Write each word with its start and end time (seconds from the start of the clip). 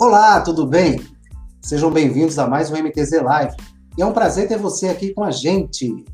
Olá, 0.00 0.40
tudo 0.40 0.64
bem? 0.64 1.04
Sejam 1.60 1.90
bem-vindos 1.90 2.38
a 2.38 2.46
mais 2.46 2.70
um 2.70 2.76
MTZ 2.76 3.20
Live. 3.20 3.56
E 3.96 4.02
é 4.02 4.06
um 4.06 4.12
prazer 4.12 4.46
ter 4.46 4.56
você 4.56 4.86
aqui 4.86 5.12
com 5.12 5.24
a 5.24 5.32
gente. 5.32 6.04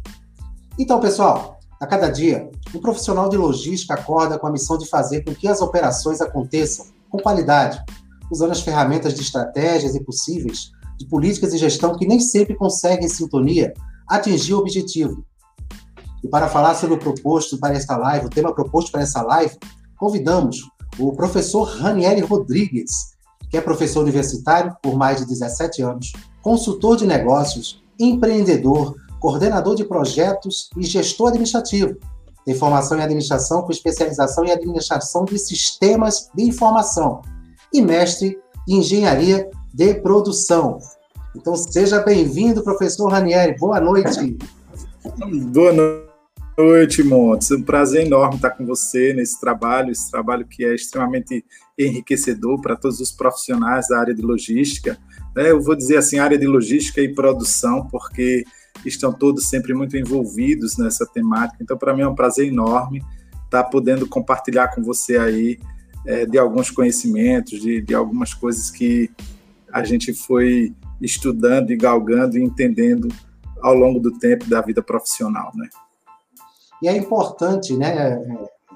Então, 0.79 0.99
pessoal, 1.00 1.59
a 1.79 1.86
cada 1.86 2.09
dia, 2.09 2.50
um 2.75 2.81
profissional 2.81 3.29
de 3.29 3.36
logística 3.36 3.93
acorda 3.93 4.39
com 4.39 4.46
a 4.46 4.50
missão 4.50 4.79
de 4.79 4.89
fazer 4.89 5.23
com 5.23 5.35
que 5.35 5.46
as 5.46 5.61
operações 5.61 6.23
aconteçam 6.23 6.86
com 7.11 7.18
qualidade, 7.18 7.79
usando 8.32 8.53
as 8.53 8.62
ferramentas 8.62 9.12
de 9.12 9.21
estratégias 9.21 9.95
e 9.95 10.03
possíveis 10.03 10.71
de 10.98 11.07
políticas 11.07 11.53
e 11.53 11.59
gestão 11.59 11.95
que 11.95 12.07
nem 12.07 12.21
sempre 12.21 12.57
conseguem, 12.57 13.05
em 13.05 13.11
sintonia, 13.11 13.75
atingir 14.09 14.54
o 14.54 14.61
objetivo. 14.61 15.23
E 16.23 16.29
para 16.29 16.48
falar 16.48 16.75
sobre 16.75 16.95
o 16.95 16.98
proposto 16.98 17.59
para 17.59 17.75
esta 17.75 17.98
live, 17.98 18.25
o 18.25 18.31
tema 18.31 18.54
proposto 18.54 18.90
para 18.90 19.03
essa 19.03 19.21
live, 19.21 19.59
convidamos 19.98 20.62
o 20.98 21.12
professor 21.12 21.64
Ranieri 21.64 22.23
Rodrigues, 22.23 23.14
que 23.54 23.58
é 23.58 23.61
professor 23.61 24.00
universitário 24.00 24.76
por 24.82 24.96
mais 24.96 25.18
de 25.18 25.26
17 25.29 25.81
anos, 25.81 26.12
consultor 26.43 26.96
de 26.96 27.07
negócios, 27.07 27.85
empreendedor, 27.96 28.96
coordenador 29.21 29.76
de 29.76 29.85
projetos 29.85 30.71
e 30.76 30.82
gestor 30.82 31.29
administrativo. 31.29 31.96
Tem 32.45 32.53
formação 32.53 32.98
em 32.98 33.03
administração 33.03 33.62
com 33.62 33.70
especialização 33.70 34.45
em 34.45 34.50
administração 34.50 35.25
de 35.25 35.39
sistemas 35.39 36.28
de 36.34 36.42
informação 36.42 37.22
e 37.72 37.81
mestre 37.81 38.36
em 38.69 38.78
engenharia 38.78 39.48
de 39.73 39.95
produção. 39.95 40.81
Então 41.36 41.55
seja 41.55 42.00
bem-vindo, 42.00 42.61
professor 42.64 43.06
Ranieri. 43.06 43.56
Boa 43.56 43.81
noite. 43.81 44.36
Boa 45.53 45.73
noite, 46.59 47.05
Montes. 47.05 47.53
É 47.53 47.55
um 47.55 47.62
prazer 47.62 48.05
enorme 48.05 48.34
estar 48.34 48.51
com 48.51 48.67
você 48.67 49.14
nesse 49.14 49.41
trabalho, 49.41 49.92
esse 49.92 50.11
trabalho 50.11 50.45
que 50.45 50.64
é 50.64 50.75
extremamente 50.75 51.45
enriquecedor 51.78 52.61
para 52.61 52.77
todos 52.77 53.00
os 53.00 53.11
profissionais 53.11 53.89
da 53.89 53.98
área 53.98 54.14
de 54.14 54.22
logística. 54.22 54.98
Né? 55.34 55.50
Eu 55.50 55.61
vou 55.61 55.75
dizer 55.75 55.97
assim, 55.97 56.19
área 56.19 56.39
de 56.39 56.47
logística 56.47 57.00
e 57.00 57.12
produção, 57.12 57.86
porque 57.89 58.44
estão 58.84 59.12
todos 59.12 59.48
sempre 59.48 59.75
muito 59.75 59.97
envolvidos 59.97 60.77
nessa 60.77 61.06
temática. 61.06 61.62
Então, 61.62 61.77
para 61.77 61.95
mim 61.95 62.02
é 62.02 62.08
um 62.08 62.14
prazer 62.14 62.47
enorme 62.47 63.02
estar 63.45 63.64
podendo 63.64 64.06
compartilhar 64.06 64.75
com 64.75 64.83
você 64.83 65.17
aí 65.17 65.58
é, 66.06 66.27
de 66.27 66.39
alguns 66.39 66.70
conhecimentos, 66.70 67.61
de, 67.61 67.80
de 67.80 67.95
algumas 67.95 68.34
coisas 68.34 68.70
que 68.70 69.11
a 69.72 69.84
gente 69.84 70.12
foi 70.12 70.75
estudando 71.00 71.70
e 71.70 71.77
galgando 71.77 72.39
e 72.39 72.42
entendendo 72.42 73.08
ao 73.62 73.75
longo 73.75 73.98
do 73.98 74.19
tempo 74.19 74.45
da 74.48 74.61
vida 74.61 74.83
profissional, 74.83 75.50
né? 75.55 75.69
E 76.83 76.89
é 76.89 76.97
importante, 76.97 77.75
né, 77.77 78.20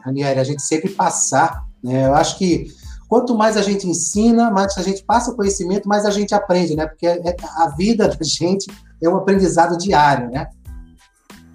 Ranieri, 0.03 0.41
a 0.41 0.45
gente 0.45 0.63
sempre 0.63 0.91
passar, 0.91 1.67
né? 1.83 2.07
Eu 2.07 2.15
acho 2.15 2.39
que 2.39 2.67
quanto 3.09 3.35
mais 3.35 3.57
a 3.57 3.63
gente 3.63 3.87
ensina, 3.89 4.51
mais 4.51 4.77
a 4.77 4.83
gente 4.83 5.03
passa 5.03 5.31
o 5.31 5.37
conhecimento, 5.37 5.89
mais 5.89 6.05
a 6.05 6.11
gente 6.11 6.35
aprende, 6.35 6.77
né? 6.77 6.87
Porque 6.87 7.07
é, 7.07 7.37
a 7.57 7.75
vida 7.77 8.07
da 8.07 8.17
gente 8.23 8.71
é 9.03 9.09
um 9.09 9.17
aprendizado 9.17 9.79
diário, 9.79 10.31
né? 10.31 10.49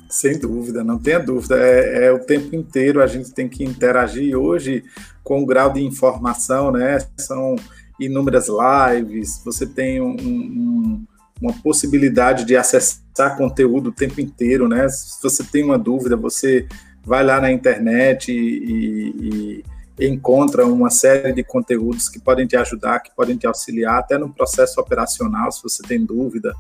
Sem 0.09 0.37
dúvida, 0.37 0.83
não 0.83 0.97
tenha 0.97 1.19
dúvida. 1.19 1.55
É, 1.57 2.05
é, 2.05 2.11
o 2.11 2.19
tempo 2.19 2.55
inteiro 2.55 3.01
a 3.01 3.07
gente 3.07 3.31
tem 3.31 3.47
que 3.47 3.63
interagir. 3.63 4.37
Hoje, 4.37 4.83
com 5.23 5.41
o 5.41 5.45
grau 5.45 5.71
de 5.71 5.83
informação, 5.83 6.71
né? 6.71 6.97
São 7.17 7.55
inúmeras 7.99 8.47
lives, 8.47 9.41
você 9.45 9.65
tem 9.65 10.01
um, 10.01 10.15
um, 10.19 11.05
uma 11.41 11.53
possibilidade 11.61 12.45
de 12.45 12.55
acessar 12.55 13.37
conteúdo 13.37 13.89
o 13.89 13.93
tempo 13.93 14.19
inteiro, 14.19 14.67
né? 14.67 14.87
Se 14.89 15.21
você 15.21 15.43
tem 15.43 15.63
uma 15.63 15.77
dúvida, 15.77 16.15
você 16.15 16.67
vai 17.05 17.23
lá 17.23 17.39
na 17.39 17.51
internet 17.51 18.31
e, 18.31 19.61
e 19.61 19.63
encontra 19.99 20.65
uma 20.65 20.89
série 20.89 21.33
de 21.33 21.43
conteúdos 21.43 22.09
que 22.09 22.19
podem 22.19 22.47
te 22.47 22.55
ajudar, 22.55 22.99
que 22.99 23.15
podem 23.15 23.37
te 23.37 23.45
auxiliar, 23.45 23.99
até 23.99 24.17
no 24.17 24.33
processo 24.33 24.79
operacional, 24.79 25.51
se 25.51 25.61
você 25.61 25.83
tem 25.83 26.03
dúvida. 26.03 26.53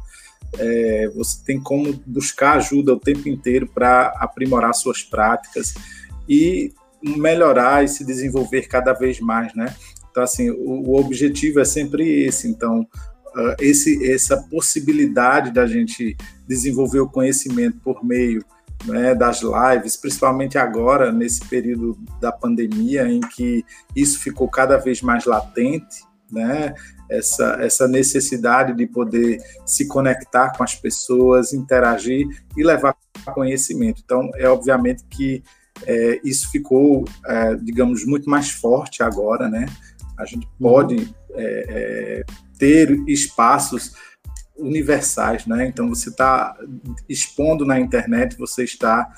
É, 0.59 1.09
você 1.15 1.43
tem 1.43 1.59
como 1.59 1.93
buscar 2.05 2.57
ajuda 2.57 2.93
o 2.93 2.99
tempo 2.99 3.27
inteiro 3.27 3.67
para 3.67 4.13
aprimorar 4.19 4.73
suas 4.75 5.01
práticas 5.01 5.73
e 6.29 6.71
melhorar 7.01 7.83
e 7.83 7.87
se 7.87 8.05
desenvolver 8.05 8.67
cada 8.67 8.93
vez 8.93 9.19
mais, 9.19 9.53
né? 9.55 9.75
Então, 10.11 10.21
assim, 10.21 10.51
o, 10.51 10.91
o 10.91 10.99
objetivo 10.99 11.59
é 11.59 11.65
sempre 11.65 12.25
esse. 12.25 12.47
Então, 12.47 12.81
uh, 12.81 13.55
esse, 13.59 14.11
essa 14.11 14.37
possibilidade 14.37 15.51
da 15.51 15.65
gente 15.65 16.15
desenvolver 16.47 16.99
o 16.99 17.09
conhecimento 17.09 17.79
por 17.83 18.05
meio 18.05 18.45
né, 18.85 19.15
das 19.15 19.41
lives, 19.41 19.97
principalmente 19.97 20.57
agora, 20.57 21.11
nesse 21.11 21.45
período 21.45 21.97
da 22.19 22.31
pandemia, 22.31 23.07
em 23.07 23.19
que 23.19 23.63
isso 23.95 24.19
ficou 24.19 24.47
cada 24.49 24.77
vez 24.77 25.01
mais 25.01 25.25
latente, 25.25 26.03
né, 26.31 26.73
essa, 27.09 27.57
essa 27.61 27.87
necessidade 27.87 28.73
de 28.73 28.87
poder 28.87 29.41
se 29.65 29.87
conectar 29.87 30.51
com 30.57 30.63
as 30.63 30.75
pessoas, 30.75 31.53
interagir 31.53 32.27
e 32.57 32.63
levar 32.63 32.95
conhecimento. 33.33 34.01
Então, 34.03 34.31
é 34.35 34.47
obviamente 34.47 35.03
que 35.09 35.43
é, 35.85 36.19
isso 36.23 36.49
ficou, 36.51 37.05
é, 37.25 37.55
digamos, 37.55 38.05
muito 38.05 38.29
mais 38.29 38.49
forte 38.49 39.03
agora, 39.03 39.49
né? 39.49 39.65
A 40.17 40.25
gente 40.25 40.47
pode 40.59 40.95
uhum. 40.95 41.13
é, 41.35 41.65
é 41.69 42.23
ter 42.57 42.91
espaços 43.07 43.93
universais, 44.57 45.45
né? 45.45 45.67
Então 45.67 45.89
você 45.89 46.09
está 46.09 46.55
expondo 47.09 47.65
na 47.65 47.79
internet, 47.79 48.37
você 48.37 48.63
está 48.63 49.11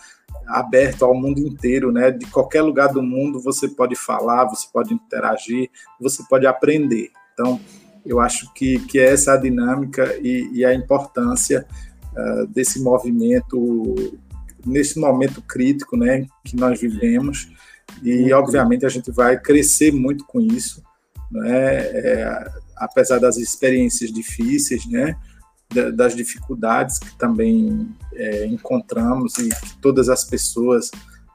aberto 0.48 1.04
ao 1.04 1.14
mundo 1.14 1.40
inteiro, 1.40 1.92
né? 1.92 2.12
De 2.12 2.26
qualquer 2.28 2.62
lugar 2.62 2.90
do 2.92 3.02
mundo 3.02 3.42
você 3.42 3.68
pode 3.68 3.96
falar, 3.96 4.46
você 4.46 4.68
pode 4.72 4.94
interagir, 4.94 5.70
você 6.00 6.24
pode 6.30 6.46
aprender. 6.46 7.12
Então 7.34 7.60
eu 8.06 8.20
acho 8.20 8.54
que, 8.54 8.80
que 8.86 9.00
é 9.00 9.12
essa 9.12 9.34
a 9.34 9.38
dinâmica 9.38 10.16
e, 10.22 10.50
e 10.54 10.66
a 10.66 10.74
importância 10.74 11.66
uh, 12.14 12.48
desse 12.48 12.82
movimento 12.82 14.16
nesse 14.66 15.00
momento 15.00 15.42
crítico, 15.42 15.96
né? 15.96 16.26
Que 16.44 16.56
nós 16.56 16.80
vivemos 16.80 17.50
e 18.02 18.34
obviamente 18.34 18.86
a 18.86 18.90
gente 18.90 19.12
vai 19.12 19.40
crescer 19.40 19.92
muito 19.92 20.26
com 20.26 20.42
isso, 20.42 20.84
né? 21.32 21.76
É, 21.78 22.52
apesar 22.76 23.20
das 23.20 23.38
experiências 23.38 24.12
difíceis, 24.12 24.86
né, 24.86 25.16
das 25.94 26.16
dificuldades 26.16 27.00
que 27.00 27.18
também 27.18 27.90
é, 28.14 28.46
encontramos 28.46 29.38
e 29.38 29.50
que 29.50 29.78
todas 29.82 30.10
as 30.10 30.24
pessoas, 30.24 30.92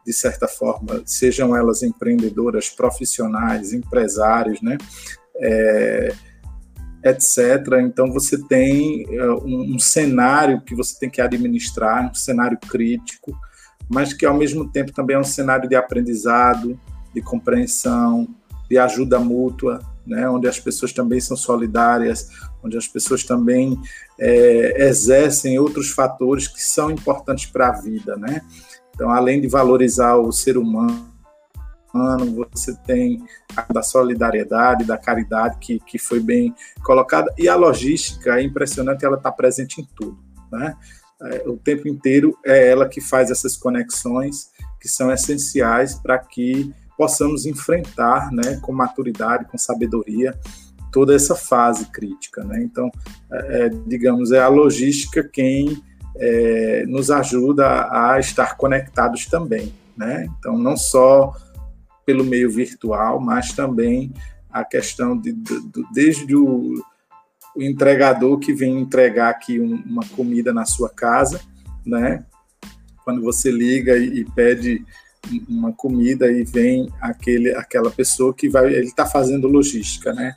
de 0.06 0.12
certa 0.12 0.46
forma, 0.46 1.02
sejam 1.04 1.54
elas 1.54 1.82
empreendedoras, 1.82 2.68
profissionais, 2.68 3.72
empresários, 3.72 4.62
né, 4.62 4.78
é, 5.36 6.14
etc. 7.04 7.80
Então 7.82 8.12
você 8.12 8.38
tem 8.46 9.04
é, 9.10 9.30
um, 9.30 9.74
um 9.74 9.78
cenário 9.78 10.62
que 10.62 10.74
você 10.74 10.98
tem 10.98 11.10
que 11.10 11.20
administrar, 11.20 12.10
um 12.10 12.14
cenário 12.14 12.58
crítico, 12.58 13.36
mas 13.88 14.12
que 14.12 14.24
ao 14.24 14.36
mesmo 14.36 14.70
tempo 14.70 14.92
também 14.92 15.16
é 15.16 15.18
um 15.18 15.24
cenário 15.24 15.68
de 15.68 15.74
aprendizado, 15.74 16.78
de 17.12 17.20
compreensão, 17.20 18.28
de 18.68 18.78
ajuda 18.78 19.18
mútua, 19.18 19.80
né, 20.10 20.28
onde 20.28 20.48
as 20.48 20.58
pessoas 20.58 20.92
também 20.92 21.20
são 21.20 21.36
solidárias, 21.36 22.28
onde 22.64 22.76
as 22.76 22.88
pessoas 22.88 23.22
também 23.22 23.80
é, 24.18 24.88
exercem 24.88 25.56
outros 25.58 25.90
fatores 25.90 26.48
que 26.48 26.60
são 26.60 26.90
importantes 26.90 27.46
para 27.46 27.68
a 27.68 27.80
vida, 27.80 28.16
né? 28.16 28.42
Então, 28.92 29.08
além 29.08 29.40
de 29.40 29.46
valorizar 29.46 30.16
o 30.16 30.32
ser 30.32 30.58
humano, 30.58 31.08
você 32.52 32.76
tem 32.84 33.24
a 33.56 33.72
da 33.72 33.82
solidariedade, 33.82 34.84
da 34.84 34.98
caridade, 34.98 35.58
que, 35.60 35.78
que 35.78 35.98
foi 35.98 36.18
bem 36.18 36.54
colocada, 36.82 37.32
e 37.38 37.48
a 37.48 37.54
logística 37.54 38.36
é 38.36 38.42
impressionante, 38.42 39.04
ela 39.04 39.16
está 39.16 39.30
presente 39.30 39.80
em 39.80 39.88
tudo, 39.94 40.18
né? 40.50 40.76
É, 41.22 41.48
o 41.48 41.56
tempo 41.56 41.86
inteiro 41.86 42.36
é 42.44 42.68
ela 42.68 42.88
que 42.88 43.00
faz 43.00 43.30
essas 43.30 43.56
conexões 43.56 44.50
que 44.80 44.88
são 44.88 45.12
essenciais 45.12 45.94
para 45.94 46.18
que 46.18 46.72
possamos 47.00 47.46
enfrentar, 47.46 48.30
né, 48.30 48.60
com 48.60 48.74
maturidade, 48.74 49.46
com 49.46 49.56
sabedoria, 49.56 50.38
toda 50.92 51.14
essa 51.14 51.34
fase 51.34 51.86
crítica, 51.86 52.44
né? 52.44 52.62
Então, 52.62 52.90
é, 53.32 53.64
é, 53.64 53.68
digamos, 53.86 54.32
é 54.32 54.38
a 54.38 54.48
logística 54.48 55.24
quem 55.24 55.82
é, 56.14 56.84
nos 56.86 57.10
ajuda 57.10 57.88
a 57.90 58.20
estar 58.20 58.54
conectados 58.58 59.24
também, 59.24 59.72
né? 59.96 60.28
Então, 60.38 60.58
não 60.58 60.76
só 60.76 61.32
pelo 62.04 62.22
meio 62.22 62.50
virtual, 62.50 63.18
mas 63.18 63.54
também 63.54 64.12
a 64.52 64.62
questão 64.62 65.16
de, 65.16 65.32
de, 65.32 65.68
de 65.68 65.84
desde 65.94 66.36
o, 66.36 66.74
o, 67.56 67.62
entregador 67.62 68.38
que 68.38 68.52
vem 68.52 68.78
entregar 68.78 69.30
aqui 69.30 69.58
um, 69.58 69.82
uma 69.86 70.04
comida 70.14 70.52
na 70.52 70.66
sua 70.66 70.90
casa, 70.90 71.40
né? 71.86 72.26
Quando 73.04 73.22
você 73.22 73.50
liga 73.50 73.96
e, 73.96 74.20
e 74.20 74.24
pede 74.32 74.84
uma 75.48 75.72
comida 75.72 76.30
e 76.30 76.44
vem 76.44 76.88
aquele, 77.00 77.54
aquela 77.54 77.90
pessoa 77.90 78.34
que 78.34 78.48
vai, 78.48 78.72
ele 78.72 78.86
está 78.86 79.06
fazendo 79.06 79.46
logística, 79.46 80.12
né? 80.12 80.34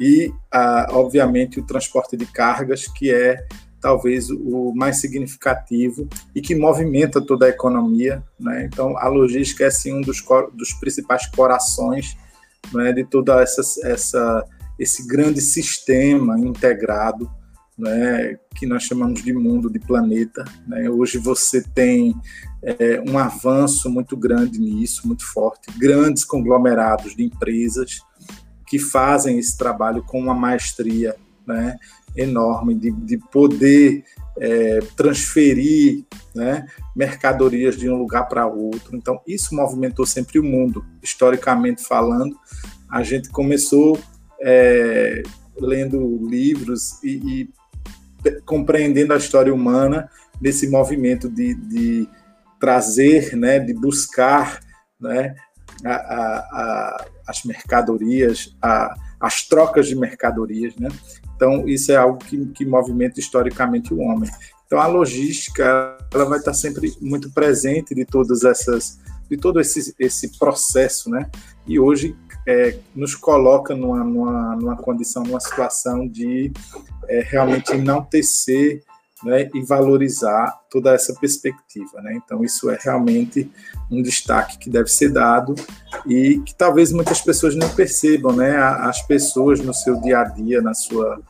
E, 0.00 0.32
ah, 0.52 0.88
obviamente, 0.90 1.60
o 1.60 1.66
transporte 1.66 2.16
de 2.16 2.26
cargas, 2.26 2.86
que 2.88 3.12
é 3.12 3.46
talvez 3.80 4.30
o 4.30 4.72
mais 4.74 4.96
significativo 4.98 6.08
e 6.34 6.40
que 6.40 6.54
movimenta 6.54 7.20
toda 7.20 7.46
a 7.46 7.50
economia, 7.50 8.22
né? 8.40 8.64
Então, 8.64 8.96
a 8.98 9.08
logística 9.08 9.64
é, 9.64 9.70
sim, 9.70 9.94
um 9.94 10.00
dos, 10.00 10.24
dos 10.54 10.72
principais 10.74 11.26
corações 11.26 12.16
né, 12.72 12.92
de 12.92 13.04
toda 13.04 13.40
essa, 13.42 13.62
essa 13.84 14.44
esse 14.78 15.06
grande 15.06 15.40
sistema 15.40 16.38
integrado 16.38 17.30
né, 17.76 18.38
que 18.54 18.66
nós 18.66 18.84
chamamos 18.84 19.22
de 19.22 19.32
mundo, 19.32 19.70
de 19.70 19.78
planeta. 19.78 20.44
Né? 20.66 20.88
Hoje 20.88 21.18
você 21.18 21.62
tem 21.62 22.14
é, 22.62 23.02
um 23.08 23.18
avanço 23.18 23.90
muito 23.90 24.16
grande 24.16 24.58
nisso, 24.60 25.06
muito 25.06 25.26
forte, 25.26 25.70
grandes 25.78 26.24
conglomerados 26.24 27.14
de 27.14 27.24
empresas 27.24 28.00
que 28.66 28.78
fazem 28.78 29.38
esse 29.38 29.56
trabalho 29.56 30.02
com 30.02 30.18
uma 30.18 30.34
maestria 30.34 31.16
né, 31.46 31.76
enorme 32.16 32.74
de, 32.74 32.90
de 32.90 33.18
poder 33.30 34.04
é, 34.38 34.80
transferir 34.96 36.04
né, 36.34 36.66
mercadorias 36.94 37.76
de 37.76 37.88
um 37.88 37.96
lugar 37.96 38.28
para 38.28 38.46
outro. 38.46 38.96
Então, 38.96 39.20
isso 39.26 39.54
movimentou 39.54 40.06
sempre 40.06 40.38
o 40.38 40.44
mundo, 40.44 40.84
historicamente 41.02 41.82
falando. 41.82 42.36
A 42.90 43.02
gente 43.02 43.28
começou 43.28 43.98
é, 44.40 45.22
lendo 45.56 46.26
livros 46.28 47.02
e, 47.02 47.10
e, 47.10 47.50
compreendendo 48.44 49.12
a 49.12 49.16
história 49.16 49.52
humana 49.52 50.08
nesse 50.40 50.68
movimento 50.68 51.28
de, 51.28 51.54
de 51.54 52.08
trazer, 52.58 53.36
né, 53.36 53.58
de 53.58 53.74
buscar 53.74 54.60
né, 55.00 55.34
a, 55.84 55.94
a, 55.94 56.38
a, 56.38 57.06
as 57.28 57.44
mercadorias, 57.44 58.56
as 59.20 59.46
trocas 59.46 59.86
de 59.86 59.96
mercadorias. 59.96 60.74
Né? 60.76 60.88
Então, 61.36 61.68
isso 61.68 61.92
é 61.92 61.96
algo 61.96 62.18
que, 62.18 62.46
que 62.46 62.64
movimenta 62.64 63.20
historicamente 63.20 63.92
o 63.92 63.98
homem. 63.98 64.30
Então, 64.66 64.80
a 64.80 64.86
logística 64.86 65.96
ela 66.12 66.24
vai 66.24 66.38
estar 66.38 66.54
sempre 66.54 66.92
muito 67.00 67.30
presente 67.30 67.94
de 67.94 68.04
todas 68.04 68.44
essas, 68.44 68.98
de 69.28 69.36
todo 69.36 69.60
esse, 69.60 69.94
esse 69.98 70.38
processo, 70.38 71.10
né? 71.10 71.30
E 71.66 71.78
hoje 71.78 72.16
é, 72.46 72.78
nos 72.94 73.14
coloca 73.14 73.74
numa, 73.74 74.04
numa, 74.04 74.56
numa 74.56 74.76
condição, 74.76 75.22
numa 75.22 75.40
situação 75.40 76.06
de 76.06 76.52
é, 77.08 77.20
realmente 77.20 77.72
enaltecer 77.72 78.82
né, 79.22 79.48
e 79.54 79.62
valorizar 79.62 80.60
toda 80.70 80.92
essa 80.92 81.14
perspectiva. 81.14 82.02
Né? 82.02 82.20
Então, 82.22 82.44
isso 82.44 82.68
é 82.70 82.78
realmente 82.80 83.50
um 83.90 84.02
destaque 84.02 84.58
que 84.58 84.68
deve 84.68 84.88
ser 84.88 85.10
dado 85.10 85.54
e 86.06 86.40
que 86.40 86.54
talvez 86.54 86.92
muitas 86.92 87.20
pessoas 87.20 87.54
não 87.54 87.68
percebam, 87.70 88.34
né? 88.34 88.56
As 88.56 89.00
pessoas 89.02 89.60
no 89.60 89.72
seu 89.72 90.00
dia 90.00 90.20
a 90.20 90.24
dia, 90.24 90.60
na 90.60 90.74
sua, 90.74 91.20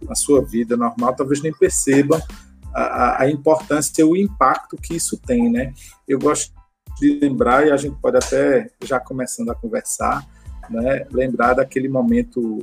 na 0.00 0.14
sua 0.14 0.42
vida 0.42 0.76
normal, 0.76 1.14
talvez 1.14 1.42
nem 1.42 1.52
percebam 1.52 2.20
a, 2.74 3.22
a 3.22 3.30
importância 3.30 4.02
e 4.02 4.04
o 4.04 4.16
impacto 4.16 4.76
que 4.76 4.94
isso 4.94 5.18
tem, 5.18 5.50
né? 5.50 5.74
Eu 6.06 6.18
gosto 6.18 6.52
de 7.02 7.18
lembrar, 7.20 7.66
e 7.66 7.72
a 7.72 7.76
gente 7.76 7.96
pode 8.00 8.16
até, 8.16 8.70
já 8.84 9.00
começando 9.00 9.50
a 9.50 9.54
conversar, 9.54 10.24
né, 10.70 11.04
lembrar 11.10 11.54
daquele 11.54 11.88
momento 11.88 12.58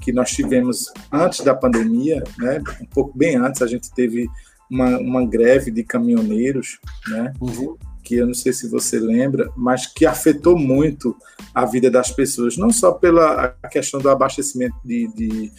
que 0.00 0.12
nós 0.12 0.30
tivemos 0.30 0.92
antes 1.10 1.40
da 1.40 1.54
pandemia, 1.54 2.22
né, 2.36 2.60
um 2.80 2.86
pouco 2.86 3.16
bem 3.16 3.36
antes, 3.36 3.62
a 3.62 3.66
gente 3.68 3.92
teve 3.94 4.28
uma, 4.68 4.98
uma 4.98 5.24
greve 5.24 5.70
de 5.70 5.84
caminhoneiros, 5.84 6.80
né, 7.08 7.32
uhum. 7.40 7.76
que 8.02 8.16
eu 8.16 8.26
não 8.26 8.34
sei 8.34 8.52
se 8.52 8.68
você 8.68 8.98
lembra, 8.98 9.48
mas 9.56 9.86
que 9.86 10.04
afetou 10.04 10.58
muito 10.58 11.16
a 11.54 11.64
vida 11.64 11.88
das 11.88 12.10
pessoas, 12.10 12.56
não 12.56 12.70
só 12.70 12.90
pela 12.92 13.50
questão 13.70 14.00
do 14.00 14.10
abastecimento 14.10 14.74
de, 14.84 15.06
de, 15.14 15.52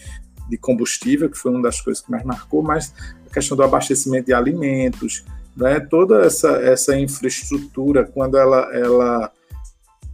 de 0.49 0.57
combustível, 0.57 1.29
que 1.29 1.37
foi 1.37 1.51
uma 1.51 1.61
das 1.61 1.79
coisas 1.79 2.03
que 2.03 2.11
mais 2.11 2.25
marcou, 2.25 2.61
mas 2.61 2.93
a 3.25 3.33
questão 3.33 3.55
do 3.55 3.63
abastecimento 3.63 4.25
de 4.25 4.33
alimentos, 4.33 5.23
né, 5.55 5.79
toda 5.79 6.25
essa, 6.25 6.51
essa 6.61 6.97
infraestrutura, 6.97 8.03
quando 8.05 8.37
ela, 8.37 8.69
ela 8.75 9.31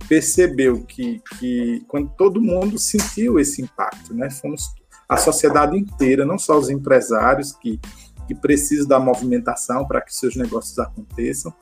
percebeu 0.07 0.83
que, 0.83 1.21
que 1.39 1.83
quando 1.88 2.09
todo 2.17 2.41
mundo 2.41 2.77
sentiu 2.77 3.39
esse 3.39 3.61
impacto, 3.61 4.13
né? 4.13 4.29
Fomos 4.29 4.73
a 5.07 5.15
sociedade 5.15 5.77
inteira, 5.77 6.25
não 6.25 6.38
só 6.38 6.57
os 6.57 6.69
empresários 6.69 7.53
que, 7.53 7.79
que 8.27 8.35
precisam 8.35 8.88
da 8.88 8.99
movimentação 8.99 9.88
para 9.88 10.01
que 10.01 10.13
seus 10.13 10.35
negócios 10.35 10.77
aconteçam, 10.79 11.53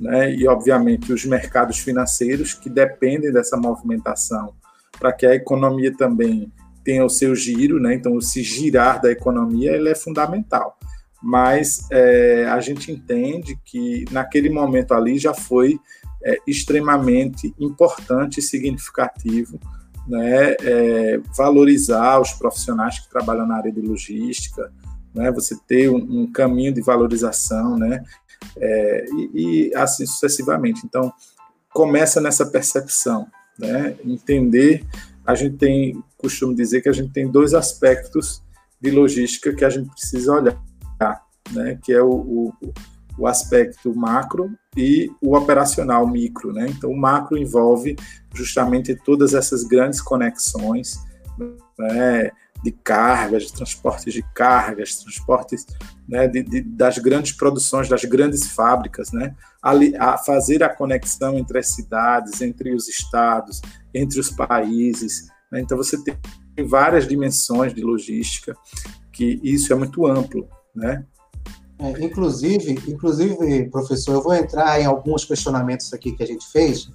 né? 0.00 0.34
E 0.34 0.48
obviamente 0.48 1.12
os 1.12 1.24
mercados 1.26 1.78
financeiros 1.80 2.54
que 2.54 2.70
dependem 2.70 3.30
dessa 3.30 3.56
movimentação 3.56 4.54
para 4.98 5.12
que 5.12 5.26
a 5.26 5.34
economia 5.34 5.94
também 5.94 6.50
tenha 6.82 7.04
o 7.04 7.10
seu 7.10 7.34
giro, 7.34 7.78
né? 7.78 7.94
Então, 7.94 8.18
se 8.22 8.42
girar 8.42 9.02
da 9.02 9.10
economia 9.10 9.72
ele 9.72 9.90
é 9.90 9.94
fundamental. 9.94 10.77
Mas 11.22 11.86
é, 11.90 12.46
a 12.46 12.60
gente 12.60 12.92
entende 12.92 13.58
que 13.64 14.04
naquele 14.10 14.48
momento 14.48 14.94
ali 14.94 15.18
já 15.18 15.34
foi 15.34 15.78
é, 16.24 16.38
extremamente 16.46 17.54
importante 17.58 18.38
e 18.38 18.42
significativo 18.42 19.58
né, 20.08 20.56
é, 20.62 21.20
valorizar 21.36 22.18
os 22.18 22.32
profissionais 22.32 22.98
que 22.98 23.10
trabalham 23.10 23.46
na 23.46 23.56
área 23.56 23.70
de 23.70 23.80
logística, 23.80 24.72
né, 25.14 25.30
você 25.30 25.54
ter 25.66 25.90
um, 25.90 26.22
um 26.22 26.32
caminho 26.32 26.72
de 26.72 26.80
valorização, 26.80 27.76
né, 27.76 28.02
é, 28.56 29.04
e, 29.12 29.30
e, 29.34 29.74
assim 29.74 30.06
sucessivamente. 30.06 30.80
Então, 30.84 31.12
começa 31.72 32.20
nessa 32.20 32.46
percepção, 32.46 33.26
né, 33.58 33.96
entender. 34.02 34.84
A 35.26 35.34
gente 35.34 35.56
tem, 35.56 36.02
costumo 36.16 36.54
dizer 36.54 36.80
que 36.80 36.88
a 36.88 36.92
gente 36.92 37.12
tem 37.12 37.28
dois 37.28 37.52
aspectos 37.52 38.42
de 38.80 38.90
logística 38.90 39.54
que 39.54 39.64
a 39.64 39.70
gente 39.70 39.90
precisa 39.90 40.32
olhar, 40.32 40.58
né, 41.52 41.78
que 41.82 41.92
é 41.92 42.02
o, 42.02 42.10
o 42.10 42.72
o 43.18 43.26
aspecto 43.26 43.94
macro 43.94 44.56
e 44.76 45.10
o 45.20 45.36
operacional 45.36 46.06
micro, 46.06 46.52
né? 46.52 46.66
Então, 46.68 46.90
o 46.90 46.96
macro 46.96 47.36
envolve 47.36 47.96
justamente 48.32 48.94
todas 48.94 49.34
essas 49.34 49.64
grandes 49.64 50.00
conexões, 50.00 50.96
né, 51.76 52.30
de 52.62 52.70
cargas, 52.72 53.44
de 53.44 53.52
transportes 53.52 54.14
de 54.14 54.22
cargas, 54.34 54.96
transportes 54.96 55.66
né, 56.08 56.26
de, 56.28 56.42
de, 56.42 56.60
das 56.60 56.98
grandes 56.98 57.32
produções, 57.32 57.88
das 57.88 58.04
grandes 58.04 58.50
fábricas, 58.52 59.12
né, 59.12 59.34
a, 59.62 60.16
fazer 60.18 60.62
a 60.62 60.68
conexão 60.68 61.36
entre 61.36 61.58
as 61.58 61.68
cidades, 61.68 62.40
entre 62.40 62.72
os 62.74 62.88
estados, 62.88 63.60
entre 63.92 64.18
os 64.18 64.30
países. 64.30 65.28
Né, 65.50 65.60
então, 65.60 65.76
você 65.76 65.96
tem 66.02 66.16
várias 66.66 67.06
dimensões 67.06 67.74
de 67.74 67.82
logística, 67.82 68.56
que 69.12 69.40
isso 69.42 69.72
é 69.72 69.76
muito 69.76 70.06
amplo, 70.06 70.48
né? 70.78 71.04
É, 71.78 71.90
inclusive, 72.04 72.72
inclusive, 72.88 73.68
professor, 73.70 74.14
eu 74.14 74.22
vou 74.22 74.34
entrar 74.34 74.80
em 74.80 74.84
alguns 74.84 75.24
questionamentos 75.24 75.92
aqui 75.92 76.12
que 76.12 76.22
a 76.22 76.26
gente 76.26 76.44
fez. 76.50 76.90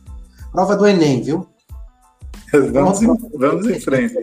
Prova 0.51 0.75
do 0.75 0.85
Enem, 0.85 1.21
viu? 1.21 1.47
Vamos, 2.71 3.01
em, 3.01 3.07
vamos 3.33 3.65
em 3.65 3.79
frente. 3.79 4.13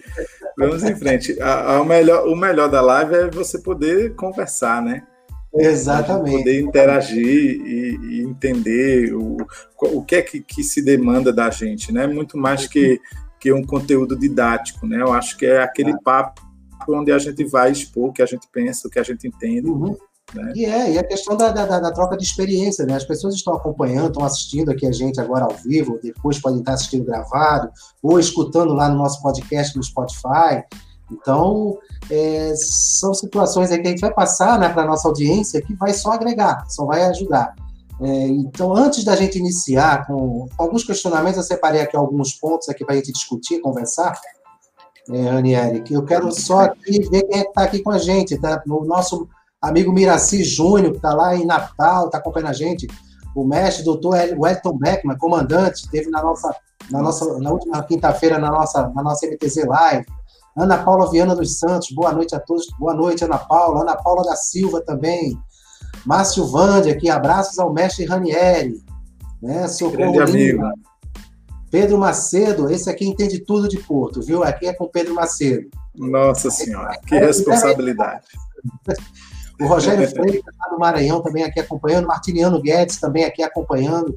Vamos 0.56 0.84
em 0.84 0.94
frente. 0.94 1.42
A, 1.42 1.74
a, 1.74 1.80
o, 1.80 1.84
melhor, 1.84 2.28
o 2.28 2.36
melhor 2.36 2.70
da 2.70 2.80
live 2.80 3.12
é 3.12 3.28
você 3.28 3.58
poder 3.58 4.14
conversar, 4.14 4.80
né? 4.80 5.02
Exatamente. 5.52 6.38
Poder 6.38 6.60
interagir 6.60 7.26
e, 7.26 7.98
e 8.00 8.20
entender 8.22 9.12
o, 9.14 9.36
o 9.80 10.04
que 10.04 10.14
é 10.14 10.22
que, 10.22 10.40
que, 10.40 10.62
se 10.62 10.80
demanda 10.80 11.32
da 11.32 11.50
gente, 11.50 11.92
né? 11.92 12.06
Muito 12.06 12.38
mais 12.38 12.68
que, 12.68 13.00
que 13.40 13.52
um 13.52 13.64
conteúdo 13.64 14.16
didático, 14.16 14.86
né? 14.86 15.00
Eu 15.00 15.12
acho 15.12 15.36
que 15.36 15.46
é 15.46 15.60
aquele 15.60 15.98
papo 16.00 16.40
onde 16.88 17.12
a 17.12 17.18
gente 17.18 17.44
vai 17.44 17.72
expor 17.72 18.10
o 18.10 18.12
que 18.12 18.22
a 18.22 18.26
gente 18.26 18.46
pensa, 18.52 18.88
o 18.88 18.90
que 18.90 18.98
a 18.98 19.02
gente 19.02 19.26
entende. 19.26 19.68
Uhum. 19.68 19.96
Né? 20.34 20.52
E 20.54 20.64
é, 20.64 20.92
e 20.92 20.98
a 20.98 21.04
questão 21.04 21.36
da, 21.36 21.50
da, 21.50 21.80
da, 21.80 21.92
troca 21.92 22.16
de 22.16 22.24
experiência, 22.24 22.86
né? 22.86 22.94
As 22.94 23.04
pessoas 23.04 23.34
estão 23.34 23.54
acompanhando, 23.54 24.08
estão 24.08 24.24
assistindo 24.24 24.70
aqui 24.70 24.86
a 24.86 24.92
gente 24.92 25.20
agora 25.20 25.44
ao 25.44 25.56
vivo, 25.56 25.98
depois 26.02 26.40
podem 26.40 26.60
estar 26.60 26.74
assistindo 26.74 27.04
gravado, 27.04 27.70
ou 28.02 28.18
escutando 28.18 28.72
lá 28.72 28.88
no 28.88 28.96
nosso 28.96 29.20
podcast 29.22 29.76
no 29.76 29.82
Spotify. 29.82 30.64
Então, 31.10 31.76
é, 32.08 32.54
são 32.54 33.12
situações 33.12 33.72
aí 33.72 33.80
que 33.80 33.88
a 33.88 33.90
gente 33.90 34.00
vai 34.00 34.14
passar 34.14 34.58
né, 34.58 34.68
para 34.68 34.82
a 34.82 34.86
nossa 34.86 35.08
audiência 35.08 35.60
que 35.60 35.74
vai 35.74 35.92
só 35.92 36.12
agregar, 36.12 36.64
só 36.68 36.84
vai 36.84 37.02
ajudar. 37.06 37.54
É, 38.00 38.26
então, 38.28 38.74
antes 38.74 39.04
da 39.04 39.16
gente 39.16 39.38
iniciar 39.38 40.06
com 40.06 40.46
alguns 40.56 40.84
questionamentos, 40.84 41.36
eu 41.36 41.42
separei 41.42 41.82
aqui 41.82 41.96
alguns 41.96 42.32
pontos 42.32 42.68
aqui 42.68 42.84
para 42.84 42.94
a 42.94 42.96
gente 42.96 43.12
discutir, 43.12 43.60
conversar. 43.60 44.18
É, 45.12 45.80
que 45.80 45.94
eu 45.94 46.04
quero 46.04 46.30
só 46.30 46.60
aqui 46.60 47.08
ver 47.10 47.24
quem 47.24 47.40
é 47.40 47.42
está 47.42 47.62
aqui 47.64 47.82
com 47.82 47.90
a 47.90 47.98
gente, 47.98 48.38
tá? 48.38 48.62
No 48.66 48.84
nosso 48.84 49.28
amigo 49.60 49.92
Miraci 49.92 50.44
Júnior, 50.44 50.92
que 50.92 50.98
está 50.98 51.12
lá 51.12 51.34
em 51.34 51.44
Natal, 51.44 52.06
está 52.06 52.18
acompanhando 52.18 52.50
a 52.50 52.54
gente, 52.54 52.86
o 53.34 53.44
mestre 53.44 53.84
doutor 53.84 54.14
Wellington 54.14 54.78
Beckman, 54.78 55.18
comandante, 55.18 55.84
esteve 55.84 56.10
na 56.10 56.22
nossa, 56.22 56.54
na 56.90 57.02
nossa, 57.02 57.38
na 57.38 57.50
última 57.50 57.82
quinta-feira 57.82 58.38
na 58.38 58.50
nossa, 58.50 58.88
na 58.94 59.02
nossa 59.02 59.26
MTZ 59.26 59.64
Live. 59.66 60.06
Ana 60.56 60.78
Paula 60.78 61.10
Viana 61.10 61.34
dos 61.34 61.58
Santos, 61.58 61.90
boa 61.92 62.12
noite 62.12 62.34
a 62.34 62.40
todos. 62.40 62.66
Boa 62.78 62.92
noite, 62.94 63.24
Ana 63.24 63.38
Paula. 63.38 63.82
Ana 63.82 63.96
Paula 63.96 64.24
da 64.24 64.34
Silva 64.34 64.80
também. 64.80 65.38
Márcio 66.04 66.46
Vande 66.46 66.90
aqui, 66.90 67.08
abraços 67.08 67.58
ao 67.58 67.72
mestre 67.72 68.04
Ranieri. 68.04 68.82
Né? 69.40 69.68
Socorro 69.68 70.24
Lima. 70.24 70.72
Pedro 71.70 71.98
Macedo, 71.98 72.70
esse 72.70 72.90
aqui 72.90 73.06
entende 73.06 73.38
tudo 73.38 73.68
de 73.68 73.78
Porto, 73.78 74.20
viu? 74.20 74.42
Aqui 74.42 74.66
é 74.66 74.74
com 74.74 74.88
Pedro 74.88 75.14
Macedo. 75.14 75.68
Nossa 75.94 76.50
Senhora, 76.50 76.98
que 77.06 77.16
responsabilidade. 77.16 78.26
O 79.60 79.66
Rogério 79.66 80.08
Freire, 80.08 80.42
tá 80.42 80.70
do 80.70 80.78
Maranhão, 80.78 81.20
também 81.20 81.44
aqui 81.44 81.60
acompanhando. 81.60 82.06
Martiniano 82.06 82.62
Guedes 82.62 82.98
também 82.98 83.24
aqui 83.24 83.42
acompanhando. 83.42 84.16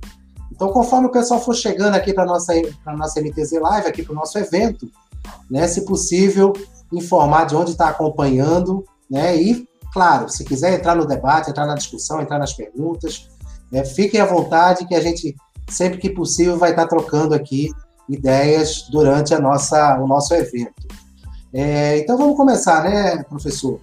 Então, 0.50 0.72
conforme 0.72 1.07
o 1.07 1.12
pessoal 1.12 1.41
for 1.41 1.53
chegando 1.53 1.95
aqui 1.95 2.13
para 2.13 2.24
a 2.24 2.25
nossa, 2.25 2.53
nossa 2.86 3.19
MTZ 3.19 3.51
Live, 3.60 3.88
aqui 3.88 4.03
para 4.03 4.13
o 4.13 4.15
nosso 4.15 4.38
evento, 4.38 4.89
né? 5.51 5.67
Se 5.67 5.83
possível, 5.83 6.53
informar 6.93 7.45
de 7.45 7.57
onde 7.57 7.72
está 7.72 7.89
acompanhando, 7.89 8.86
né? 9.10 9.36
E, 9.36 9.67
claro, 9.91 10.29
se 10.29 10.45
quiser 10.45 10.79
entrar 10.79 10.95
no 10.95 11.05
debate, 11.05 11.50
entrar 11.50 11.65
na 11.65 11.75
discussão, 11.75 12.22
entrar 12.22 12.39
nas 12.39 12.53
perguntas, 12.53 13.27
né? 13.69 13.83
fiquem 13.83 14.22
à 14.22 14.25
vontade 14.25 14.86
que 14.86 14.95
a 14.95 15.01
gente, 15.01 15.36
sempre 15.67 16.00
que 16.00 16.10
possível, 16.10 16.58
vai 16.58 16.72
estar 16.72 16.88
trocando 16.88 17.34
aqui 17.34 17.70
ideias 18.10 18.88
durante 18.91 19.34
a 19.34 19.39
nossa, 19.39 20.00
o 20.00 20.08
nosso 20.08 20.34
evento. 20.34 20.88
É, 21.53 22.00
então 22.00 22.17
vamos 22.17 22.36
começar, 22.36 22.84
né, 22.84 23.24
professor? 23.24 23.79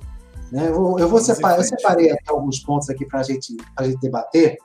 Né, 0.51 0.69
eu, 0.69 0.99
eu 0.99 1.09
vou 1.09 1.21
separar, 1.21 1.59
eu 1.59 1.65
separei 1.65 2.11
aqui 2.11 2.29
alguns 2.29 2.59
pontos 2.59 2.91
aqui 2.91 3.07
para 3.07 3.23
gente, 3.23 3.57
a 3.77 3.85
gente 3.85 4.01
debater, 4.01 4.59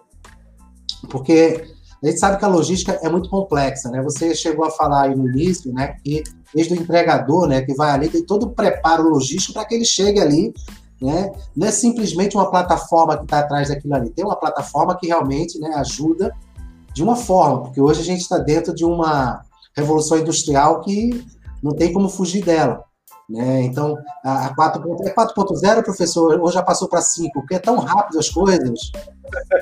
porque 1.10 1.63
a 2.03 2.07
gente 2.07 2.19
sabe 2.19 2.38
que 2.38 2.45
a 2.45 2.48
logística 2.48 3.00
é 3.03 3.10
muito 3.10 3.29
complexa, 3.29 3.89
né? 3.89 4.01
Você 4.01 4.34
chegou 4.36 4.65
a 4.65 4.72
falar 4.72 5.03
aí 5.03 5.15
no 5.15 5.27
início, 5.27 5.72
né, 5.74 5.95
que 6.03 6.24
desde 6.53 6.74
o 6.74 6.77
entregador, 6.77 7.48
né, 7.48 7.62
que 7.62 7.74
vai 7.75 7.91
ali, 7.91 8.10
tem 8.10 8.24
todo 8.24 8.48
o 8.48 8.51
preparo 8.51 9.10
logístico 9.10 9.53
para 9.53 9.65
que 9.65 9.75
ele 9.75 9.86
chegue 9.86 10.19
ali, 10.19 10.53
né? 11.01 11.31
Não 11.55 11.67
é 11.67 11.72
simplesmente 11.72 12.36
uma 12.36 12.50
plataforma 12.50 13.17
que 13.17 13.24
está 13.24 13.39
atrás 13.39 13.69
daquilo 13.69 13.93
ali, 13.93 14.10
tem 14.10 14.25
uma 14.25 14.36
plataforma 14.36 14.98
que 14.98 15.07
realmente, 15.07 15.60
né, 15.60 15.74
ajuda 15.75 16.34
de 16.95 17.03
uma 17.03 17.17
forma, 17.17 17.63
porque 17.63 17.81
hoje 17.81 17.99
a 17.99 18.05
gente 18.05 18.21
está 18.21 18.37
dentro 18.37 18.73
de 18.73 18.85
uma 18.85 19.41
revolução 19.75 20.17
industrial 20.17 20.79
que 20.79 21.25
não 21.61 21.73
tem 21.75 21.91
como 21.91 22.07
fugir 22.07 22.41
dela. 22.41 22.85
Né? 23.29 23.63
Então, 23.63 23.97
a, 24.23 24.45
a 24.45 24.55
4.0, 24.55 25.05
é 25.05 25.13
4.0, 25.13 25.83
professor, 25.83 26.39
ou 26.39 26.49
já 26.49 26.63
passou 26.63 26.87
para 26.87 27.01
5? 27.01 27.33
Porque 27.33 27.55
é 27.55 27.59
tão 27.59 27.77
rápido 27.79 28.17
as 28.17 28.29
coisas. 28.29 28.79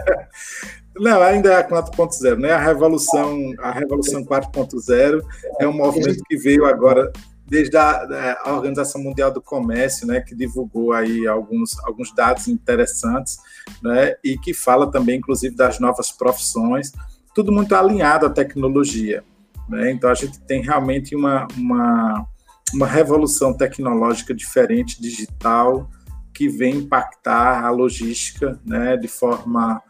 Não, 0.95 1.23
ainda 1.23 1.51
é 1.53 1.55
a 1.55 1.67
4.0, 1.67 2.37
né? 2.37 2.51
A 2.51 2.59
revolução, 2.59 3.35
a 3.57 3.71
revolução 3.71 4.23
4.0 4.23 5.23
é 5.59 5.67
um 5.67 5.73
movimento 5.73 6.21
que 6.29 6.37
veio 6.37 6.65
agora 6.67 7.11
desde 7.47 7.75
a, 7.75 8.37
a, 8.45 8.53
Organização 8.53 9.01
Mundial 9.01 9.31
do 9.31 9.41
Comércio, 9.41 10.05
né, 10.05 10.21
que 10.21 10.35
divulgou 10.35 10.93
aí 10.93 11.27
alguns, 11.27 11.77
alguns 11.83 12.13
dados 12.13 12.47
interessantes, 12.47 13.37
né, 13.81 14.15
e 14.23 14.37
que 14.37 14.53
fala 14.53 14.89
também, 14.89 15.17
inclusive, 15.17 15.55
das 15.55 15.79
novas 15.79 16.11
profissões, 16.11 16.91
tudo 17.33 17.51
muito 17.51 17.75
alinhado 17.75 18.25
à 18.25 18.29
tecnologia. 18.29 19.23
Né? 19.67 19.91
Então, 19.91 20.09
a 20.09 20.13
gente 20.13 20.39
tem 20.41 20.61
realmente 20.61 21.15
uma, 21.15 21.47
uma, 21.57 22.25
uma 22.73 22.87
revolução 22.87 23.53
tecnológica 23.53 24.33
diferente, 24.33 25.01
digital, 25.01 25.89
que 26.33 26.47
vem 26.49 26.77
impactar 26.77 27.63
a 27.63 27.69
logística 27.69 28.59
né, 28.65 28.97
de 28.97 29.07
forma 29.07 29.81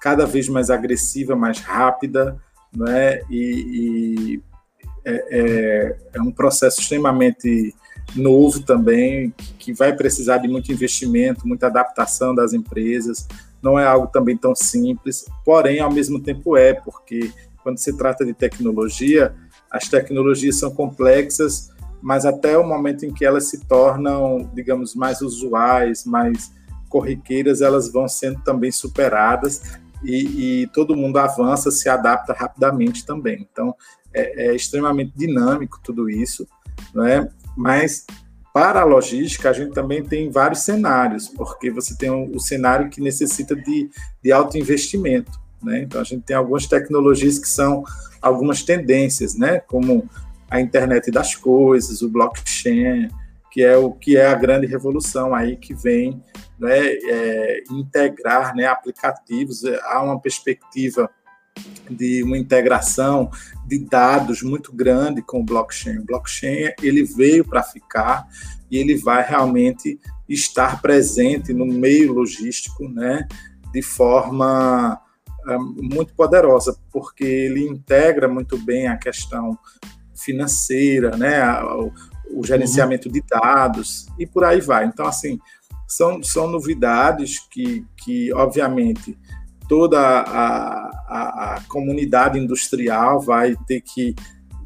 cada 0.00 0.26
vez 0.26 0.48
mais 0.48 0.70
agressiva, 0.70 1.34
mais 1.34 1.58
rápida, 1.58 2.36
né, 2.74 3.20
e, 3.30 4.36
e 4.38 4.42
é, 5.04 5.24
é, 5.30 5.98
é, 6.14 6.20
um 6.20 6.30
processo 6.30 6.80
extremamente 6.80 7.74
novo 8.14 8.60
também, 8.60 9.32
que 9.58 9.72
vai 9.72 9.94
precisar 9.94 10.38
de 10.38 10.48
muito 10.48 10.70
investimento, 10.70 11.46
muita 11.48 11.66
adaptação 11.66 12.34
das 12.34 12.52
empresas, 12.52 13.26
não 13.62 13.78
é 13.78 13.86
algo 13.86 14.06
também 14.08 14.36
tão 14.36 14.54
simples, 14.54 15.24
porém, 15.44 15.80
ao 15.80 15.92
mesmo 15.92 16.20
tempo 16.20 16.56
é, 16.56 16.74
porque 16.74 17.32
quando 17.62 17.78
se 17.78 17.96
trata 17.96 18.24
de 18.24 18.32
tecnologia, 18.32 19.34
as 19.70 19.88
tecnologias 19.88 20.56
são 20.56 20.70
complexas, 20.70 21.70
mas 22.00 22.24
até 22.24 22.56
o 22.56 22.66
momento 22.66 23.04
em 23.04 23.12
que 23.12 23.24
elas 23.24 23.48
se 23.48 23.66
tornam, 23.66 24.48
digamos, 24.54 24.94
mais 24.94 25.20
usuais, 25.20 26.04
mais 26.04 26.52
corriqueiras, 26.88 27.60
elas 27.60 27.90
vão 27.90 28.08
sendo 28.08 28.40
também 28.42 28.70
superadas 28.70 29.80
e, 30.04 30.62
e 30.62 30.66
todo 30.68 30.96
mundo 30.96 31.18
avança, 31.18 31.70
se 31.70 31.88
adapta 31.88 32.32
rapidamente 32.32 33.04
também. 33.04 33.46
Então, 33.50 33.74
é, 34.14 34.48
é 34.48 34.54
extremamente 34.54 35.12
dinâmico 35.16 35.80
tudo 35.82 36.08
isso, 36.08 36.46
não 36.94 37.04
é? 37.04 37.28
Mas 37.56 38.06
para 38.56 38.80
a 38.80 38.84
logística, 38.84 39.50
a 39.50 39.52
gente 39.52 39.74
também 39.74 40.02
tem 40.02 40.30
vários 40.30 40.60
cenários, 40.60 41.28
porque 41.28 41.70
você 41.70 41.94
tem 41.94 42.08
o, 42.08 42.34
o 42.34 42.40
cenário 42.40 42.88
que 42.88 43.02
necessita 43.02 43.54
de, 43.54 43.90
de 44.22 44.32
alto 44.32 44.56
investimento. 44.56 45.30
Né? 45.62 45.82
Então, 45.82 46.00
a 46.00 46.04
gente 46.04 46.22
tem 46.22 46.34
algumas 46.34 46.66
tecnologias 46.66 47.38
que 47.38 47.50
são 47.50 47.84
algumas 48.22 48.62
tendências, 48.62 49.36
né? 49.36 49.60
como 49.60 50.08
a 50.50 50.58
internet 50.58 51.10
das 51.10 51.34
coisas, 51.34 52.00
o 52.00 52.08
blockchain, 52.08 53.10
que 53.52 53.62
é 53.62 53.76
o 53.76 53.92
que 53.92 54.16
é 54.16 54.24
a 54.24 54.34
grande 54.34 54.66
revolução 54.66 55.34
aí 55.34 55.56
que 55.56 55.74
vem 55.74 56.18
né, 56.58 56.78
é, 56.78 57.62
integrar 57.70 58.56
né, 58.56 58.64
aplicativos. 58.64 59.66
Há 59.84 60.02
uma 60.02 60.18
perspectiva 60.18 61.10
de 61.90 62.22
uma 62.22 62.36
integração 62.36 63.30
de 63.66 63.78
dados 63.78 64.42
muito 64.42 64.72
grande 64.72 65.22
com 65.22 65.40
o 65.40 65.44
blockchain. 65.44 65.98
O 65.98 66.04
blockchain 66.04 66.72
ele 66.82 67.02
veio 67.04 67.44
para 67.44 67.62
ficar 67.62 68.26
e 68.70 68.78
ele 68.78 68.96
vai 68.96 69.26
realmente 69.26 69.98
estar 70.28 70.80
presente 70.82 71.52
no 71.52 71.66
meio 71.66 72.12
logístico, 72.12 72.88
né, 72.88 73.26
de 73.72 73.82
forma 73.82 75.00
é, 75.46 75.56
muito 75.56 76.12
poderosa, 76.14 76.76
porque 76.90 77.24
ele 77.24 77.66
integra 77.66 78.28
muito 78.28 78.58
bem 78.58 78.88
a 78.88 78.96
questão 78.96 79.56
financeira, 80.14 81.16
né, 81.16 81.62
o, 81.62 81.92
o 82.32 82.44
gerenciamento 82.44 83.06
uhum. 83.06 83.14
de 83.14 83.22
dados 83.28 84.06
e 84.18 84.26
por 84.26 84.44
aí 84.44 84.60
vai. 84.60 84.84
Então, 84.86 85.06
assim, 85.06 85.38
são, 85.86 86.22
são 86.22 86.48
novidades 86.48 87.38
que, 87.50 87.84
que, 87.96 88.32
obviamente, 88.32 89.16
toda 89.68 89.98
a, 90.00 90.86
a, 91.08 91.54
a 91.54 91.60
comunidade 91.68 92.38
industrial 92.38 93.20
vai 93.20 93.56
ter 93.66 93.80
que 93.80 94.14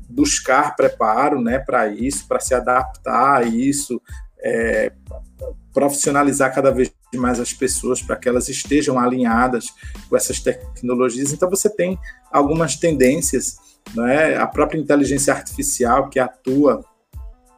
buscar 0.09 0.75
preparo 0.75 1.41
né, 1.41 1.59
para 1.59 1.89
isso, 1.89 2.27
para 2.27 2.41
se 2.41 2.55
adaptar 2.55 3.39
a 3.39 3.43
isso, 3.43 4.01
é, 4.43 4.93
profissionalizar 5.73 6.55
cada 6.55 6.71
vez 6.71 6.93
mais 7.15 7.41
as 7.41 7.53
pessoas 7.53 8.01
para 8.01 8.17
que 8.17 8.29
elas 8.29 8.49
estejam 8.49 8.99
alinhadas 8.99 9.67
com 10.09 10.17
essas 10.17 10.41
tecnologias. 10.41 11.33
Então 11.33 11.51
você 11.51 11.69
tem 11.69 11.99
algumas 12.31 12.77
tendências, 12.77 13.57
né? 13.95 14.37
a 14.37 14.47
própria 14.47 14.79
inteligência 14.79 15.33
artificial 15.33 16.09
que 16.09 16.19
atua 16.19 16.85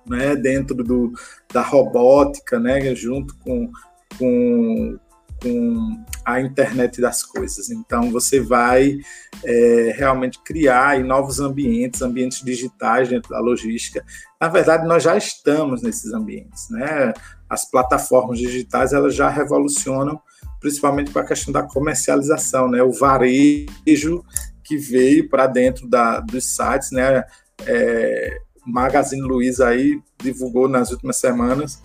né, 0.06 0.34
dentro 0.34 0.82
do, 0.82 1.12
da 1.52 1.62
robótica, 1.62 2.58
né, 2.58 2.94
junto 2.94 3.36
com, 3.38 3.70
com, 4.18 4.98
com 5.42 6.04
a 6.24 6.40
internet 6.40 7.00
das 7.00 7.22
coisas. 7.22 7.68
Então, 7.70 8.10
você 8.10 8.40
vai 8.40 8.98
é, 9.44 9.94
realmente 9.96 10.38
criar 10.44 11.00
novos 11.00 11.40
ambientes, 11.40 12.00
ambientes 12.00 12.42
digitais 12.42 13.08
dentro 13.08 13.30
da 13.30 13.40
logística. 13.40 14.04
Na 14.40 14.48
verdade, 14.48 14.86
nós 14.86 15.02
já 15.02 15.16
estamos 15.16 15.82
nesses 15.82 16.12
ambientes. 16.12 16.70
Né? 16.70 17.12
As 17.50 17.68
plataformas 17.68 18.38
digitais 18.38 18.92
elas 18.92 19.14
já 19.14 19.28
revolucionam, 19.28 20.20
principalmente 20.60 21.10
com 21.10 21.18
a 21.18 21.26
questão 21.26 21.52
da 21.52 21.64
comercialização, 21.64 22.68
né? 22.68 22.82
o 22.82 22.92
varejo 22.92 24.24
que 24.62 24.76
veio 24.76 25.28
para 25.28 25.48
dentro 25.48 25.88
da, 25.88 26.20
dos 26.20 26.54
sites. 26.54 26.92
Né? 26.92 27.24
É, 27.66 28.38
Magazine 28.64 29.22
Luiza 29.22 29.66
aí 29.66 30.00
divulgou 30.22 30.68
nas 30.68 30.92
últimas 30.92 31.16
semanas 31.16 31.82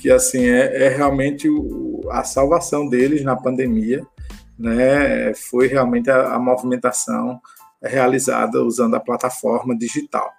que 0.00 0.10
assim 0.10 0.46
é, 0.46 0.86
é 0.86 0.88
realmente 0.88 1.46
a 2.10 2.24
salvação 2.24 2.88
deles 2.88 3.22
na 3.22 3.36
pandemia, 3.36 4.04
né? 4.58 5.34
Foi 5.34 5.66
realmente 5.66 6.10
a, 6.10 6.34
a 6.34 6.38
movimentação 6.38 7.38
realizada 7.82 8.62
usando 8.64 8.94
a 8.94 9.00
plataforma 9.00 9.76
digital, 9.76 10.30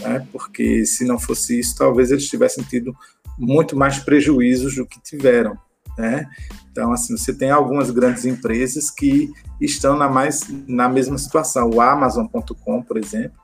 né? 0.00 0.26
Porque 0.30 0.84
se 0.84 1.04
não 1.04 1.18
fosse 1.18 1.58
isso, 1.58 1.76
talvez 1.76 2.10
eles 2.10 2.28
tivessem 2.28 2.62
tido 2.64 2.94
muito 3.38 3.74
mais 3.74 3.98
prejuízos 3.98 4.76
do 4.76 4.86
que 4.86 5.02
tiveram, 5.02 5.56
né? 5.96 6.26
Então, 6.70 6.92
assim, 6.92 7.16
você 7.16 7.32
tem 7.32 7.50
algumas 7.50 7.90
grandes 7.90 8.26
empresas 8.26 8.90
que 8.90 9.32
estão 9.58 9.96
na, 9.96 10.10
mais, 10.10 10.46
na 10.68 10.90
mesma 10.90 11.16
situação. 11.16 11.70
O 11.70 11.80
Amazon.com, 11.80 12.82
por 12.82 12.98
exemplo, 12.98 13.38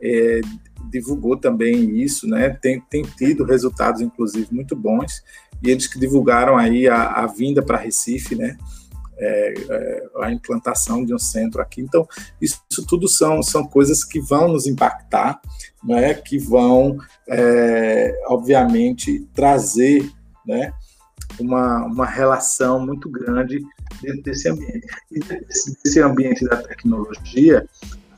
é, 0.00 0.40
divulgou 0.90 1.36
também 1.36 2.00
isso, 2.00 2.26
né? 2.26 2.50
Tem, 2.50 2.80
tem 2.80 3.02
tido 3.02 3.44
resultados, 3.44 4.00
inclusive, 4.00 4.48
muito 4.52 4.76
bons, 4.76 5.22
e 5.62 5.70
eles 5.70 5.86
que 5.86 5.98
divulgaram 5.98 6.56
aí 6.56 6.88
a, 6.88 7.04
a 7.12 7.26
vinda 7.26 7.62
para 7.62 7.78
Recife, 7.78 8.34
né? 8.34 8.56
É, 9.18 9.54
é, 9.70 10.08
a 10.20 10.30
implantação 10.30 11.02
de 11.02 11.14
um 11.14 11.18
centro 11.18 11.62
aqui. 11.62 11.80
Então, 11.80 12.06
isso, 12.38 12.60
isso, 12.70 12.84
tudo 12.86 13.08
são, 13.08 13.42
são 13.42 13.66
coisas 13.66 14.04
que 14.04 14.20
vão 14.20 14.48
nos 14.48 14.66
impactar, 14.66 15.40
né? 15.82 16.12
que 16.12 16.38
vão, 16.38 16.98
é, 17.26 18.12
obviamente, 18.26 19.26
trazer 19.32 20.06
né? 20.46 20.70
uma, 21.40 21.86
uma 21.86 22.04
relação 22.04 22.84
muito 22.84 23.08
grande 23.08 23.58
dentro 24.02 24.22
desse 24.22 24.50
ambiente. 24.50 24.86
E 25.10 25.18
desse, 25.20 25.78
desse 25.82 26.00
ambiente 26.00 26.44
da 26.44 26.58
tecnologia, 26.58 27.66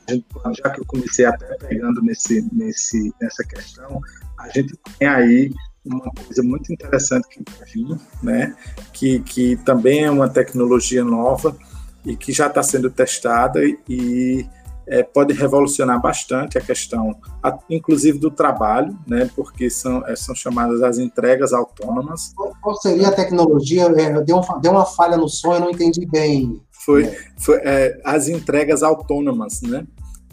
gente, 0.09 0.27
já 0.57 0.71
que 0.71 0.81
eu 0.81 0.87
comecei 0.87 1.25
até 1.25 1.47
pegando 1.57 2.03
nesse, 2.03 2.47
nesse, 2.53 3.12
nessa 3.21 3.45
questão, 3.45 4.00
a 4.38 4.49
gente 4.49 4.75
tem 4.99 5.09
aí 5.09 5.53
uma 5.85 6.11
coisa 6.12 6.43
muito 6.43 6.73
interessante 6.73 7.29
que 7.29 7.43
vai 7.59 7.69
vir, 7.69 7.99
né? 8.23 8.57
que, 8.93 9.21
que 9.21 9.57
também 9.57 10.05
é 10.05 10.11
uma 10.11 10.29
tecnologia 10.29 11.05
nova 11.05 11.57
e 12.05 12.17
que 12.17 12.33
já 12.33 12.47
está 12.47 12.62
sendo 12.62 12.91
testada 12.91 13.61
e 13.88 14.47
é, 14.88 15.03
pode 15.03 15.35
revolucionar 15.35 16.00
bastante 16.00 16.57
a 16.57 16.61
questão, 16.61 17.15
a, 17.43 17.57
inclusive 17.69 18.19
do 18.19 18.31
trabalho, 18.31 18.99
né, 19.07 19.31
porque 19.37 19.69
são, 19.69 20.05
é, 20.07 20.17
são 20.17 20.35
chamadas 20.35 20.83
as 20.83 20.99
entregas 20.99 21.53
autônomas. 21.53 22.33
Qual 22.62 22.75
seria 22.77 23.09
a 23.09 23.12
tecnologia? 23.12 23.85
É, 23.85 24.21
deu, 24.23 24.38
uma, 24.38 24.59
deu 24.59 24.73
uma 24.73 24.87
falha 24.87 25.17
no 25.17 25.29
som, 25.29 25.55
eu 25.55 25.61
não 25.61 25.71
entendi 25.71 26.07
bem. 26.07 26.61
Foi, 26.71 27.15
foi 27.37 27.59
é, 27.59 28.00
as 28.03 28.29
entregas 28.29 28.83
autônomas, 28.83 29.61
né? 29.61 29.87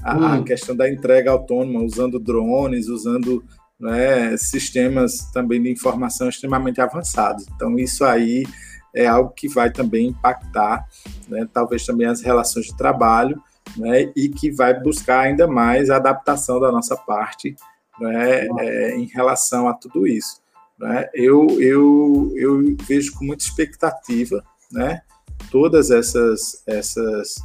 A, 0.05 0.15
hum. 0.15 0.25
a, 0.25 0.43
questão 0.43 0.75
da 0.75 0.87
entrega 0.87 1.31
autônoma, 1.31 1.81
usando 1.81 2.19
drones, 2.19 2.87
usando 2.87 3.43
né, 3.79 4.37
sistemas 4.37 5.31
também 5.33 5.61
de 5.61 5.71
informação 5.71 6.29
extremamente 6.29 6.79
avançados. 6.79 7.47
Então, 7.55 7.77
isso 7.79 8.05
aí 8.05 8.45
é 8.93 9.07
algo 9.07 9.31
que 9.31 9.47
vai 9.47 9.71
também 9.71 10.09
impactar, 10.09 10.87
né, 11.27 11.47
talvez 11.51 11.85
também 11.85 12.05
as 12.05 12.21
relações 12.21 12.67
de 12.67 12.77
trabalho, 12.77 13.41
né, 13.75 14.11
e 14.15 14.29
que 14.29 14.51
vai 14.51 14.79
buscar 14.79 15.21
ainda 15.21 15.47
mais 15.47 15.89
a 15.89 15.95
adaptação 15.95 16.59
da 16.59 16.71
nossa 16.71 16.95
parte 16.95 17.55
né, 17.99 18.47
é, 18.59 18.95
em 18.95 19.05
relação 19.05 19.67
a 19.67 19.73
tudo 19.73 20.07
isso. 20.07 20.39
Né? 20.79 21.09
Eu, 21.13 21.47
eu, 21.59 22.31
eu 22.35 22.75
vejo 22.83 23.13
com 23.15 23.25
muita 23.25 23.43
expectativa 23.43 24.43
né, 24.71 25.01
todas 25.49 25.89
essas, 25.89 26.63
essas 26.67 27.35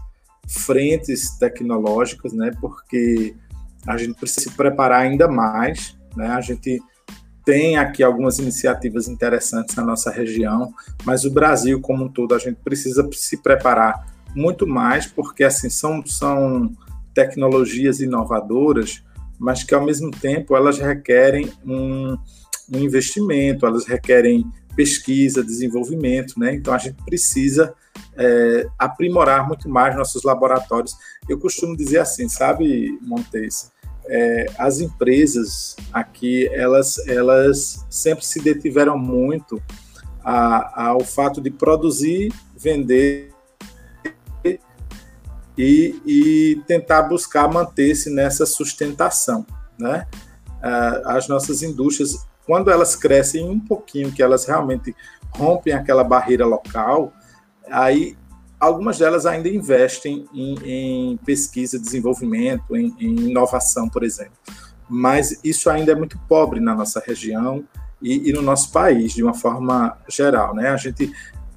frentes 0.47 1.37
tecnológicas, 1.39 2.33
né, 2.33 2.51
porque 2.61 3.35
a 3.87 3.97
gente 3.97 4.15
precisa 4.15 4.51
se 4.51 4.57
preparar 4.57 5.03
ainda 5.03 5.29
mais. 5.29 5.97
Né? 6.17 6.29
A 6.29 6.41
gente 6.41 6.81
tem 7.45 7.77
aqui 7.77 8.03
algumas 8.03 8.39
iniciativas 8.39 9.09
interessantes 9.09 9.75
na 9.75 9.85
nossa 9.85 10.11
região, 10.11 10.73
mas 11.05 11.25
o 11.25 11.31
Brasil 11.31 11.81
como 11.81 12.05
um 12.05 12.09
todo 12.09 12.35
a 12.35 12.39
gente 12.39 12.59
precisa 12.63 13.09
se 13.13 13.39
preparar 13.39 14.07
muito 14.35 14.67
mais, 14.67 15.07
porque 15.07 15.43
assim 15.43 15.71
são, 15.71 16.05
são 16.07 16.71
tecnologias 17.15 18.01
inovadoras, 18.01 19.03
mas 19.39 19.65
que 19.65 19.75
ao 19.75 19.85
mesmo 19.85 20.11
tempo 20.11 20.55
elas 20.55 20.79
requerem 20.79 21.51
um, 21.65 22.17
um 22.73 22.79
investimento, 22.79 23.67
elas 23.67 23.87
requerem 23.87 24.45
pesquisa, 24.75 25.43
desenvolvimento, 25.43 26.39
né? 26.39 26.55
Então 26.55 26.73
a 26.73 26.79
gente 26.79 27.03
precisa 27.05 27.75
é, 28.17 28.67
aprimorar 28.79 29.47
muito 29.47 29.69
mais 29.69 29.97
nossos 29.97 30.23
laboratórios. 30.23 30.95
Eu 31.29 31.39
costumo 31.39 31.77
dizer 31.77 31.99
assim, 31.99 32.29
sabe, 32.29 32.99
Montes? 33.03 33.71
É, 34.07 34.47
as 34.59 34.81
empresas 34.81 35.77
aqui 35.93 36.49
elas 36.53 37.07
elas 37.07 37.85
sempre 37.89 38.25
se 38.25 38.41
detiveram 38.41 38.99
muito 38.99 39.63
a, 40.25 40.87
ao 40.89 41.05
fato 41.05 41.41
de 41.41 41.51
produzir, 41.51 42.33
vender 42.57 43.31
e, 45.61 46.01
e 46.07 46.63
tentar 46.67 47.03
buscar 47.03 47.47
manter-se 47.47 48.11
nessa 48.11 48.47
sustentação. 48.47 49.47
Né? 49.79 50.07
Ah, 50.63 51.17
as 51.17 51.29
nossas 51.29 51.63
indústrias, 51.63 52.27
quando 52.47 52.71
elas 52.71 52.97
crescem 52.97 53.49
um 53.49 53.61
pouquinho, 53.61 54.13
que 54.13 54.23
elas 54.23 54.45
realmente 54.45 54.95
rompem 55.31 55.73
aquela 55.73 56.03
barreira 56.03 56.45
local, 56.45 57.13
aí 57.71 58.17
algumas 58.61 58.99
delas 58.99 59.25
ainda 59.25 59.49
investem 59.49 60.27
em, 60.35 60.55
em 60.65 61.17
pesquisa, 61.19 61.79
desenvolvimento, 61.79 62.77
em, 62.77 62.95
em, 62.99 63.31
inovação, 63.31 63.89
por 63.89 64.03
exemplo. 64.03 64.37
Mas 64.89 65.41
isso 65.43 65.71
ainda 65.71 65.93
é 65.93 65.95
muito 65.95 66.19
pobre 66.29 66.61
na 66.61 66.75
nossa 66.75 67.03
região 67.05 67.65
e, 68.03 68.29
e, 68.29 68.33
no 68.33 68.43
nosso 68.43 68.71
país, 68.71 69.13
de 69.13 69.23
uma 69.23 69.33
forma 69.33 69.97
geral. 70.09 70.55
Né? 70.55 70.69
A 70.69 70.77
gente 70.77 71.11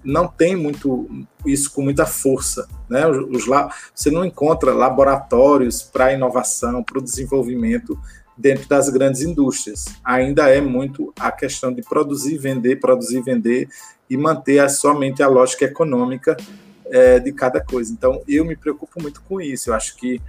não 0.04 0.28
tem 0.28 0.56
muito 0.56 1.10
isso 1.46 1.72
com 1.74 1.82
muita 1.82 2.06
força. 2.06 2.68
Né? 2.88 3.06
Os, 3.08 3.46
você 3.94 4.12
não 4.12 4.24
encontra 4.24 4.74
laboratórios 4.74 5.82
para 5.82 6.14
inovação, 6.14 6.84
para 6.84 7.00
o 7.00 7.04
desenvolvimento 7.04 7.98
dentro 8.38 8.68
das 8.68 8.90
grandes 8.90 9.22
indústrias. 9.22 9.86
Ainda 10.04 10.50
é 10.50 10.60
muito 10.60 11.14
a 11.20 11.32
questão 11.32 11.74
de 11.74 11.82
produzir, 11.82 12.38
vender, 12.38 12.80
produzir, 12.80 13.22
vender 13.22 13.68
e 14.10 14.18
manter 14.18 14.60
a, 14.60 14.70
somente 14.70 15.22
a 15.22 15.28
lógica 15.28 15.66
econômica 15.66 16.36
é, 16.86 17.20
de 17.20 17.32
cada 17.32 17.62
coisa. 17.62 17.92
Então, 17.92 18.22
eu 18.28 18.44
me 18.46 18.56
preocupo 18.56 19.02
muito 19.02 19.22
com 19.22 19.40
isso. 19.40 19.70
Eu 19.70 19.74
acho 19.74 19.96
que, 19.96 20.22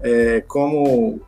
é, 0.00 0.40
como 0.42 1.20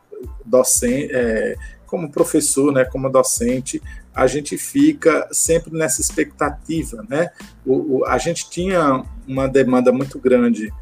docente, 0.44 1.10
é, 1.12 1.56
como 1.86 2.10
professor, 2.10 2.72
né, 2.72 2.84
como 2.84 3.10
docente, 3.10 3.82
a 4.14 4.26
gente 4.26 4.56
fica 4.56 5.28
sempre 5.32 5.76
nessa 5.76 6.00
expectativa, 6.00 7.04
né? 7.08 7.30
O, 7.64 7.98
o, 7.98 8.04
a 8.06 8.18
gente 8.18 8.50
tinha 8.50 9.04
uma 9.26 9.48
demanda 9.48 9.92
muito 9.92 10.18
grande 10.18 10.72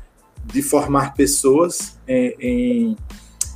de 0.44 0.62
formar 0.62 1.14
pessoas 1.14 1.98
em, 2.06 2.34
em 2.40 2.96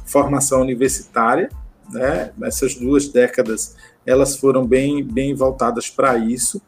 formação 0.04 0.60
universitária, 0.60 1.48
né? 1.92 2.32
Essas 2.42 2.74
duas 2.74 3.08
décadas 3.08 3.76
elas 4.04 4.36
foram 4.36 4.66
bem, 4.66 5.04
bem 5.04 5.34
voltadas 5.34 5.88
para 5.88 6.16
isso. 6.18 6.60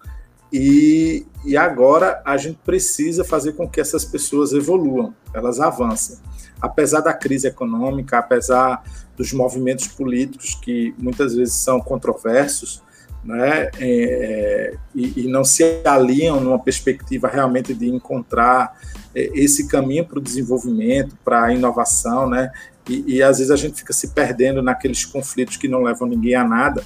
E, 0.53 1.27
e 1.45 1.57
agora 1.57 2.23
a 2.25 2.37
gente 2.37 2.59
precisa 2.65 3.25
fazer 3.25 3.55
com 3.55 3.69
que 3.69 3.81
essas 3.81 4.05
pessoas 4.05 4.53
evoluam, 4.53 5.13
elas 5.33 5.59
avancem. 5.59 6.17
Apesar 6.61 7.01
da 7.01 7.13
crise 7.13 7.49
econômica, 7.49 8.19
apesar 8.19 8.85
dos 9.17 9.33
movimentos 9.33 9.89
políticos 9.89 10.55
que 10.55 10.95
muitas 10.97 11.35
vezes 11.35 11.55
são 11.55 11.81
controversos, 11.81 12.83
né, 13.25 13.71
é, 13.81 14.77
e, 14.95 15.23
e, 15.23 15.27
não 15.27 15.43
se 15.43 15.81
alinham 15.85 16.41
numa 16.41 16.59
perspectiva 16.59 17.27
realmente 17.27 17.73
de 17.73 17.89
encontrar 17.89 18.79
é, 19.15 19.31
esse 19.35 19.67
caminho 19.67 20.05
para 20.05 20.19
o 20.19 20.23
desenvolvimento, 20.23 21.17
para 21.25 21.45
a 21.45 21.55
inovação, 21.55 22.29
né, 22.29 22.53
e, 22.89 23.17
e, 23.17 23.23
às 23.23 23.39
vezes 23.39 23.51
a 23.51 23.57
gente 23.57 23.77
fica 23.77 23.93
se 23.93 24.09
perdendo 24.09 24.61
naqueles 24.61 25.05
conflitos 25.05 25.57
que 25.57 25.69
não 25.69 25.83
levam 25.83 26.07
ninguém 26.07 26.35
a 26.35 26.45
nada. 26.45 26.85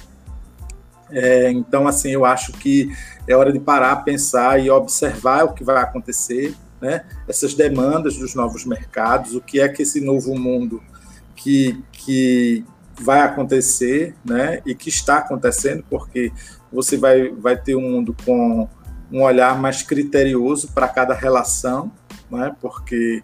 É, 1.11 1.51
então, 1.51 1.87
assim, 1.87 2.11
eu 2.11 2.25
acho 2.25 2.53
que 2.53 2.89
é 3.27 3.35
hora 3.35 3.51
de 3.51 3.59
parar, 3.59 3.97
pensar 3.97 4.63
e 4.63 4.69
observar 4.69 5.43
o 5.43 5.53
que 5.53 5.63
vai 5.63 5.81
acontecer, 5.81 6.55
né, 6.79 7.03
essas 7.27 7.53
demandas 7.53 8.15
dos 8.17 8.35
novos 8.35 8.63
mercados, 8.63 9.35
o 9.35 9.41
que 9.41 9.59
é 9.59 9.67
que 9.67 9.81
esse 9.81 9.99
novo 9.99 10.37
mundo 10.37 10.81
que, 11.35 11.83
que 11.91 12.63
vai 13.01 13.21
acontecer, 13.21 14.15
né, 14.23 14.61
e 14.65 14.75
que 14.75 14.89
está 14.89 15.17
acontecendo, 15.17 15.83
porque 15.89 16.31
você 16.71 16.95
vai, 16.95 17.29
vai 17.29 17.57
ter 17.57 17.75
um 17.75 17.81
mundo 17.81 18.15
com 18.25 18.67
um 19.11 19.23
olhar 19.23 19.59
mais 19.59 19.81
criterioso 19.81 20.71
para 20.73 20.87
cada 20.87 21.13
relação, 21.13 21.91
né, 22.29 22.55
porque 22.61 23.23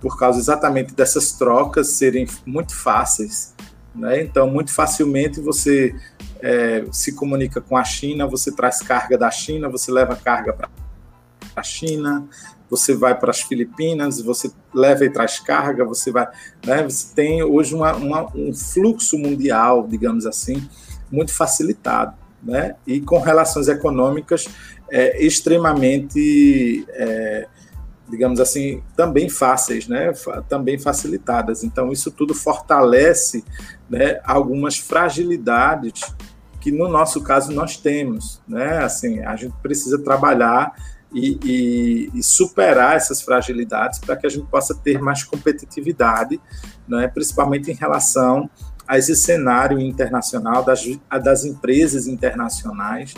por 0.00 0.18
causa 0.18 0.38
exatamente 0.38 0.94
dessas 0.94 1.32
trocas 1.32 1.88
serem 1.88 2.26
muito 2.44 2.74
fáceis, 2.74 3.54
né, 3.94 4.22
então 4.22 4.48
muito 4.48 4.72
facilmente 4.72 5.40
você 5.40 5.94
é, 6.40 6.84
se 6.92 7.12
comunica 7.12 7.60
com 7.60 7.76
a 7.76 7.84
China, 7.84 8.26
você 8.26 8.52
traz 8.52 8.80
carga 8.80 9.16
da 9.16 9.30
China, 9.30 9.68
você 9.68 9.90
leva 9.90 10.14
carga 10.14 10.52
para 10.52 10.68
a 11.56 11.62
China, 11.62 12.28
você 12.68 12.94
vai 12.94 13.18
para 13.18 13.30
as 13.30 13.40
Filipinas, 13.40 14.20
você 14.20 14.50
leva 14.74 15.04
e 15.04 15.10
traz 15.10 15.38
carga, 15.38 15.84
você 15.84 16.10
vai, 16.10 16.28
né, 16.64 16.82
você 16.82 17.14
tem 17.14 17.42
hoje 17.42 17.74
uma, 17.74 17.94
uma, 17.94 18.26
um 18.34 18.52
fluxo 18.52 19.18
mundial, 19.18 19.86
digamos 19.88 20.26
assim, 20.26 20.68
muito 21.10 21.32
facilitado, 21.32 22.14
né, 22.42 22.74
e 22.86 23.00
com 23.00 23.18
relações 23.18 23.68
econômicas 23.68 24.46
é, 24.90 25.24
extremamente, 25.24 26.84
é, 26.90 27.48
digamos 28.08 28.40
assim, 28.40 28.82
também 28.96 29.28
fáceis, 29.28 29.88
né, 29.88 30.12
também 30.48 30.78
facilitadas. 30.78 31.64
Então 31.64 31.90
isso 31.92 32.10
tudo 32.10 32.34
fortalece, 32.34 33.44
né, 33.88 34.20
algumas 34.24 34.78
fragilidades 34.78 36.14
que 36.60 36.72
no 36.72 36.88
nosso 36.88 37.22
caso 37.22 37.52
nós 37.52 37.76
temos, 37.76 38.40
né, 38.46 38.78
assim 38.78 39.20
a 39.20 39.36
gente 39.36 39.54
precisa 39.62 39.98
trabalhar 39.98 40.74
e, 41.12 41.38
e, 41.44 42.10
e 42.18 42.22
superar 42.22 42.96
essas 42.96 43.22
fragilidades 43.22 43.98
para 43.98 44.16
que 44.16 44.26
a 44.26 44.30
gente 44.30 44.46
possa 44.46 44.74
ter 44.74 45.00
mais 45.00 45.22
competitividade, 45.24 46.40
né, 46.86 47.08
principalmente 47.08 47.70
em 47.70 47.74
relação 47.74 48.50
a 48.86 48.98
esse 48.98 49.16
cenário 49.16 49.80
internacional 49.80 50.64
das, 50.64 50.84
das 51.22 51.44
empresas 51.44 52.06
internacionais, 52.06 53.14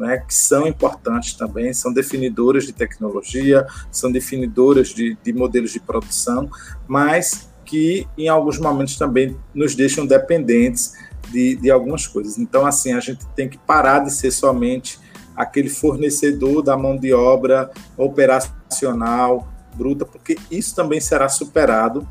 né, 0.00 0.24
que 0.26 0.34
são 0.34 0.66
importantes 0.66 1.34
também, 1.34 1.74
são 1.74 1.92
definidoras 1.92 2.64
de 2.64 2.72
tecnologia, 2.72 3.66
são 3.92 4.10
definidoras 4.10 4.88
de, 4.88 5.16
de 5.22 5.32
modelos 5.32 5.72
de 5.72 5.78
produção, 5.78 6.50
mas 6.88 7.50
que 7.66 8.08
em 8.16 8.26
alguns 8.26 8.58
momentos 8.58 8.96
também 8.96 9.36
nos 9.54 9.74
deixam 9.74 10.06
dependentes 10.06 10.94
de, 11.30 11.54
de 11.54 11.70
algumas 11.70 12.06
coisas. 12.06 12.38
Então, 12.38 12.64
assim, 12.64 12.94
a 12.94 13.00
gente 13.00 13.26
tem 13.36 13.46
que 13.46 13.58
parar 13.58 14.00
de 14.00 14.10
ser 14.10 14.30
somente 14.30 14.98
aquele 15.36 15.68
fornecedor 15.68 16.62
da 16.62 16.76
mão 16.78 16.96
de 16.96 17.12
obra 17.12 17.70
operacional 17.96 19.46
bruta, 19.74 20.06
porque 20.06 20.36
isso 20.50 20.74
também 20.74 21.00
será 21.00 21.28
superado 21.28 22.08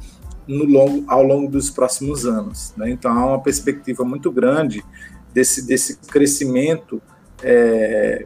no 0.47 0.63
longo, 0.63 1.03
ao 1.07 1.23
longo 1.23 1.51
dos 1.51 1.71
próximos 1.71 2.25
anos. 2.25 2.71
Né? 2.77 2.91
Então, 2.91 3.11
há 3.11 3.25
uma 3.25 3.41
perspectiva 3.41 4.05
muito 4.05 4.31
grande 4.31 4.83
desse, 5.33 5.65
desse 5.65 5.97
crescimento 5.97 7.01
é, 7.43 8.25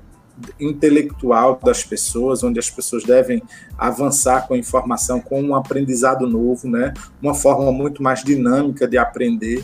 intelectual 0.59 1.59
das 1.63 1.83
pessoas, 1.83 2.43
onde 2.43 2.59
as 2.59 2.69
pessoas 2.69 3.03
devem 3.03 3.41
avançar 3.77 4.47
com 4.47 4.55
informação, 4.55 5.19
com 5.19 5.41
um 5.41 5.55
aprendizado 5.55 6.27
novo, 6.27 6.67
né? 6.67 6.93
Uma 7.21 7.35
forma 7.35 7.71
muito 7.71 8.01
mais 8.01 8.23
dinâmica 8.23 8.87
de 8.87 8.97
aprender, 8.97 9.63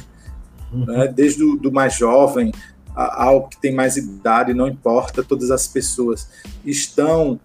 uhum. 0.71 0.85
né? 0.85 1.07
Desde 1.07 1.43
o 1.43 1.55
do 1.55 1.71
mais 1.71 1.95
jovem 1.95 2.51
ao 2.95 3.47
que 3.47 3.59
tem 3.59 3.73
mais 3.73 3.95
idade, 3.95 4.53
não 4.53 4.67
importa, 4.67 5.23
todas 5.23 5.51
as 5.51 5.67
pessoas 5.67 6.29
estão 6.65 7.39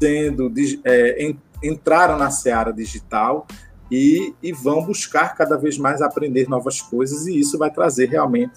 sendo 0.00 0.52
é, 0.84 1.34
entraram 1.62 2.18
na 2.18 2.30
seara 2.30 2.72
digital 2.72 3.46
e, 3.90 4.34
e 4.42 4.52
vão 4.52 4.82
buscar 4.82 5.36
cada 5.36 5.56
vez 5.56 5.78
mais 5.78 6.02
aprender 6.02 6.48
novas 6.48 6.80
coisas 6.80 7.26
e 7.26 7.38
isso 7.38 7.56
vai 7.58 7.70
trazer 7.70 8.08
realmente 8.08 8.52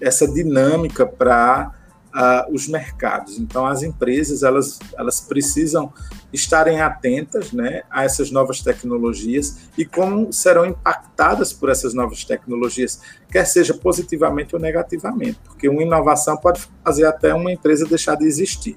essa 0.00 0.26
dinâmica 0.26 1.06
para 1.06 1.72
uh, 2.14 2.52
os 2.52 2.68
mercados. 2.68 3.38
Então, 3.38 3.66
as 3.66 3.82
empresas 3.82 4.42
elas, 4.42 4.78
elas 4.96 5.20
precisam 5.20 5.92
estarem 6.32 6.80
atentas 6.80 7.52
né, 7.52 7.82
a 7.90 8.04
essas 8.04 8.30
novas 8.30 8.60
tecnologias 8.60 9.68
e 9.76 9.84
como 9.84 10.32
serão 10.32 10.64
impactadas 10.64 11.52
por 11.52 11.68
essas 11.68 11.94
novas 11.94 12.24
tecnologias, 12.24 13.00
quer 13.30 13.44
seja 13.44 13.74
positivamente 13.74 14.54
ou 14.54 14.60
negativamente, 14.60 15.40
porque 15.44 15.68
uma 15.68 15.82
inovação 15.82 16.36
pode 16.36 16.60
fazer 16.84 17.06
até 17.06 17.34
uma 17.34 17.50
empresa 17.50 17.86
deixar 17.86 18.14
de 18.14 18.26
existir. 18.26 18.76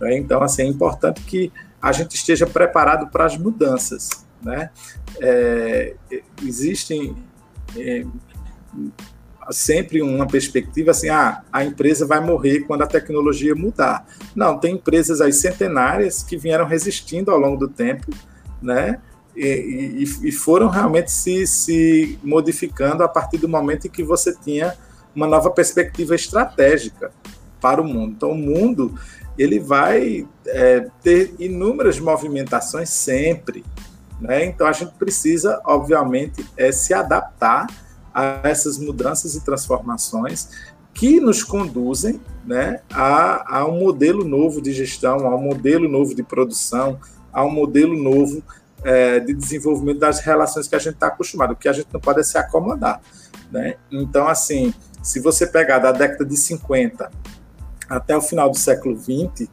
Né? 0.00 0.16
Então, 0.16 0.42
assim, 0.42 0.62
é 0.62 0.66
importante 0.66 1.22
que 1.22 1.52
a 1.80 1.92
gente 1.92 2.14
esteja 2.14 2.46
preparado 2.46 3.10
para 3.10 3.24
as 3.24 3.36
mudanças. 3.36 4.08
Né? 4.42 4.70
É, 5.20 5.94
existem 6.42 7.16
é, 7.76 8.04
sempre 9.50 10.02
uma 10.02 10.26
perspectiva 10.26 10.90
assim, 10.90 11.08
ah, 11.08 11.42
a 11.52 11.64
empresa 11.64 12.06
vai 12.06 12.20
morrer 12.20 12.60
quando 12.60 12.82
a 12.82 12.86
tecnologia 12.86 13.54
mudar. 13.54 14.06
Não, 14.34 14.58
tem 14.58 14.74
empresas 14.74 15.20
aí 15.20 15.32
centenárias 15.32 16.22
que 16.22 16.36
vieram 16.36 16.66
resistindo 16.66 17.30
ao 17.30 17.38
longo 17.38 17.56
do 17.56 17.68
tempo, 17.68 18.10
né? 18.62 19.00
E, 19.36 20.04
e, 20.04 20.28
e 20.28 20.32
foram 20.32 20.68
realmente 20.68 21.10
se, 21.10 21.46
se 21.46 22.18
modificando 22.22 23.02
a 23.02 23.08
partir 23.08 23.38
do 23.38 23.48
momento 23.48 23.86
em 23.86 23.90
que 23.90 24.02
você 24.02 24.34
tinha 24.36 24.74
uma 25.14 25.26
nova 25.26 25.50
perspectiva 25.50 26.14
estratégica 26.14 27.12
para 27.60 27.80
o 27.80 27.84
mundo. 27.84 28.14
Então, 28.16 28.32
o 28.32 28.36
mundo 28.36 28.94
ele 29.38 29.58
vai 29.58 30.26
é, 30.46 30.86
ter 31.02 31.34
inúmeras 31.38 31.98
movimentações 31.98 32.90
sempre. 32.90 33.64
Né? 34.20 34.44
Então, 34.44 34.66
a 34.66 34.72
gente 34.72 34.92
precisa, 34.94 35.60
obviamente, 35.64 36.44
é, 36.56 36.70
se 36.72 36.92
adaptar 36.92 37.66
a 38.14 38.40
essas 38.44 38.78
mudanças 38.78 39.34
e 39.34 39.44
transformações 39.44 40.48
que 40.92 41.20
nos 41.20 41.42
conduzem 41.42 42.20
né, 42.44 42.80
a, 42.92 43.58
a, 43.58 43.66
um 43.66 43.78
modelo 43.78 44.24
novo 44.24 44.60
de 44.60 44.72
gestão, 44.72 45.26
a 45.26 45.34
um 45.34 45.40
modelo 45.40 45.88
novo 45.88 46.14
de 46.14 46.22
produção, 46.22 46.98
a 47.32 47.44
um 47.44 47.50
modelo 47.50 47.96
novo 47.96 48.42
é, 48.82 49.20
de 49.20 49.32
desenvolvimento 49.32 49.98
das 49.98 50.20
relações 50.20 50.66
que 50.66 50.74
a 50.74 50.78
gente 50.78 50.94
está 50.94 51.08
acostumado. 51.08 51.54
Que 51.56 51.68
a 51.68 51.72
gente 51.72 51.88
não 51.92 52.00
pode 52.00 52.20
é 52.20 52.22
se 52.22 52.36
acomodar. 52.36 53.00
Né? 53.50 53.76
Então, 53.90 54.28
assim, 54.28 54.74
se 55.02 55.20
você 55.20 55.46
pegar 55.46 55.78
da 55.78 55.92
década 55.92 56.24
de 56.24 56.36
50 56.36 57.10
até 57.88 58.16
o 58.16 58.20
final 58.20 58.50
do 58.50 58.56
século 58.56 58.96
20, 58.96 59.48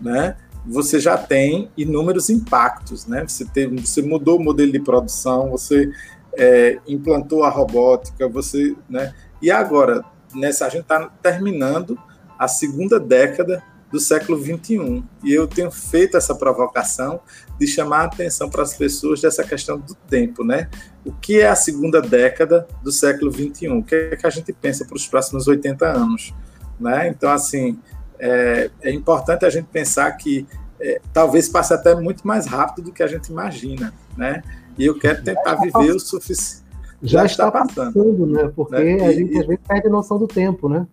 né, 0.00 0.36
você 0.66 1.00
já 1.00 1.16
tem 1.16 1.70
inúmeros 1.76 2.30
impactos. 2.30 3.06
Né? 3.06 3.24
Você, 3.26 3.44
tem, 3.44 3.74
você 3.76 4.02
mudou 4.02 4.38
o 4.38 4.42
modelo 4.42 4.72
de 4.72 4.80
produção, 4.80 5.50
você 5.50 5.90
é, 6.36 6.78
implantou 6.86 7.44
a 7.44 7.50
robótica, 7.50 8.28
você, 8.28 8.74
né? 8.88 9.14
E 9.42 9.50
agora, 9.50 10.04
nessa 10.34 10.66
a 10.66 10.68
gente 10.68 10.82
está 10.82 11.10
terminando 11.22 11.98
a 12.38 12.46
segunda 12.46 12.98
década 12.98 13.62
do 13.90 13.98
século 13.98 14.38
21 14.38 15.02
e 15.24 15.32
eu 15.32 15.48
tenho 15.48 15.70
feito 15.70 16.16
essa 16.16 16.34
provocação 16.34 17.20
de 17.58 17.66
chamar 17.66 18.02
a 18.02 18.04
atenção 18.04 18.48
para 18.48 18.62
as 18.62 18.74
pessoas 18.74 19.20
dessa 19.20 19.42
questão 19.42 19.78
do 19.78 19.94
tempo, 20.08 20.44
né? 20.44 20.70
O 21.04 21.12
que 21.12 21.40
é 21.40 21.48
a 21.48 21.56
segunda 21.56 22.00
década 22.00 22.66
do 22.82 22.92
século 22.92 23.30
21? 23.30 23.78
O 23.78 23.82
que 23.82 23.94
é 23.94 24.16
que 24.16 24.26
a 24.26 24.30
gente 24.30 24.52
pensa 24.52 24.84
para 24.84 24.96
os 24.96 25.06
próximos 25.06 25.48
80 25.48 25.86
anos, 25.86 26.32
né? 26.78 27.08
Então, 27.08 27.30
assim, 27.30 27.78
é, 28.18 28.70
é 28.80 28.92
importante 28.92 29.44
a 29.44 29.50
gente 29.50 29.66
pensar 29.66 30.10
que 30.12 30.46
é, 30.80 31.00
talvez 31.12 31.48
passe 31.48 31.74
até 31.74 31.94
muito 31.94 32.26
mais 32.26 32.46
rápido 32.46 32.86
do 32.86 32.92
que 32.92 33.02
a 33.02 33.06
gente 33.06 33.28
imagina, 33.28 33.92
né? 34.16 34.42
E 34.80 34.86
eu 34.86 34.98
quero 34.98 35.22
tentar 35.22 35.56
viver 35.56 35.94
o 35.94 36.00
suficiente. 36.00 36.64
Já, 37.02 37.20
já 37.20 37.26
está 37.26 37.50
passando, 37.50 37.92
passando, 37.92 38.26
né? 38.26 38.50
Porque 38.56 38.82
né? 38.82 39.06
a 39.06 39.12
gente 39.12 39.34
e, 39.34 39.38
às 39.38 39.46
vezes 39.46 39.62
perde 39.68 39.88
a 39.88 39.90
noção 39.90 40.18
do 40.18 40.26
tempo, 40.26 40.70
né? 40.70 40.86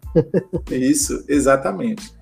Isso, 0.70 1.24
exatamente. 1.26 2.14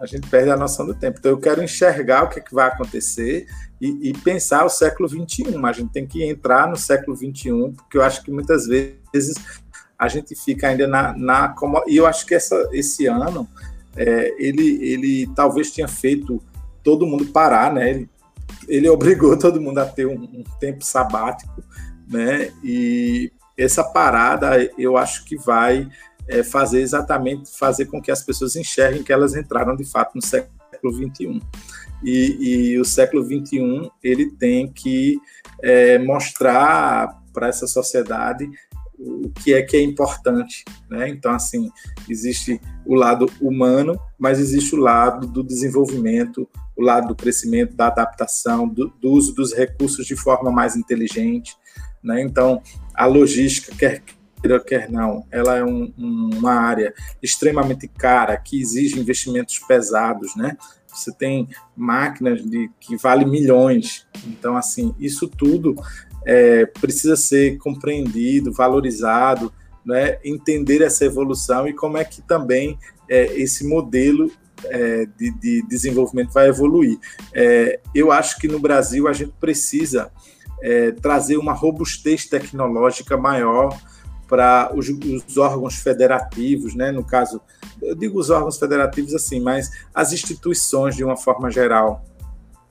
A 0.00 0.06
gente 0.06 0.28
perde 0.28 0.50
a 0.50 0.56
noção 0.56 0.84
do 0.84 0.92
tempo. 0.92 1.18
Então 1.20 1.30
eu 1.30 1.38
quero 1.38 1.62
enxergar 1.62 2.24
o 2.24 2.28
que, 2.28 2.40
é 2.40 2.42
que 2.42 2.52
vai 2.52 2.66
acontecer 2.66 3.46
e, 3.80 4.10
e, 4.10 4.12
pensar 4.12 4.64
o 4.64 4.68
século 4.68 5.08
XXI. 5.08 5.56
A 5.62 5.72
gente 5.72 5.92
tem 5.92 6.04
que 6.04 6.24
entrar 6.24 6.68
no 6.68 6.76
século 6.76 7.16
XXI, 7.16 7.72
porque 7.76 7.96
eu 7.96 8.02
acho 8.02 8.20
que 8.24 8.32
muitas 8.32 8.66
vezes 8.66 9.34
a 9.96 10.08
gente 10.08 10.34
fica 10.34 10.66
ainda 10.66 10.88
na. 10.88 11.16
na 11.16 11.54
e 11.86 11.96
eu 11.96 12.06
acho 12.06 12.26
que 12.26 12.34
essa, 12.34 12.68
esse 12.72 13.06
ano 13.06 13.48
é, 13.96 14.34
ele, 14.36 14.84
ele 14.84 15.30
talvez 15.36 15.70
tenha 15.70 15.86
feito 15.86 16.42
todo 16.82 17.06
mundo 17.06 17.26
parar, 17.26 17.72
né? 17.72 17.90
Ele 17.90 18.10
ele 18.68 18.88
obrigou 18.88 19.36
todo 19.38 19.60
mundo 19.60 19.78
a 19.78 19.86
ter 19.86 20.06
um, 20.06 20.22
um 20.22 20.44
tempo 20.58 20.84
sabático, 20.84 21.62
né? 22.08 22.52
E 22.62 23.32
essa 23.56 23.84
parada 23.84 24.50
eu 24.78 24.96
acho 24.96 25.24
que 25.24 25.36
vai 25.36 25.88
é, 26.28 26.42
fazer 26.42 26.80
exatamente 26.80 27.50
fazer 27.56 27.86
com 27.86 28.00
que 28.00 28.10
as 28.10 28.22
pessoas 28.22 28.56
enxerguem 28.56 29.02
que 29.02 29.12
elas 29.12 29.34
entraram 29.34 29.76
de 29.76 29.84
fato 29.84 30.14
no 30.14 30.22
século 30.22 30.52
21. 30.94 31.40
E, 32.02 32.72
e 32.72 32.78
o 32.80 32.84
século 32.84 33.24
21 33.24 33.90
ele 34.02 34.30
tem 34.30 34.70
que 34.70 35.18
é, 35.62 35.98
mostrar 35.98 37.20
para 37.32 37.48
essa 37.48 37.66
sociedade 37.66 38.48
o 38.98 39.30
que 39.30 39.52
é 39.52 39.62
que 39.62 39.76
é 39.76 39.82
importante, 39.82 40.64
né? 40.88 41.08
Então 41.08 41.32
assim 41.32 41.70
existe 42.08 42.60
o 42.86 42.94
lado 42.94 43.26
humano, 43.40 43.98
mas 44.18 44.38
existe 44.38 44.74
o 44.74 44.78
lado 44.78 45.26
do 45.26 45.42
desenvolvimento 45.42 46.48
o 46.76 46.82
lado 46.82 47.08
do 47.08 47.14
crescimento, 47.14 47.74
da 47.74 47.88
adaptação, 47.88 48.68
do, 48.68 48.88
do 49.00 49.10
uso 49.10 49.34
dos 49.34 49.52
recursos 49.52 50.06
de 50.06 50.16
forma 50.16 50.50
mais 50.50 50.76
inteligente. 50.76 51.54
Né? 52.02 52.22
Então, 52.22 52.62
a 52.94 53.06
logística, 53.06 53.74
quer 53.76 54.02
queira, 54.42 54.60
quer 54.60 54.90
não, 54.90 55.24
ela 55.30 55.56
é 55.56 55.64
um, 55.64 55.92
uma 55.96 56.52
área 56.52 56.92
extremamente 57.22 57.86
cara, 57.86 58.36
que 58.36 58.60
exige 58.60 58.98
investimentos 58.98 59.58
pesados, 59.60 60.34
né? 60.34 60.56
Você 60.88 61.12
tem 61.12 61.48
máquinas 61.76 62.44
de, 62.44 62.68
que 62.80 62.96
valem 62.96 63.26
milhões. 63.26 64.06
Então, 64.26 64.56
assim, 64.56 64.94
isso 64.98 65.26
tudo 65.28 65.74
é, 66.26 66.66
precisa 66.66 67.16
ser 67.16 67.56
compreendido, 67.58 68.52
valorizado, 68.52 69.52
né? 69.86 70.18
entender 70.24 70.82
essa 70.82 71.04
evolução 71.04 71.66
e 71.66 71.72
como 71.72 71.96
é 71.96 72.04
que 72.04 72.20
também 72.20 72.78
é, 73.08 73.24
esse 73.38 73.66
modelo 73.66 74.30
é, 74.64 75.06
de, 75.16 75.30
de, 75.38 75.62
desenvolvimento 75.66 76.32
vai 76.32 76.48
evoluir. 76.48 76.98
É, 77.32 77.80
eu 77.94 78.12
acho 78.12 78.38
que 78.38 78.48
no 78.48 78.58
Brasil 78.58 79.08
a 79.08 79.12
gente 79.12 79.32
precisa 79.40 80.10
é, 80.62 80.92
trazer 80.92 81.36
uma 81.36 81.52
robustez 81.52 82.26
tecnológica 82.26 83.16
maior 83.16 83.76
para 84.28 84.72
os, 84.74 84.88
os, 84.88 85.36
órgãos 85.36 85.74
federativos, 85.74 86.74
né? 86.74 86.90
no 86.90 87.04
caso, 87.04 87.40
eu 87.82 87.94
digo 87.94 88.18
os 88.18 88.30
órgãos 88.30 88.58
federativos 88.58 89.14
assim, 89.14 89.40
mas 89.40 89.70
as 89.94 90.12
instituições 90.12 90.96
de 90.96 91.04
uma 91.04 91.16
forma 91.16 91.50
geral, 91.50 92.02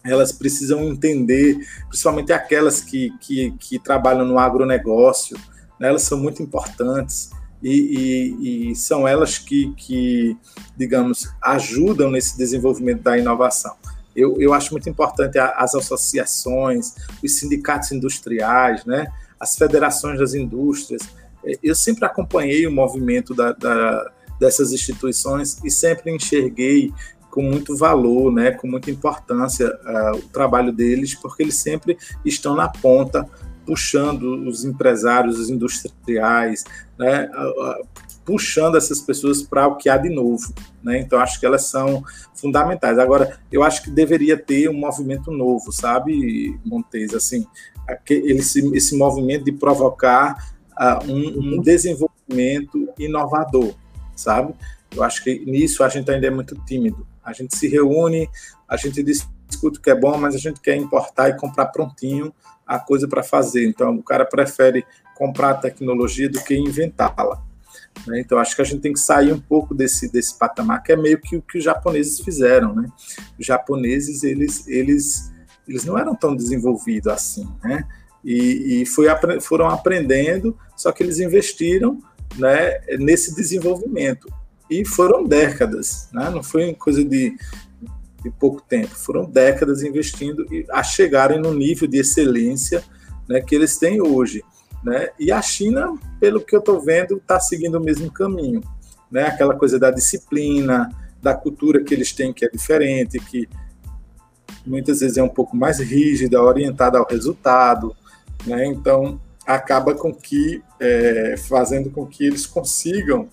elas 0.03 0.31
precisam 0.31 0.81
entender, 0.85 1.59
principalmente 1.87 2.33
aquelas 2.33 2.81
que, 2.81 3.11
que, 3.19 3.51
que 3.59 3.77
trabalham 3.77 4.25
no 4.25 4.39
agronegócio, 4.39 5.37
né? 5.79 5.89
elas 5.89 6.01
são 6.01 6.17
muito 6.17 6.41
importantes 6.41 7.29
e, 7.61 7.69
e, 7.69 8.71
e 8.71 8.75
são 8.75 9.07
elas 9.07 9.37
que, 9.37 9.73
que, 9.75 10.37
digamos, 10.75 11.29
ajudam 11.41 12.09
nesse 12.09 12.37
desenvolvimento 12.37 13.01
da 13.01 13.17
inovação. 13.17 13.75
Eu, 14.15 14.41
eu 14.41 14.53
acho 14.53 14.71
muito 14.71 14.89
importante 14.89 15.37
as 15.39 15.73
associações, 15.73 16.95
os 17.23 17.37
sindicatos 17.37 17.91
industriais, 17.91 18.83
né, 18.85 19.07
as 19.39 19.55
federações 19.55 20.19
das 20.19 20.33
indústrias. 20.33 21.01
É, 21.45 21.53
eu 21.63 21.75
sempre 21.75 22.05
acompanhei 22.05 22.67
o 22.67 22.71
movimento 22.71 23.33
da, 23.33 23.53
da, 23.53 24.11
dessas 24.39 24.73
instituições 24.73 25.59
e 25.63 25.71
sempre 25.71 26.13
enxerguei 26.13 26.91
com 27.29 27.41
muito 27.41 27.77
valor, 27.77 28.31
né, 28.31 28.51
com 28.51 28.67
muita 28.67 28.91
importância 28.91 29.67
uh, 29.67 30.17
o 30.17 30.21
trabalho 30.23 30.73
deles, 30.73 31.15
porque 31.15 31.41
eles 31.41 31.55
sempre 31.55 31.97
estão 32.25 32.53
na 32.53 32.67
ponta 32.67 33.25
puxando 33.71 34.49
os 34.49 34.65
empresários, 34.65 35.39
os 35.39 35.49
industriais, 35.49 36.65
né, 36.99 37.29
puxando 38.25 38.75
essas 38.75 38.99
pessoas 38.99 39.41
para 39.41 39.65
o 39.65 39.77
que 39.77 39.87
há 39.87 39.95
de 39.95 40.09
novo. 40.09 40.53
Né? 40.83 40.99
Então, 40.99 41.17
acho 41.21 41.39
que 41.39 41.45
elas 41.45 41.67
são 41.67 42.03
fundamentais. 42.35 42.99
Agora, 42.99 43.39
eu 43.49 43.63
acho 43.63 43.81
que 43.81 43.89
deveria 43.89 44.37
ter 44.37 44.69
um 44.69 44.73
movimento 44.73 45.31
novo, 45.31 45.71
sabe, 45.71 46.59
Montes? 46.65 47.13
Assim, 47.13 47.47
esse, 48.09 48.59
esse 48.75 48.97
movimento 48.97 49.45
de 49.45 49.53
provocar 49.53 50.53
uh, 50.71 51.09
um, 51.09 51.55
um 51.55 51.61
desenvolvimento 51.61 52.89
inovador, 52.99 53.73
sabe? 54.17 54.53
Eu 54.93 55.01
acho 55.01 55.23
que 55.23 55.45
nisso 55.45 55.81
a 55.81 55.87
gente 55.87 56.11
ainda 56.11 56.27
é 56.27 56.29
muito 56.29 56.55
tímido. 56.65 57.07
A 57.23 57.31
gente 57.31 57.55
se 57.55 57.69
reúne, 57.69 58.29
a 58.67 58.75
gente 58.75 59.01
discute 59.01 59.79
o 59.79 59.81
que 59.81 59.89
é 59.89 59.95
bom, 59.95 60.17
mas 60.17 60.35
a 60.35 60.39
gente 60.39 60.59
quer 60.59 60.75
importar 60.75 61.29
e 61.29 61.37
comprar 61.37 61.67
prontinho 61.67 62.33
a 62.75 62.79
coisa 62.79 63.07
para 63.07 63.21
fazer. 63.21 63.67
Então, 63.67 63.95
o 63.95 64.03
cara 64.03 64.25
prefere 64.25 64.85
comprar 65.15 65.51
a 65.51 65.55
tecnologia 65.55 66.29
do 66.29 66.41
que 66.41 66.55
inventá-la. 66.55 67.43
Né? 68.07 68.21
Então, 68.21 68.37
acho 68.37 68.55
que 68.55 68.61
a 68.61 68.65
gente 68.65 68.79
tem 68.79 68.93
que 68.93 68.99
sair 68.99 69.33
um 69.33 69.39
pouco 69.39 69.75
desse, 69.75 70.09
desse 70.09 70.37
patamar, 70.37 70.81
que 70.81 70.93
é 70.93 70.95
meio 70.95 71.19
que 71.19 71.35
o 71.35 71.41
que 71.41 71.57
os 71.57 71.63
japoneses 71.63 72.21
fizeram. 72.21 72.73
Né? 72.73 72.87
Os 73.37 73.45
japoneses, 73.45 74.23
eles, 74.23 74.65
eles, 74.67 75.33
eles 75.67 75.83
não 75.83 75.97
eram 75.97 76.15
tão 76.15 76.33
desenvolvidos 76.33 77.11
assim, 77.11 77.47
né? 77.61 77.85
E, 78.23 78.81
e 78.81 78.85
foi, 78.85 79.07
foram 79.41 79.67
aprendendo, 79.67 80.55
só 80.77 80.91
que 80.91 81.01
eles 81.01 81.19
investiram 81.19 81.99
né, 82.37 82.79
nesse 82.99 83.35
desenvolvimento. 83.35 84.31
E 84.69 84.85
foram 84.85 85.23
décadas, 85.25 86.07
né? 86.13 86.29
não 86.29 86.43
foi 86.43 86.73
coisa 86.75 87.03
de, 87.03 87.35
de 88.23 88.29
pouco 88.29 88.61
tempo, 88.61 88.95
foram 88.95 89.25
décadas 89.25 89.81
investindo 89.83 90.45
a 90.69 90.83
chegarem 90.83 91.39
no 91.39 91.53
nível 91.53 91.87
de 91.87 91.99
excelência 91.99 92.83
né, 93.27 93.41
que 93.41 93.55
eles 93.55 93.77
têm 93.77 94.01
hoje. 94.01 94.43
Né? 94.83 95.09
E 95.19 95.31
a 95.31 95.41
China, 95.41 95.93
pelo 96.19 96.41
que 96.41 96.55
eu 96.55 96.59
estou 96.59 96.79
vendo, 96.79 97.17
está 97.17 97.39
seguindo 97.39 97.75
o 97.75 97.83
mesmo 97.83 98.11
caminho. 98.11 98.61
Né? 99.11 99.23
Aquela 99.23 99.55
coisa 99.55 99.79
da 99.79 99.91
disciplina, 99.91 100.89
da 101.21 101.33
cultura 101.33 101.83
que 101.83 101.93
eles 101.93 102.11
têm, 102.11 102.33
que 102.33 102.45
é 102.45 102.49
diferente, 102.49 103.19
que 103.19 103.47
muitas 104.65 104.99
vezes 104.99 105.17
é 105.17 105.23
um 105.23 105.29
pouco 105.29 105.55
mais 105.55 105.79
rígida, 105.79 106.41
orientada 106.41 106.97
ao 106.97 107.07
resultado. 107.07 107.95
Né? 108.45 108.65
Então, 108.65 109.19
acaba 109.45 109.95
com 109.95 110.13
que, 110.13 110.63
é, 110.79 111.35
fazendo 111.37 111.89
com 111.89 112.05
que 112.05 112.25
eles 112.25 112.45
consigam 112.45 113.27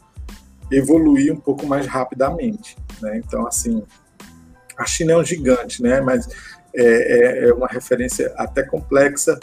evoluir 0.71 1.33
um 1.33 1.41
pouco 1.41 1.67
mais 1.67 1.87
rapidamente. 1.87 2.77
Né? 3.01 3.23
Então, 3.25 3.47
assim, 3.47 3.83
a 4.79 4.87
China 4.87 5.13
é 5.13 5.17
um 5.17 5.25
gigante, 5.25 5.83
né? 5.83 6.01
mas 6.01 6.29
é, 6.75 6.85
é, 6.85 7.49
é 7.49 7.53
uma 7.53 7.67
referência 7.67 8.33
até 8.37 8.63
complexa 8.63 9.39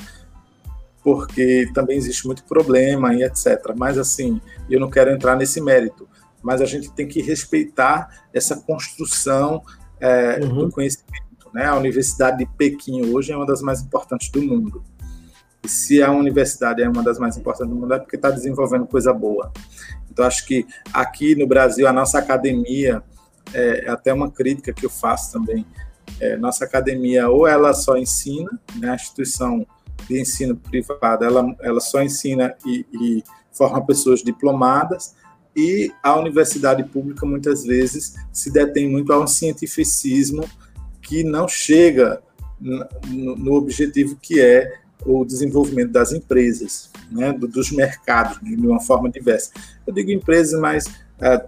porque 1.04 1.70
também 1.72 1.98
existe 1.98 2.26
muito 2.26 2.44
problema 2.46 3.14
e 3.14 3.22
etc. 3.22 3.74
Mas 3.76 3.96
assim, 3.96 4.42
eu 4.68 4.80
não 4.80 4.90
quero 4.90 5.12
entrar 5.12 5.36
nesse 5.36 5.62
mérito, 5.62 6.10
mas 6.42 6.62
a 6.62 6.66
gente 6.66 6.92
tem 6.92 7.08
que 7.08 7.22
respeitar 7.22 8.24
essa 8.34 8.56
construção 8.56 9.62
é, 10.00 10.40
uhum. 10.42 10.66
do 10.66 10.72
conhecimento. 10.72 11.26
Né? 11.54 11.66
A 11.66 11.76
Universidade 11.76 12.40
de 12.40 12.46
Pequim 12.58 13.06
hoje 13.14 13.32
é 13.32 13.38
uma 13.38 13.46
das 13.46 13.62
mais 13.62 13.82
importantes 13.82 14.30
do 14.30 14.42
mundo. 14.42 14.84
E 15.64 15.70
se 15.70 16.02
a 16.02 16.12
universidade 16.12 16.82
é 16.82 16.90
uma 16.90 17.04
das 17.04 17.20
mais 17.20 17.38
importantes 17.38 17.70
do 17.72 17.80
mundo, 17.80 17.94
é 17.94 18.00
porque 18.00 18.16
está 18.16 18.32
desenvolvendo 18.32 18.88
coisa 18.88 19.14
boa. 19.14 19.52
Então, 20.10 20.26
acho 20.26 20.46
que 20.46 20.66
aqui 20.94 21.36
no 21.36 21.46
Brasil, 21.46 21.88
a 21.88 21.94
nossa 21.94 22.18
academia, 22.18 23.04
é, 23.56 23.86
é 23.86 23.90
até 23.90 24.14
uma 24.14 24.30
crítica 24.30 24.74
que 24.74 24.86
eu 24.86 24.90
faço 24.90 25.32
também, 25.32 25.66
é, 26.20 26.38
nossa 26.38 26.66
academia, 26.66 27.30
ou 27.30 27.48
ela 27.48 27.74
só 27.74 27.98
ensina, 27.98 28.60
né, 28.76 28.92
a 28.92 28.96
instituição 28.96 29.66
de 30.08 30.20
ensino 30.20 30.56
privado, 30.56 31.24
ela, 31.24 31.56
ela 31.62 31.80
só 31.80 32.04
ensina 32.04 32.54
e, 32.66 32.86
e 32.94 33.24
forma 33.52 33.84
pessoas 33.86 34.22
diplomadas, 34.22 35.16
e 35.56 35.90
a 36.04 36.20
universidade 36.20 36.84
pública 36.84 37.26
muitas 37.26 37.64
vezes 37.64 38.16
se 38.32 38.52
detém 38.52 38.90
muito 38.90 39.14
a 39.14 39.20
um 39.20 39.26
cientificismo 39.26 40.44
que 41.02 41.24
não 41.24 41.48
chega 41.48 42.22
no, 42.60 43.36
no 43.38 43.54
objetivo 43.54 44.18
que 44.22 44.42
é 44.42 44.80
o 45.06 45.24
desenvolvimento 45.24 45.92
das 45.92 46.12
empresas, 46.12 46.90
né, 47.12 47.32
dos 47.32 47.72
mercados, 47.72 48.40
de 48.42 48.56
uma 48.56 48.82
forma 48.82 49.10
diversa. 49.10 49.52
Eu 49.86 49.94
digo 49.94 50.12
empresas, 50.12 50.60
mas 50.60 50.86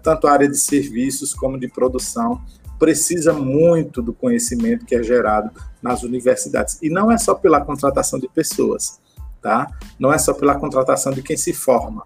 tanto 0.03 0.27
a 0.27 0.31
área 0.31 0.47
de 0.47 0.57
serviços 0.57 1.33
como 1.33 1.59
de 1.59 1.67
produção 1.67 2.41
precisa 2.79 3.33
muito 3.33 4.01
do 4.01 4.13
conhecimento 4.13 4.85
que 4.85 4.95
é 4.95 5.03
gerado 5.03 5.51
nas 5.81 6.03
universidades. 6.03 6.77
E 6.81 6.89
não 6.89 7.11
é 7.11 7.17
só 7.17 7.33
pela 7.33 7.61
contratação 7.61 8.19
de 8.19 8.27
pessoas, 8.27 8.99
tá? 9.41 9.67
Não 9.99 10.13
é 10.13 10.17
só 10.17 10.33
pela 10.33 10.55
contratação 10.55 11.11
de 11.11 11.21
quem 11.21 11.35
se 11.35 11.53
forma, 11.53 12.05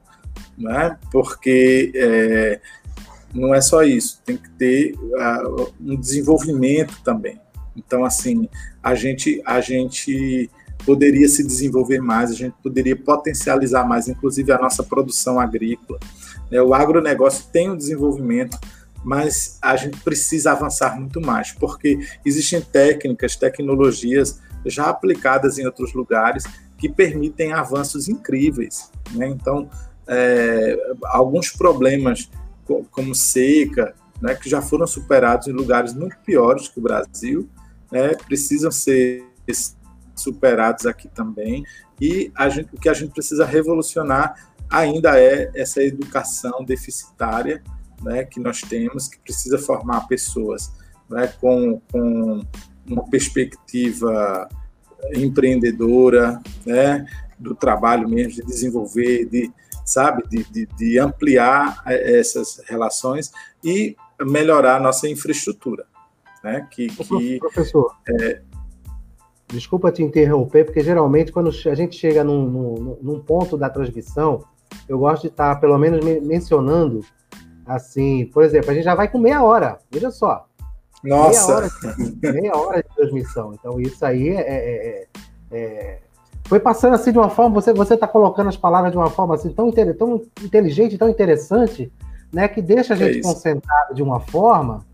né? 0.58 0.98
Porque 1.12 1.92
é, 1.94 2.62
não 3.34 3.54
é 3.54 3.62
só 3.62 3.84
isso, 3.84 4.22
tem 4.26 4.38
que 4.38 4.50
ter 4.52 4.94
uh, 4.96 5.74
um 5.80 5.96
desenvolvimento 6.00 7.02
também. 7.04 7.40
Então, 7.76 8.04
assim, 8.04 8.50
a 8.84 8.96
gente, 8.96 9.42
a 9.46 9.62
gente 9.62 10.50
poderia 10.86 11.28
se 11.28 11.46
desenvolver 11.46 12.02
mais, 12.02 12.32
a 12.32 12.36
gente 12.36 12.56
poderia 12.62 12.96
potencializar 12.96 13.86
mais, 13.86 14.08
inclusive 14.08 14.52
a 14.52 14.58
nossa 14.58 14.84
produção 14.84 15.40
agrícola. 15.40 16.00
Né? 16.52 16.62
O 16.62 16.74
agronegócio 16.74 17.46
tem 17.52 17.70
um 17.70 17.78
desenvolvimento 17.78 18.60
mas 19.04 19.58
a 19.62 19.76
gente 19.76 20.00
precisa 20.02 20.52
avançar 20.52 21.00
muito 21.00 21.20
mais, 21.20 21.52
porque 21.52 22.00
existem 22.26 22.62
técnicas, 22.62 23.36
tecnologias 23.36 24.40
já 24.66 24.90
aplicadas 24.90 25.58
em 25.58 25.66
outros 25.66 25.94
lugares 25.94 26.44
que 26.78 26.88
permitem 26.90 27.54
avanços 27.54 28.08
incríveis. 28.08 28.92
Né? 29.12 29.28
Então, 29.28 29.70
é, 30.08 30.78
alguns 31.06 31.52
problemas, 31.52 32.30
como 32.92 33.14
seca, 33.16 33.94
né, 34.22 34.36
que 34.36 34.50
já 34.50 34.62
foram 34.62 34.86
superados 34.86 35.48
em 35.48 35.52
lugares 35.52 35.94
muito 35.94 36.16
piores 36.20 36.68
que 36.68 36.80
o 36.80 36.84
Brasil, 36.84 37.50
né, 37.92 38.10
precisam 38.28 38.72
ser 38.72 39.26
superados 40.16 40.86
aqui 40.86 41.08
também. 41.08 41.64
E 42.00 42.32
gente, 42.50 42.70
o 42.74 42.80
que 42.80 42.90
a 42.90 42.94
gente 42.94 43.14
precisa 43.14 43.46
revolucionar 43.46 44.51
ainda 44.72 45.20
é 45.20 45.52
essa 45.54 45.84
educação 45.84 46.64
deficitária 46.64 47.62
né, 48.02 48.24
que 48.24 48.40
nós 48.40 48.62
temos, 48.62 49.08
que 49.08 49.20
precisa 49.20 49.60
formar 49.60 50.08
pessoas 50.08 50.72
né, 51.10 51.28
com, 51.40 51.80
com 51.92 52.42
uma 52.88 53.10
perspectiva 53.10 54.50
empreendedora, 55.14 56.42
né, 56.66 57.06
do 57.38 57.56
trabalho 57.56 58.08
mesmo, 58.08 58.34
de 58.34 58.44
desenvolver, 58.44 59.26
de, 59.26 59.52
sabe, 59.86 60.24
de, 60.30 60.44
de, 60.46 60.66
de 60.66 61.00
ampliar 61.00 61.82
eh, 61.88 62.20
essas 62.20 62.62
relações 62.68 63.32
e 63.64 63.96
melhorar 64.22 64.78
a 64.78 64.80
nossa 64.80 65.08
infraestrutura. 65.10 65.86
Né, 66.44 66.68
que, 66.72 66.88
que, 66.88 67.38
Professor, 67.40 67.96
é... 68.08 68.42
desculpa 69.48 69.92
te 69.92 70.02
interromper, 70.02 70.66
porque 70.66 70.82
geralmente 70.82 71.32
quando 71.32 71.50
a 71.50 71.76
gente 71.76 71.96
chega 71.96 72.24
num, 72.24 72.48
num, 72.48 72.98
num 73.02 73.20
ponto 73.20 73.58
da 73.58 73.70
transmissão, 73.70 74.44
eu 74.88 75.00
gosto 75.00 75.24
de 75.24 75.28
estar 75.30 75.60
pelo 75.60 75.78
menos 75.78 76.04
mencionando 76.22 77.02
Assim, 77.66 78.26
por 78.34 78.44
exemplo, 78.44 78.72
a 78.72 78.74
gente 78.74 78.84
já 78.84 78.96
vai 78.96 79.08
com 79.08 79.18
meia 79.18 79.44
hora, 79.44 79.78
veja 79.90 80.12
só. 80.12 80.46
Nossa! 81.04 81.48
Meia 81.48 81.56
hora, 81.56 82.34
meia 82.34 82.58
hora 82.58 82.84
de 82.84 82.96
transmissão. 82.96 83.54
Então, 83.54 83.80
isso 83.80 84.06
aí 84.06 84.30
é, 84.30 84.42
é, 84.42 85.08
é, 85.52 85.58
é 85.58 86.00
foi 86.46 86.60
passando 86.60 86.96
assim 86.96 87.14
de 87.14 87.18
uma 87.18 87.30
forma, 87.30 87.56
você 87.56 87.74
você 87.74 87.94
está 87.94 88.08
colocando 88.08 88.50
as 88.50 88.58
palavras 88.58 88.92
de 88.92 88.98
uma 88.98 89.10
forma 89.10 89.36
assim 89.36 89.54
tão, 89.54 89.72
tão 89.72 90.22
inteligente, 90.44 90.98
tão 90.98 91.08
interessante, 91.08 91.90
né, 92.34 92.48
que 92.48 92.62
deixa 92.62 92.94
a 92.94 92.98
gente 92.98 93.20
é 93.20 93.22
concentrado 93.22 93.96
de 93.96 94.04
uma 94.04 94.20
forma 94.20 94.86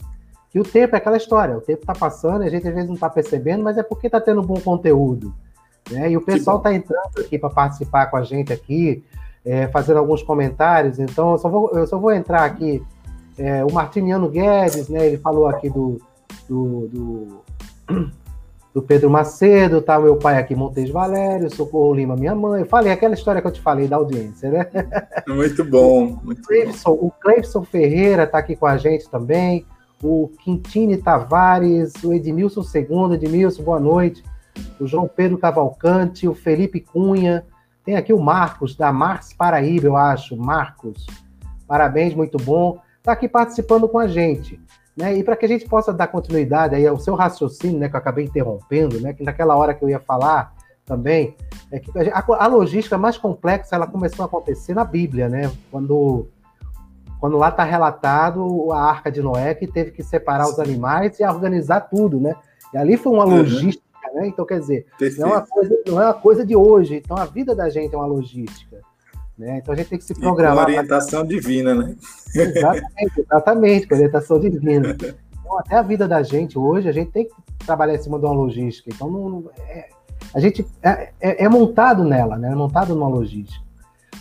que 0.51 0.59
o 0.59 0.63
tempo 0.63 0.95
é 0.95 0.99
aquela 0.99 1.17
história, 1.17 1.57
o 1.57 1.61
tempo 1.61 1.81
está 1.81 1.95
passando, 1.95 2.43
a 2.43 2.49
gente 2.49 2.67
às 2.67 2.73
vezes 2.73 2.87
não 2.87 2.95
está 2.95 3.09
percebendo, 3.09 3.63
mas 3.63 3.75
é 3.77 3.81
porque 3.81 4.05
está 4.05 4.21
tendo 4.21 4.43
bom 4.43 4.59
conteúdo, 4.59 5.33
né? 5.89 6.11
E 6.11 6.17
o 6.17 6.21
pessoal 6.21 6.57
está 6.57 6.71
entrando 6.71 7.17
aqui 7.17 7.39
para 7.39 7.49
participar 7.49 8.05
com 8.05 8.17
a 8.17 8.23
gente 8.23 8.53
aqui, 8.53 9.03
é, 9.47 9.65
fazendo 9.69 9.97
alguns 9.97 10.21
comentários, 10.21 10.99
então 10.99 11.31
eu 11.31 11.37
só 11.37 11.47
vou, 11.47 11.71
eu 11.71 11.87
só 11.87 11.97
vou 11.97 12.11
entrar 12.11 12.43
aqui. 12.43 12.83
É, 13.37 13.63
o 13.63 13.71
Martiniano 13.71 14.27
Guedes, 14.27 14.89
né, 14.89 15.07
ele 15.07 15.17
falou 15.17 15.47
aqui 15.47 15.69
do, 15.69 16.01
do, 16.49 16.87
do, 16.87 17.43
do, 18.73 18.81
Pedro 18.81 19.09
Macedo, 19.09 19.81
tá 19.81 19.97
meu 19.97 20.17
pai 20.17 20.37
aqui, 20.37 20.53
Montes 20.53 20.89
Valério, 20.89 21.49
Socorro 21.49 21.93
Lima, 21.93 22.15
minha 22.17 22.35
mãe. 22.35 22.61
Eu 22.61 22.65
falei 22.65 22.91
aquela 22.91 23.13
história 23.13 23.41
que 23.41 23.47
eu 23.47 23.51
te 23.51 23.61
falei 23.61 23.87
da 23.87 23.95
audiência, 23.95 24.51
né? 24.51 24.67
Muito 25.29 25.63
bom. 25.63 26.19
Muito 26.21 26.41
o, 26.87 27.11
Cleibson, 27.11 27.59
o 27.59 27.63
Ferreira 27.63 28.23
está 28.23 28.39
aqui 28.39 28.53
com 28.53 28.65
a 28.65 28.75
gente 28.75 29.09
também, 29.09 29.65
o 30.03 30.29
Quintine 30.43 30.97
Tavares, 30.97 31.93
o 32.03 32.11
Edmilson 32.11 32.61
II, 32.61 33.13
Edmilson, 33.13 33.63
boa 33.63 33.79
noite. 33.79 34.21
O 34.77 34.87
João 34.87 35.07
Pedro 35.07 35.37
Cavalcante, 35.37 36.27
o 36.27 36.33
Felipe 36.33 36.81
Cunha, 36.81 37.45
tem 37.87 37.95
aqui 37.95 38.11
o 38.11 38.19
Marcos, 38.19 38.75
da 38.75 38.91
Mars 38.91 39.31
Paraíba, 39.31 39.87
eu 39.87 39.95
acho. 39.95 40.35
Marcos, 40.35 41.07
parabéns, 41.65 42.13
muito 42.13 42.37
bom. 42.37 42.81
Está 42.97 43.13
aqui 43.13 43.29
participando 43.29 43.87
com 43.87 43.97
a 43.97 44.07
gente. 44.07 44.59
Né? 44.95 45.17
E 45.17 45.23
para 45.23 45.37
que 45.37 45.45
a 45.45 45.47
gente 45.47 45.65
possa 45.69 45.93
dar 45.93 46.07
continuidade 46.07 46.75
aí 46.75 46.85
ao 46.85 46.99
seu 46.99 47.15
raciocínio, 47.15 47.79
né, 47.79 47.87
que 47.87 47.95
eu 47.95 47.99
acabei 47.99 48.25
interrompendo, 48.25 48.99
né, 48.99 49.13
que 49.13 49.23
naquela 49.23 49.55
hora 49.55 49.73
que 49.73 49.85
eu 49.85 49.89
ia 49.89 50.01
falar 50.01 50.53
também, 50.85 51.33
é 51.71 51.79
que 51.79 51.89
a, 52.11 52.25
a 52.43 52.47
logística 52.47 52.97
mais 52.97 53.17
complexa 53.17 53.77
ela 53.77 53.87
começou 53.87 54.23
a 54.23 54.25
acontecer 54.25 54.73
na 54.73 54.83
Bíblia, 54.83 55.29
né? 55.29 55.49
Quando, 55.71 56.27
quando 57.21 57.37
lá 57.37 57.49
está 57.49 57.63
relatado 57.63 58.71
a 58.73 58.81
arca 58.81 59.09
de 59.09 59.21
Noé 59.21 59.53
que 59.53 59.67
teve 59.67 59.91
que 59.91 60.03
separar 60.03 60.47
os 60.47 60.59
animais 60.59 61.19
e 61.19 61.25
organizar 61.25 61.81
tudo, 61.81 62.19
né? 62.19 62.35
E 62.73 62.77
ali 62.77 62.97
foi 62.97 63.13
uma 63.13 63.25
uhum. 63.25 63.37
logística 63.37 63.86
né? 64.17 64.27
Então, 64.27 64.45
quer 64.45 64.59
dizer, 64.59 64.85
não 65.17 65.29
é, 65.29 65.31
uma 65.33 65.41
coisa, 65.45 65.83
não 65.85 66.01
é 66.01 66.05
uma 66.05 66.13
coisa 66.13 66.45
de 66.45 66.55
hoje. 66.55 66.95
Então, 66.95 67.15
a 67.15 67.25
vida 67.25 67.55
da 67.55 67.69
gente 67.69 67.93
é 67.93 67.97
uma 67.97 68.07
logística. 68.07 68.81
Né? 69.37 69.59
Então, 69.59 69.73
a 69.73 69.77
gente 69.77 69.89
tem 69.89 69.99
que 69.99 70.03
se 70.03 70.15
programar. 70.15 70.65
com 70.65 70.71
orientação 70.71 71.19
pra... 71.19 71.29
divina, 71.29 71.75
né? 71.75 71.95
Exatamente, 72.33 73.21
exatamente, 73.21 73.87
com 73.87 73.95
orientação 73.95 74.39
divina. 74.39 74.97
Então, 75.39 75.59
até 75.59 75.75
a 75.75 75.83
vida 75.83 76.07
da 76.07 76.23
gente 76.23 76.57
hoje, 76.57 76.89
a 76.89 76.91
gente 76.91 77.11
tem 77.11 77.25
que 77.25 77.65
trabalhar 77.65 77.93
em 77.93 78.01
cima 78.01 78.17
de 78.17 78.25
uma 78.25 78.33
logística. 78.33 78.89
Então, 78.91 79.09
não, 79.09 79.51
é, 79.69 79.89
a 80.33 80.39
gente 80.39 80.65
é, 80.81 81.11
é, 81.21 81.43
é, 81.45 81.49
montado 81.49 82.03
nela, 82.03 82.37
né? 82.37 82.51
É 82.51 82.55
montado 82.55 82.95
numa 82.95 83.07
logística. 83.07 83.63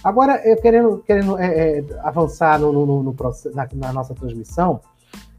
Agora, 0.04 0.40
eu 0.46 0.56
querendo, 0.59 0.98
querendo 0.98 1.38
é, 1.38 1.78
é 1.78 1.85
avançar 2.02 2.61
no, 2.61 2.70
no, 2.70 2.85
no, 2.85 3.02
no 3.02 3.16
na, 3.54 3.68
na, 3.74 3.92
nossa 3.92 4.14
transmissão, 4.14 4.80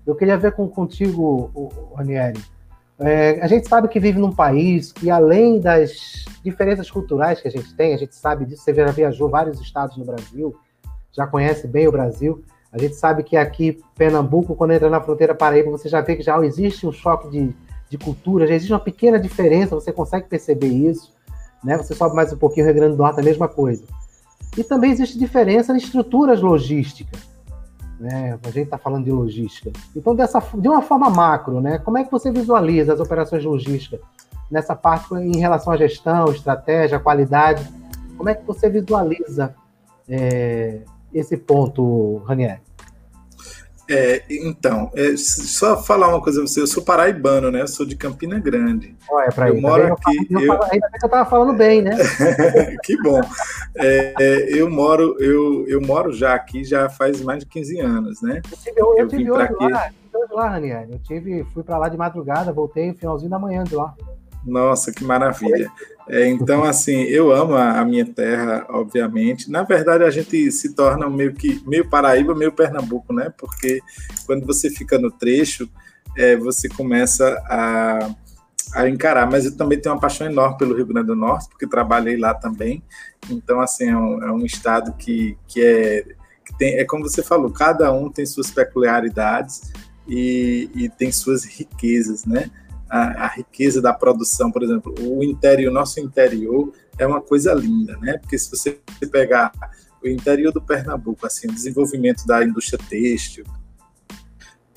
eu 0.06 0.15
queria 0.15 0.38
ver 0.38 0.54
com, 0.54 0.67
contigo, 0.67 1.72
Ranieri. 1.96 2.41
É, 3.00 3.40
a 3.42 3.48
gente 3.48 3.68
sabe 3.68 3.88
que 3.88 4.00
vive 4.00 4.18
num 4.18 4.32
país 4.32 4.92
que, 4.92 5.10
além 5.10 5.60
das 5.60 6.26
diferenças 6.44 6.90
culturais 6.90 7.40
que 7.40 7.48
a 7.48 7.52
gente 7.52 7.74
tem, 7.76 7.94
a 7.94 7.98
gente 7.98 8.16
sabe 8.16 8.46
disso, 8.46 8.64
você 8.64 8.74
já 8.74 8.92
viajou 8.92 9.30
vários 9.30 9.62
estados 9.62 9.98
no 9.98 10.06
Brasil, 10.06 10.56
já 11.12 11.28
conhece 11.28 11.68
bem 11.68 11.88
o 11.88 11.92
Brasil. 11.92 12.44
A 12.72 12.78
gente 12.78 12.96
sabe 12.96 13.24
que 13.24 13.38
aqui, 13.38 13.80
Pernambuco, 13.96 14.56
quando 14.56 14.74
entra 14.74 14.90
na 14.90 15.02
fronteira 15.02 15.36
Paraíba, 15.36 15.70
você 15.70 15.88
já 15.88 16.02
vê 16.02 16.16
que 16.16 16.24
já 16.24 16.38
existe 16.44 16.88
um 16.88 16.92
choque 16.92 17.30
de, 17.30 17.56
de 17.90 17.98
cultura, 17.98 18.48
já 18.48 18.56
existe 18.56 18.74
uma 18.74 18.80
pequena 18.80 19.20
diferença, 19.20 19.76
você 19.76 19.92
consegue 19.92 20.28
perceber 20.28 20.68
isso. 20.68 21.16
Né? 21.64 21.78
Você 21.78 21.94
sobe 21.94 22.16
mais 22.16 22.34
um 22.34 22.38
pouquinho, 22.38 22.66
Rio 22.66 22.76
Grande 22.76 22.96
do 22.96 23.04
Norte, 23.04 23.20
a 23.20 23.24
mesma 23.24 23.48
coisa. 23.48 23.84
E 24.58 24.64
também 24.64 24.92
existe 24.92 25.20
diferença 25.20 25.72
em 25.72 25.78
estruturas 25.78 26.42
logísticas. 26.42 27.37
Né? 28.00 28.38
A 28.44 28.50
gente 28.50 28.66
está 28.66 28.78
falando 28.78 29.06
de 29.06 29.12
logística. 29.12 29.72
Então, 29.96 30.16
dessa, 30.16 30.40
de 30.56 30.68
uma 30.68 30.82
forma 30.82 31.10
macro, 31.10 31.60
né? 31.60 31.80
como 31.80 31.98
é 31.98 32.04
que 32.04 32.12
você 32.12 32.32
visualiza 32.32 32.94
as 32.94 33.00
operações 33.00 33.44
logísticas 33.44 34.00
nessa 34.50 34.76
parte 34.76 35.14
em 35.16 35.38
relação 35.38 35.74
à 35.74 35.78
gestão, 35.78 36.32
estratégia, 36.32 37.00
qualidade? 37.00 37.68
Como 38.16 38.30
é 38.30 38.36
que 38.36 38.46
você 38.46 38.70
visualiza 38.70 39.56
é, 40.08 40.82
esse 41.14 41.38
ponto, 41.38 42.18
Ranieri? 42.26 42.67
É, 43.89 44.23
então, 44.30 44.91
é, 44.93 45.15
só 45.15 45.82
falar 45.82 46.10
uma 46.10 46.21
coisa 46.21 46.39
pra 46.39 46.47
você, 46.47 46.60
eu 46.60 46.67
sou 46.67 46.84
paraibano, 46.84 47.50
né? 47.50 47.62
Eu 47.62 47.67
sou 47.67 47.86
de 47.86 47.95
Campina 47.95 48.38
Grande. 48.38 48.95
Oh, 49.10 49.19
é 49.21 49.30
pra 49.30 49.47
eu 49.47 49.62
moro 49.62 49.84
eu 49.84 49.93
aqui. 49.93 50.28
Eu, 50.30 50.41
eu... 50.41 50.63
Ainda 50.63 50.89
bem 50.89 51.00
que 51.00 51.06
eu 51.06 51.10
tava 51.10 51.30
falando 51.30 51.58
bem, 51.58 51.82
né? 51.82 51.95
que 52.84 53.02
bom. 53.02 53.21
É, 53.76 54.13
é, 54.19 54.60
eu 54.60 54.69
moro, 54.69 55.15
eu, 55.19 55.65
eu 55.67 55.82
moro 55.82 56.12
já 56.12 56.34
aqui 56.34 56.65
já 56.65 56.89
faz 56.89 57.21
mais 57.21 57.39
de 57.39 57.45
15 57.45 57.80
anos, 57.80 58.21
né? 58.21 58.41
Eu 58.52 58.58
tive, 58.58 58.82
eu, 58.82 58.97
eu 58.97 59.08
tive 59.08 59.32
hoje 59.32 59.54
lá, 59.60 59.89
hoje 60.13 60.34
lá, 60.34 60.50
Ranieri. 60.50 60.91
Eu 60.91 61.00
tive, 61.00 61.45
fui 61.54 61.63
para 61.63 61.78
lá 61.78 61.88
de 61.88 61.97
madrugada, 61.97 62.52
voltei 62.52 62.89
no 62.89 62.95
finalzinho 62.95 63.32
da 63.32 63.39
manhã 63.39 63.63
de 63.63 63.76
lá. 63.76 63.93
Nossa, 64.48 64.94
que 64.94 65.04
maravilha. 65.04 65.70
É, 66.08 66.26
então, 66.28 66.64
assim, 66.64 67.02
eu 67.04 67.34
amo 67.34 67.54
a, 67.54 67.80
a, 67.80 67.86
minha 67.86 68.06
terra, 68.06 68.66
obviamente. 68.70 69.52
Na 69.52 69.64
verdade, 69.64 70.06
a 70.06 70.10
gente 70.10 70.50
se 70.52 70.74
torna 70.74 71.10
meio 71.10 71.34
que 71.34 71.62
meio 71.68 71.90
Paraíba, 71.90 72.34
meio 72.34 72.52
Pernambuco, 72.52 73.14
né? 73.14 73.32
Porque 73.38 73.82
quando 74.26 74.46
você 74.46 74.70
fica 74.70 74.98
no 74.98 75.12
trecho, 75.12 75.70
é, 76.18 76.38
você 76.38 76.70
começa 76.70 77.28
a, 77.50 78.10
a 78.74 78.88
encarar. 78.88 79.30
Mas 79.30 79.46
eu 79.46 79.58
também 79.58 79.80
tenho 79.80 79.94
uma 79.94 80.02
paixão 80.02 80.28
enorme 80.28 80.58
pelo 80.58 80.76
Rio 80.76 80.86
Grande 80.86 81.08
do 81.08 81.16
Norte, 81.16 81.50
porque 81.50 81.68
trabalhei 81.68 82.16
lá 82.16 82.34
também. 82.34 82.82
Então, 83.30 83.60
assim, 83.60 83.90
é 83.90 83.98
um, 83.98 84.24
é 84.24 84.32
um 84.32 84.46
estado 84.46 84.94
que, 84.94 85.38
que 85.46 85.62
é 85.62 86.06
que 86.48 86.58
tem, 86.58 86.76
é 86.76 86.86
como 86.86 87.04
você 87.04 87.22
falou, 87.22 87.52
cada 87.52 87.92
um 87.92 88.10
tem 88.10 88.26
suas 88.26 88.50
peculiaridades 88.50 89.74
e, 90.08 90.70
e 90.74 90.88
tem 90.88 91.12
suas 91.12 91.44
riquezas, 91.44 92.24
né? 92.24 92.50
A, 92.89 93.26
a, 93.26 93.28
riqueza 93.28 93.82
da 93.82 93.93
produção, 93.93 94.52
por 94.52 94.63
exemplo, 94.63 94.93
o 95.00 95.23
interior, 95.23 95.71
nosso 95.71 96.00
interior 96.00 96.71
é 96.97 97.06
uma 97.06 97.21
coisa 97.21 97.54
linda, 97.54 97.97
né? 97.97 98.17
Porque 98.17 98.38
se 98.38 98.50
você 98.50 98.80
pegar 99.12 99.52
o 100.04 100.08
interior 100.08 100.52
do 100.52 100.62
Pernambuco, 100.62 101.26
assim, 101.26 101.47
o 101.47 101.54
desenvolvimento 101.54 102.26
da 102.26 102.43
indústria 102.43 102.80
têxtil, 102.89 103.45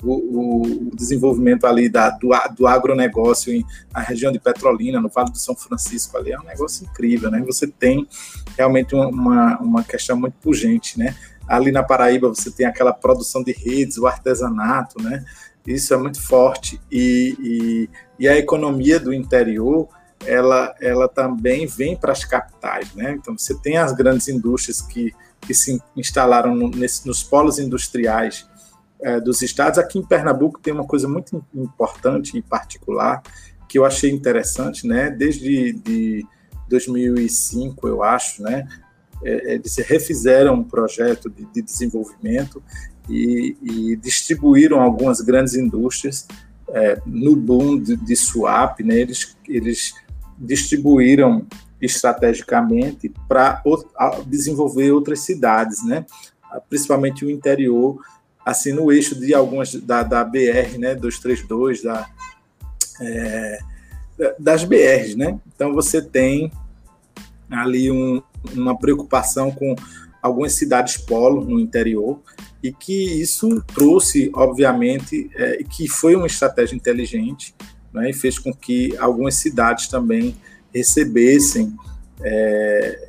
o, 0.03 0.87
o 0.87 0.95
desenvolvimento 0.95 1.65
ali 1.65 1.87
da, 1.87 2.09
do, 2.09 2.29
do 2.57 2.67
agronegócio 2.67 3.53
em 3.53 3.65
a 3.93 4.01
região 4.01 4.31
de 4.31 4.39
Petrolina, 4.39 4.99
no 4.99 5.09
Vale 5.09 5.31
do 5.31 5.37
São 5.37 5.55
Francisco, 5.55 6.17
ali 6.17 6.31
é 6.31 6.39
um 6.39 6.43
negócio 6.43 6.85
incrível, 6.85 7.29
né? 7.29 7.41
Você 7.45 7.67
tem 7.67 8.07
realmente 8.57 8.95
uma, 8.95 9.57
uma 9.59 9.83
questão 9.83 10.17
muito 10.17 10.33
pungente, 10.41 10.97
né? 10.97 11.15
Ali 11.47 11.71
na 11.71 11.83
Paraíba 11.83 12.29
você 12.29 12.49
tem 12.49 12.65
aquela 12.65 12.93
produção 12.93 13.43
de 13.43 13.51
redes, 13.51 13.97
o 13.97 14.07
artesanato, 14.07 15.01
né? 15.01 15.23
Isso 15.65 15.93
é 15.93 15.97
muito 15.97 16.21
forte 16.21 16.81
e, 16.91 17.35
e, 17.39 17.89
e 18.19 18.27
a 18.27 18.37
economia 18.37 18.99
do 18.99 19.13
interior 19.13 19.87
ela, 20.25 20.75
ela 20.79 21.07
também 21.07 21.65
vem 21.65 21.95
para 21.95 22.11
as 22.11 22.23
capitais, 22.23 22.93
né? 22.93 23.13
Então 23.13 23.37
você 23.37 23.55
tem 23.55 23.77
as 23.77 23.91
grandes 23.91 24.27
indústrias 24.27 24.81
que, 24.81 25.13
que 25.39 25.53
se 25.53 25.81
instalaram 25.95 26.55
no, 26.55 26.69
nesse, 26.69 27.07
nos 27.07 27.23
polos 27.23 27.59
industriais 27.59 28.47
é, 29.01 29.19
dos 29.19 29.41
estados. 29.41 29.79
Aqui 29.79 29.99
em 29.99 30.05
Pernambuco 30.05 30.59
tem 30.59 30.73
uma 30.73 30.85
coisa 30.85 31.07
muito 31.07 31.43
importante 31.53 32.37
e 32.37 32.41
particular 32.41 33.21
que 33.67 33.79
eu 33.79 33.85
achei 33.85 34.11
interessante, 34.11 34.85
né? 34.85 35.09
Desde 35.09 35.73
de 35.73 36.25
2005, 36.69 37.87
eu 37.87 38.03
acho, 38.03 38.43
né? 38.43 38.67
É, 39.23 39.53
eles 39.53 39.75
refizeram 39.77 40.55
um 40.55 40.63
projeto 40.63 41.29
de, 41.29 41.45
de 41.45 41.61
desenvolvimento 41.61 42.61
e, 43.09 43.57
e 43.61 43.95
distribuíram 43.95 44.79
algumas 44.79 45.21
grandes 45.21 45.55
indústrias 45.55 46.27
é, 46.69 47.01
no 47.05 47.35
boom 47.35 47.79
de, 47.79 47.95
de 47.95 48.15
swap, 48.15 48.79
né, 48.81 48.95
eles, 48.95 49.35
eles 49.47 49.93
distribuíram 50.37 51.45
estrategicamente 51.81 53.11
para 53.27 53.61
desenvolver 54.25 54.91
outras 54.91 55.21
cidades, 55.21 55.83
né, 55.85 56.05
principalmente 56.69 57.25
o 57.25 57.29
interior, 57.29 57.99
assim 58.45 58.71
no 58.71 58.91
eixo 58.91 59.19
de 59.19 59.33
algumas 59.33 59.73
da, 59.75 60.03
da 60.03 60.23
BR, 60.23 60.77
né, 60.77 60.95
232, 60.95 61.83
da, 61.83 62.07
é, 63.01 63.59
das 64.39 64.63
BRs, 64.63 65.15
né. 65.15 65.39
Então 65.53 65.73
você 65.73 66.01
tem 66.01 66.51
ali 67.49 67.91
um, 67.91 68.21
uma 68.53 68.77
preocupação 68.77 69.51
com 69.51 69.75
algumas 70.21 70.53
cidades 70.53 70.97
polo 70.97 71.43
no 71.43 71.59
interior 71.59 72.21
e 72.63 72.71
que 72.71 73.21
isso 73.21 73.61
trouxe, 73.73 74.31
obviamente, 74.33 75.29
é, 75.35 75.63
que 75.63 75.87
foi 75.87 76.15
uma 76.15 76.27
estratégia 76.27 76.75
inteligente 76.75 77.55
né, 77.93 78.09
e 78.09 78.13
fez 78.13 78.37
com 78.37 78.53
que 78.53 78.95
algumas 78.97 79.35
cidades 79.35 79.87
também 79.87 80.35
recebessem 80.73 81.75
é, 82.23 82.99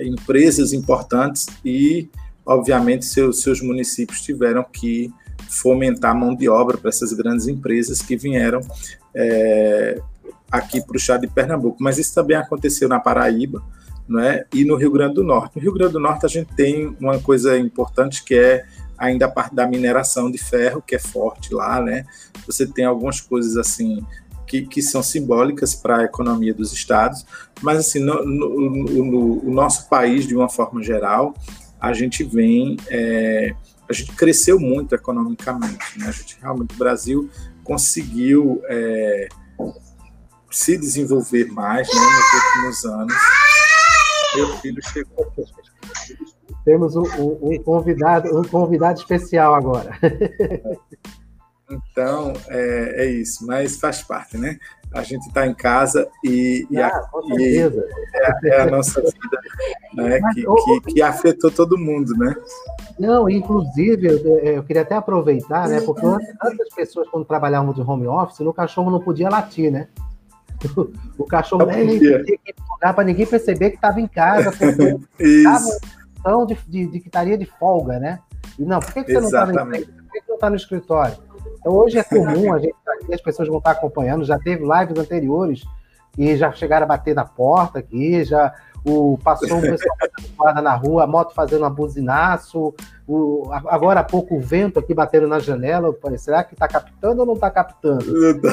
empresas 0.00 0.72
importantes 0.72 1.46
e, 1.64 2.08
obviamente, 2.44 3.04
seus, 3.04 3.40
seus 3.40 3.60
municípios 3.60 4.20
tiveram 4.20 4.64
que 4.64 5.12
fomentar 5.48 6.14
mão 6.14 6.34
de 6.34 6.48
obra 6.48 6.76
para 6.76 6.88
essas 6.88 7.12
grandes 7.12 7.46
empresas 7.46 8.02
que 8.02 8.16
vieram 8.16 8.60
é, 9.14 10.00
aqui 10.50 10.80
para 10.80 10.94
o 10.94 10.96
estado 10.96 11.20
de 11.22 11.28
Pernambuco. 11.28 11.76
Mas 11.80 11.98
isso 11.98 12.14
também 12.14 12.36
aconteceu 12.36 12.88
na 12.88 12.98
Paraíba, 12.98 13.62
né, 14.08 14.44
e 14.52 14.64
no 14.64 14.76
Rio 14.76 14.90
Grande 14.90 15.14
do 15.14 15.24
Norte. 15.24 15.56
No 15.56 15.62
Rio 15.62 15.72
Grande 15.72 15.94
do 15.94 16.00
Norte 16.00 16.24
a 16.24 16.28
gente 16.28 16.54
tem 16.54 16.96
uma 17.00 17.18
coisa 17.18 17.58
importante 17.58 18.22
que 18.22 18.34
é 18.34 18.64
ainda 18.98 19.26
a 19.26 19.30
parte 19.30 19.54
da 19.54 19.66
mineração 19.66 20.30
de 20.30 20.38
ferro, 20.38 20.82
que 20.82 20.94
é 20.94 20.98
forte 20.98 21.52
lá, 21.52 21.80
né? 21.82 22.06
Você 22.46 22.66
tem 22.66 22.84
algumas 22.84 23.20
coisas 23.20 23.56
assim 23.56 24.04
que, 24.46 24.62
que 24.62 24.80
são 24.80 25.02
simbólicas 25.02 25.74
para 25.74 25.98
a 25.98 26.04
economia 26.04 26.54
dos 26.54 26.72
estados, 26.72 27.26
mas 27.60 27.78
assim, 27.78 27.98
no, 27.98 28.24
no, 28.24 28.70
no, 28.70 29.42
no, 29.42 29.50
nosso 29.52 29.88
país, 29.88 30.26
de 30.26 30.34
uma 30.34 30.48
forma 30.48 30.82
geral, 30.82 31.34
a 31.80 31.92
gente 31.92 32.24
vem, 32.24 32.76
é, 32.88 33.54
a 33.88 33.92
gente 33.92 34.12
cresceu 34.12 34.58
muito 34.58 34.94
economicamente, 34.94 35.98
né? 35.98 36.06
A 36.08 36.12
gente 36.12 36.38
realmente, 36.40 36.74
o 36.74 36.78
Brasil 36.78 37.28
conseguiu 37.64 38.62
é, 38.68 39.28
se 40.50 40.78
desenvolver 40.78 41.46
mais 41.46 41.86
né, 41.88 42.00
nos 42.00 42.44
últimos 42.44 42.84
anos 42.84 43.16
meu 44.36 44.48
filho 44.58 44.82
chegou. 44.82 45.32
Temos 46.64 46.96
um, 46.96 47.02
um, 47.02 47.38
um, 47.42 47.62
convidado, 47.62 48.38
um 48.38 48.44
convidado 48.44 48.98
especial 48.98 49.54
agora. 49.54 49.98
Então, 51.68 52.32
é, 52.48 53.04
é, 53.04 53.06
isso, 53.06 53.44
mas 53.44 53.76
faz 53.76 54.00
parte, 54.02 54.38
né? 54.38 54.56
A 54.92 55.02
gente 55.02 55.26
está 55.26 55.46
em 55.46 55.52
casa 55.52 56.08
e, 56.22 56.64
e, 56.70 56.80
a, 56.80 56.86
ah, 56.86 57.10
e 57.38 57.58
é, 57.58 58.48
é, 58.50 58.60
a 58.60 58.66
nossa 58.70 59.00
vida 59.00 59.40
né? 59.94 60.20
Mas, 60.20 60.34
que, 60.34 60.44
que, 60.44 60.94
que, 60.94 61.02
afetou 61.02 61.50
todo 61.50 61.76
mundo, 61.76 62.16
né? 62.16 62.36
Não, 62.98 63.28
inclusive, 63.28 64.06
eu, 64.06 64.38
eu 64.38 64.62
queria 64.62 64.82
até 64.82 64.94
aproveitar, 64.94 65.68
né? 65.68 65.80
Porque 65.80 66.06
antes 66.06 66.74
pessoas, 66.74 67.08
quando 67.08 67.24
trabalhavam 67.24 67.72
de 67.72 67.82
home 67.82 68.06
office, 68.06 68.40
no 68.40 68.54
cachorro 68.54 68.90
não 68.90 69.00
podia 69.00 69.28
latir, 69.28 69.72
né? 69.72 69.88
O 71.18 71.24
cachorro 71.24 71.66
nem 71.66 71.98
tinha 71.98 72.22
que 72.22 72.54
lugar 72.70 72.94
para 72.94 73.04
ninguém 73.04 73.26
perceber 73.26 73.70
que 73.70 73.76
estava 73.76 74.00
em 74.00 74.06
casa, 74.06 74.52
porque 74.52 74.96
estava 75.18 76.46
de, 76.46 76.58
de, 76.66 76.86
de 76.86 77.00
que 77.00 77.08
estaria 77.08 77.38
de 77.38 77.46
folga, 77.46 77.98
né? 77.98 78.18
E 78.58 78.64
não, 78.64 78.80
por 78.80 78.92
que, 78.92 79.04
que 79.04 79.12
você 79.12 79.20
não 79.20 79.26
está 79.26 79.46
no, 79.46 79.52
por 79.52 79.72
que 79.72 80.20
que 80.20 80.28
não 80.28 80.38
tá 80.38 80.50
no 80.50 80.56
escritório? 80.56 81.16
Então 81.58 81.72
hoje 81.72 81.98
é 81.98 82.04
comum, 82.04 82.52
a 82.52 82.58
gente, 82.58 82.74
as 83.12 83.20
pessoas 83.20 83.48
vão 83.48 83.58
estar 83.58 83.72
acompanhando, 83.72 84.24
já 84.24 84.38
teve 84.38 84.62
lives 84.62 84.98
anteriores 84.98 85.64
e 86.16 86.36
já 86.36 86.52
chegaram 86.52 86.84
a 86.84 86.88
bater 86.88 87.14
na 87.14 87.24
porta 87.24 87.78
aqui, 87.78 88.24
já 88.24 88.54
o, 88.86 89.18
passou 89.18 89.58
um 89.58 89.60
pessoal 89.60 89.96
fazendo 89.98 90.36
guarda 90.36 90.62
na 90.62 90.74
rua, 90.74 91.04
a 91.04 91.06
moto 91.06 91.34
fazendo 91.34 91.66
um 91.66 91.70
buzinaço, 91.70 92.72
o, 93.06 93.50
agora 93.66 94.00
há 94.00 94.04
pouco 94.04 94.36
o 94.36 94.40
vento 94.40 94.78
aqui 94.78 94.94
batendo 94.94 95.26
na 95.26 95.40
janela. 95.40 95.92
Falei, 96.00 96.18
será 96.18 96.44
que 96.44 96.54
está 96.54 96.68
captando 96.68 97.20
ou 97.20 97.26
não 97.26 97.34
está 97.34 97.50
captando? 97.50 98.04
Não 98.06 98.40
tá. 98.40 98.48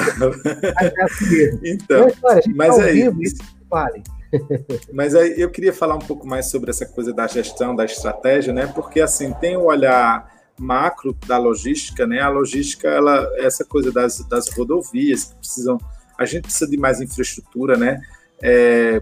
Mas 0.74 0.92
é 0.92 1.02
assim 1.02 1.30
mesmo. 1.30 1.60
Então, 1.64 2.06
mas, 2.54 2.76
tá 2.76 2.82
aí, 2.82 3.12
isso, 3.20 3.36
vale. 3.70 4.02
Mas 4.92 5.14
aí 5.14 5.40
eu 5.40 5.48
queria 5.48 5.72
falar 5.72 5.94
um 5.94 6.00
pouco 6.00 6.26
mais 6.26 6.50
sobre 6.50 6.68
essa 6.68 6.84
coisa 6.84 7.12
da 7.12 7.24
gestão, 7.28 7.74
da 7.74 7.84
estratégia, 7.84 8.52
né? 8.52 8.66
Porque 8.66 9.00
assim, 9.00 9.32
tem 9.34 9.56
o 9.56 9.66
olhar 9.66 10.28
macro 10.58 11.16
da 11.26 11.38
logística, 11.38 12.04
né? 12.04 12.20
A 12.20 12.28
logística, 12.28 12.88
ela, 12.88 13.30
essa 13.38 13.64
coisa 13.64 13.92
das, 13.92 14.26
das 14.28 14.48
rodovias 14.48 15.24
que 15.24 15.36
precisam, 15.36 15.78
a 16.18 16.24
gente 16.24 16.42
precisa 16.42 16.68
de 16.68 16.76
mais 16.76 17.00
infraestrutura, 17.00 17.76
né? 17.76 18.00
É, 18.42 19.00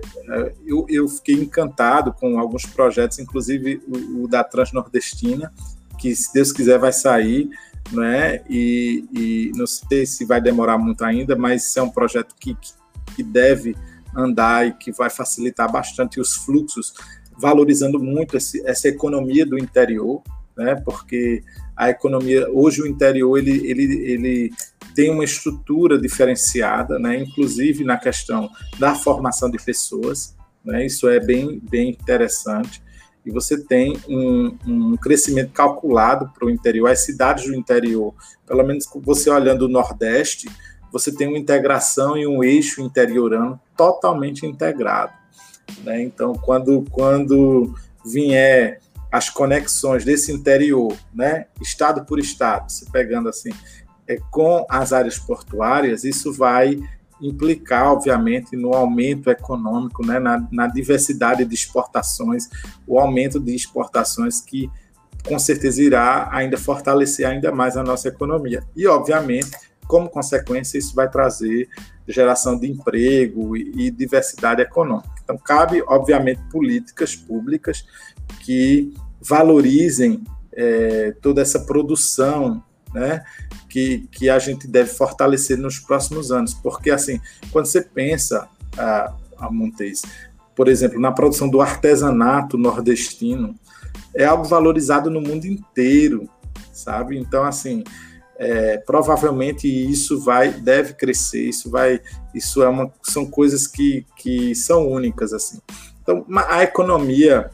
eu, 0.64 0.86
eu, 0.88 1.08
fiquei 1.08 1.34
encantado 1.34 2.12
com 2.12 2.38
alguns 2.38 2.64
projetos, 2.66 3.18
inclusive 3.18 3.82
o, 3.88 4.24
o, 4.24 4.28
da 4.28 4.44
Transnordestina, 4.44 5.52
que 5.98 6.14
se 6.14 6.32
Deus 6.32 6.52
quiser 6.52 6.78
vai 6.78 6.92
sair, 6.92 7.48
né? 7.90 8.42
E, 8.48 9.04
e 9.12 9.52
não 9.56 9.66
sei 9.66 10.06
se 10.06 10.24
vai 10.24 10.40
demorar 10.40 10.78
muito 10.78 11.04
ainda, 11.04 11.34
mas 11.34 11.76
é 11.76 11.82
um 11.82 11.90
projeto 11.90 12.34
que, 12.38 12.56
que 13.16 13.22
deve 13.22 13.76
andar 14.14 14.66
e 14.66 14.72
que 14.72 14.92
vai 14.92 15.10
facilitar 15.10 15.70
bastante 15.70 16.20
os 16.20 16.34
fluxos, 16.34 16.92
valorizando 17.36 17.98
muito 17.98 18.36
esse, 18.36 18.64
essa 18.66 18.88
economia 18.88 19.44
do 19.44 19.58
interior, 19.58 20.22
né? 20.56 20.76
Porque 20.76 21.42
a 21.76 21.90
economia 21.90 22.48
hoje 22.50 22.82
o 22.82 22.86
interior 22.86 23.38
ele, 23.38 23.66
ele, 23.66 23.84
ele 24.04 24.50
tem 24.94 25.10
uma 25.10 25.24
estrutura 25.24 25.98
diferenciada, 25.98 26.98
né? 26.98 27.16
Inclusive 27.16 27.84
na 27.84 27.96
questão 27.96 28.50
da 28.78 28.94
formação 28.94 29.50
de 29.50 29.58
pessoas, 29.58 30.36
né? 30.64 30.84
Isso 30.84 31.08
é 31.08 31.18
bem 31.18 31.60
bem 31.70 31.90
interessante 31.90 32.82
e 33.24 33.30
você 33.30 33.62
tem 33.62 33.96
um, 34.08 34.56
um 34.66 34.96
crescimento 34.96 35.52
calculado 35.52 36.30
para 36.34 36.46
o 36.46 36.50
interior, 36.50 36.88
as 36.88 37.04
cidades 37.04 37.46
do 37.46 37.54
interior, 37.54 38.14
pelo 38.46 38.64
menos 38.64 38.84
você 38.96 39.30
olhando 39.30 39.66
o 39.66 39.68
Nordeste, 39.68 40.48
você 40.90 41.14
tem 41.14 41.28
uma 41.28 41.38
integração 41.38 42.18
e 42.18 42.26
um 42.26 42.42
eixo 42.42 42.82
interiorano 42.82 43.58
totalmente 43.76 44.44
integrado. 44.44 45.12
Né? 45.84 46.02
Então, 46.02 46.34
quando, 46.34 46.84
quando 46.90 47.74
vier 48.04 48.80
as 49.12 49.28
conexões 49.28 50.04
desse 50.06 50.32
interior, 50.32 50.96
né, 51.14 51.44
estado 51.60 52.06
por 52.06 52.18
estado, 52.18 52.72
se 52.72 52.90
pegando 52.90 53.28
assim, 53.28 53.50
é, 54.08 54.16
com 54.30 54.64
as 54.70 54.92
áreas 54.92 55.18
portuárias, 55.18 56.02
isso 56.02 56.32
vai 56.32 56.80
implicar, 57.20 57.92
obviamente, 57.92 58.56
no 58.56 58.74
aumento 58.74 59.30
econômico, 59.30 60.04
né, 60.04 60.18
na, 60.18 60.48
na 60.50 60.66
diversidade 60.66 61.44
de 61.44 61.54
exportações, 61.54 62.48
o 62.86 62.98
aumento 62.98 63.38
de 63.38 63.54
exportações 63.54 64.40
que 64.40 64.68
com 65.24 65.38
certeza 65.38 65.80
irá 65.82 66.28
ainda 66.32 66.56
fortalecer 66.56 67.26
ainda 67.26 67.52
mais 67.52 67.76
a 67.76 67.82
nossa 67.82 68.08
economia. 68.08 68.64
E, 68.74 68.86
obviamente, 68.88 69.50
como 69.86 70.08
consequência, 70.08 70.78
isso 70.78 70.94
vai 70.94 71.08
trazer 71.08 71.68
geração 72.08 72.58
de 72.58 72.68
emprego 72.68 73.56
e, 73.56 73.86
e 73.86 73.90
diversidade 73.90 74.62
econômica. 74.62 75.12
Então, 75.22 75.38
cabe, 75.38 75.82
obviamente, 75.86 76.40
políticas 76.50 77.14
públicas 77.14 77.86
que 78.40 78.92
valorizem 79.22 80.22
é, 80.52 81.14
toda 81.22 81.40
essa 81.40 81.60
produção 81.60 82.62
né, 82.92 83.24
que, 83.68 84.08
que 84.12 84.28
a 84.28 84.38
gente 84.38 84.66
deve 84.66 84.90
fortalecer 84.90 85.56
nos 85.56 85.78
próximos 85.78 86.30
anos. 86.30 86.54
Porque, 86.54 86.90
assim, 86.90 87.20
quando 87.50 87.66
você 87.66 87.80
pensa, 87.80 88.48
a, 88.76 89.14
a 89.38 89.50
Montes, 89.50 90.02
por 90.54 90.68
exemplo, 90.68 91.00
na 91.00 91.12
produção 91.12 91.48
do 91.48 91.60
artesanato 91.60 92.58
nordestino, 92.58 93.54
é 94.14 94.24
algo 94.24 94.44
valorizado 94.44 95.10
no 95.10 95.20
mundo 95.20 95.46
inteiro, 95.46 96.28
sabe? 96.72 97.18
Então, 97.18 97.44
assim, 97.44 97.82
é, 98.36 98.76
provavelmente 98.78 99.66
isso 99.66 100.20
vai, 100.20 100.50
deve 100.50 100.94
crescer, 100.94 101.48
isso 101.48 101.70
vai, 101.70 102.00
isso 102.34 102.62
é 102.62 102.68
uma, 102.68 102.92
são 103.02 103.24
coisas 103.24 103.66
que, 103.66 104.04
que 104.16 104.54
são 104.54 104.88
únicas, 104.88 105.32
assim. 105.32 105.60
Então, 106.02 106.26
a 106.48 106.62
economia 106.62 107.50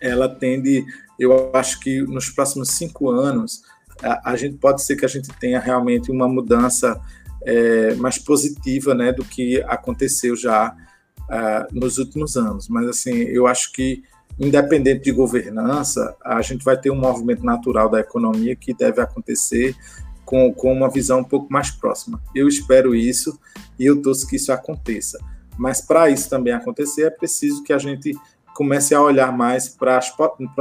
ela 0.00 0.28
tende, 0.28 0.84
eu 1.18 1.50
acho 1.54 1.80
que 1.80 2.00
nos 2.02 2.30
próximos 2.30 2.70
cinco 2.70 3.10
anos, 3.10 3.62
a, 4.02 4.32
a 4.32 4.36
gente 4.36 4.56
pode 4.56 4.82
ser 4.82 4.96
que 4.96 5.04
a 5.04 5.08
gente 5.08 5.28
tenha 5.38 5.60
realmente 5.60 6.10
uma 6.10 6.28
mudança 6.28 7.00
é, 7.42 7.94
mais 7.94 8.18
positiva 8.18 8.94
né, 8.94 9.12
do 9.12 9.24
que 9.24 9.62
aconteceu 9.62 10.36
já 10.36 10.74
uh, 11.20 11.78
nos 11.78 11.98
últimos 11.98 12.36
anos. 12.36 12.68
Mas, 12.68 12.88
assim, 12.88 13.12
eu 13.12 13.46
acho 13.46 13.72
que, 13.72 14.02
independente 14.38 15.04
de 15.04 15.12
governança, 15.12 16.16
a 16.24 16.40
gente 16.42 16.64
vai 16.64 16.78
ter 16.78 16.90
um 16.90 16.96
movimento 16.96 17.44
natural 17.44 17.88
da 17.88 18.00
economia 18.00 18.56
que 18.56 18.74
deve 18.74 19.00
acontecer 19.00 19.74
com, 20.24 20.52
com 20.52 20.72
uma 20.72 20.90
visão 20.90 21.20
um 21.20 21.24
pouco 21.24 21.52
mais 21.52 21.70
próxima. 21.70 22.20
Eu 22.34 22.48
espero 22.48 22.94
isso 22.94 23.38
e 23.78 23.86
eu 23.86 24.00
torço 24.00 24.26
que 24.26 24.36
isso 24.36 24.52
aconteça. 24.52 25.18
Mas 25.58 25.80
para 25.80 26.08
isso 26.08 26.30
também 26.30 26.52
acontecer, 26.52 27.02
é 27.02 27.10
preciso 27.10 27.62
que 27.62 27.72
a 27.72 27.78
gente 27.78 28.14
comece 28.54 28.94
a 28.94 29.02
olhar 29.02 29.36
mais 29.36 29.68
para 29.68 30.00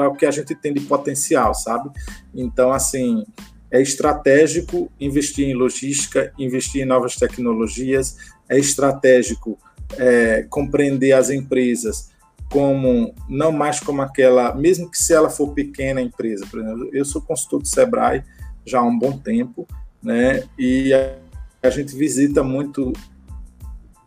o 0.07 0.15
que 0.15 0.25
a 0.25 0.31
gente 0.31 0.55
tem 0.55 0.73
de 0.73 0.81
potencial, 0.81 1.53
sabe? 1.53 1.89
Então, 2.33 2.71
assim, 2.71 3.25
é 3.71 3.81
estratégico 3.81 4.91
investir 4.99 5.47
em 5.47 5.53
logística, 5.53 6.33
investir 6.37 6.81
em 6.81 6.85
novas 6.85 7.15
tecnologias, 7.15 8.17
é 8.47 8.57
estratégico 8.57 9.57
é, 9.97 10.43
compreender 10.49 11.13
as 11.13 11.29
empresas 11.29 12.09
como 12.49 13.13
não 13.27 13.51
mais 13.51 13.79
como 13.79 14.01
aquela, 14.01 14.55
mesmo 14.55 14.89
que 14.89 14.97
se 14.97 15.13
ela 15.13 15.29
for 15.29 15.53
pequena 15.53 16.01
empresa, 16.01 16.47
por 16.49 16.59
exemplo, 16.59 16.89
eu 16.91 17.05
sou 17.05 17.21
consultor 17.21 17.61
do 17.61 17.67
Sebrae 17.67 18.23
já 18.65 18.79
há 18.79 18.83
um 18.83 18.97
bom 18.97 19.17
tempo, 19.17 19.67
né? 20.01 20.43
E 20.57 20.91
a, 20.93 21.15
a 21.61 21.69
gente 21.69 21.95
visita 21.95 22.43
muito 22.43 22.91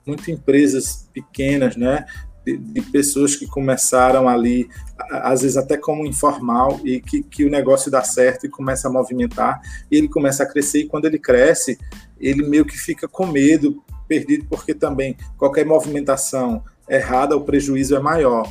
muito 0.04 0.28
empresas 0.32 1.08
pequenas, 1.12 1.76
né? 1.76 2.04
De, 2.44 2.56
de, 2.56 2.80
pessoas 2.82 3.36
que 3.36 3.46
começaram 3.46 4.28
ali, 4.28 4.68
às 5.10 5.42
vezes 5.42 5.56
até 5.56 5.76
como 5.76 6.06
informal, 6.06 6.80
e 6.84 7.00
que, 7.00 7.22
que 7.22 7.44
o 7.44 7.50
negócio 7.50 7.90
dá 7.90 8.02
certo 8.02 8.46
e 8.46 8.48
começa 8.48 8.88
a 8.88 8.92
movimentar, 8.92 9.60
e 9.90 9.96
ele 9.96 10.08
começa 10.08 10.42
a 10.42 10.46
crescer, 10.46 10.80
e 10.80 10.88
quando 10.88 11.04
ele 11.04 11.18
cresce, 11.18 11.78
ele 12.18 12.46
meio 12.46 12.64
que 12.64 12.76
fica 12.76 13.08
com 13.08 13.26
medo, 13.26 13.82
perdido, 14.06 14.46
porque 14.48 14.74
também 14.74 15.16
qualquer 15.36 15.64
movimentação 15.64 16.62
errada, 16.88 17.36
o 17.36 17.44
prejuízo 17.44 17.96
é 17.96 18.00
maior. 18.00 18.50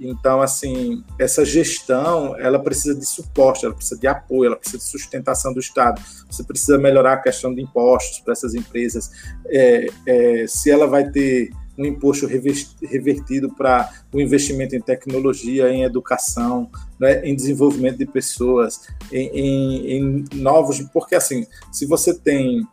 Então, 0.00 0.40
assim, 0.40 1.04
essa 1.18 1.44
gestão, 1.44 2.36
ela 2.38 2.58
precisa 2.58 2.94
de 2.98 3.06
suporte, 3.06 3.64
ela 3.64 3.74
precisa 3.74 4.00
de 4.00 4.06
apoio, 4.06 4.48
ela 4.48 4.56
precisa 4.56 4.78
de 4.78 4.84
sustentação 4.84 5.52
do 5.52 5.60
Estado. 5.60 6.02
Você 6.28 6.42
precisa 6.42 6.76
melhorar 6.76 7.14
a 7.14 7.22
questão 7.22 7.54
de 7.54 7.62
impostos 7.62 8.18
para 8.20 8.32
essas 8.32 8.54
empresas. 8.54 9.10
É, 9.46 9.86
é, 10.06 10.46
se 10.48 10.70
ela 10.70 10.86
vai 10.86 11.08
ter 11.10 11.50
um 11.76 11.86
imposto 11.86 12.26
revertido 12.26 13.50
para 13.54 13.90
o 14.12 14.20
investimento 14.20 14.76
em 14.76 14.80
tecnologia, 14.80 15.70
em 15.70 15.84
educação, 15.84 16.70
né, 16.98 17.24
em 17.24 17.34
desenvolvimento 17.34 17.98
de 17.98 18.06
pessoas, 18.06 18.88
em, 19.10 19.28
em, 19.28 19.90
em, 19.90 20.24
novos. 20.34 20.80
Porque, 20.92 21.14
assim, 21.14 21.46
se 21.70 21.86
você 21.86 22.12
tem, 22.12 22.66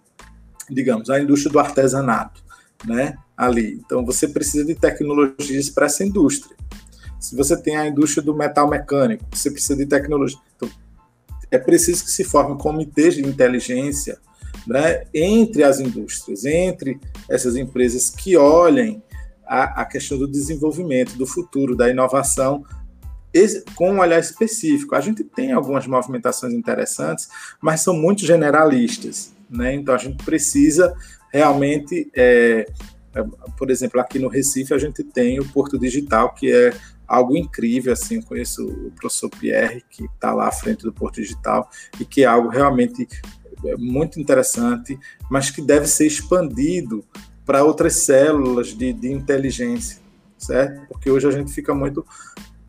digamos, 0.70 1.10
a 1.10 1.20
indústria 1.20 1.52
do 1.52 1.60
artesanato 1.60 2.44
né, 2.86 3.18
ali, 3.36 3.80
então 3.86 4.06
você 4.06 4.28
precisa 4.28 4.66
de 4.66 4.76
tecnologias 4.76 5.70
para 5.70 5.86
essa 5.86 6.04
indústria. 6.04 6.56
Se 7.20 7.36
você 7.36 7.56
tem 7.58 7.78
a 7.78 7.88
indústria 7.88 8.24
do 8.24 8.36
metal 8.36 8.70
mecânico, 8.70 9.26
você 9.32 9.52
precisa 9.52 9.76
de 9.76 9.86
tecnologia. 9.86 10.40
Então, 10.56 10.70
é 11.52 11.58
preciso 11.58 12.04
que 12.04 12.12
se 12.12 12.24
formem 12.24 12.58
comitês 12.58 13.16
de 13.16 13.22
inteligência 13.22 14.20
né, 14.68 15.04
entre 15.14 15.64
as 15.64 15.80
indústrias, 15.80 16.46
entre 16.46 17.00
essas 17.30 17.56
empresas 17.56 18.10
que 18.10 18.36
olhem 18.36 19.02
a, 19.46 19.82
a 19.82 19.86
questão 19.86 20.18
do 20.18 20.28
desenvolvimento, 20.28 21.18
do 21.18 21.26
futuro, 21.26 21.76
da 21.76 21.90
inovação, 21.90 22.64
com 23.76 23.92
um 23.92 24.00
olhar 24.00 24.20
específico. 24.20 24.96
A 24.96 25.02
gente 25.02 25.24
tem 25.24 25.52
algumas 25.52 25.86
movimentações 25.88 26.54
interessantes, 26.54 27.30
mas 27.62 27.82
são 27.82 27.94
muito 27.94 28.26
generalistas. 28.26 29.34
Né? 29.50 29.74
Então, 29.74 29.94
a 29.94 29.98
gente 29.98 30.24
precisa 30.24 30.94
realmente. 31.32 32.10
É, 32.16 32.66
é, 33.16 33.24
por 33.58 33.72
exemplo, 33.72 34.00
aqui 34.00 34.20
no 34.20 34.28
Recife, 34.28 34.74
a 34.74 34.78
gente 34.78 35.04
tem 35.04 35.40
o 35.40 35.48
Porto 35.50 35.80
Digital, 35.80 36.34
que 36.34 36.52
é 36.52 36.74
algo 37.08 37.36
incrível. 37.36 37.94
Assim, 37.94 38.18
eu 38.18 38.24
conheço 38.24 38.68
o 38.68 38.92
professor 38.92 39.30
Pierre, 39.30 39.84
que 39.90 40.06
está 40.06 40.34
lá 40.34 40.48
à 40.48 40.52
frente 40.52 40.84
do 40.84 40.94
Porto 40.94 41.16
Digital, 41.16 41.70
e 42.00 42.06
que 42.06 42.24
é 42.24 42.26
algo 42.26 42.50
realmente 42.50 43.08
muito 43.78 44.20
interessante, 44.20 44.98
mas 45.30 45.50
que 45.50 45.62
deve 45.62 45.88
ser 45.88 46.08
expandido 46.08 47.04
para 47.46 47.64
outras 47.64 47.96
células 47.96 48.68
de, 48.68 48.94
de 48.94 49.12
inteligência, 49.12 50.00
certo? 50.38 50.88
Porque 50.88 51.10
hoje 51.10 51.28
a 51.28 51.32
gente 51.32 51.52
fica 51.52 51.74
muito 51.74 52.06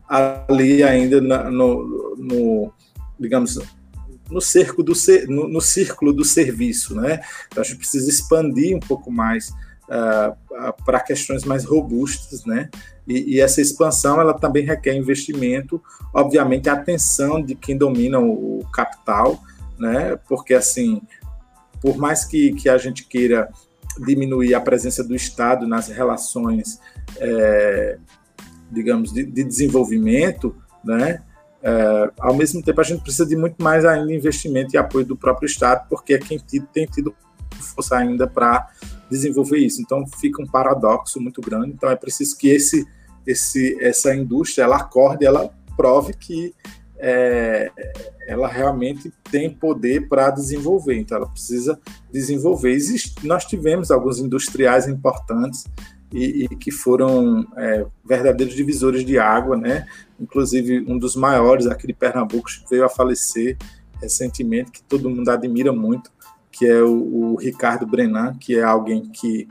ali 0.09 0.83
ainda 0.83 1.21
na, 1.21 1.49
no, 1.49 2.15
no, 2.17 2.73
digamos, 3.19 3.59
no 4.29 4.41
cerco 4.41 4.81
do 4.81 4.93
no, 5.27 5.47
no, 5.47 5.61
círculo 5.61 6.11
do 6.11 6.25
serviço, 6.25 6.95
né? 6.95 7.21
Então 7.47 7.61
a 7.61 7.65
gente 7.65 7.77
precisa 7.77 8.09
expandir 8.09 8.75
um 8.75 8.79
pouco 8.79 9.11
mais 9.11 9.49
uh, 9.87 10.83
para 10.83 10.99
questões 10.99 11.43
mais 11.45 11.63
robustas, 11.63 12.43
né? 12.45 12.69
E, 13.07 13.35
e, 13.35 13.39
essa 13.39 13.61
expansão 13.61 14.19
ela 14.19 14.33
também 14.33 14.65
requer 14.65 14.95
investimento, 14.95 15.81
obviamente 16.13 16.69
a 16.69 16.73
atenção 16.73 17.41
de 17.41 17.55
quem 17.55 17.77
domina 17.77 18.19
o, 18.19 18.59
o 18.59 18.65
capital, 18.71 19.41
né? 19.81 20.15
Porque 20.27 20.53
assim, 20.53 21.01
por 21.81 21.97
mais 21.97 22.23
que, 22.23 22.53
que 22.53 22.69
a 22.69 22.77
gente 22.77 23.05
queira 23.05 23.49
diminuir 24.05 24.53
a 24.53 24.61
presença 24.61 25.03
do 25.03 25.15
Estado 25.15 25.67
nas 25.67 25.87
relações, 25.87 26.79
é, 27.17 27.97
digamos, 28.71 29.11
de, 29.11 29.25
de, 29.25 29.43
desenvolvimento, 29.43 30.55
né? 30.83 31.23
É, 31.63 32.11
ao 32.19 32.35
mesmo 32.35 32.61
tempo, 32.63 32.79
a 32.79 32.83
gente 32.83 33.01
precisa 33.01 33.25
de 33.25 33.35
muito 33.35 33.61
mais 33.61 33.83
ainda 33.83 34.13
investimento 34.13 34.75
e 34.75 34.77
apoio 34.77 35.05
do 35.05 35.17
próprio 35.17 35.47
Estado, 35.47 35.87
porque 35.89 36.13
é 36.13 36.19
quem 36.19 36.39
tem 36.39 36.85
tido 36.85 37.13
força 37.59 37.97
ainda 37.97 38.27
para 38.27 38.69
desenvolver 39.09 39.57
isso. 39.57 39.81
Então, 39.81 40.05
fica 40.07 40.41
um 40.41 40.47
paradoxo 40.47 41.19
muito 41.19 41.41
grande. 41.41 41.71
Então, 41.71 41.89
é 41.89 41.95
preciso 41.95 42.37
que 42.37 42.49
esse, 42.49 42.87
esse, 43.27 43.77
essa 43.81 44.15
indústria 44.15 44.63
ela 44.63 44.77
acorde, 44.77 45.25
ela 45.25 45.53
prove 45.75 46.13
que 46.13 46.53
é, 47.03 47.71
ela 48.27 48.47
realmente 48.47 49.11
tem 49.31 49.49
poder 49.49 50.07
para 50.07 50.29
desenvolver, 50.29 50.95
então 50.95 51.17
ela 51.17 51.27
precisa 51.27 51.79
desenvolver. 52.11 52.71
Existe, 52.71 53.25
nós 53.25 53.43
tivemos 53.43 53.89
alguns 53.89 54.19
industriais 54.19 54.87
importantes 54.87 55.65
e, 56.13 56.43
e 56.43 56.47
que 56.49 56.69
foram 56.69 57.45
é, 57.57 57.85
verdadeiros 58.05 58.55
divisores 58.55 59.03
de 59.03 59.17
água, 59.17 59.57
né? 59.57 59.87
Inclusive 60.19 60.85
um 60.87 60.97
dos 60.97 61.15
maiores 61.15 61.65
aqui 61.65 61.87
de 61.87 61.93
Pernambuco 61.93 62.49
veio 62.69 62.85
a 62.85 62.89
falecer 62.89 63.57
recentemente, 63.99 64.71
que 64.71 64.83
todo 64.83 65.09
mundo 65.09 65.29
admira 65.29 65.73
muito, 65.73 66.11
que 66.51 66.67
é 66.67 66.81
o, 66.83 67.33
o 67.33 67.35
Ricardo 67.35 67.87
Brenan, 67.87 68.35
que 68.39 68.57
é 68.57 68.63
alguém 68.63 69.09
que 69.09 69.47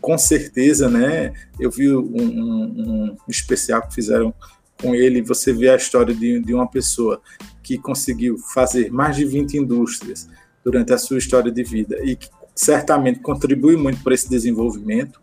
com 0.00 0.18
certeza, 0.18 0.88
né? 0.88 1.32
Eu 1.58 1.70
vi 1.70 1.90
um, 1.90 2.02
um, 2.02 3.16
um 3.26 3.30
especial 3.30 3.82
que 3.82 3.94
fizeram 3.94 4.32
com 4.80 4.94
ele, 4.94 5.22
você 5.22 5.52
vê 5.52 5.70
a 5.70 5.76
história 5.76 6.14
de, 6.14 6.40
de 6.40 6.54
uma 6.54 6.68
pessoa 6.68 7.20
que 7.62 7.78
conseguiu 7.78 8.38
fazer 8.54 8.90
mais 8.92 9.16
de 9.16 9.24
20 9.24 9.56
indústrias 9.56 10.28
durante 10.64 10.92
a 10.92 10.98
sua 10.98 11.18
história 11.18 11.50
de 11.50 11.62
vida 11.62 11.96
e 12.02 12.16
que 12.16 12.28
certamente 12.54 13.20
contribui 13.20 13.76
muito 13.76 14.02
para 14.02 14.14
esse 14.14 14.28
desenvolvimento. 14.28 15.18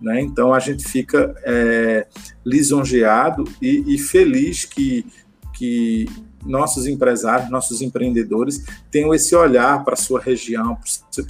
Né? 0.00 0.20
Então 0.20 0.54
a 0.54 0.58
gente 0.58 0.86
fica 0.86 1.34
é, 1.44 2.06
lisonjeado 2.44 3.44
e, 3.60 3.94
e, 3.94 3.98
feliz 3.98 4.64
que, 4.64 5.04
que 5.54 6.06
nossos 6.44 6.86
empresários, 6.86 7.50
nossos 7.50 7.82
empreendedores 7.82 8.64
tenham 8.90 9.12
esse 9.12 9.34
olhar 9.34 9.84
para 9.84 9.94
a 9.94 9.96
sua 9.96 10.20
região, 10.20 10.78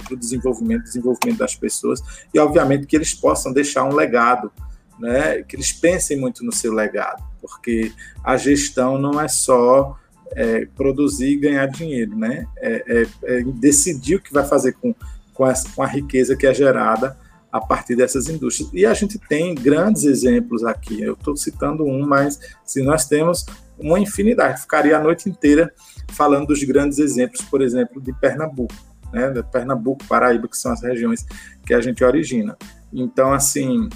para 0.05 0.13
o 0.13 0.17
desenvolvimento, 0.17 0.83
desenvolvimento 0.83 1.39
das 1.39 1.55
pessoas 1.55 1.99
e, 2.33 2.39
obviamente, 2.39 2.85
que 2.85 2.95
eles 2.95 3.13
possam 3.13 3.51
deixar 3.51 3.83
um 3.83 3.95
legado, 3.95 4.51
né? 4.99 5.41
que 5.43 5.55
eles 5.55 5.71
pensem 5.71 6.19
muito 6.19 6.43
no 6.43 6.51
seu 6.51 6.73
legado 6.73 7.29
porque 7.41 7.91
a 8.23 8.37
gestão 8.37 8.97
não 8.97 9.19
é 9.19 9.27
só 9.27 9.97
é, 10.31 10.65
produzir 10.75 11.31
e 11.31 11.39
ganhar 11.39 11.65
dinheiro, 11.67 12.15
né? 12.15 12.45
É, 12.57 12.83
é, 12.87 13.07
é, 13.23 13.43
decidir 13.43 14.15
o 14.15 14.21
que 14.21 14.33
vai 14.33 14.45
fazer 14.45 14.73
com, 14.73 14.93
com, 15.33 15.47
essa, 15.47 15.67
com 15.69 15.81
a 15.81 15.87
riqueza 15.87 16.35
que 16.35 16.45
é 16.45 16.53
gerada 16.53 17.17
a 17.51 17.59
partir 17.59 17.95
dessas 17.95 18.27
indústrias. 18.27 18.69
E 18.73 18.85
a 18.85 18.93
gente 18.93 19.17
tem 19.17 19.55
grandes 19.55 20.03
exemplos 20.03 20.63
aqui. 20.63 21.01
Eu 21.01 21.13
estou 21.13 21.35
citando 21.35 21.83
um, 21.83 22.05
mas 22.05 22.39
se 22.63 22.83
nós 22.83 23.07
temos 23.07 23.45
uma 23.77 23.99
infinidade, 23.99 24.61
ficaria 24.61 24.97
a 24.97 25.01
noite 25.01 25.27
inteira 25.27 25.73
falando 26.11 26.47
dos 26.47 26.63
grandes 26.63 26.99
exemplos, 26.99 27.41
por 27.41 27.61
exemplo, 27.61 27.99
de 27.99 28.13
Pernambuco, 28.13 28.75
né? 29.11 29.31
Pernambuco, 29.51 30.05
Paraíba, 30.05 30.47
que 30.47 30.57
são 30.57 30.71
as 30.71 30.83
regiões 30.83 31.25
que 31.65 31.73
a 31.73 31.81
gente 31.81 32.03
origina. 32.03 32.55
Então, 32.93 33.33
assim, 33.33 33.89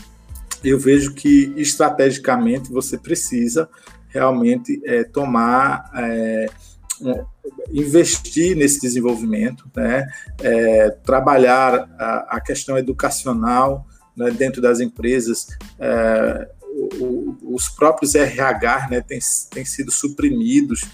eu 0.64 0.80
vejo 0.80 1.14
que 1.14 1.54
estrategicamente 1.58 2.72
você 2.72 2.98
precisa 2.98 3.70
realmente 4.08 4.82
é, 4.86 5.04
tomar, 5.04 5.92
é, 5.96 6.50
um, 7.02 7.26
investir 7.72 8.56
nesse 8.56 8.80
desenvolvimento, 8.80 9.70
né? 9.76 10.08
É, 10.42 10.90
trabalhar 11.04 11.90
a, 11.98 12.38
a, 12.38 12.42
questão 12.42 12.78
educacional 12.78 13.88
né, 14.16 14.30
dentro 14.32 14.62
das 14.62 14.80
empresas. 14.80 15.48
É, 15.80 16.50
o, 17.00 17.36
os 17.56 17.70
próprios 17.70 18.16
RH 18.16 18.88
né, 18.90 19.02
têm, 19.02 19.20
têm 19.52 19.66
sido 19.66 19.92
suprimidos 19.92 20.86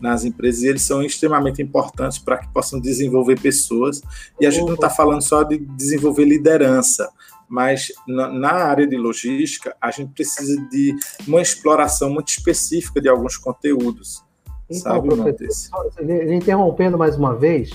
nas 0.00 0.24
empresas 0.24 0.62
e 0.62 0.68
eles 0.68 0.82
são 0.82 1.02
extremamente 1.02 1.62
importantes 1.62 2.18
para 2.18 2.38
que 2.38 2.48
possam 2.48 2.78
desenvolver 2.78 3.40
pessoas. 3.40 4.02
E 4.40 4.46
a 4.46 4.50
gente 4.50 4.66
não 4.66 4.74
está 4.74 4.90
falando 4.90 5.22
só 5.22 5.42
de 5.42 5.58
desenvolver 5.58 6.24
liderança, 6.24 7.08
mas 7.48 7.92
na, 8.06 8.52
área 8.52 8.86
de 8.86 8.96
logística 8.96 9.76
a 9.80 9.90
gente 9.90 10.12
precisa 10.12 10.60
de 10.68 10.94
uma 11.26 11.40
exploração 11.40 12.10
muito 12.10 12.28
específica 12.28 13.00
de 13.00 13.08
alguns 13.08 13.36
conteúdos. 13.36 14.24
Então, 14.68 14.94
sabe, 14.94 15.08
professor, 15.08 15.92
interrompendo 16.32 16.98
mais 16.98 17.16
uma 17.16 17.34
vez. 17.34 17.70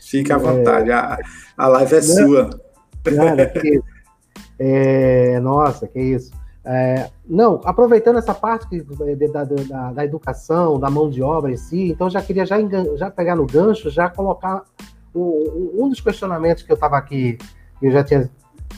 Fique 0.00 0.32
à 0.32 0.36
é. 0.36 0.38
vontade, 0.38 0.90
é... 0.90 0.94
a, 0.94 1.18
a 1.56 1.68
live 1.68 1.94
é 1.94 2.00
Não, 2.00 2.02
sua. 2.02 2.50
Nada, 3.10 3.46
que, 3.46 3.80
é, 4.58 5.40
nossa, 5.40 5.88
que 5.88 6.00
isso. 6.00 6.30
É, 6.64 7.08
não, 7.26 7.60
aproveitando 7.64 8.18
essa 8.18 8.34
parte 8.34 8.68
que, 8.68 8.82
da, 8.82 9.44
da, 9.44 9.92
da, 9.92 10.04
educação, 10.04 10.78
da 10.78 10.90
mão 10.90 11.08
de 11.08 11.22
obra 11.22 11.50
em 11.50 11.56
si, 11.56 11.88
então 11.88 12.10
já 12.10 12.20
queria 12.20 12.44
já, 12.44 12.58
já 12.96 13.10
pegar 13.10 13.36
no 13.36 13.46
gancho, 13.46 13.88
já 13.88 14.10
colocar 14.10 14.64
o, 15.18 15.84
um 15.84 15.88
dos 15.88 16.00
questionamentos 16.00 16.62
que 16.62 16.70
eu 16.70 16.74
estava 16.74 16.96
aqui, 16.96 17.38
eu 17.80 17.90
já 17.90 18.02
tinha 18.04 18.30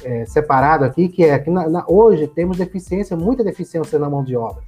é, 0.05 0.25
separado 0.27 0.85
aqui, 0.85 1.09
que 1.09 1.25
é 1.25 1.39
que 1.39 1.51
na, 1.51 1.69
na, 1.69 1.85
hoje 1.89 2.27
temos 2.27 2.57
deficiência, 2.57 3.17
muita 3.17 3.45
deficiência 3.45 3.99
na 3.99 4.09
mão 4.09 4.25
de 4.25 4.37
obra, 4.37 4.63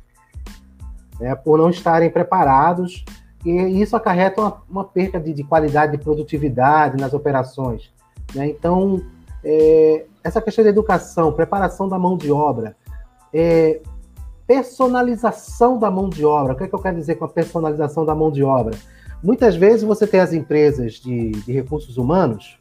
né, 1.21 1.35
por 1.35 1.59
não 1.59 1.71
estarem 1.71 2.11
preparados, 2.11 3.05
e 3.45 3.81
isso 3.81 3.97
acarreta 3.97 4.41
uma, 4.41 4.63
uma 4.69 4.91
de, 4.95 5.33
de, 5.33 5.45
qualidade, 5.45 5.97
de 5.97 6.03
produtividade 6.03 6.97
nas 6.97 7.13
operações. 7.13 7.93
Né? 8.35 8.47
Então, 8.49 9.03
é, 9.45 10.05
essa 10.23 10.41
questão 10.41 10.63
da 10.63 10.71
educação, 10.71 11.33
preparação 11.33 11.89
da 11.89 11.99
mão 11.99 12.17
de 12.17 12.31
obra, 12.31 12.77
é, 13.33 13.81
personalização 14.47 15.79
da 15.79 15.91
mão 15.91 16.09
de 16.09 16.25
obra. 16.25 16.53
O 16.53 16.57
que, 16.57 16.65
é 16.65 16.69
que 16.69 16.75
eu 16.75 16.79
quero 16.79 16.97
dizer 16.97 17.17
com 17.17 17.25
a 17.25 17.29
personalização 17.29 18.05
da 18.05 18.15
mão 18.15 18.31
de 18.31 18.45
obra? 18.45 18.77
Muitas 19.23 19.55
vezes 19.55 19.85
você 19.85 20.05
tem 20.05 20.19
as 20.19 20.33
empresas 20.33 20.95
de, 20.95 21.31
de 21.31 21.53
recursos 21.53 21.97
humanos, 21.97 22.59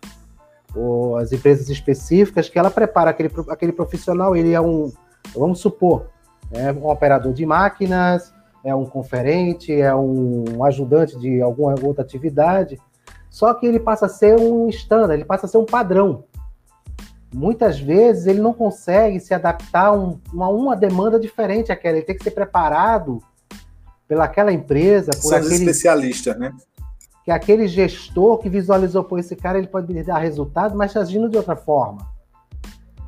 ou 0.76 1.18
as 1.18 1.32
empresas 1.32 1.70
específicas, 1.70 2.50
que 2.50 2.60
ela 2.60 2.70
prepara 2.70 3.10
aquele, 3.10 3.32
aquele 3.50 3.72
profissional, 3.72 4.36
ele 4.36 4.54
é 4.54 4.62
um, 4.62 4.92
vamos 5.36 5.60
supor, 5.60 6.08
é 6.52 6.72
um 6.72 6.88
operador 6.88 7.34
de 7.34 7.46
máquinas, 7.46 8.32
é 8.64 8.76
um 8.76 8.86
conferente, 8.86 9.74
é 9.74 9.94
um 9.96 10.64
ajudante 10.64 11.18
de 11.20 11.42
alguma 11.42 11.74
outra 11.82 12.04
atividade, 12.04 12.80
só 13.28 13.54
que 13.56 13.66
ele 13.66 13.80
passa 13.80 14.06
a 14.06 14.10
ser 14.10 14.40
um 14.40 14.70
standard, 14.70 15.14
ele 15.14 15.26
passa 15.26 15.48
a 15.48 15.50
ser 15.50 15.58
um 15.58 15.66
padrão. 15.66 16.26
Muitas 17.34 17.80
vezes 17.80 18.28
ele 18.28 18.42
não 18.42 18.54
consegue 18.54 19.20
se 19.20 19.34
adaptar 19.34 19.94
um, 19.94 20.20
a 20.38 20.50
uma 20.50 20.76
demanda 20.76 21.20
diferente 21.20 21.72
àquela, 21.72 21.98
ele 21.98 22.06
tem 22.06 22.16
que 22.16 22.24
ser 22.24 22.32
preparado 22.32 23.20
pelaquela 24.12 24.52
empresa, 24.52 25.12
por 25.12 25.30
São 25.30 25.38
aquele 25.38 25.54
especialista, 25.54 26.36
né? 26.36 26.54
Que 27.24 27.32
aquele 27.32 27.66
gestor 27.66 28.40
que 28.40 28.50
visualizou 28.50 29.06
por 29.06 29.18
esse 29.20 29.38
cara, 29.38 29.58
ele 29.58 29.68
pode 29.68 30.04
dar 30.04 30.18
resultado, 30.18 30.76
mas 30.76 30.98
agindo 30.98 31.30
de 31.30 31.38
outra 31.38 31.56
forma. 31.56 32.06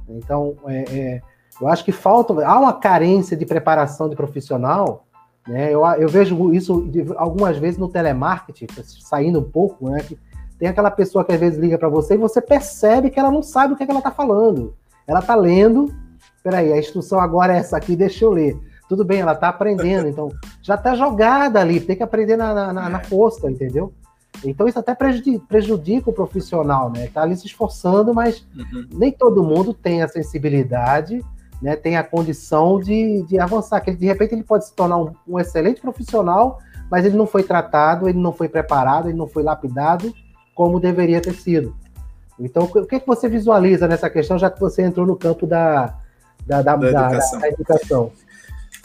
Então, 0.08 0.56
é, 0.66 0.84
é, 0.98 1.22
eu 1.60 1.68
acho 1.68 1.84
que 1.84 1.92
falta, 1.92 2.34
há 2.48 2.58
uma 2.58 2.72
carência 2.72 3.36
de 3.36 3.46
preparação 3.46 4.08
de 4.08 4.16
profissional, 4.16 5.06
né? 5.46 5.74
Eu, 5.74 5.86
eu 5.86 6.08
vejo 6.08 6.54
isso 6.54 6.90
algumas 7.18 7.58
vezes 7.58 7.78
no 7.78 7.90
telemarketing, 7.90 8.68
saindo 8.86 9.40
um 9.40 9.50
pouco, 9.52 9.90
né? 9.90 10.02
Que 10.04 10.18
tem 10.58 10.70
aquela 10.70 10.90
pessoa 10.90 11.26
que 11.26 11.34
às 11.34 11.40
vezes 11.42 11.60
liga 11.60 11.78
para 11.78 11.90
você 11.90 12.14
e 12.14 12.18
você 12.18 12.42
percebe 12.42 13.10
que 13.10 13.20
ela 13.20 13.30
não 13.30 13.44
sabe 13.44 13.74
o 13.74 13.76
que, 13.76 13.84
é 13.84 13.86
que 13.86 13.92
ela 13.92 14.00
está 14.00 14.12
falando. 14.12 14.74
Ela 15.06 15.20
está 15.20 15.36
lendo, 15.36 15.94
peraí, 16.42 16.72
a 16.72 16.80
instrução 16.80 17.20
agora 17.20 17.54
é 17.54 17.58
essa 17.58 17.76
aqui, 17.76 17.94
deixa 17.94 18.24
eu 18.24 18.32
ler. 18.32 18.58
Tudo 18.88 19.04
bem, 19.04 19.22
ela 19.22 19.34
está 19.34 19.50
aprendendo, 19.50 20.08
então 20.08 20.30
já 20.62 20.76
está 20.76 20.96
jogada 20.96 21.60
ali, 21.60 21.80
tem 21.80 21.96
que 21.96 22.04
aprender 22.04 22.38
na, 22.38 22.54
na, 22.54 22.74
na, 22.74 22.90
na 22.90 23.00
força, 23.00 23.50
entendeu? 23.50 23.94
Então 24.44 24.68
isso 24.68 24.80
até 24.80 24.94
prejudica, 24.94 25.46
prejudica, 25.48 26.10
o 26.10 26.14
profissional, 26.14 26.92
né? 26.92 27.06
Está 27.06 27.22
ali 27.22 27.36
se 27.36 27.46
esforçando, 27.46 28.14
mas 28.14 28.46
uhum. 28.56 28.88
nem 28.94 29.12
todo 29.12 29.44
mundo 29.44 29.74
tem 29.74 30.02
a 30.02 30.08
sensibilidade, 30.08 31.24
né? 31.62 31.76
Tem 31.76 31.96
a 31.98 32.04
condição 32.04 32.80
de, 32.80 33.24
de 33.24 33.40
avançar. 33.40 33.80
Que 33.82 33.94
de 33.94 34.06
repente 34.06 34.34
ele 34.34 34.44
pode 34.44 34.66
se 34.66 34.74
tornar 34.74 34.98
um, 34.98 35.14
um, 35.28 35.40
excelente 35.40 35.80
profissional, 35.80 36.60
mas 36.90 37.06
ele 37.06 37.16
não 37.16 37.28
foi 37.28 37.44
tratado, 37.44 38.10
ele 38.10 38.20
não 38.20 38.34
foi 38.34 38.50
preparado, 38.50 39.08
ele 39.08 39.18
não 39.18 39.28
foi 39.28 39.44
lapidado 39.44 40.14
como 40.54 40.80
deveria 40.80 41.22
ter 41.22 41.34
sido. 41.34 41.76
Então, 42.40 42.64
o 42.64 42.86
que, 42.86 43.00
que 43.00 43.08
você 43.08 43.30
visualiza 43.30 43.88
nessa 43.88 44.10
questão, 44.10 44.38
já 44.38 44.50
que 44.50 44.60
você 44.60 44.82
entrou 44.82 45.06
no 45.06 45.16
campo 45.16 45.46
da, 45.46 45.96
da, 46.46 46.62
da, 46.62 46.76
da 46.76 46.88
educação? 46.88 47.40
Da, 47.40 47.48
da 47.48 47.54
educação? 47.54 48.12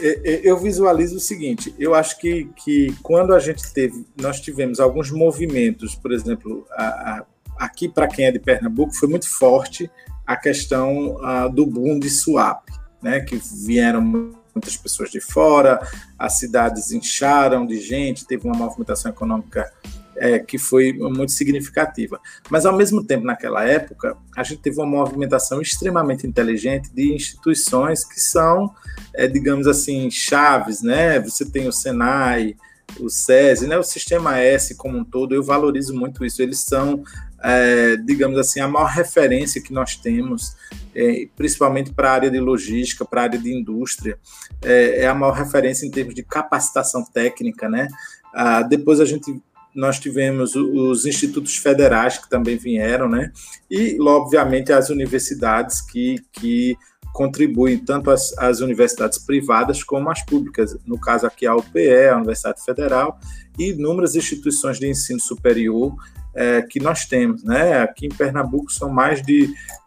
É, 0.00 0.32
é, 0.32 0.40
eu 0.44 0.56
visualizo 0.56 1.16
o 1.16 1.20
seguinte: 1.20 1.74
eu 1.78 1.94
acho 1.94 2.18
que, 2.18 2.48
que 2.56 2.94
quando 3.02 3.34
a 3.34 3.38
gente 3.38 3.72
teve, 3.72 4.06
nós 4.16 4.40
tivemos 4.40 4.80
alguns 4.80 5.10
movimentos, 5.10 5.94
por 5.94 6.12
exemplo, 6.12 6.66
a, 6.72 6.84
a, 6.84 7.26
aqui 7.58 7.88
para 7.88 8.06
quem 8.06 8.26
é 8.26 8.30
de 8.30 8.38
Pernambuco 8.38 8.94
foi 8.94 9.08
muito 9.08 9.28
forte 9.28 9.90
a 10.26 10.36
questão 10.36 11.16
uh, 11.16 11.50
do 11.50 11.64
boom 11.64 11.98
de 11.98 12.10
swap, 12.10 12.68
né, 13.02 13.20
que 13.20 13.40
vieram 13.64 14.02
muitas 14.02 14.76
pessoas 14.76 15.10
de 15.10 15.20
fora, 15.20 15.80
as 16.18 16.38
cidades 16.38 16.92
incharam 16.92 17.66
de 17.66 17.80
gente, 17.80 18.26
teve 18.26 18.46
uma 18.46 18.54
movimentação 18.54 19.10
econômica 19.10 19.72
é, 20.18 20.38
que 20.38 20.58
foi 20.58 20.92
muito 20.92 21.32
significativa. 21.32 22.20
Mas, 22.50 22.66
ao 22.66 22.76
mesmo 22.76 23.04
tempo, 23.04 23.24
naquela 23.24 23.64
época, 23.64 24.16
a 24.36 24.42
gente 24.42 24.60
teve 24.60 24.76
uma 24.78 24.86
movimentação 24.86 25.60
extremamente 25.60 26.26
inteligente 26.26 26.90
de 26.92 27.14
instituições 27.14 28.04
que 28.04 28.20
são, 28.20 28.72
é, 29.14 29.26
digamos 29.26 29.66
assim, 29.66 30.10
chaves, 30.10 30.82
né? 30.82 31.20
Você 31.20 31.44
tem 31.44 31.68
o 31.68 31.72
Senai, 31.72 32.56
o 32.98 33.08
SESI, 33.08 33.66
né? 33.66 33.78
o 33.78 33.82
Sistema 33.82 34.38
S 34.38 34.74
como 34.74 34.98
um 34.98 35.04
todo, 35.04 35.34
eu 35.34 35.42
valorizo 35.42 35.94
muito 35.94 36.24
isso. 36.24 36.42
Eles 36.42 36.60
são, 36.60 37.02
é, 37.42 37.96
digamos 37.96 38.38
assim, 38.38 38.60
a 38.60 38.68
maior 38.68 38.88
referência 38.88 39.62
que 39.62 39.72
nós 39.72 39.96
temos, 39.96 40.56
é, 40.94 41.28
principalmente 41.36 41.92
para 41.92 42.10
a 42.10 42.14
área 42.14 42.30
de 42.30 42.40
logística, 42.40 43.04
para 43.04 43.22
a 43.22 43.24
área 43.24 43.38
de 43.38 43.52
indústria, 43.52 44.18
é, 44.62 45.02
é, 45.02 45.06
a 45.06 45.14
maior 45.14 45.34
referência 45.34 45.86
em 45.86 45.90
termos 45.90 46.14
de 46.14 46.22
capacitação 46.22 47.04
técnica, 47.04 47.68
né? 47.68 47.88
Ah, 48.32 48.62
depois 48.62 49.00
a 49.00 49.04
gente 49.04 49.40
nós 49.78 50.00
tivemos 50.00 50.56
os 50.56 51.06
institutos 51.06 51.56
federais 51.56 52.18
que 52.18 52.28
também 52.28 52.56
vieram, 52.56 53.08
né? 53.08 53.30
E, 53.70 53.96
obviamente, 54.00 54.72
as 54.72 54.90
universidades 54.90 55.80
que, 55.80 56.16
que 56.32 56.76
contribuem, 57.12 57.78
tanto 57.78 58.10
as, 58.10 58.36
as 58.38 58.58
universidades 58.58 59.18
privadas 59.18 59.84
como 59.84 60.10
as 60.10 60.20
públicas. 60.26 60.76
No 60.84 60.98
caso 60.98 61.28
aqui, 61.28 61.46
a 61.46 61.54
UPE, 61.54 62.08
a 62.10 62.16
Universidade 62.16 62.64
Federal, 62.64 63.20
e 63.56 63.70
inúmeras 63.70 64.16
instituições 64.16 64.80
de 64.80 64.88
ensino 64.88 65.20
superior 65.20 65.94
é, 66.34 66.60
que 66.60 66.80
nós 66.80 67.04
temos, 67.04 67.44
né? 67.44 67.80
Aqui 67.80 68.06
em 68.06 68.10
Pernambuco 68.10 68.72
são 68.72 68.90
mais 68.90 69.22
de, 69.22 69.46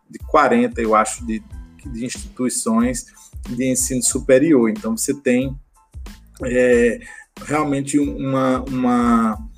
de 0.09 0.19
40, 0.29 0.81
eu 0.81 0.95
acho, 0.95 1.25
de, 1.25 1.43
de 1.85 2.05
instituições 2.05 3.07
de 3.49 3.69
ensino 3.69 4.01
superior. 4.01 4.69
Então, 4.69 4.95
você 4.95 5.13
tem 5.13 5.53
é, 6.45 7.01
realmente 7.45 7.99
uma, 7.99 8.61
uma 8.61 9.50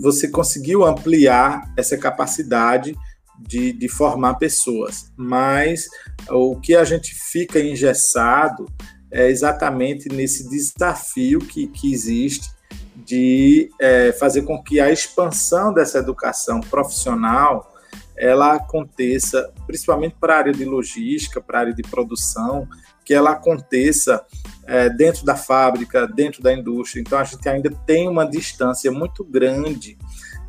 você 0.00 0.28
conseguiu 0.28 0.84
ampliar 0.84 1.72
essa 1.76 1.96
capacidade 1.96 2.96
de, 3.38 3.72
de, 3.72 3.88
formar 3.88 4.34
pessoas, 4.34 5.10
mas 5.16 5.88
o 6.28 6.60
que 6.60 6.76
a 6.76 6.84
gente 6.84 7.14
fica 7.14 7.58
engessado 7.58 8.66
é 9.10 9.28
exatamente 9.28 10.08
nesse 10.08 10.48
desafio 10.48 11.38
que, 11.40 11.66
que 11.66 11.92
existe 11.92 12.50
de 12.96 13.70
é, 13.80 14.12
fazer 14.12 14.42
com 14.42 14.62
que 14.62 14.78
a 14.78 14.92
expansão 14.92 15.72
dessa 15.72 15.98
educação 15.98 16.60
profissional 16.60 17.74
ela 18.16 18.54
aconteça, 18.54 19.50
principalmente 19.66 20.14
para 20.20 20.34
a 20.34 20.38
área 20.38 20.52
de 20.52 20.64
logística, 20.64 21.40
para 21.40 21.58
a 21.58 21.60
área 21.62 21.74
de 21.74 21.82
produção, 21.82 22.68
que 23.10 23.14
ela 23.14 23.32
aconteça 23.32 24.24
é, 24.68 24.88
dentro 24.88 25.24
da 25.24 25.34
fábrica, 25.34 26.06
dentro 26.06 26.40
da 26.40 26.52
indústria. 26.52 27.00
Então 27.00 27.18
a 27.18 27.24
gente 27.24 27.48
ainda 27.48 27.68
tem 27.84 28.08
uma 28.08 28.24
distância 28.24 28.88
muito 28.92 29.24
grande, 29.24 29.98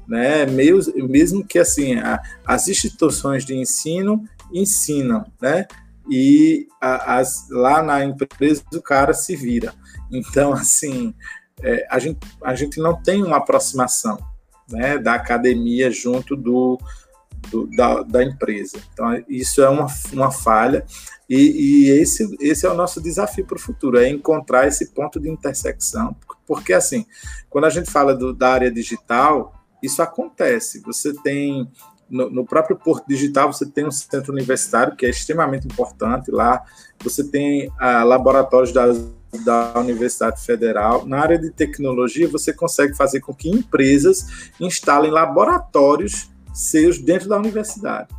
né? 0.07 0.45
Mesmo, 0.45 0.93
mesmo 1.09 1.43
que 1.43 1.57
assim 1.57 1.95
a, 1.95 2.21
as 2.45 2.67
instituições 2.67 3.43
de 3.45 3.55
ensino 3.55 4.23
ensinam, 4.53 5.25
né? 5.41 5.65
E 6.07 6.67
a, 6.79 7.17
as, 7.17 7.47
lá 7.49 7.81
na 7.81 8.05
empresa 8.05 8.61
o 8.75 8.79
cara 8.79 9.11
se 9.11 9.35
vira. 9.35 9.73
Então 10.11 10.53
assim 10.53 11.15
é, 11.63 11.87
a, 11.89 11.97
gente, 11.97 12.19
a 12.43 12.53
gente 12.53 12.79
não 12.79 12.93
tem 13.01 13.23
uma 13.23 13.37
aproximação 13.37 14.19
né, 14.69 14.99
da 14.99 15.15
academia 15.15 15.89
junto 15.89 16.35
do, 16.35 16.77
do, 17.49 17.67
da, 17.75 18.01
da, 18.03 18.23
empresa. 18.23 18.77
Então, 18.93 19.23
isso 19.27 19.61
é 19.61 19.69
uma, 19.69 19.87
uma 20.13 20.31
falha, 20.31 20.85
e, 21.29 21.87
e 21.87 21.89
esse, 21.89 22.35
esse 22.39 22.65
é 22.65 22.69
o 22.69 22.75
nosso 22.75 23.01
desafio 23.01 23.45
para 23.45 23.55
o 23.55 23.61
futuro, 23.61 23.97
é 23.97 24.09
encontrar 24.09 24.67
esse 24.67 24.91
ponto 24.91 25.19
de 25.19 25.29
intersecção, 25.29 26.15
porque, 26.45 26.73
assim, 26.73 27.05
quando 27.49 27.65
a 27.65 27.69
gente 27.69 27.89
fala 27.89 28.13
do, 28.13 28.33
da 28.33 28.49
área 28.49 28.71
digital, 28.71 29.53
isso 29.81 30.01
acontece. 30.01 30.81
Você 30.81 31.13
tem 31.23 31.69
no, 32.09 32.29
no, 32.29 32.45
próprio 32.45 32.75
Porto 32.75 33.07
Digital 33.07 33.51
você 33.51 33.65
tem 33.65 33.87
um 33.87 33.91
centro 33.91 34.33
universitário 34.33 34.97
que 34.97 35.05
é 35.05 35.09
extremamente 35.09 35.65
importante 35.65 36.29
lá. 36.29 36.61
Você 37.03 37.23
tem 37.23 37.71
ah, 37.79 38.03
laboratórios 38.03 38.73
da, 38.73 38.87
da 39.45 39.79
Universidade 39.79 40.43
Federal. 40.43 41.05
Na 41.05 41.19
área 41.21 41.39
de 41.39 41.49
tecnologia, 41.49 42.27
você 42.27 42.51
consegue 42.51 42.95
fazer 42.95 43.21
com 43.21 43.33
que 43.33 43.49
empresas 43.49 44.51
instalem 44.59 45.09
laboratórios 45.09 46.29
seus 46.53 46.97
dentro 46.99 47.29
da 47.29 47.37
universidade, 47.37 48.09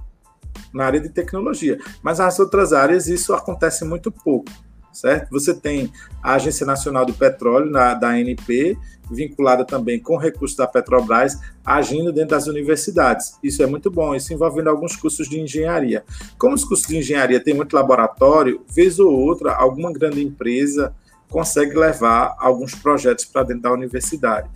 na 0.72 0.84
área 0.84 1.00
de 1.00 1.08
tecnologia. 1.08 1.78
Mas 2.02 2.18
nas 2.18 2.38
outras 2.38 2.72
áreas 2.72 3.08
isso 3.08 3.34
acontece 3.34 3.84
muito 3.84 4.10
pouco, 4.10 4.50
certo? 4.92 5.30
Você 5.30 5.54
tem 5.54 5.92
a 6.22 6.34
Agência 6.34 6.66
Nacional 6.66 7.04
do 7.04 7.14
Petróleo, 7.14 7.70
na, 7.70 7.94
da 7.94 8.10
ANP, 8.10 8.76
vinculada 9.10 9.64
também 9.64 10.00
com 10.00 10.16
recursos 10.16 10.56
da 10.56 10.66
Petrobras, 10.66 11.38
agindo 11.64 12.12
dentro 12.12 12.30
das 12.30 12.46
universidades. 12.46 13.38
Isso 13.42 13.62
é 13.62 13.66
muito 13.66 13.90
bom, 13.90 14.14
isso 14.14 14.32
envolvendo 14.32 14.70
alguns 14.70 14.96
cursos 14.96 15.28
de 15.28 15.38
engenharia. 15.38 16.04
Como 16.38 16.54
os 16.54 16.64
cursos 16.64 16.86
de 16.86 16.96
engenharia 16.96 17.42
têm 17.42 17.54
muito 17.54 17.74
laboratório, 17.74 18.64
vez 18.68 18.98
ou 18.98 19.12
outra, 19.12 19.52
alguma 19.52 19.92
grande 19.92 20.22
empresa 20.22 20.94
consegue 21.28 21.74
levar 21.74 22.36
alguns 22.38 22.74
projetos 22.74 23.24
para 23.24 23.42
dentro 23.42 23.62
da 23.62 23.72
universidade. 23.72 24.50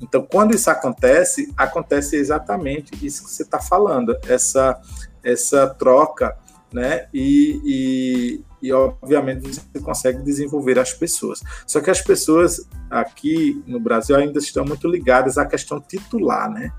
Então, 0.00 0.22
quando 0.22 0.54
isso 0.54 0.70
acontece, 0.70 1.52
acontece 1.56 2.16
exatamente 2.16 2.92
isso 3.04 3.24
que 3.24 3.30
você 3.30 3.42
está 3.42 3.58
falando, 3.58 4.16
essa, 4.26 4.80
essa 5.22 5.68
troca, 5.68 6.36
né? 6.72 7.06
E, 7.12 7.60
e, 7.64 8.68
e, 8.68 8.72
obviamente, 8.72 9.42
você 9.42 9.80
consegue 9.80 10.22
desenvolver 10.22 10.78
as 10.78 10.92
pessoas. 10.92 11.42
Só 11.66 11.80
que 11.80 11.90
as 11.90 12.00
pessoas 12.00 12.66
aqui 12.88 13.62
no 13.66 13.78
Brasil 13.78 14.16
ainda 14.16 14.38
estão 14.38 14.64
muito 14.64 14.88
ligadas 14.88 15.36
à 15.36 15.44
questão 15.44 15.80
titular, 15.80 16.50
né? 16.50 16.72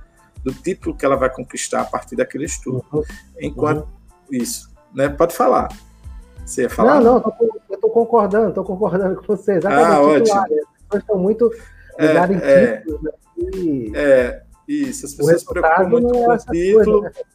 Do 0.43 0.53
título 0.53 0.95
que 0.95 1.05
ela 1.05 1.15
vai 1.15 1.29
conquistar 1.29 1.81
a 1.81 1.85
partir 1.85 2.15
daquele 2.15 2.45
estudo. 2.45 2.83
Uhum. 2.91 3.03
Enquanto. 3.39 3.83
Uhum. 3.83 4.01
Isso, 4.31 4.71
né? 4.93 5.09
Pode 5.09 5.35
falar. 5.35 5.67
Você 6.45 6.63
ia 6.63 6.69
falar? 6.69 7.01
Não, 7.01 7.19
não, 7.19 7.35
eu 7.69 7.75
estou 7.75 7.89
concordando, 7.91 8.49
estou 8.49 8.63
concordando 8.63 9.15
com 9.15 9.35
você. 9.35 9.53
Exatamente. 9.53 9.91
Ah, 9.91 10.01
ótimo. 10.01 10.39
As 10.39 10.47
pessoas 10.47 11.01
estão 11.03 11.17
muito 11.17 11.51
ligado 11.99 12.33
é, 12.33 12.73
em 12.73 12.77
títulos. 12.77 13.03
Né? 13.03 13.11
É, 13.95 14.43
isso, 14.67 15.05
as 15.05 15.13
pessoas 15.13 15.41
se 15.41 15.45
preocupam 15.45 15.87
muito 15.87 16.07
é 16.07 16.11
com 16.11 16.31
o 16.31 16.37
título. 16.37 17.01
Coisa, 17.01 17.19
né? 17.19 17.25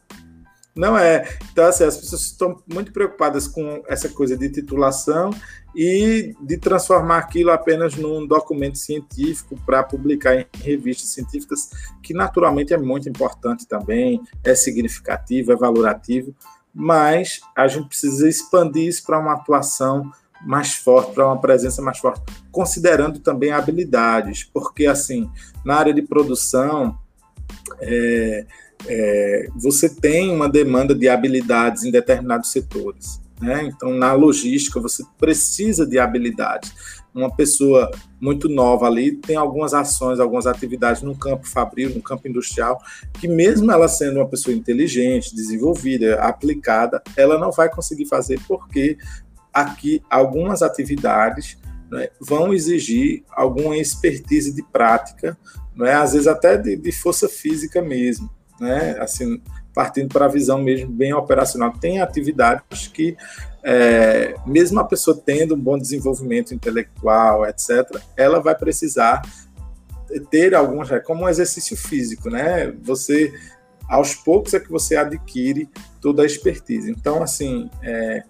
Não 0.77 0.95
é. 0.95 1.27
Então, 1.51 1.65
assim, 1.65 1.83
as 1.83 1.97
pessoas 1.97 2.21
estão 2.21 2.61
muito 2.71 2.93
preocupadas 2.93 3.47
com 3.47 3.83
essa 3.87 4.07
coisa 4.07 4.37
de 4.37 4.47
titulação 4.47 5.31
e 5.75 6.35
de 6.39 6.57
transformar 6.57 7.17
aquilo 7.17 7.51
apenas 7.51 7.95
num 7.95 8.25
documento 8.25 8.77
científico 8.77 9.59
para 9.65 9.83
publicar 9.83 10.35
em 10.35 10.45
revistas 10.63 11.09
científicas, 11.09 11.69
que 12.03 12.13
naturalmente 12.13 12.73
é 12.73 12.77
muito 12.77 13.09
importante 13.09 13.67
também, 13.67 14.21
é 14.43 14.53
significativo, 14.53 15.51
é 15.51 15.55
valorativo, 15.55 16.33
mas 16.73 17.41
a 17.55 17.67
gente 17.67 17.87
precisa 17.87 18.29
expandir 18.29 18.87
isso 18.87 19.03
para 19.03 19.19
uma 19.19 19.33
atuação 19.33 20.11
mais 20.45 20.75
forte, 20.75 21.13
para 21.13 21.25
uma 21.25 21.39
presença 21.39 21.81
mais 21.81 21.97
forte, 21.97 22.21
considerando 22.51 23.19
também 23.19 23.51
habilidades, 23.51 24.43
porque 24.43 24.85
assim, 24.85 25.29
na 25.65 25.75
área 25.75 25.93
de 25.93 26.01
produção, 26.01 26.97
é, 27.81 28.45
é, 28.87 29.47
você 29.55 29.89
tem 29.89 30.29
uma 30.29 30.49
demanda 30.49 30.93
de 30.93 31.09
habilidades 31.09 31.83
em 31.83 31.91
determinados 31.91 32.51
setores. 32.51 33.21
Né? 33.39 33.65
Então, 33.65 33.91
na 33.91 34.13
logística, 34.13 34.79
você 34.79 35.03
precisa 35.17 35.85
de 35.85 35.99
habilidades. 35.99 36.73
Uma 37.13 37.35
pessoa 37.35 37.89
muito 38.19 38.47
nova 38.49 38.85
ali 38.85 39.15
tem 39.15 39.35
algumas 39.35 39.73
ações, 39.73 40.19
algumas 40.19 40.45
atividades 40.45 41.01
no 41.01 41.15
campo 41.15 41.47
fabril, 41.47 41.91
no 41.91 42.01
campo 42.01 42.27
industrial, 42.27 42.79
que 43.19 43.27
mesmo 43.27 43.71
ela 43.71 43.87
sendo 43.87 44.17
uma 44.17 44.27
pessoa 44.27 44.55
inteligente, 44.55 45.35
desenvolvida, 45.35 46.15
aplicada, 46.21 47.01
ela 47.15 47.39
não 47.39 47.51
vai 47.51 47.69
conseguir 47.69 48.05
fazer 48.05 48.39
porque 48.47 48.97
aqui 49.61 50.03
algumas 50.09 50.61
atividades 50.61 51.57
né, 51.89 52.09
vão 52.19 52.53
exigir 52.53 53.23
alguma 53.31 53.77
expertise 53.77 54.53
de 54.53 54.61
prática, 54.61 55.37
né, 55.75 55.93
às 55.93 56.13
vezes 56.13 56.27
até 56.27 56.57
de, 56.57 56.75
de 56.75 56.91
força 56.91 57.27
física 57.27 57.81
mesmo, 57.81 58.29
né, 58.59 58.97
assim, 58.99 59.41
partindo 59.73 60.09
para 60.09 60.25
a 60.25 60.29
visão 60.29 60.61
mesmo 60.61 60.89
bem 60.89 61.13
operacional. 61.13 61.71
Tem 61.71 62.01
atividades 62.01 62.87
que, 62.87 63.15
é, 63.63 64.35
mesmo 64.45 64.79
a 64.79 64.83
pessoa 64.83 65.21
tendo 65.23 65.55
um 65.55 65.59
bom 65.59 65.77
desenvolvimento 65.77 66.53
intelectual, 66.53 67.45
etc., 67.45 67.85
ela 68.15 68.39
vai 68.39 68.55
precisar 68.55 69.21
ter 70.31 70.55
algumas, 70.55 70.89
como 71.03 71.25
um 71.25 71.29
exercício 71.29 71.75
físico, 71.75 72.29
né? 72.29 72.71
Você, 72.83 73.33
aos 73.87 74.15
poucos, 74.15 74.53
é 74.53 74.59
que 74.59 74.69
você 74.69 74.95
adquire 74.95 75.69
toda 76.01 76.23
a 76.23 76.25
expertise. 76.25 76.89
Então, 76.89 77.21
assim, 77.21 77.69
é, 77.83 78.23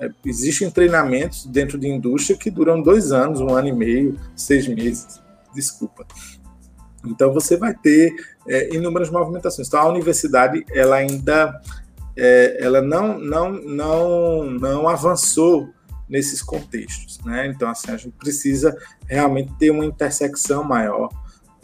é, 0.00 0.10
existem 0.24 0.70
treinamentos 0.70 1.46
dentro 1.46 1.78
de 1.78 1.88
indústria 1.88 2.38
que 2.38 2.50
duram 2.50 2.82
dois 2.82 3.12
anos, 3.12 3.40
um 3.40 3.54
ano 3.54 3.68
e 3.68 3.72
meio, 3.72 4.18
seis 4.36 4.66
meses, 4.66 5.20
desculpa. 5.54 6.06
Então 7.04 7.32
você 7.32 7.56
vai 7.56 7.74
ter 7.74 8.14
é, 8.46 8.74
inúmeras 8.74 9.10
movimentações. 9.10 9.68
Então 9.68 9.80
a 9.80 9.88
universidade 9.88 10.64
ela 10.72 10.96
ainda 10.96 11.60
é, 12.16 12.58
ela 12.60 12.82
não, 12.82 13.18
não, 13.18 13.52
não, 13.52 14.50
não 14.50 14.88
avançou 14.88 15.68
nesses 16.08 16.42
contextos, 16.42 17.20
né? 17.24 17.46
Então 17.46 17.68
assim 17.68 17.90
a 17.90 17.96
gente 17.96 18.16
precisa 18.18 18.76
realmente 19.06 19.52
ter 19.58 19.70
uma 19.70 19.84
intersecção 19.84 20.64
maior 20.64 21.08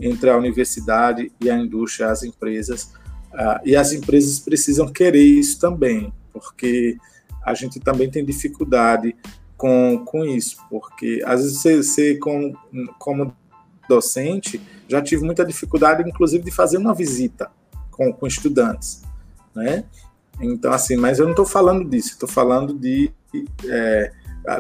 entre 0.01 0.31
a 0.31 0.37
universidade 0.37 1.33
e 1.41 1.51
a 1.51 1.57
indústria, 1.57 2.11
as 2.11 2.23
empresas, 2.23 2.93
uh, 3.33 3.61
e 3.65 3.77
as 3.77 3.93
empresas 3.93 4.39
precisam 4.39 4.87
querer 4.89 5.23
isso 5.23 5.59
também, 5.59 6.13
porque 6.33 6.97
a 7.45 7.55
gente 7.55 7.79
também 7.79 8.11
tem 8.11 8.25
dificuldade 8.25 9.15
com, 9.57 10.03
com 10.05 10.25
isso, 10.25 10.57
porque 10.69 11.23
às 11.25 11.43
vezes 11.43 11.59
você, 11.61 11.77
você 11.77 12.15
como, 12.17 12.57
como 12.99 13.35
docente, 13.89 14.61
já 14.89 15.01
tive 15.03 15.25
muita 15.25 15.45
dificuldade, 15.45 16.09
inclusive, 16.09 16.45
de 16.45 16.51
fazer 16.51 16.79
uma 16.79 16.95
visita 16.95 17.51
com, 17.91 18.13
com 18.13 18.27
estudantes, 18.27 19.03
né? 19.55 19.85
Então, 20.41 20.73
assim, 20.73 20.97
mas 20.97 21.19
eu 21.19 21.27
não 21.27 21.33
estou 21.33 21.47
falando 21.47 21.89
disso, 21.89 22.11
estou 22.11 22.29
falando 22.29 22.75
de. 22.75 23.13
É, 23.69 24.11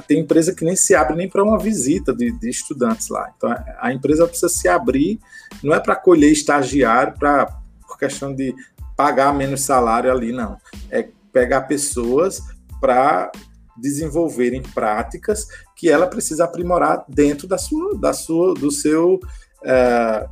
tem 0.06 0.20
empresa 0.20 0.54
que 0.54 0.64
nem 0.64 0.76
se 0.76 0.94
abre 0.94 1.16
nem 1.16 1.28
para 1.28 1.42
uma 1.42 1.58
visita 1.58 2.14
de, 2.14 2.30
de, 2.32 2.48
estudantes 2.48 3.08
lá. 3.08 3.32
Então, 3.36 3.54
a 3.80 3.92
empresa 3.92 4.26
precisa 4.26 4.48
se 4.48 4.68
abrir, 4.68 5.18
não 5.62 5.74
é 5.74 5.80
para 5.80 5.94
acolher 5.94 6.30
estagiário, 6.30 7.14
pra, 7.18 7.46
por 7.86 7.98
questão 7.98 8.34
de 8.34 8.54
pagar 8.96 9.34
menos 9.34 9.62
salário 9.62 10.10
ali, 10.10 10.32
não. 10.32 10.56
É 10.90 11.08
pegar 11.32 11.62
pessoas 11.62 12.40
para 12.84 13.32
desenvolverem 13.78 14.60
práticas 14.60 15.48
que 15.74 15.88
ela 15.88 16.06
precisa 16.06 16.44
aprimorar 16.44 17.02
dentro 17.08 17.48
da 17.48 17.56
sua, 17.56 17.98
da 17.98 18.12
sua, 18.12 18.52
do 18.52 18.70
seu 18.70 19.18
é, 19.64 20.28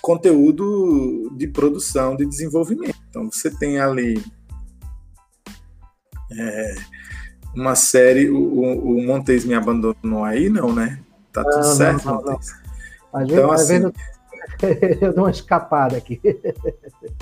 conteúdo 0.00 1.30
de 1.36 1.48
produção, 1.48 2.16
de 2.16 2.24
desenvolvimento. 2.24 2.96
Então 3.10 3.30
você 3.30 3.50
tem 3.50 3.78
ali 3.78 4.24
é, 6.32 6.74
uma 7.54 7.74
série, 7.74 8.30
o, 8.30 8.38
o 8.38 9.02
Montes 9.06 9.44
me 9.44 9.52
abandonou 9.52 10.24
aí, 10.24 10.48
não, 10.48 10.74
né? 10.74 10.98
Tá 11.30 11.44
tudo 11.44 11.56
não, 11.56 11.76
certo, 11.76 12.06
não, 12.06 12.22
não, 12.22 12.32
Montes? 12.32 12.54
Então, 13.20 13.52
assim, 13.52 13.74
vendo, 13.74 13.94
eu 15.00 15.12
dou 15.12 15.24
uma 15.24 15.30
escapada 15.30 15.96
aqui. 15.96 16.20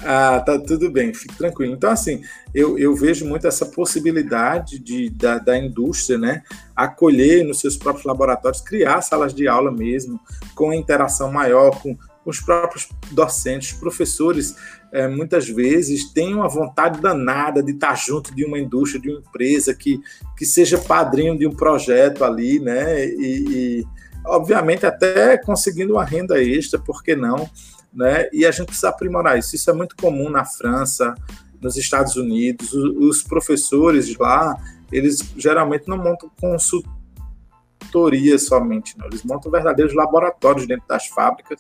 ah, 0.05 0.41
tá 0.41 0.59
tudo 0.59 0.91
bem, 0.91 1.12
fique 1.14 1.36
tranquilo. 1.36 1.74
Então, 1.74 1.91
assim, 1.91 2.22
eu, 2.55 2.78
eu 2.78 2.95
vejo 2.95 3.26
muito 3.26 3.47
essa 3.47 3.66
possibilidade 3.66 4.78
de, 4.78 5.11
da, 5.11 5.38
da 5.38 5.59
indústria, 5.59 6.18
né, 6.18 6.43
acolher 6.74 7.45
nos 7.45 7.61
seus 7.61 7.76
próprios 7.76 8.05
laboratórios, 8.05 8.61
criar 8.61 9.01
salas 9.03 9.34
de 9.34 9.49
aula 9.49 9.70
mesmo, 9.70 10.20
com 10.55 10.72
interação 10.72 11.32
maior 11.32 11.70
com, 11.80 11.95
com 11.95 12.30
os 12.30 12.41
próprios 12.41 12.88
docentes, 13.11 13.72
professores, 13.72 14.55
é, 14.93 15.07
muitas 15.07 15.49
vezes 15.49 16.12
têm 16.12 16.34
uma 16.34 16.49
vontade 16.49 17.01
danada 17.01 17.62
de 17.62 17.72
estar 17.72 17.95
junto 17.95 18.34
de 18.34 18.45
uma 18.45 18.59
indústria, 18.59 19.01
de 19.01 19.11
uma 19.11 19.20
empresa 19.20 19.74
que, 19.74 20.01
que 20.36 20.45
seja 20.45 20.78
padrinho 20.78 21.38
de 21.38 21.47
um 21.47 21.55
projeto 21.55 22.24
ali, 22.24 22.59
né? 22.59 23.07
E, 23.07 23.45
e 23.49 23.86
obviamente 24.25 24.87
até 24.87 25.37
conseguindo 25.39 25.95
uma 25.95 26.05
renda 26.05 26.43
extra, 26.43 26.79
por 26.79 27.03
que 27.03 27.16
não? 27.16 27.49
Né? 27.93 28.29
E 28.33 28.47
a 28.47 28.51
gente 28.51 28.66
precisa 28.66 28.89
aprimorar 28.89 29.39
isso. 29.39 29.57
Isso 29.57 29.71
é 29.71 29.73
muito 29.73 29.97
comum 29.97 30.31
na 30.31 30.45
França, 30.45 31.14
nos 31.61 31.77
Estados 31.77 32.16
Unidos. 32.16 32.73
Os 32.73 33.23
professores 33.23 34.16
lá, 34.16 34.57
eles 34.93 35.18
geralmente 35.37 35.89
não 35.89 35.99
montam 35.99 36.31
consultorias 36.41 38.47
somente, 38.47 38.97
não. 38.97 39.07
eles 39.07 39.25
montam 39.25 39.51
verdadeiros 39.51 39.95
laboratórios 39.95 40.66
dentro 40.66 40.87
das 40.87 41.09
fábricas 41.09 41.59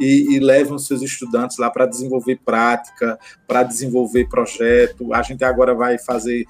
e, 0.00 0.34
e 0.34 0.40
levam 0.40 0.78
seus 0.78 1.02
estudantes 1.02 1.58
lá 1.58 1.70
para 1.70 1.86
desenvolver 1.86 2.40
prática, 2.44 3.18
para 3.46 3.62
desenvolver 3.62 4.28
projeto. 4.28 5.12
A 5.12 5.22
gente 5.22 5.44
agora 5.44 5.74
vai 5.74 5.98
fazer 5.98 6.46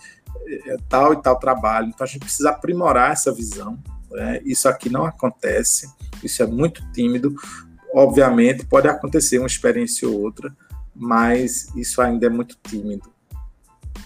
eh, 0.48 0.76
tal 0.88 1.14
e 1.14 1.20
tal 1.20 1.38
trabalho, 1.38 1.88
então 1.88 2.04
a 2.04 2.08
gente 2.08 2.20
precisa 2.20 2.50
aprimorar 2.50 3.12
essa 3.12 3.32
visão 3.32 3.78
né? 4.10 4.40
Isso 4.44 4.68
aqui 4.68 4.88
não 4.88 5.04
acontece, 5.04 5.88
isso 6.22 6.42
é 6.42 6.46
muito 6.46 6.82
tímido. 6.92 7.34
Obviamente, 7.92 8.64
pode 8.66 8.88
acontecer 8.88 9.38
uma 9.38 9.46
experiência 9.46 10.08
ou 10.08 10.20
outra, 10.20 10.54
mas 10.94 11.68
isso 11.76 12.00
ainda 12.00 12.26
é 12.26 12.30
muito 12.30 12.56
tímido, 12.62 13.10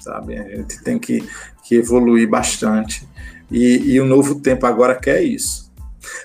sabe? 0.01 0.39
A 0.39 0.57
gente 0.57 0.83
tem 0.83 0.99
que, 0.99 1.29
que 1.65 1.77
evoluir 1.77 2.29
bastante. 2.29 3.09
E, 3.51 3.93
e 3.95 4.01
o 4.01 4.07
novo 4.07 4.41
tempo 4.41 4.67
agora 4.67 4.95
quer 4.95 5.23
isso. 5.23 5.71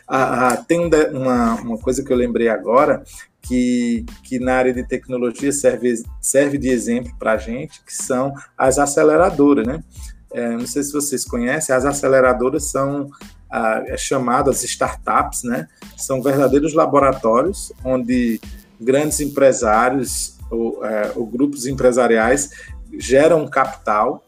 Ah, 0.08 0.50
ah, 0.50 0.58
tem 0.58 0.90
uma, 1.12 1.56
uma 1.56 1.78
coisa 1.78 2.04
que 2.04 2.12
eu 2.12 2.18
lembrei 2.18 2.48
agora, 2.48 3.04
que, 3.42 4.06
que 4.24 4.40
na 4.40 4.56
área 4.56 4.74
de 4.74 4.84
tecnologia 4.84 5.52
serve, 5.52 6.04
serve 6.20 6.58
de 6.58 6.70
exemplo 6.70 7.14
para 7.18 7.34
a 7.34 7.38
gente, 7.38 7.84
que 7.84 7.94
são 7.94 8.34
as 8.58 8.80
aceleradoras, 8.80 9.66
né? 9.66 9.84
É, 10.32 10.50
não 10.50 10.68
sei 10.68 10.84
se 10.84 10.92
vocês 10.92 11.24
conhecem, 11.24 11.74
as 11.74 11.86
aceleradoras 11.86 12.70
são 12.70 13.10
é 13.52 13.98
chamadas 13.98 14.64
startups, 14.64 15.44
né? 15.44 15.68
São 15.98 16.22
verdadeiros 16.22 16.74
laboratórios 16.74 17.72
onde 17.84 18.40
grandes 18.80 19.20
empresários 19.20 20.38
ou, 20.50 20.86
é, 20.86 21.12
ou 21.16 21.26
grupos 21.26 21.66
empresariais 21.66 22.50
geram 22.98 23.48
capital 23.48 24.26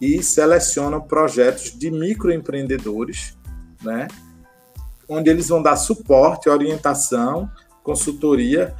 e 0.00 0.22
selecionam 0.22 1.00
projetos 1.00 1.76
de 1.76 1.90
microempreendedores, 1.90 3.36
né? 3.82 4.08
Onde 5.08 5.30
eles 5.30 5.48
vão 5.48 5.62
dar 5.62 5.76
suporte, 5.76 6.48
orientação, 6.48 7.50
consultoria 7.82 8.74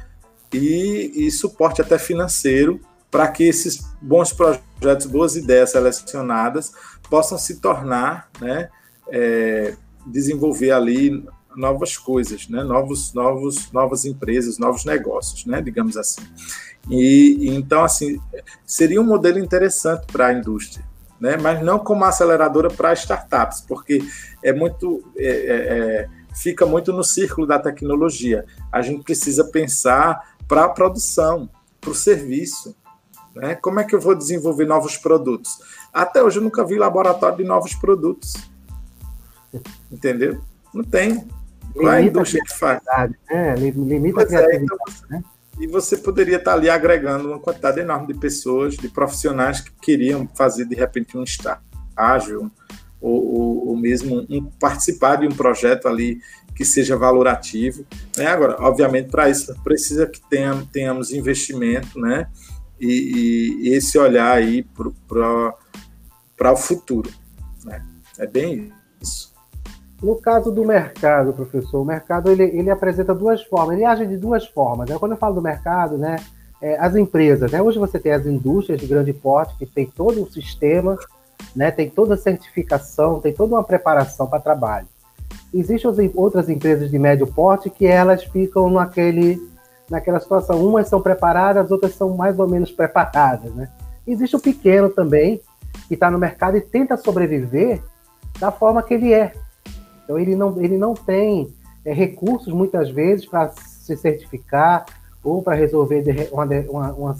e, 0.53 1.11
e 1.15 1.31
suporte 1.31 1.81
até 1.81 1.97
financeiro 1.97 2.79
para 3.11 3.27
que 3.27 3.43
esses 3.43 3.81
bons 4.01 4.31
projetos, 4.31 5.07
boas 5.07 5.35
ideias 5.35 5.71
selecionadas 5.71 6.71
possam 7.09 7.37
se 7.37 7.59
tornar, 7.59 8.29
né? 8.39 8.69
É, 9.11 9.75
desenvolver 10.05 10.71
ali 10.71 11.23
novas 11.55 11.97
coisas, 11.97 12.47
né? 12.47 12.63
novos, 12.63 13.13
novos, 13.13 13.71
novas 13.71 14.05
empresas, 14.05 14.57
novos 14.57 14.85
negócios, 14.85 15.45
né? 15.45 15.61
digamos 15.61 15.97
assim. 15.97 16.21
E 16.89 17.49
então, 17.49 17.83
assim, 17.83 18.19
seria 18.65 19.01
um 19.01 19.05
modelo 19.05 19.39
interessante 19.39 20.05
para 20.07 20.27
a 20.27 20.33
indústria, 20.33 20.85
né? 21.19 21.37
mas 21.37 21.61
não 21.61 21.79
como 21.79 22.05
aceleradora 22.05 22.69
para 22.69 22.93
startups, 22.93 23.61
porque 23.61 24.01
é 24.43 24.53
muito. 24.53 25.03
É, 25.17 25.27
é, 25.27 25.55
é, 26.05 26.09
fica 26.35 26.65
muito 26.65 26.93
no 26.93 27.03
círculo 27.03 27.45
da 27.45 27.59
tecnologia. 27.59 28.45
A 28.71 28.81
gente 28.81 29.03
precisa 29.03 29.43
pensar 29.43 30.37
para 30.47 30.65
a 30.65 30.69
produção, 30.69 31.49
para 31.81 31.89
o 31.89 31.95
serviço. 31.95 32.75
Né? 33.35 33.55
Como 33.55 33.79
é 33.79 33.83
que 33.83 33.93
eu 33.93 33.99
vou 33.99 34.15
desenvolver 34.15 34.65
novos 34.65 34.95
produtos? 34.95 35.59
Até 35.91 36.23
hoje 36.23 36.37
eu 36.37 36.43
nunca 36.43 36.63
vi 36.63 36.77
laboratório 36.77 37.37
de 37.37 37.43
novos 37.43 37.75
produtos. 37.75 38.33
Entendeu? 39.91 40.41
Não 40.73 40.83
tem. 40.83 41.27
Lá 41.75 41.93
a 41.93 42.01
indústria 42.01 42.43
que 42.43 42.57
faz. 42.57 42.81
Né? 43.29 43.55
Limita 43.55 44.15
pois 44.15 44.33
a 44.33 44.45
criatividade. 44.45 44.51
É, 44.51 44.63
então, 44.63 44.77
né? 45.09 45.23
E 45.59 45.67
você 45.67 45.97
poderia 45.97 46.37
estar 46.37 46.53
ali 46.53 46.69
agregando 46.69 47.27
uma 47.27 47.39
quantidade 47.39 47.81
enorme 47.81 48.07
de 48.07 48.13
pessoas, 48.13 48.75
de 48.75 48.87
profissionais 48.87 49.59
que 49.59 49.71
queriam 49.81 50.27
fazer 50.33 50.63
de 50.65 50.73
repente 50.73 51.17
um 51.17 51.23
estágio, 51.23 52.49
ou, 53.01 53.25
ou, 53.25 53.67
ou 53.69 53.77
mesmo 53.77 54.25
um, 54.29 54.45
participar 54.57 55.17
de 55.17 55.27
um 55.27 55.31
projeto 55.31 55.87
ali 55.87 56.21
que 56.55 56.63
seja 56.63 56.95
valorativo. 56.95 57.85
Né? 58.17 58.27
Agora, 58.27 58.55
obviamente, 58.59 59.09
para 59.09 59.29
isso 59.29 59.53
precisa 59.61 60.07
que 60.07 60.21
tenhamos, 60.29 60.67
tenhamos 60.71 61.11
investimento, 61.11 61.99
né? 61.99 62.27
E, 62.79 63.57
e 63.61 63.73
esse 63.73 63.97
olhar 63.97 64.31
aí 64.31 64.65
para 66.37 66.53
o 66.53 66.55
futuro. 66.55 67.11
Né? 67.65 67.85
É 68.17 68.25
bem 68.25 68.71
isso. 69.01 69.28
No 70.01 70.15
caso 70.15 70.51
do 70.51 70.63
mercado, 70.63 71.33
professor, 71.33 71.81
o 71.81 71.85
mercado 71.85 72.31
ele, 72.31 72.43
ele 72.43 72.69
apresenta 72.69 73.13
duas 73.13 73.43
formas, 73.43 73.75
ele 73.75 73.85
age 73.85 74.05
de 74.05 74.15
duas 74.15 74.45
formas. 74.45 74.89
Né? 74.89 74.97
Quando 74.97 75.11
eu 75.11 75.17
falo 75.17 75.35
do 75.35 75.41
mercado, 75.41 75.97
né, 75.97 76.15
é, 76.61 76.77
as 76.79 76.95
empresas, 76.95 77.51
né? 77.51 77.61
hoje 77.61 77.77
você 77.77 77.99
tem 77.99 78.13
as 78.13 78.25
indústrias 78.25 78.79
de 78.79 78.87
grande 78.87 79.11
porte 79.11 79.55
que 79.57 79.65
tem 79.65 79.85
todo 79.85 80.21
um 80.21 80.29
sistema, 80.29 80.97
né, 81.53 81.69
tem 81.69 81.89
toda 81.89 82.13
a 82.13 82.17
certificação, 82.17 83.19
tem 83.19 83.33
toda 83.33 83.55
uma 83.55 83.63
preparação 83.63 84.25
para 84.25 84.39
trabalho. 84.39 84.87
Existem 85.53 86.11
outras 86.15 86.47
empresas 86.47 86.89
de 86.89 86.97
médio 86.97 87.27
porte 87.27 87.69
que 87.69 87.85
elas 87.85 88.23
ficam 88.23 88.69
naquele, 88.69 89.41
naquela 89.89 90.19
situação. 90.19 90.65
Umas 90.65 90.87
são 90.87 91.01
preparadas, 91.01 91.71
outras 91.71 91.93
são 91.95 92.15
mais 92.15 92.39
ou 92.39 92.47
menos 92.47 92.71
preparadas. 92.71 93.53
Né? 93.53 93.69
Existe 94.07 94.35
o 94.35 94.39
pequeno 94.39 94.89
também, 94.89 95.41
que 95.87 95.95
está 95.95 96.09
no 96.09 96.17
mercado 96.17 96.55
e 96.55 96.61
tenta 96.61 96.95
sobreviver 96.95 97.81
da 98.39 98.51
forma 98.51 98.81
que 98.81 98.93
ele 98.93 99.13
é, 99.13 99.33
então 100.09 100.17
ele 100.17 100.35
não, 100.35 100.59
ele 100.59 100.75
não 100.75 100.95
tem 100.95 101.53
é, 101.85 101.93
recursos 101.93 102.51
muitas 102.51 102.89
vezes 102.89 103.27
para 103.27 103.49
se 103.49 103.95
certificar 103.95 104.87
ou 105.23 105.43
para 105.43 105.55
resolver 105.55 106.29
uma, 106.31 106.45
uma, 106.45 107.17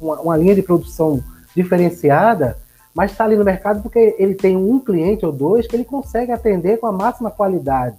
uma, 0.00 0.20
uma, 0.20 0.36
linha 0.36 0.56
de 0.56 0.62
produção 0.62 1.22
diferenciada, 1.54 2.58
mas 2.92 3.12
está 3.12 3.24
ali 3.24 3.36
no 3.36 3.44
mercado 3.44 3.80
porque 3.80 4.16
ele 4.18 4.34
tem 4.34 4.56
um 4.56 4.80
cliente 4.80 5.24
ou 5.24 5.30
dois 5.30 5.68
que 5.68 5.76
ele 5.76 5.84
consegue 5.84 6.32
atender 6.32 6.80
com 6.80 6.88
a 6.88 6.92
máxima 6.92 7.30
qualidade. 7.30 7.96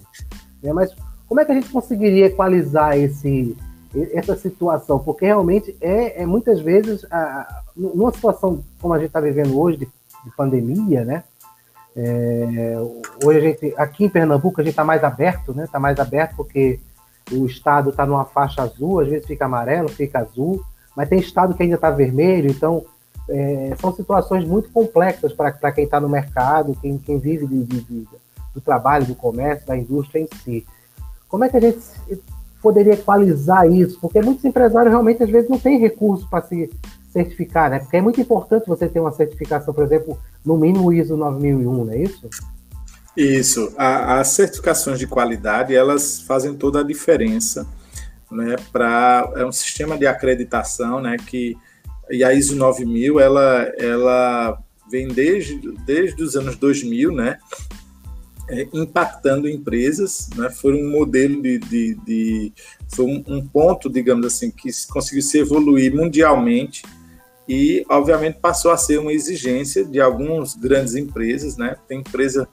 Né? 0.61 0.73
Mas 0.73 0.93
como 1.25 1.39
é 1.39 1.45
que 1.45 1.53
a 1.53 1.55
gente 1.55 1.69
conseguiria 1.69 2.25
equalizar 2.25 2.97
esse, 2.97 3.55
essa 4.11 4.35
situação, 4.35 4.99
porque 4.99 5.25
realmente 5.25 5.73
é, 5.79 6.23
é 6.23 6.25
muitas 6.25 6.59
vezes, 6.59 7.05
a, 7.09 7.61
numa 7.77 8.11
situação 8.11 8.61
como 8.81 8.93
a 8.93 8.97
gente 8.97 9.07
está 9.07 9.21
vivendo 9.21 9.57
hoje, 9.57 9.77
de, 9.77 9.85
de 9.85 10.35
pandemia, 10.35 11.05
né? 11.05 11.23
É, 12.01 12.77
hoje 13.25 13.41
gente, 13.41 13.73
aqui 13.75 14.05
em 14.05 14.09
Pernambuco, 14.09 14.61
a 14.61 14.63
gente 14.63 14.71
está 14.71 14.85
mais 14.85 15.03
aberto, 15.03 15.53
né? 15.53 15.65
Está 15.65 15.79
mais 15.79 15.99
aberto 15.99 16.33
porque 16.37 16.79
o 17.29 17.45
estado 17.45 17.89
está 17.89 18.05
numa 18.05 18.23
faixa 18.23 18.61
azul, 18.61 19.01
às 19.01 19.09
vezes 19.09 19.27
fica 19.27 19.45
amarelo, 19.45 19.89
fica 19.89 20.19
azul, 20.19 20.63
mas 20.95 21.09
tem 21.09 21.19
estado 21.19 21.53
que 21.53 21.61
ainda 21.61 21.75
está 21.75 21.91
vermelho, 21.91 22.49
então 22.49 22.85
é, 23.27 23.75
são 23.79 23.93
situações 23.93 24.45
muito 24.45 24.71
complexas 24.71 25.33
para 25.33 25.71
quem 25.73 25.83
está 25.83 25.99
no 25.99 26.07
mercado, 26.07 26.77
quem, 26.81 26.97
quem 26.97 27.19
vive 27.19 27.45
de, 27.45 27.63
de, 27.65 27.81
de, 27.81 28.07
do 28.53 28.61
trabalho, 28.61 29.05
do 29.05 29.13
comércio, 29.13 29.67
da 29.67 29.77
indústria 29.77 30.21
em 30.21 30.27
si. 30.41 30.65
Como 31.27 31.43
é 31.43 31.49
que 31.49 31.57
a 31.57 31.61
gente 31.61 31.79
poderia 32.61 32.93
equalizar 32.93 33.69
isso? 33.69 33.99
Porque 33.99 34.21
muitos 34.21 34.45
empresários 34.45 34.91
realmente 34.91 35.21
às 35.21 35.29
vezes 35.29 35.49
não 35.49 35.59
têm 35.59 35.77
recurso 35.77 36.27
para 36.29 36.43
se 36.43 36.71
certificar, 37.11 37.69
né? 37.69 37.79
Porque 37.79 37.97
é 37.97 38.01
muito 38.01 38.21
importante 38.21 38.67
você 38.67 38.87
ter 38.87 38.99
uma 38.99 39.11
certificação, 39.11 39.73
por 39.73 39.83
exemplo, 39.83 40.17
no 40.45 40.57
mínimo 40.57 40.93
ISO 40.93 41.17
9001, 41.17 41.85
não 41.85 41.93
é 41.93 41.97
isso? 41.97 42.29
Isso. 43.17 43.73
A, 43.77 44.19
as 44.19 44.29
certificações 44.29 44.99
de 44.99 45.07
qualidade, 45.07 45.75
elas 45.75 46.21
fazem 46.21 46.53
toda 46.53 46.81
a 46.81 46.83
diferença, 46.83 47.67
né? 48.31 48.55
Para 48.71 49.31
é 49.35 49.45
um 49.45 49.51
sistema 49.51 49.97
de 49.97 50.05
acreditação, 50.05 51.01
né? 51.01 51.17
Que 51.17 51.57
e 52.11 52.23
a 52.23 52.33
ISO 52.33 52.55
9000, 52.55 53.19
ela, 53.19 53.71
ela 53.77 54.57
vem 54.89 55.07
desde, 55.07 55.59
desde 55.85 56.23
os 56.23 56.35
anos 56.35 56.55
2000, 56.55 57.11
né? 57.11 57.37
é, 58.49 58.67
impactando 58.73 59.47
empresas, 59.47 60.29
né? 60.35 60.49
foi 60.49 60.73
um 60.73 60.89
modelo 60.89 61.41
de, 61.41 61.59
de, 61.59 61.95
de 62.05 62.53
foi 62.87 63.05
um, 63.05 63.45
ponto, 63.45 63.89
digamos 63.89 64.25
assim, 64.25 64.49
que 64.49 64.69
conseguiu 64.87 65.21
se 65.21 65.37
evoluir 65.37 65.93
mundialmente 65.93 66.81
e, 67.49 67.83
obviamente, 67.89 68.37
passou 68.39 68.69
a 68.69 68.77
ser 68.77 68.99
uma 68.99 69.11
exigência 69.11 69.83
de 69.83 69.99
algumas 69.99 70.53
grandes 70.53 70.93
empresas, 70.93 71.57
né? 71.57 71.75
Tem 71.87 72.01
empresa 72.01 72.47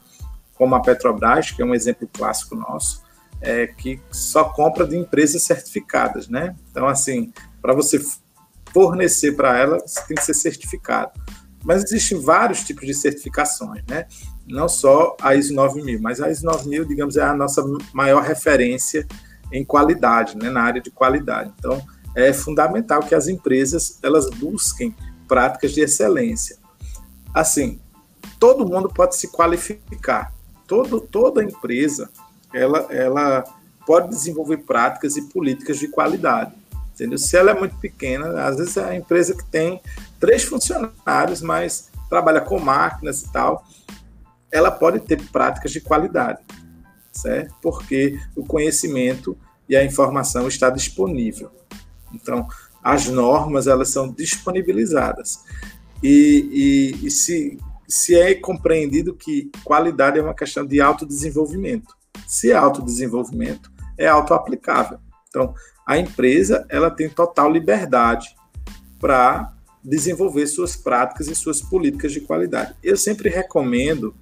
como 0.55 0.73
a 0.73 0.81
Petrobras, 0.81 1.51
que 1.51 1.61
é 1.61 1.65
um 1.65 1.75
exemplo 1.75 2.09
clássico 2.11 2.55
nosso, 2.55 3.03
é, 3.39 3.67
que 3.67 4.01
só 4.09 4.45
compra 4.45 4.87
de 4.87 4.97
empresas 4.97 5.43
certificadas, 5.43 6.27
né? 6.27 6.55
Então, 6.71 6.87
assim, 6.87 7.31
para 7.61 7.75
você 7.75 8.01
fornecer 8.73 9.35
para 9.35 9.55
ela, 9.55 9.79
você 9.79 10.01
tem 10.07 10.17
que 10.17 10.23
ser 10.23 10.33
certificado. 10.33 11.11
Mas 11.63 11.83
existem 11.83 12.19
vários 12.19 12.63
tipos 12.63 12.87
de 12.87 12.95
certificações, 12.95 13.83
né? 13.87 14.07
não 14.47 14.69
só 14.69 15.15
a 15.21 15.35
ISO 15.35 15.53
9000, 15.53 16.01
mas 16.01 16.21
a 16.21 16.31
ISO 16.31 16.45
9000, 16.45 16.85
digamos, 16.85 17.17
é 17.17 17.21
a 17.21 17.35
nossa 17.35 17.63
maior 17.93 18.23
referência 18.23 19.05
em 19.51 19.63
qualidade, 19.63 20.37
né, 20.37 20.49
na 20.49 20.61
área 20.61 20.81
de 20.81 20.89
qualidade. 20.89 21.53
Então, 21.57 21.81
é 22.17 22.33
fundamental 22.33 23.01
que 23.01 23.13
as 23.13 23.27
empresas 23.27 23.99
elas 24.01 24.27
busquem 24.27 24.93
práticas 25.27 25.71
de 25.71 25.81
excelência. 25.81 26.57
Assim, 27.31 27.79
todo 28.39 28.67
mundo 28.67 28.89
pode 28.89 29.15
se 29.15 29.27
qualificar. 29.27 30.33
Todo, 30.65 30.99
toda 30.99 31.43
empresa 31.43 32.09
ela, 32.51 32.87
ela 32.89 33.43
pode 33.85 34.09
desenvolver 34.09 34.57
práticas 34.57 35.15
e 35.15 35.29
políticas 35.29 35.77
de 35.77 35.87
qualidade. 35.89 36.53
Entendeu? 36.95 37.19
Se 37.19 37.37
ela 37.37 37.51
é 37.51 37.53
muito 37.53 37.75
pequena, 37.75 38.43
às 38.43 38.57
vezes 38.57 38.75
é 38.77 38.83
a 38.83 38.95
empresa 38.95 39.35
que 39.35 39.45
tem 39.45 39.79
três 40.19 40.43
funcionários, 40.43 41.43
mas 41.43 41.91
trabalha 42.09 42.41
com 42.41 42.59
máquinas 42.59 43.21
e 43.21 43.31
tal, 43.31 43.63
ela 44.51 44.71
pode 44.71 45.01
ter 45.01 45.21
práticas 45.29 45.71
de 45.71 45.81
qualidade, 45.81 46.39
certo? 47.11 47.53
Porque 47.61 48.19
o 48.35 48.43
conhecimento 48.43 49.37
e 49.69 49.75
a 49.75 49.85
informação 49.85 50.47
está 50.47 50.71
disponível. 50.71 51.51
Então, 52.13 52.47
as 52.83 53.07
normas 53.07 53.67
elas 53.67 53.89
são 53.89 54.11
disponibilizadas 54.11 55.43
e, 56.01 56.95
e, 57.01 57.07
e 57.07 57.11
se, 57.11 57.57
se 57.87 58.15
é 58.15 58.33
compreendido 58.35 59.13
que 59.13 59.51
qualidade 59.63 60.19
é 60.19 60.21
uma 60.21 60.33
questão 60.33 60.65
de 60.65 60.79
autodesenvolvimento. 60.79 61.95
Se 62.27 62.51
é 62.51 62.55
autodesenvolvimento, 62.55 63.71
é 63.97 64.07
autoaplicável. 64.07 64.99
Então, 65.29 65.53
a 65.85 65.97
empresa 65.97 66.65
ela 66.69 66.91
tem 66.91 67.09
total 67.09 67.51
liberdade 67.51 68.35
para 68.99 69.53
desenvolver 69.83 70.47
suas 70.47 70.75
práticas 70.75 71.27
e 71.27 71.35
suas 71.35 71.61
políticas 71.61 72.11
de 72.11 72.21
qualidade. 72.21 72.75
Eu 72.83 72.97
sempre 72.97 73.29
recomendo 73.29 74.13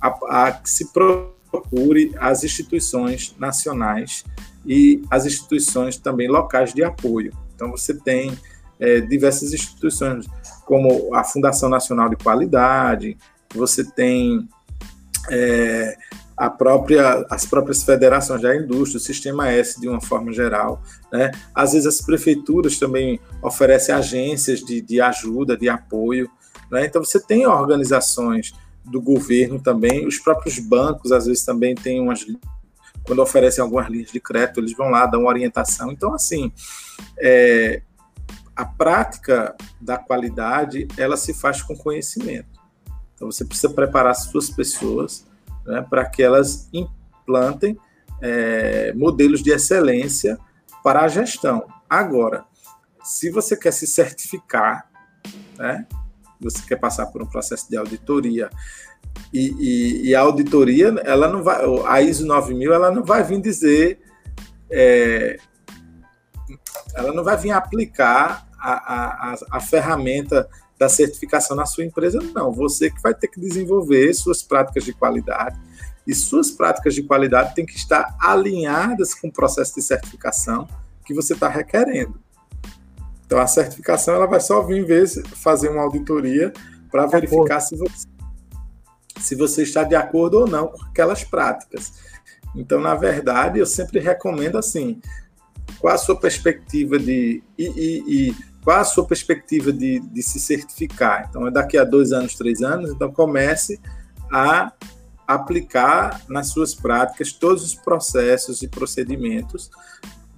a, 0.00 0.46
a 0.46 0.52
que 0.52 0.68
se 0.68 0.92
procure 0.92 2.12
as 2.18 2.42
instituições 2.42 3.34
nacionais 3.38 4.24
e 4.66 5.02
as 5.10 5.26
instituições 5.26 5.96
também 5.96 6.28
locais 6.28 6.72
de 6.72 6.82
apoio. 6.82 7.32
Então, 7.54 7.70
você 7.70 7.94
tem 7.94 8.36
é, 8.80 9.00
diversas 9.00 9.52
instituições, 9.52 10.26
como 10.64 11.14
a 11.14 11.22
Fundação 11.22 11.68
Nacional 11.68 12.08
de 12.08 12.16
Qualidade, 12.16 13.16
você 13.54 13.84
tem 13.84 14.48
é, 15.30 15.96
a 16.36 16.50
própria, 16.50 17.24
as 17.30 17.46
próprias 17.46 17.82
federações 17.82 18.42
da 18.42 18.54
indústria, 18.56 18.98
o 18.98 19.00
Sistema 19.00 19.48
S 19.48 19.80
de 19.80 19.88
uma 19.88 20.00
forma 20.00 20.32
geral. 20.32 20.82
Né? 21.12 21.30
Às 21.54 21.72
vezes, 21.72 21.86
as 21.86 22.00
prefeituras 22.00 22.78
também 22.78 23.20
oferecem 23.42 23.94
agências 23.94 24.60
de, 24.60 24.80
de 24.80 25.00
ajuda, 25.00 25.56
de 25.56 25.68
apoio. 25.68 26.28
Né? 26.70 26.86
Então, 26.86 27.02
você 27.02 27.20
tem 27.20 27.46
organizações 27.46 28.52
do 28.84 29.00
governo 29.00 29.60
também. 29.60 30.06
Os 30.06 30.18
próprios 30.18 30.58
bancos, 30.58 31.12
às 31.12 31.26
vezes, 31.26 31.44
também 31.44 31.74
têm 31.74 32.00
umas. 32.00 32.26
Quando 33.04 33.20
oferecem 33.20 33.62
algumas 33.62 33.88
linhas 33.88 34.10
de 34.10 34.20
crédito, 34.20 34.60
eles 34.60 34.74
vão 34.74 34.88
lá, 34.88 35.06
dão 35.06 35.26
orientação. 35.26 35.92
Então, 35.92 36.14
assim, 36.14 36.52
é, 37.18 37.82
a 38.56 38.64
prática 38.64 39.54
da 39.80 39.98
qualidade, 39.98 40.88
ela 40.96 41.16
se 41.16 41.34
faz 41.34 41.62
com 41.62 41.76
conhecimento. 41.76 42.60
Então, 43.14 43.30
você 43.30 43.44
precisa 43.44 43.72
preparar 43.72 44.14
suas 44.14 44.50
pessoas 44.50 45.26
né, 45.66 45.84
para 45.88 46.04
que 46.04 46.22
elas 46.22 46.68
implantem 46.72 47.78
é, 48.20 48.92
modelos 48.94 49.42
de 49.42 49.50
excelência 49.50 50.38
para 50.82 51.02
a 51.02 51.08
gestão. 51.08 51.66
Agora, 51.88 52.44
se 53.02 53.30
você 53.30 53.56
quer 53.56 53.72
se 53.72 53.86
certificar, 53.86 54.88
né, 55.58 55.86
você 56.40 56.62
quer 56.66 56.76
passar 56.76 57.06
por 57.06 57.22
um 57.22 57.26
processo 57.26 57.68
de 57.68 57.76
auditoria 57.76 58.50
e, 59.32 59.54
e, 59.58 60.08
e, 60.08 60.14
a 60.14 60.20
auditoria, 60.20 60.94
ela 61.04 61.28
não 61.28 61.42
vai, 61.42 61.60
a 61.86 62.00
ISO 62.00 62.24
9000, 62.24 62.72
ela 62.72 62.90
não 62.90 63.02
vai 63.02 63.22
vir 63.24 63.40
dizer, 63.40 64.00
é, 64.70 65.36
ela 66.94 67.12
não 67.12 67.24
vai 67.24 67.36
vir 67.36 67.50
aplicar 67.50 68.46
a, 68.58 69.32
a, 69.32 69.36
a, 69.52 69.60
ferramenta 69.60 70.48
da 70.78 70.88
certificação 70.88 71.56
na 71.56 71.66
sua 71.66 71.84
empresa, 71.84 72.18
não. 72.34 72.52
Você 72.52 72.90
que 72.90 73.02
vai 73.02 73.14
ter 73.14 73.28
que 73.28 73.40
desenvolver 73.40 74.14
suas 74.14 74.42
práticas 74.42 74.84
de 74.84 74.92
qualidade 74.92 75.58
e 76.06 76.14
suas 76.14 76.50
práticas 76.50 76.94
de 76.94 77.02
qualidade 77.02 77.54
têm 77.54 77.66
que 77.66 77.76
estar 77.76 78.16
alinhadas 78.20 79.14
com 79.14 79.28
o 79.28 79.32
processo 79.32 79.74
de 79.74 79.82
certificação 79.82 80.68
que 81.04 81.12
você 81.12 81.34
está 81.34 81.48
requerendo. 81.48 82.20
Então 83.26 83.38
a 83.38 83.46
certificação 83.46 84.14
ela 84.14 84.26
vai 84.26 84.40
só 84.40 84.62
vir 84.62 84.84
ver, 84.84 85.06
fazer 85.36 85.68
uma 85.68 85.82
auditoria 85.82 86.52
para 86.90 87.06
verificar 87.06 87.60
se 87.60 87.76
você, 87.76 88.06
se 89.18 89.34
você 89.34 89.62
está 89.62 89.84
de 89.84 89.94
acordo 89.94 90.40
ou 90.40 90.48
não 90.48 90.68
com 90.68 90.84
aquelas 90.84 91.24
práticas. 91.24 91.92
Então, 92.54 92.80
na 92.80 92.94
verdade, 92.94 93.58
eu 93.58 93.66
sempre 93.66 93.98
recomendo 94.00 94.58
assim: 94.58 95.00
qual 95.78 95.94
a 95.94 95.98
sua 95.98 96.18
perspectiva 96.18 96.98
de. 96.98 97.42
E, 97.58 97.64
e, 97.64 98.28
e 98.28 98.36
qual 98.62 98.78
a 98.78 98.84
sua 98.84 99.06
perspectiva 99.06 99.72
de, 99.72 100.00
de 100.00 100.22
se 100.22 100.40
certificar? 100.40 101.26
Então, 101.28 101.46
é 101.46 101.50
daqui 101.50 101.76
a 101.76 101.84
dois 101.84 102.12
anos, 102.12 102.34
três 102.34 102.62
anos, 102.62 102.90
então 102.90 103.12
comece 103.12 103.80
a 104.32 104.72
aplicar 105.26 106.22
nas 106.28 106.48
suas 106.48 106.74
práticas 106.74 107.32
todos 107.32 107.64
os 107.64 107.74
processos 107.74 108.62
e 108.62 108.68
procedimentos 108.68 109.70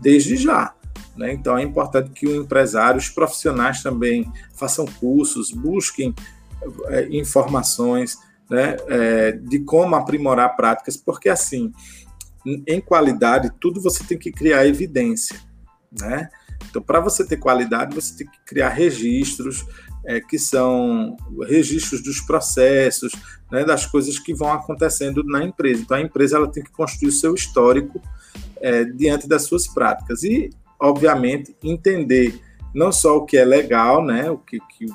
desde 0.01 0.37
já. 0.37 0.75
Né? 1.17 1.33
Então 1.33 1.57
é 1.57 1.63
importante 1.63 2.11
que 2.11 2.27
o 2.27 2.37
empresário, 2.37 2.99
os 2.99 3.09
profissionais 3.09 3.83
também 3.83 4.31
façam 4.55 4.85
cursos, 4.85 5.51
busquem 5.51 6.15
é, 6.89 7.09
informações 7.11 8.19
né, 8.51 8.77
é, 8.89 9.33
de 9.33 9.61
como 9.61 9.97
aprimorar 9.97 10.57
práticas, 10.57 10.97
porque 10.97 11.29
assim, 11.29 11.73
em 12.67 12.81
qualidade, 12.81 13.51
tudo 13.61 13.81
você 13.81 14.05
tem 14.05 14.19
que 14.19 14.31
criar 14.31 14.67
evidência. 14.67 15.37
Né? 16.01 16.29
Então, 16.69 16.81
para 16.81 17.01
você 17.01 17.27
ter 17.27 17.37
qualidade, 17.39 17.95
você 17.95 18.17
tem 18.17 18.27
que 18.27 18.39
criar 18.45 18.69
registros, 18.69 19.65
é, 20.05 20.21
que 20.21 20.39
são 20.39 21.17
registros 21.49 22.03
dos 22.03 22.21
processos, 22.21 23.13
né, 23.51 23.65
das 23.65 23.87
coisas 23.87 24.19
que 24.19 24.33
vão 24.33 24.53
acontecendo 24.53 25.25
na 25.25 25.43
empresa. 25.43 25.83
Então, 25.83 25.97
a 25.97 26.01
empresa 26.01 26.37
ela 26.37 26.51
tem 26.51 26.63
que 26.63 26.71
construir 26.71 27.09
o 27.09 27.13
seu 27.13 27.35
histórico 27.35 28.01
é, 28.61 28.85
diante 28.85 29.29
das 29.29 29.43
suas 29.43 29.67
práticas. 29.67 30.23
E 30.23 30.51
obviamente, 30.79 31.57
entender 31.63 32.41
não 32.75 32.93
só 32.93 33.17
o 33.17 33.25
que 33.25 33.37
é 33.37 33.45
legal, 33.45 34.05
né, 34.05 34.31
o 34.31 34.39
que, 34.39 34.59
que, 34.61 34.87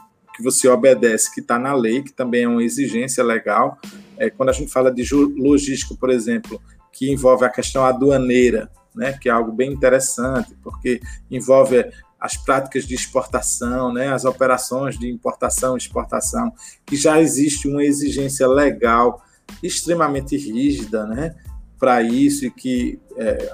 que 0.41 0.43
você 0.43 0.67
obedece, 0.67 1.31
que 1.31 1.39
está 1.39 1.59
na 1.59 1.73
lei, 1.73 2.01
que 2.01 2.11
também 2.11 2.43
é 2.43 2.47
uma 2.47 2.63
exigência 2.63 3.23
legal. 3.23 3.77
É, 4.17 4.29
quando 4.29 4.49
a 4.49 4.53
gente 4.53 4.71
fala 4.71 4.91
de 4.91 5.03
logística, 5.13 5.95
por 5.95 6.09
exemplo, 6.09 6.59
que 6.91 7.11
envolve 7.11 7.45
a 7.45 7.49
questão 7.49 7.85
aduaneira, 7.85 8.69
né, 8.93 9.13
que 9.13 9.29
é 9.29 9.31
algo 9.31 9.51
bem 9.51 9.71
interessante, 9.71 10.55
porque 10.63 10.99
envolve 11.29 11.85
as 12.19 12.35
práticas 12.35 12.85
de 12.85 12.93
exportação, 12.93 13.93
né, 13.93 14.11
as 14.11 14.25
operações 14.25 14.97
de 14.97 15.09
importação 15.09 15.75
e 15.75 15.77
exportação, 15.77 16.51
que 16.85 16.95
já 16.95 17.21
existe 17.21 17.67
uma 17.67 17.83
exigência 17.83 18.47
legal 18.47 19.23
extremamente 19.63 20.35
rígida, 20.35 21.05
né, 21.05 21.35
para 21.79 22.01
isso 22.03 22.45
e 22.45 22.51
que 22.51 22.99
é, 23.17 23.51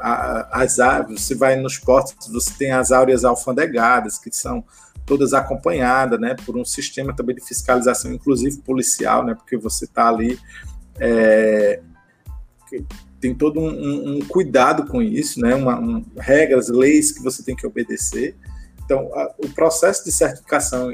as 0.51 0.77
você 1.07 1.33
vai 1.33 1.55
nos 1.55 1.77
portos, 1.77 2.27
você 2.27 2.51
tem 2.57 2.71
as 2.71 2.91
áureas 2.91 3.23
alfandegadas, 3.23 4.17
que 4.17 4.29
são 4.35 4.65
todas 5.07 5.33
acompanhadas, 5.33 6.19
né, 6.19 6.35
por 6.45 6.57
um 6.57 6.65
sistema 6.65 7.15
também 7.15 7.35
de 7.35 7.43
fiscalização, 7.43 8.13
inclusive 8.13 8.57
policial, 8.57 9.25
né, 9.25 9.33
porque 9.33 9.57
você 9.57 9.85
está 9.85 10.09
ali 10.09 10.37
é, 10.99 11.79
tem 13.19 13.33
todo 13.33 13.59
um, 13.59 13.69
um, 13.69 14.17
um, 14.17 14.19
cuidado 14.19 14.85
com 14.85 15.01
isso, 15.01 15.39
né, 15.39 15.55
uma, 15.55 15.79
um, 15.79 16.05
regras, 16.17 16.67
leis 16.67 17.11
que 17.11 17.23
você 17.23 17.41
tem 17.41 17.55
que 17.55 17.65
obedecer. 17.65 18.35
Então, 18.83 19.09
a, 19.13 19.33
o 19.39 19.49
processo 19.49 20.03
de 20.03 20.11
certificação 20.11 20.93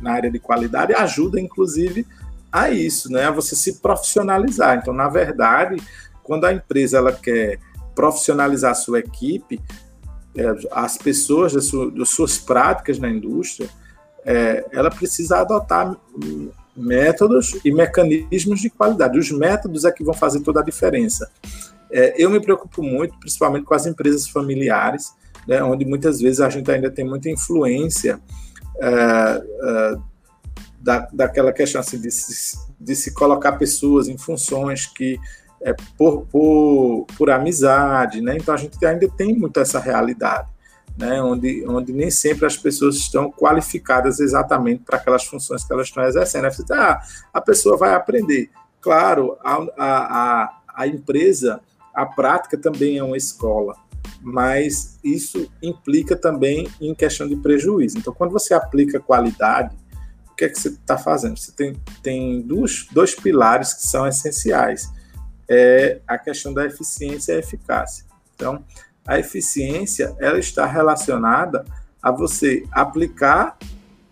na 0.00 0.12
área 0.12 0.30
de 0.30 0.38
qualidade 0.38 0.94
ajuda, 0.94 1.38
inclusive, 1.38 2.06
a 2.50 2.70
isso, 2.70 3.10
né, 3.12 3.24
a 3.24 3.30
você 3.30 3.54
se 3.54 3.80
profissionalizar. 3.80 4.78
Então, 4.78 4.92
na 4.92 5.08
verdade, 5.08 5.76
quando 6.22 6.44
a 6.44 6.52
empresa 6.52 6.98
ela 6.98 7.12
quer 7.12 7.58
profissionalizar 7.94 8.72
a 8.72 8.74
sua 8.74 8.98
equipe, 8.98 9.60
as 10.70 10.96
pessoas, 10.96 11.52
das, 11.52 11.70
suas 12.08 12.38
práticas 12.38 12.98
na 12.98 13.08
indústria, 13.08 13.68
é, 14.24 14.64
ela 14.72 14.90
precisa 14.90 15.38
adotar 15.38 15.96
métodos 16.76 17.58
e 17.64 17.72
mecanismos 17.72 18.60
de 18.60 18.70
qualidade. 18.70 19.18
Os 19.18 19.30
métodos 19.30 19.84
é 19.84 19.90
que 19.90 20.04
vão 20.04 20.14
fazer 20.14 20.40
toda 20.40 20.60
a 20.60 20.64
diferença. 20.64 21.30
É, 21.90 22.14
eu 22.22 22.30
me 22.30 22.40
preocupo 22.40 22.82
muito, 22.82 23.18
principalmente 23.18 23.64
com 23.64 23.74
as 23.74 23.86
empresas 23.86 24.28
familiares, 24.28 25.12
né, 25.46 25.62
onde 25.62 25.84
muitas 25.84 26.20
vezes 26.20 26.40
a 26.40 26.48
gente 26.48 26.70
ainda 26.70 26.90
tem 26.90 27.04
muita 27.04 27.28
influência 27.28 28.20
é, 28.80 29.42
é, 29.62 29.96
da, 30.80 31.08
daquela 31.12 31.52
questão 31.52 31.80
assim, 31.80 32.00
de, 32.00 32.10
se, 32.10 32.56
de 32.78 32.94
se 32.94 33.12
colocar 33.12 33.52
pessoas 33.52 34.08
em 34.08 34.16
funções 34.16 34.86
que 34.86 35.18
é, 35.62 35.74
por, 35.96 36.26
por, 36.26 37.06
por 37.16 37.30
amizade, 37.30 38.20
né? 38.20 38.36
Então 38.36 38.54
a 38.54 38.56
gente 38.56 38.84
ainda 38.84 39.08
tem 39.08 39.34
muito 39.36 39.60
essa 39.60 39.78
realidade, 39.78 40.48
né? 40.96 41.22
Onde, 41.22 41.64
onde 41.68 41.92
nem 41.92 42.10
sempre 42.10 42.46
as 42.46 42.56
pessoas 42.56 42.96
estão 42.96 43.30
qualificadas 43.30 44.20
exatamente 44.20 44.82
para 44.84 44.96
aquelas 44.96 45.24
funções 45.24 45.64
que 45.64 45.72
elas 45.72 45.88
estão 45.88 46.04
exercendo. 46.04 46.50
Você 46.50 46.62
diz, 46.62 46.70
ah, 46.70 47.00
a 47.32 47.40
pessoa 47.40 47.76
vai 47.76 47.94
aprender. 47.94 48.50
Claro, 48.80 49.36
a, 49.44 49.66
a, 49.76 50.60
a 50.74 50.86
empresa, 50.86 51.60
a 51.94 52.06
prática 52.06 52.56
também 52.56 52.96
é 52.96 53.04
uma 53.04 53.16
escola, 53.16 53.76
mas 54.22 54.98
isso 55.04 55.50
implica 55.62 56.16
também 56.16 56.66
em 56.80 56.94
questão 56.94 57.28
de 57.28 57.36
prejuízo. 57.36 57.98
Então, 57.98 58.14
quando 58.14 58.30
você 58.30 58.54
aplica 58.54 58.98
qualidade, 58.98 59.76
o 60.30 60.34
que 60.34 60.46
é 60.46 60.48
que 60.48 60.58
você 60.58 60.68
está 60.68 60.96
fazendo? 60.96 61.38
Você 61.38 61.52
tem, 61.52 61.76
tem 62.02 62.40
dois, 62.40 62.86
dois 62.90 63.14
pilares 63.14 63.74
que 63.74 63.86
são 63.86 64.06
essenciais 64.06 64.90
é 65.50 66.00
a 66.06 66.16
questão 66.16 66.54
da 66.54 66.64
eficiência 66.64 67.32
e 67.32 67.38
eficácia. 67.38 68.06
Então, 68.36 68.64
a 69.04 69.18
eficiência 69.18 70.14
ela 70.20 70.38
está 70.38 70.64
relacionada 70.64 71.64
a 72.00 72.12
você 72.12 72.64
aplicar 72.70 73.58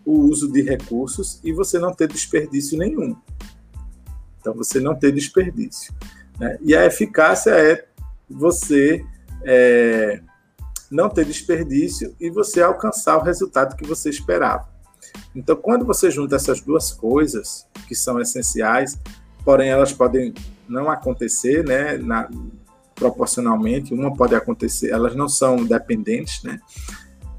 o 0.04 0.12
uso 0.22 0.50
de 0.50 0.62
recursos 0.62 1.40
e 1.44 1.52
você 1.52 1.78
não 1.78 1.94
ter 1.94 2.08
desperdício 2.08 2.76
nenhum. 2.76 3.16
Então, 4.40 4.52
você 4.52 4.80
não 4.80 4.96
ter 4.96 5.12
desperdício. 5.12 5.94
Né? 6.40 6.58
E 6.60 6.74
a 6.74 6.84
eficácia 6.84 7.50
é 7.52 7.86
você 8.28 9.04
é, 9.44 10.20
não 10.90 11.08
ter 11.08 11.24
desperdício 11.24 12.16
e 12.20 12.30
você 12.30 12.60
alcançar 12.60 13.16
o 13.16 13.22
resultado 13.22 13.76
que 13.76 13.86
você 13.86 14.10
esperava. 14.10 14.68
Então, 15.36 15.54
quando 15.54 15.84
você 15.84 16.10
junta 16.10 16.34
essas 16.34 16.60
duas 16.60 16.90
coisas, 16.90 17.66
que 17.86 17.94
são 17.94 18.20
essenciais, 18.20 18.98
porém 19.44 19.68
elas 19.68 19.92
podem 19.92 20.34
não 20.68 20.90
acontecer, 20.90 21.64
né, 21.64 21.96
na, 21.96 22.28
proporcionalmente, 22.94 23.94
uma 23.94 24.14
pode 24.14 24.34
acontecer, 24.34 24.90
elas 24.90 25.14
não 25.14 25.28
são 25.28 25.64
dependentes, 25.64 26.42
né? 26.42 26.58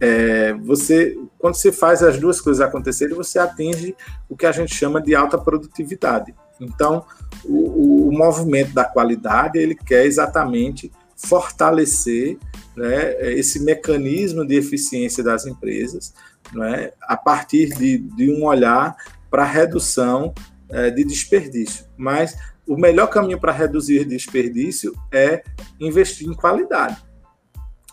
É, 0.01 0.53
você, 0.53 1.17
quando 1.37 1.55
você 1.55 1.73
faz 1.73 2.01
as 2.01 2.17
duas 2.17 2.39
coisas 2.39 2.61
acontecerem, 2.61 3.15
você 3.15 3.37
atinge 3.37 3.93
o 4.29 4.35
que 4.35 4.45
a 4.45 4.51
gente 4.51 4.73
chama 4.73 5.01
de 5.01 5.13
alta 5.13 5.37
produtividade. 5.37 6.33
Então, 6.59 7.05
o, 7.43 8.07
o 8.07 8.11
movimento 8.11 8.73
da 8.73 8.85
qualidade 8.85 9.59
ele 9.59 9.75
quer 9.75 10.05
exatamente 10.05 10.89
fortalecer 11.17 12.37
né, 12.77 13.33
esse 13.33 13.61
mecanismo 13.61 14.47
de 14.47 14.55
eficiência 14.55 15.21
das 15.21 15.45
empresas, 15.45 16.13
né, 16.53 16.91
a 17.01 17.17
partir 17.17 17.69
de, 17.69 17.97
de 17.97 18.31
um 18.31 18.45
olhar 18.45 18.95
para 19.29 19.43
redução 19.43 20.33
é, 20.69 20.89
de 20.89 21.03
desperdício. 21.03 21.85
Mas 21.97 22.37
o 22.69 22.77
melhor 22.77 23.07
caminho 23.07 23.39
para 23.39 23.51
reduzir 23.51 24.05
desperdício 24.05 24.93
é 25.11 25.43
investir 25.79 26.29
em 26.29 26.35
qualidade. 26.35 26.97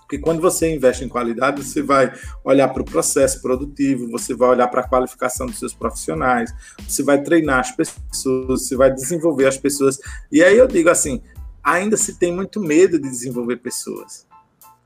Porque 0.03 0.19
quando 0.19 0.41
você 0.41 0.73
investe 0.73 1.03
em 1.03 1.09
qualidade, 1.09 1.65
você 1.65 1.81
vai 1.83 2.13
olhar 2.45 2.69
para 2.69 2.83
o 2.83 2.85
processo 2.85 3.41
produtivo, 3.41 4.11
você 4.11 4.35
vai 4.35 4.51
olhar 4.51 4.69
para 4.69 4.83
a 4.83 4.89
qualificação 4.89 5.47
dos 5.47 5.59
seus 5.59 5.73
profissionais, 5.73 6.55
você 6.87 7.03
vai 7.03 7.23
treinar 7.23 7.61
as 7.61 7.73
pessoas, 7.73 8.69
você 8.69 8.77
vai 8.77 8.93
desenvolver 8.93 9.47
as 9.47 9.57
pessoas. 9.57 9.99
E 10.31 10.45
aí 10.45 10.59
eu 10.59 10.69
digo 10.69 10.91
assim, 10.91 11.23
ainda 11.65 11.97
se 11.97 12.19
tem 12.19 12.31
muito 12.31 12.61
medo 12.61 13.01
de 13.01 13.09
desenvolver 13.09 13.57
pessoas. 13.57 14.27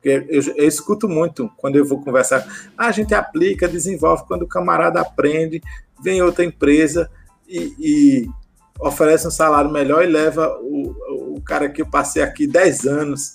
Eu, 0.04 0.24
eu 0.30 0.68
escuto 0.68 1.08
muito 1.08 1.50
quando 1.56 1.76
eu 1.76 1.84
vou 1.84 2.00
conversar, 2.00 2.46
ah, 2.78 2.86
a 2.86 2.92
gente 2.92 3.12
aplica, 3.12 3.68
desenvolve, 3.68 4.24
quando 4.26 4.42
o 4.42 4.48
camarada 4.48 5.00
aprende, 5.00 5.60
vem 6.00 6.22
outra 6.22 6.44
empresa 6.44 7.10
e, 7.46 7.74
e 7.78 8.39
oferece 8.80 9.26
um 9.26 9.30
salário 9.30 9.70
melhor 9.70 10.02
e 10.02 10.06
leva 10.06 10.58
o, 10.60 11.34
o 11.36 11.40
cara 11.42 11.68
que 11.68 11.82
eu 11.82 11.86
passei 11.86 12.22
aqui 12.22 12.46
10 12.46 12.86
anos 12.86 13.34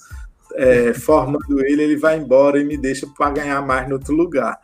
é, 0.56 0.94
formando 0.96 1.66
ele, 1.66 1.84
ele 1.84 1.98
vai 1.98 2.18
embora 2.18 2.60
e 2.60 2.64
me 2.64 2.78
deixa 2.78 3.08
para 3.08 3.32
ganhar 3.32 3.62
mais 3.62 3.88
no 3.88 3.96
outro 3.96 4.14
lugar. 4.14 4.60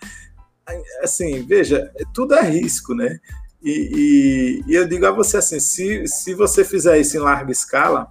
Assim, 1.03 1.45
veja, 1.45 1.91
tudo 2.13 2.33
é 2.33 2.41
risco, 2.41 2.93
né? 2.93 3.19
E, 3.61 4.63
e, 4.65 4.71
e, 4.71 4.75
eu 4.75 4.87
digo 4.87 5.05
a 5.05 5.11
você 5.11 5.37
assim: 5.37 5.59
se, 5.59 6.07
se 6.07 6.33
você 6.33 6.63
fizer 6.63 6.97
isso 6.97 7.17
em 7.17 7.19
larga 7.19 7.51
escala, 7.51 8.07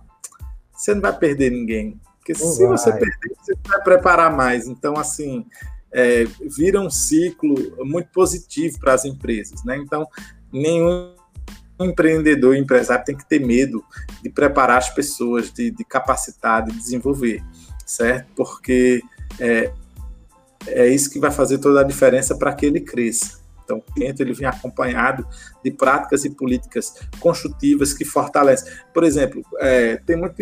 você 0.72 0.94
não 0.94 1.00
vai 1.00 1.16
perder 1.16 1.50
ninguém. 1.50 1.98
Porque 2.18 2.32
não 2.32 2.52
se 2.52 2.66
vai. 2.66 2.76
você 2.78 2.92
perder, 2.92 3.36
você 3.40 3.54
vai 3.66 3.82
preparar 3.82 4.34
mais. 4.34 4.68
Então, 4.68 4.96
assim, 4.96 5.46
é, 5.92 6.24
vira 6.56 6.80
um 6.80 6.90
ciclo 6.90 7.54
muito 7.78 8.10
positivo 8.12 8.78
para 8.78 8.94
as 8.94 9.04
empresas, 9.04 9.64
né? 9.64 9.76
Então, 9.76 10.06
nenhum 10.52 10.88
um 10.88 11.19
empreendedor, 11.84 12.56
empresário 12.56 13.04
tem 13.04 13.16
que 13.16 13.28
ter 13.28 13.40
medo 13.40 13.84
de 14.22 14.30
preparar 14.30 14.78
as 14.78 14.90
pessoas, 14.90 15.52
de, 15.52 15.70
de 15.70 15.84
capacitar, 15.84 16.64
de 16.64 16.72
desenvolver, 16.72 17.42
certo? 17.86 18.28
Porque 18.36 19.02
é, 19.38 19.72
é 20.66 20.88
isso 20.88 21.10
que 21.10 21.18
vai 21.18 21.30
fazer 21.30 21.58
toda 21.58 21.80
a 21.80 21.84
diferença 21.84 22.36
para 22.36 22.52
que 22.54 22.66
ele 22.66 22.80
cresça. 22.80 23.40
Então, 23.70 23.78
o 23.78 23.92
cliente 23.92 24.20
ele 24.20 24.32
vem 24.32 24.48
acompanhado 24.48 25.24
de 25.62 25.70
práticas 25.70 26.24
e 26.24 26.30
políticas 26.30 26.92
construtivas 27.20 27.92
que 27.92 28.04
fortalecem. 28.04 28.72
Por 28.92 29.04
exemplo, 29.04 29.42
é, 29.60 29.96
tem 29.98 30.16
muito 30.16 30.34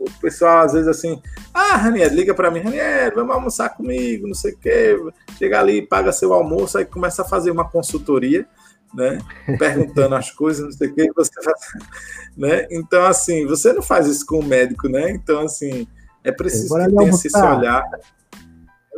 o 0.00 0.10
pessoal 0.22 0.64
às 0.64 0.72
vezes 0.72 0.88
assim, 0.88 1.20
ah, 1.52 1.76
Raniel, 1.76 2.14
liga 2.14 2.34
para 2.34 2.50
mim, 2.50 2.60
Raniel, 2.60 3.12
vamos 3.14 3.34
almoçar 3.34 3.68
comigo, 3.68 4.26
não 4.26 4.34
sei 4.34 4.52
o 4.52 4.58
quê. 4.58 4.96
Chega 5.36 5.60
ali, 5.60 5.86
paga 5.86 6.12
seu 6.12 6.32
almoço, 6.32 6.78
aí 6.78 6.86
começa 6.86 7.20
a 7.20 7.26
fazer 7.26 7.50
uma 7.50 7.68
consultoria 7.68 8.48
né? 8.94 9.18
Perguntando 9.58 10.14
as 10.14 10.30
coisas, 10.30 10.64
não 10.64 10.72
sei 10.72 10.88
o 10.88 10.94
que, 10.94 11.12
você 11.12 11.42
faz, 11.42 11.60
né? 12.36 12.66
Então, 12.70 13.04
assim, 13.04 13.46
você 13.46 13.72
não 13.72 13.82
faz 13.82 14.06
isso 14.06 14.26
com 14.26 14.38
o 14.38 14.44
médico, 14.44 14.88
né? 14.88 15.10
Então, 15.10 15.40
assim, 15.40 15.86
é 16.22 16.30
preciso 16.30 16.74
que 16.74 16.96
tenha 16.96 17.10
esse 17.10 17.36
olhar. 17.36 17.84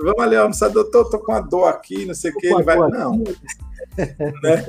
Vamos 0.01 0.20
ali 0.20 0.36
almoçar, 0.36 0.68
doutor, 0.68 1.09
tô 1.09 1.18
com 1.20 1.32
uma 1.32 1.40
dor 1.40 1.68
aqui, 1.68 2.05
não 2.05 2.14
sei 2.14 2.32
o 2.32 2.36
que, 2.36 2.49
ele 2.49 2.62
vai. 2.62 2.76
Não. 2.76 3.12
né? 4.42 4.66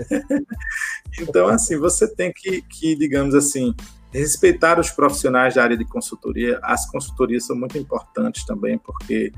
Então, 1.20 1.48
assim, 1.48 1.78
você 1.78 2.08
tem 2.08 2.32
que, 2.32 2.62
que, 2.62 2.96
digamos 2.96 3.34
assim, 3.34 3.74
respeitar 4.12 4.80
os 4.80 4.92
profissionais 4.92 5.56
da 5.56 5.64
área 5.64 5.78
de 5.78 5.86
consultoria. 5.86 6.60
As 6.62 6.90
consultorias 6.90 7.46
são 7.46 7.56
muito 7.56 7.78
importantes 7.78 8.46
também, 8.46 8.78
porque 8.78 9.32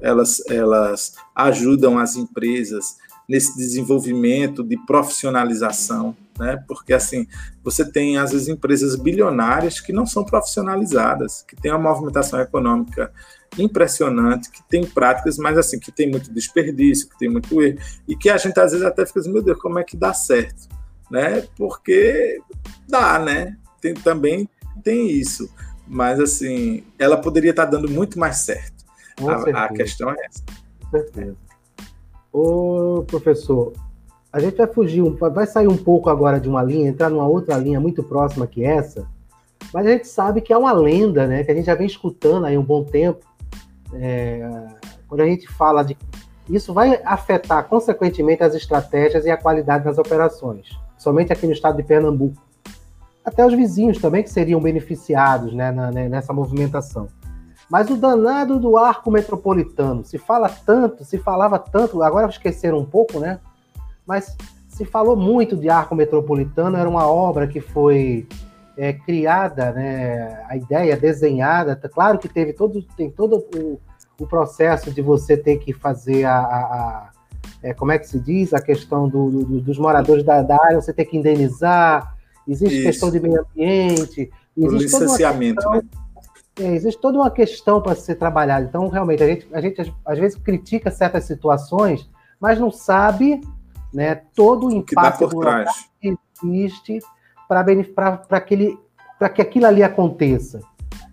elas, 0.00 0.42
elas 0.48 1.14
ajudam 1.34 1.98
as 1.98 2.16
empresas 2.16 2.96
nesse 3.28 3.56
desenvolvimento 3.56 4.62
de 4.62 4.76
profissionalização, 4.86 6.16
né? 6.38 6.62
Porque 6.66 6.92
assim, 6.92 7.26
você 7.62 7.84
tem 7.90 8.18
às 8.18 8.32
vezes 8.32 8.48
empresas 8.48 8.96
bilionárias 8.96 9.80
que 9.80 9.92
não 9.92 10.06
são 10.06 10.24
profissionalizadas, 10.24 11.44
que 11.46 11.56
têm 11.56 11.70
uma 11.70 11.90
movimentação 11.90 12.40
econômica 12.40 13.12
impressionante, 13.58 14.50
que 14.50 14.62
tem 14.68 14.84
práticas, 14.84 15.36
mas 15.36 15.58
assim, 15.58 15.78
que 15.78 15.92
tem 15.92 16.10
muito 16.10 16.32
desperdício, 16.32 17.08
que 17.08 17.18
tem 17.18 17.28
muito 17.28 17.60
erro, 17.62 17.78
e 18.08 18.16
que 18.16 18.30
a 18.30 18.36
gente 18.36 18.58
às 18.58 18.72
vezes 18.72 18.86
até 18.86 19.04
fica 19.04 19.20
assim, 19.20 19.32
meu 19.32 19.42
Deus, 19.42 19.58
como 19.60 19.78
é 19.78 19.84
que 19.84 19.96
dá 19.96 20.14
certo? 20.14 20.68
Né? 21.10 21.46
Porque 21.56 22.40
dá, 22.88 23.18
né? 23.18 23.56
Tem, 23.80 23.94
também 23.94 24.48
tem 24.82 25.10
isso, 25.10 25.52
mas 25.86 26.18
assim, 26.18 26.84
ela 26.98 27.20
poderia 27.20 27.50
estar 27.50 27.66
dando 27.66 27.90
muito 27.90 28.18
mais 28.18 28.38
certo. 28.38 28.82
A, 29.20 29.64
a, 29.64 29.68
questão 29.68 30.10
é 30.10 30.16
essa. 30.24 30.42
Com 30.80 30.90
certeza. 30.90 31.36
Ô, 32.32 33.04
professor, 33.06 33.72
a 34.32 34.40
gente 34.40 34.56
vai 34.56 34.66
fugir, 34.66 35.02
vai 35.02 35.46
sair 35.46 35.68
um 35.68 35.76
pouco 35.76 36.08
agora 36.08 36.40
de 36.40 36.48
uma 36.48 36.62
linha, 36.62 36.88
entrar 36.88 37.10
numa 37.10 37.26
outra 37.26 37.56
linha 37.58 37.78
muito 37.78 38.02
próxima 38.02 38.46
que 38.46 38.64
essa, 38.64 39.06
mas 39.72 39.86
a 39.86 39.90
gente 39.90 40.06
sabe 40.06 40.40
que 40.40 40.52
é 40.52 40.56
uma 40.56 40.72
lenda, 40.72 41.26
né? 41.26 41.44
Que 41.44 41.50
a 41.50 41.54
gente 41.54 41.66
já 41.66 41.74
vem 41.74 41.86
escutando 41.86 42.46
aí 42.46 42.56
um 42.56 42.62
bom 42.62 42.84
tempo. 42.84 43.24
É, 43.94 44.48
quando 45.08 45.20
a 45.20 45.26
gente 45.26 45.46
fala 45.48 45.82
de. 45.82 45.96
Isso 46.48 46.74
vai 46.74 47.00
afetar, 47.04 47.64
consequentemente, 47.68 48.42
as 48.42 48.54
estratégias 48.54 49.24
e 49.24 49.30
a 49.30 49.36
qualidade 49.36 49.84
das 49.84 49.96
operações, 49.96 50.68
somente 50.98 51.32
aqui 51.32 51.46
no 51.46 51.52
estado 51.52 51.76
de 51.76 51.82
Pernambuco. 51.82 52.42
Até 53.24 53.46
os 53.46 53.54
vizinhos 53.54 53.98
também 53.98 54.22
que 54.22 54.30
seriam 54.30 54.60
beneficiados 54.60 55.54
né, 55.54 55.70
na, 55.70 55.92
né, 55.92 56.08
nessa 56.08 56.32
movimentação. 56.32 57.06
Mas 57.72 57.88
o 57.88 57.96
danado 57.96 58.60
do 58.60 58.76
arco 58.76 59.10
metropolitano, 59.10 60.04
se 60.04 60.18
fala 60.18 60.46
tanto, 60.46 61.06
se 61.06 61.16
falava 61.16 61.58
tanto, 61.58 62.02
agora 62.02 62.28
esqueceram 62.28 62.78
um 62.78 62.84
pouco, 62.84 63.18
né? 63.18 63.40
Mas 64.06 64.36
se 64.68 64.84
falou 64.84 65.16
muito 65.16 65.56
de 65.56 65.70
arco 65.70 65.94
metropolitano, 65.94 66.76
era 66.76 66.86
uma 66.86 67.06
obra 67.06 67.46
que 67.46 67.62
foi 67.62 68.28
é, 68.76 68.92
criada, 68.92 69.72
né, 69.72 70.44
a 70.50 70.54
ideia 70.54 70.98
desenhada, 70.98 71.74
claro 71.88 72.18
que 72.18 72.28
teve 72.28 72.52
todo, 72.52 72.82
tem 72.94 73.10
todo 73.10 73.42
o, 73.56 73.80
o 74.20 74.26
processo 74.26 74.90
de 74.90 75.00
você 75.00 75.34
ter 75.34 75.56
que 75.56 75.72
fazer 75.72 76.24
a, 76.24 76.40
a, 76.40 76.58
a 76.58 77.10
é, 77.62 77.72
como 77.72 77.90
é 77.90 77.98
que 77.98 78.06
se 78.06 78.20
diz, 78.20 78.52
a 78.52 78.60
questão 78.60 79.08
do, 79.08 79.30
do, 79.30 79.60
dos 79.62 79.78
moradores 79.78 80.22
da, 80.22 80.42
da, 80.42 80.62
área, 80.62 80.78
você 80.78 80.92
tem 80.92 81.06
que 81.06 81.16
indenizar, 81.16 82.14
existe 82.46 82.74
Isso. 82.74 82.86
questão 82.86 83.10
de 83.10 83.18
meio 83.18 83.40
ambiente, 83.40 84.30
existe 84.58 84.74
o 84.74 84.76
licenciamento, 84.76 85.70
né? 85.70 85.80
É, 86.58 86.74
existe 86.74 87.00
toda 87.00 87.18
uma 87.18 87.30
questão 87.30 87.80
para 87.80 87.94
ser 87.94 88.16
trabalhada. 88.16 88.66
Então, 88.66 88.88
realmente, 88.88 89.22
a 89.22 89.26
gente, 89.26 89.48
a 89.52 89.60
gente 89.60 89.94
às 90.04 90.18
vezes 90.18 90.38
critica 90.38 90.90
certas 90.90 91.24
situações, 91.24 92.08
mas 92.40 92.58
não 92.58 92.70
sabe 92.70 93.40
né, 93.92 94.14
todo 94.34 94.66
o 94.66 94.72
impacto 94.72 95.28
que, 95.28 96.10
que 96.10 96.18
existe 96.46 96.98
para 97.48 99.28
que 99.28 99.42
aquilo 99.42 99.66
ali 99.66 99.82
aconteça. 99.82 100.60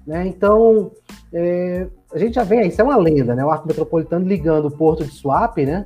Né? 0.05 0.27
Então, 0.27 0.91
é, 1.31 1.87
a 2.13 2.17
gente 2.17 2.33
já 2.33 2.43
vê, 2.43 2.65
isso 2.65 2.81
é 2.81 2.83
uma 2.83 2.97
lenda, 2.97 3.35
né? 3.35 3.45
O 3.45 3.51
arco 3.51 3.67
metropolitano 3.67 4.25
ligando 4.25 4.65
o 4.65 4.71
porto 4.71 5.05
de 5.05 5.11
Suape, 5.11 5.65
né? 5.65 5.85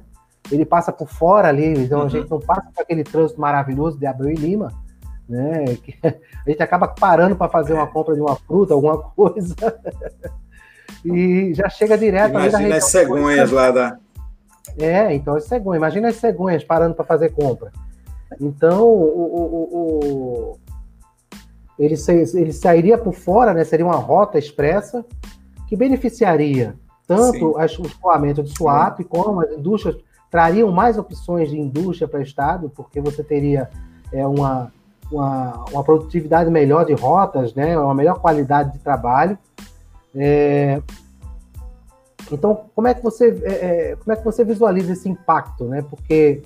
Ele 0.51 0.65
passa 0.65 0.91
por 0.91 1.09
fora 1.09 1.49
ali, 1.49 1.73
então 1.77 1.99
uhum. 1.99 2.05
a 2.05 2.09
gente 2.09 2.29
não 2.29 2.39
passa 2.39 2.69
por 2.73 2.81
aquele 2.81 3.03
trânsito 3.03 3.39
maravilhoso 3.39 3.97
de 3.97 4.05
Abreu 4.05 4.31
e 4.31 4.35
Lima, 4.35 4.71
né? 5.27 5.65
A 6.45 6.49
gente 6.49 6.61
acaba 6.61 6.87
parando 6.87 7.35
para 7.35 7.49
fazer 7.49 7.73
uma 7.73 7.87
compra 7.87 8.13
de 8.15 8.21
uma 8.21 8.35
fruta, 8.35 8.73
alguma 8.73 8.97
coisa, 8.97 9.55
e 11.05 11.53
já 11.53 11.69
chega 11.69 11.97
direto. 11.97 12.31
Imagina 12.31 12.75
as 12.75 12.85
cegonhas 12.85 13.51
lá 13.51 13.71
da. 13.71 13.97
É, 14.77 15.13
então 15.13 15.35
as 15.35 15.45
cegonhas. 15.45 15.77
Imagina 15.77 16.09
as 16.09 16.15
cegonhas 16.15 16.63
parando 16.63 16.95
para 16.95 17.05
fazer 17.05 17.29
compra. 17.29 17.71
Então, 18.41 18.83
o, 18.83 19.35
o, 19.35 19.69
o, 19.73 20.59
ele, 21.77 21.95
ele 22.33 22.53
sairia 22.53 22.97
por 22.97 23.13
fora, 23.13 23.53
né? 23.53 23.63
Seria 23.63 23.85
uma 23.85 23.95
rota 23.95 24.37
expressa 24.37 25.05
que 25.67 25.75
beneficiaria 25.75 26.75
tanto 27.07 27.57
as, 27.57 27.77
o 27.77 27.83
escoamento 27.83 28.43
de 28.43 28.55
swap 28.55 28.97
Sim. 28.97 29.03
como 29.03 29.41
as 29.41 29.51
indústrias 29.51 29.97
trariam 30.29 30.71
mais 30.71 30.97
opções 30.97 31.49
de 31.49 31.59
indústria 31.59 32.07
para 32.07 32.19
o 32.19 32.23
Estado, 32.23 32.71
porque 32.75 32.99
você 32.99 33.23
teria 33.23 33.69
é, 34.11 34.25
uma, 34.25 34.71
uma, 35.13 35.65
uma, 35.71 35.83
produtividade 35.83 36.49
melhor 36.49 36.85
de 36.85 36.93
rotas, 36.93 37.53
né, 37.53 37.77
uma 37.77 37.93
melhor 37.93 38.19
qualidade 38.19 38.73
de 38.73 38.79
trabalho. 38.79 39.37
É, 40.15 40.81
então, 42.31 42.65
como 42.75 42.87
é 42.87 42.93
que 42.93 43.03
você 43.03 43.41
é, 43.43 43.91
é 43.91 43.95
como 43.95 44.11
é 44.11 44.15
que 44.15 44.23
você 44.23 44.43
visualiza 44.43 44.93
esse 44.93 45.09
impacto, 45.09 45.65
né? 45.65 45.83
Porque 45.87 46.41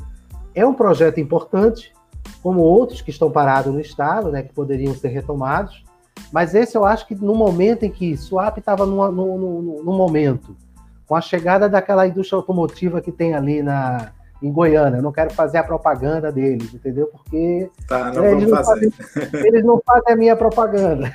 é 0.53 0.65
um 0.65 0.73
projeto 0.73 1.19
importante, 1.19 1.93
como 2.41 2.61
outros 2.61 3.01
que 3.01 3.11
estão 3.11 3.31
parados 3.31 3.73
no 3.73 3.79
estado, 3.79 4.31
né, 4.31 4.43
que 4.43 4.53
poderiam 4.53 4.93
ser 4.95 5.09
retomados. 5.09 5.83
Mas 6.31 6.55
esse 6.55 6.75
eu 6.75 6.83
acho 6.83 7.07
que 7.07 7.15
no 7.15 7.35
momento 7.35 7.83
em 7.83 7.91
que 7.91 8.17
Swap 8.17 8.57
estava 8.57 8.85
no, 8.85 9.11
no, 9.11 9.83
no, 9.83 9.93
momento, 9.93 10.57
com 11.05 11.15
a 11.15 11.21
chegada 11.21 11.69
daquela 11.69 12.07
indústria 12.07 12.37
automotiva 12.37 12.99
que 12.99 13.11
tem 13.11 13.33
ali 13.33 13.61
na, 13.61 14.11
em 14.41 14.51
Goiânia, 14.51 14.97
eu 14.97 15.03
não 15.03 15.11
quero 15.11 15.33
fazer 15.33 15.57
a 15.57 15.63
propaganda 15.63 16.31
deles, 16.31 16.73
entendeu? 16.73 17.07
Porque 17.07 17.69
tá, 17.87 18.11
não 18.11 18.25
eles, 18.25 18.47
não 18.47 18.63
fazem, 18.63 18.93
eles 19.33 19.63
não 19.65 19.81
fazem 19.85 20.13
a 20.13 20.15
minha 20.15 20.35
propaganda. 20.35 21.11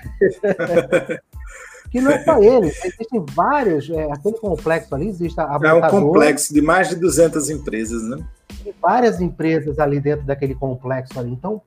que 1.90 2.00
não 2.00 2.10
é 2.10 2.24
só 2.24 2.42
eles, 2.42 2.84
existem 2.84 3.24
vários, 3.32 3.88
é, 3.90 4.10
aquele 4.10 4.38
complexo 4.38 4.94
ali 4.94 5.08
existe 5.08 5.38
a 5.38 5.58
É 5.62 5.72
um 5.74 5.80
complexo 5.82 6.52
de 6.52 6.62
mais 6.62 6.88
de 6.88 6.96
200 6.96 7.50
empresas, 7.50 8.02
né? 8.02 8.24
Tem 8.64 8.74
várias 8.80 9.20
empresas 9.20 9.78
ali 9.78 10.00
dentro 10.00 10.24
daquele 10.24 10.54
complexo 10.54 11.18
ali. 11.18 11.30
Então, 11.30 11.60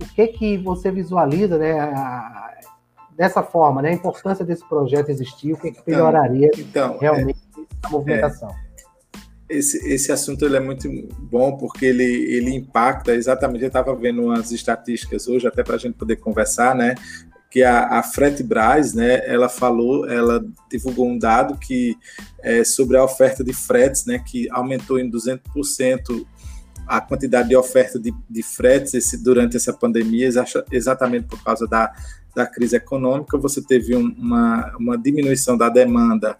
o 0.00 0.06
que 0.14 0.26
que 0.28 0.56
você 0.56 0.90
visualiza, 0.90 1.58
né, 1.58 1.78
a, 1.78 2.50
dessa 3.14 3.42
forma, 3.42 3.82
né, 3.82 3.90
a 3.90 3.92
importância 3.92 4.44
desse 4.44 4.66
projeto 4.66 5.10
existir, 5.10 5.52
o 5.52 5.56
que, 5.56 5.70
que 5.70 5.80
então, 5.80 5.94
melhoraria 5.94 6.50
então, 6.56 6.98
realmente 6.98 7.38
é, 7.58 7.86
a 7.86 7.90
movimentação? 7.90 8.48
É, 8.48 8.71
esse, 9.52 9.78
esse 9.88 10.10
assunto 10.10 10.44
ele 10.44 10.56
é 10.56 10.60
muito 10.60 10.88
bom 11.18 11.56
porque 11.56 11.86
ele, 11.86 12.04
ele 12.04 12.54
impacta 12.54 13.14
exatamente. 13.14 13.62
Eu 13.62 13.68
estava 13.68 13.94
vendo 13.94 14.22
umas 14.22 14.50
estatísticas 14.50 15.28
hoje, 15.28 15.46
até 15.46 15.62
para 15.62 15.76
a 15.76 15.78
gente 15.78 15.94
poder 15.94 16.16
conversar, 16.16 16.74
né? 16.74 16.94
que 17.52 17.62
a, 17.62 17.98
a 17.98 18.02
Fretbras, 18.02 18.94
né, 18.94 19.20
ela 19.26 19.46
falou, 19.46 20.08
ela 20.08 20.42
divulgou 20.70 21.06
um 21.06 21.18
dado 21.18 21.58
que 21.58 21.94
é, 22.42 22.64
sobre 22.64 22.96
a 22.96 23.04
oferta 23.04 23.44
de 23.44 23.52
fretes, 23.52 24.06
né, 24.06 24.18
que 24.18 24.48
aumentou 24.50 24.98
em 24.98 25.10
200% 25.10 26.26
a 26.86 26.98
quantidade 26.98 27.50
de 27.50 27.56
oferta 27.56 27.98
de, 28.00 28.10
de 28.28 28.42
fretes 28.42 28.94
esse, 28.94 29.22
durante 29.22 29.54
essa 29.54 29.70
pandemia, 29.70 30.30
exatamente 30.70 31.26
por 31.26 31.44
causa 31.44 31.66
da, 31.66 31.92
da 32.34 32.46
crise 32.46 32.76
econômica, 32.76 33.36
você 33.36 33.60
teve 33.60 33.94
um, 33.94 34.14
uma, 34.16 34.74
uma 34.78 34.96
diminuição 34.96 35.54
da 35.54 35.68
demanda 35.68 36.38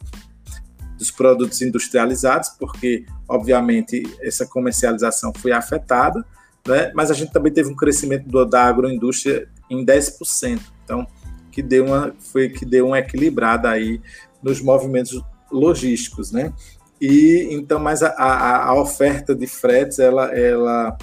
dos 1.02 1.10
produtos 1.10 1.60
industrializados, 1.60 2.50
porque, 2.50 3.04
obviamente, 3.28 4.04
essa 4.20 4.46
comercialização 4.46 5.32
foi 5.34 5.50
afetada, 5.50 6.24
né? 6.64 6.92
mas 6.94 7.10
a 7.10 7.14
gente 7.14 7.32
também 7.32 7.52
teve 7.52 7.68
um 7.70 7.74
crescimento 7.74 8.28
do, 8.28 8.44
da 8.44 8.64
agroindústria 8.64 9.48
em 9.68 9.84
10%. 9.84 10.60
Então, 10.84 11.04
que 11.50 11.60
deu 11.60 11.86
uma, 11.86 12.14
foi 12.20 12.48
que 12.48 12.64
deu 12.64 12.86
uma 12.86 13.00
equilibrada 13.00 13.68
aí 13.68 14.00
nos 14.40 14.60
movimentos 14.60 15.20
logísticos, 15.50 16.30
né? 16.30 16.52
E 17.00 17.48
então, 17.50 17.80
mas 17.80 18.02
a, 18.02 18.10
a, 18.10 18.66
a 18.68 18.80
oferta 18.80 19.34
de 19.34 19.46
fretes 19.46 19.98
ela, 19.98 20.26
ela, 20.32 20.96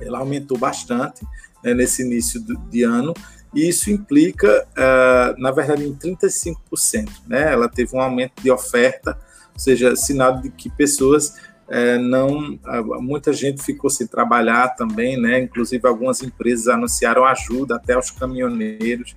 ela 0.00 0.18
aumentou 0.20 0.56
bastante 0.56 1.26
né, 1.64 1.74
nesse 1.74 2.02
início 2.02 2.40
do, 2.40 2.56
de 2.70 2.84
ano 2.84 3.12
e 3.56 3.68
isso 3.68 3.90
implica, 3.90 4.66
uh, 4.72 5.40
na 5.40 5.50
verdade, 5.50 5.82
em 5.82 5.94
35%. 5.94 7.08
Né? 7.26 7.54
Ela 7.54 7.70
teve 7.70 7.96
um 7.96 8.00
aumento 8.00 8.42
de 8.42 8.50
oferta, 8.50 9.18
ou 9.56 9.58
seja, 9.58 9.96
sinal 9.96 10.40
de 10.40 10.50
que 10.50 10.68
pessoas 10.68 11.34
é, 11.68 11.98
não 11.98 12.58
muita 13.00 13.32
gente 13.32 13.62
ficou 13.62 13.88
sem 13.90 14.06
trabalhar 14.06 14.68
também, 14.76 15.20
né? 15.20 15.40
Inclusive 15.40 15.86
algumas 15.88 16.22
empresas 16.22 16.68
anunciaram 16.68 17.24
ajuda 17.24 17.76
até 17.76 17.94
aos 17.94 18.10
caminhoneiros, 18.10 19.16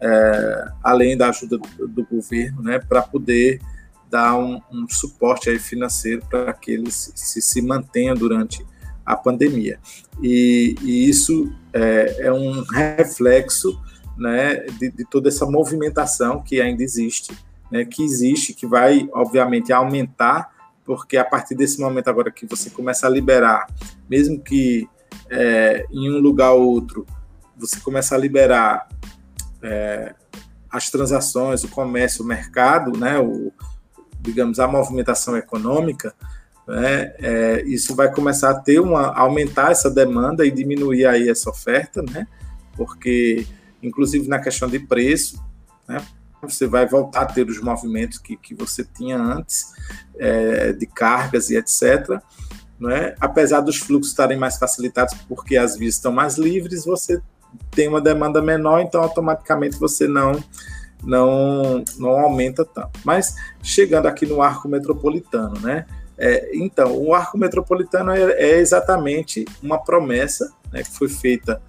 é, 0.00 0.68
além 0.82 1.16
da 1.16 1.28
ajuda 1.28 1.58
do, 1.58 1.88
do 1.88 2.04
governo, 2.04 2.62
né? 2.62 2.78
Para 2.78 3.02
poder 3.02 3.60
dar 4.10 4.36
um, 4.36 4.60
um, 4.72 4.88
suporte 4.88 5.48
aí 5.48 5.58
financeiro 5.58 6.22
para 6.28 6.52
que 6.52 6.72
eles 6.72 7.12
se, 7.14 7.40
se 7.40 7.62
mantenham 7.62 8.14
durante 8.14 8.66
a 9.04 9.16
pandemia. 9.16 9.78
E, 10.22 10.74
e 10.82 11.08
isso 11.08 11.52
é, 11.72 12.26
é, 12.26 12.32
um 12.32 12.62
reflexo 12.62 13.80
né, 14.16 14.56
de, 14.78 14.90
de, 14.90 15.04
toda 15.04 15.28
essa 15.28 15.46
movimentação 15.46 16.42
que 16.42 16.60
ainda 16.60 16.82
existe, 16.82 17.32
né, 17.70 17.84
que 17.84 18.02
existe, 18.02 18.54
que 18.54 18.66
vai, 18.66 19.08
obviamente, 19.12 19.72
aumentar 19.72 20.56
porque 20.88 21.18
a 21.18 21.24
partir 21.24 21.54
desse 21.54 21.78
momento 21.78 22.08
agora 22.08 22.30
que 22.30 22.46
você 22.46 22.70
começa 22.70 23.06
a 23.06 23.10
liberar, 23.10 23.66
mesmo 24.08 24.40
que 24.40 24.88
é, 25.28 25.84
em 25.90 26.10
um 26.10 26.18
lugar 26.18 26.52
ou 26.52 26.66
outro, 26.66 27.06
você 27.58 27.78
começa 27.78 28.14
a 28.14 28.18
liberar 28.18 28.88
é, 29.62 30.14
as 30.70 30.88
transações, 30.88 31.62
o 31.62 31.68
comércio, 31.68 32.24
o 32.24 32.26
mercado, 32.26 32.98
né, 32.98 33.18
o, 33.18 33.52
digamos, 34.18 34.58
a 34.58 34.66
movimentação 34.66 35.36
econômica, 35.36 36.14
né, 36.66 37.12
é, 37.18 37.62
isso 37.66 37.94
vai 37.94 38.10
começar 38.10 38.48
a 38.48 38.58
ter 38.58 38.80
uma, 38.80 39.12
aumentar 39.14 39.70
essa 39.70 39.90
demanda 39.90 40.46
e 40.46 40.50
diminuir 40.50 41.04
aí 41.04 41.28
essa 41.28 41.50
oferta, 41.50 42.00
né, 42.00 42.26
porque, 42.74 43.46
inclusive 43.82 44.26
na 44.26 44.38
questão 44.38 44.70
de 44.70 44.78
preço, 44.78 45.38
né, 45.86 45.98
você 46.42 46.66
vai 46.66 46.86
voltar 46.86 47.22
a 47.22 47.26
ter 47.26 47.48
os 47.48 47.60
movimentos 47.60 48.18
que, 48.18 48.36
que 48.36 48.54
você 48.54 48.84
tinha 48.84 49.18
antes, 49.18 49.72
é, 50.18 50.72
de 50.72 50.86
cargas 50.86 51.50
e 51.50 51.56
etc. 51.56 52.20
Né? 52.78 53.14
Apesar 53.20 53.60
dos 53.60 53.78
fluxos 53.78 54.10
estarem 54.10 54.38
mais 54.38 54.56
facilitados 54.56 55.14
porque 55.28 55.56
as 55.56 55.76
vias 55.76 55.94
estão 55.94 56.12
mais 56.12 56.38
livres, 56.38 56.84
você 56.84 57.20
tem 57.70 57.88
uma 57.88 58.00
demanda 58.00 58.40
menor, 58.42 58.80
então 58.80 59.02
automaticamente 59.02 59.78
você 59.78 60.06
não 60.06 60.32
não, 61.02 61.84
não 61.96 62.10
aumenta 62.10 62.64
tanto. 62.64 62.98
Mas 63.04 63.34
chegando 63.62 64.06
aqui 64.06 64.26
no 64.26 64.42
arco 64.42 64.68
metropolitano, 64.68 65.58
né? 65.60 65.86
É, 66.16 66.50
então, 66.56 66.96
o 67.00 67.14
arco 67.14 67.38
metropolitano 67.38 68.10
é, 68.10 68.32
é 68.32 68.58
exatamente 68.58 69.44
uma 69.62 69.78
promessa 69.78 70.52
né, 70.72 70.82
que 70.82 70.90
foi 70.90 71.08
feita 71.08 71.62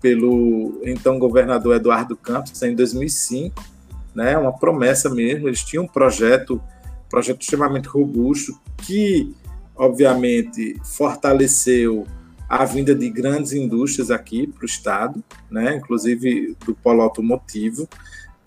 pelo 0.00 0.80
então 0.84 1.18
governador 1.18 1.76
Eduardo 1.76 2.16
Campos 2.16 2.62
em 2.62 2.74
2005, 2.74 3.62
né, 4.16 4.36
uma 4.38 4.58
promessa 4.58 5.10
mesmo. 5.10 5.46
Eles 5.46 5.62
tinham 5.62 5.84
um 5.84 5.88
projeto, 5.88 6.60
projeto 7.08 7.42
extremamente 7.42 7.86
robusto 7.86 8.58
que, 8.78 9.36
obviamente, 9.76 10.80
fortaleceu 10.82 12.06
a 12.48 12.64
vinda 12.64 12.94
de 12.94 13.10
grandes 13.10 13.52
indústrias 13.52 14.10
aqui 14.10 14.46
para 14.46 14.62
o 14.62 14.66
estado, 14.66 15.22
né, 15.50 15.76
inclusive 15.76 16.56
do 16.64 16.74
polo 16.74 17.02
automotivo, 17.02 17.86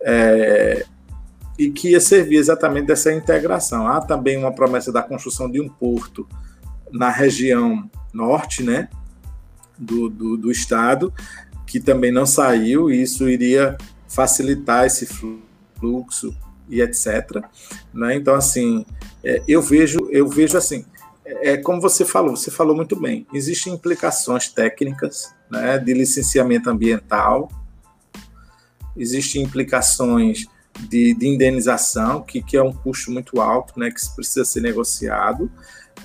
é, 0.02 0.86
e 1.58 1.70
que 1.70 1.90
ia 1.90 2.00
servir 2.00 2.38
exatamente 2.38 2.88
dessa 2.88 3.14
integração. 3.14 3.88
Há 3.88 4.02
também 4.02 4.38
uma 4.38 4.52
promessa 4.52 4.92
da 4.92 5.04
construção 5.04 5.52
de 5.52 5.62
um 5.62 5.70
porto 5.70 6.28
na 6.92 7.12
região 7.12 7.88
norte, 8.12 8.64
né, 8.64 8.90
do, 9.78 10.10
do, 10.10 10.36
do 10.36 10.52
estado, 10.52 11.14
que 11.68 11.80
também 11.80 12.12
não 12.12 12.26
saiu, 12.26 12.90
e 12.90 13.04
isso 13.04 13.30
iria 13.30 13.78
facilitar 14.08 14.88
esse 14.88 15.06
fluxo 15.06 15.49
e 16.70 16.82
etc. 16.82 17.44
Né? 17.94 18.16
Então, 18.16 18.36
assim, 18.36 18.86
é, 19.24 19.42
eu 19.48 19.62
vejo, 19.62 20.00
eu 20.12 20.28
vejo 20.28 20.58
assim, 20.58 20.86
é, 21.26 21.52
é 21.52 21.58
como 21.58 21.82
você 21.82 22.06
falou, 22.06 22.36
você 22.36 22.52
falou 22.52 22.76
muito 22.76 22.96
bem, 23.00 23.26
existem 23.34 23.74
implicações 23.74 24.50
técnicas 24.50 25.34
né, 25.50 25.78
de 25.78 25.94
licenciamento 25.94 26.70
ambiental, 26.70 27.50
existem 28.96 29.42
implicações 29.42 30.46
de, 30.80 31.14
de 31.14 31.28
indenização, 31.28 32.22
que, 32.22 32.42
que 32.42 32.56
é 32.56 32.64
um 32.64 32.72
custo 32.72 33.12
muito 33.12 33.42
alto, 33.42 33.80
né, 33.80 33.90
que 33.90 34.00
precisa 34.16 34.46
ser 34.46 34.62
negociado, 34.62 35.52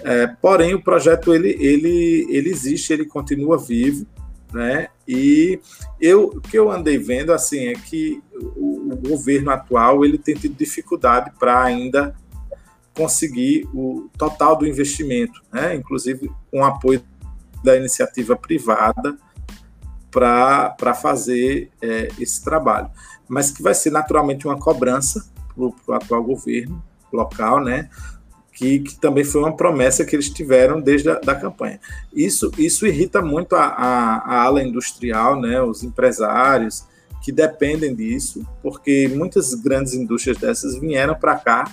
é, 0.02 0.26
porém, 0.26 0.74
o 0.74 0.82
projeto 0.82 1.34
ele, 1.34 1.56
ele, 1.60 2.26
ele 2.30 2.50
existe, 2.50 2.92
ele 2.92 3.04
continua 3.04 3.58
vivo, 3.58 4.06
né? 4.52 4.88
E 5.06 5.60
eu, 6.00 6.24
o 6.26 6.40
que 6.40 6.58
eu 6.58 6.70
andei 6.70 6.98
vendo 6.98 7.32
assim 7.32 7.66
é 7.66 7.74
que 7.74 8.22
o, 8.56 8.92
o 8.92 8.96
governo 8.96 9.50
atual 9.50 10.04
ele 10.04 10.18
tem 10.18 10.34
tido 10.34 10.56
dificuldade 10.56 11.30
para 11.38 11.62
ainda 11.62 12.14
conseguir 12.94 13.68
o 13.74 14.08
total 14.16 14.56
do 14.56 14.66
investimento, 14.66 15.42
né? 15.52 15.74
Inclusive 15.74 16.30
com 16.50 16.64
apoio 16.64 17.02
da 17.62 17.76
iniciativa 17.76 18.36
privada 18.36 19.16
para 20.10 20.94
fazer 20.94 21.70
é, 21.82 22.08
esse 22.20 22.42
trabalho, 22.44 22.88
mas 23.28 23.50
que 23.50 23.62
vai 23.62 23.74
ser 23.74 23.90
naturalmente 23.90 24.46
uma 24.46 24.58
cobrança 24.58 25.28
para 25.54 25.64
o 25.64 25.74
atual 25.92 26.22
governo 26.22 26.82
local, 27.12 27.60
né? 27.60 27.90
Que, 28.54 28.78
que, 28.78 28.94
também 29.00 29.24
foi 29.24 29.40
uma 29.40 29.56
promessa 29.56 30.04
que 30.04 30.14
eles 30.14 30.30
tiveram 30.30 30.80
desde 30.80 31.10
a 31.10 31.14
da 31.14 31.34
campanha. 31.34 31.80
Isso, 32.12 32.52
isso 32.56 32.86
irrita 32.86 33.20
muito 33.20 33.56
a, 33.56 33.64
a, 33.64 34.16
a 34.18 34.42
ala 34.42 34.62
industrial, 34.62 35.40
né, 35.40 35.60
os 35.60 35.82
empresários 35.82 36.84
que 37.20 37.32
dependem 37.32 37.94
disso, 37.94 38.46
porque 38.62 39.08
muitas 39.08 39.54
grandes 39.54 39.94
indústrias 39.94 40.36
dessas 40.36 40.78
vieram 40.78 41.14
para 41.14 41.36
cá 41.36 41.64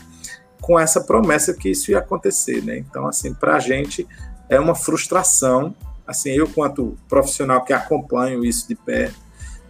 com 0.62 0.80
essa 0.80 1.02
promessa 1.02 1.54
que 1.54 1.70
isso 1.70 1.92
ia 1.92 2.00
acontecer, 2.00 2.64
né? 2.64 2.78
Então, 2.78 3.06
assim, 3.08 3.34
para 3.34 3.56
a 3.56 3.60
gente 3.60 4.08
é 4.48 4.60
uma 4.60 4.76
frustração. 4.76 5.76
Assim, 6.08 6.32
eu 6.32 6.48
quanto 6.48 6.98
profissional 7.10 7.66
que 7.66 7.74
acompanho 7.74 8.46
isso 8.46 8.68
de 8.68 8.76
perto, 8.76 9.20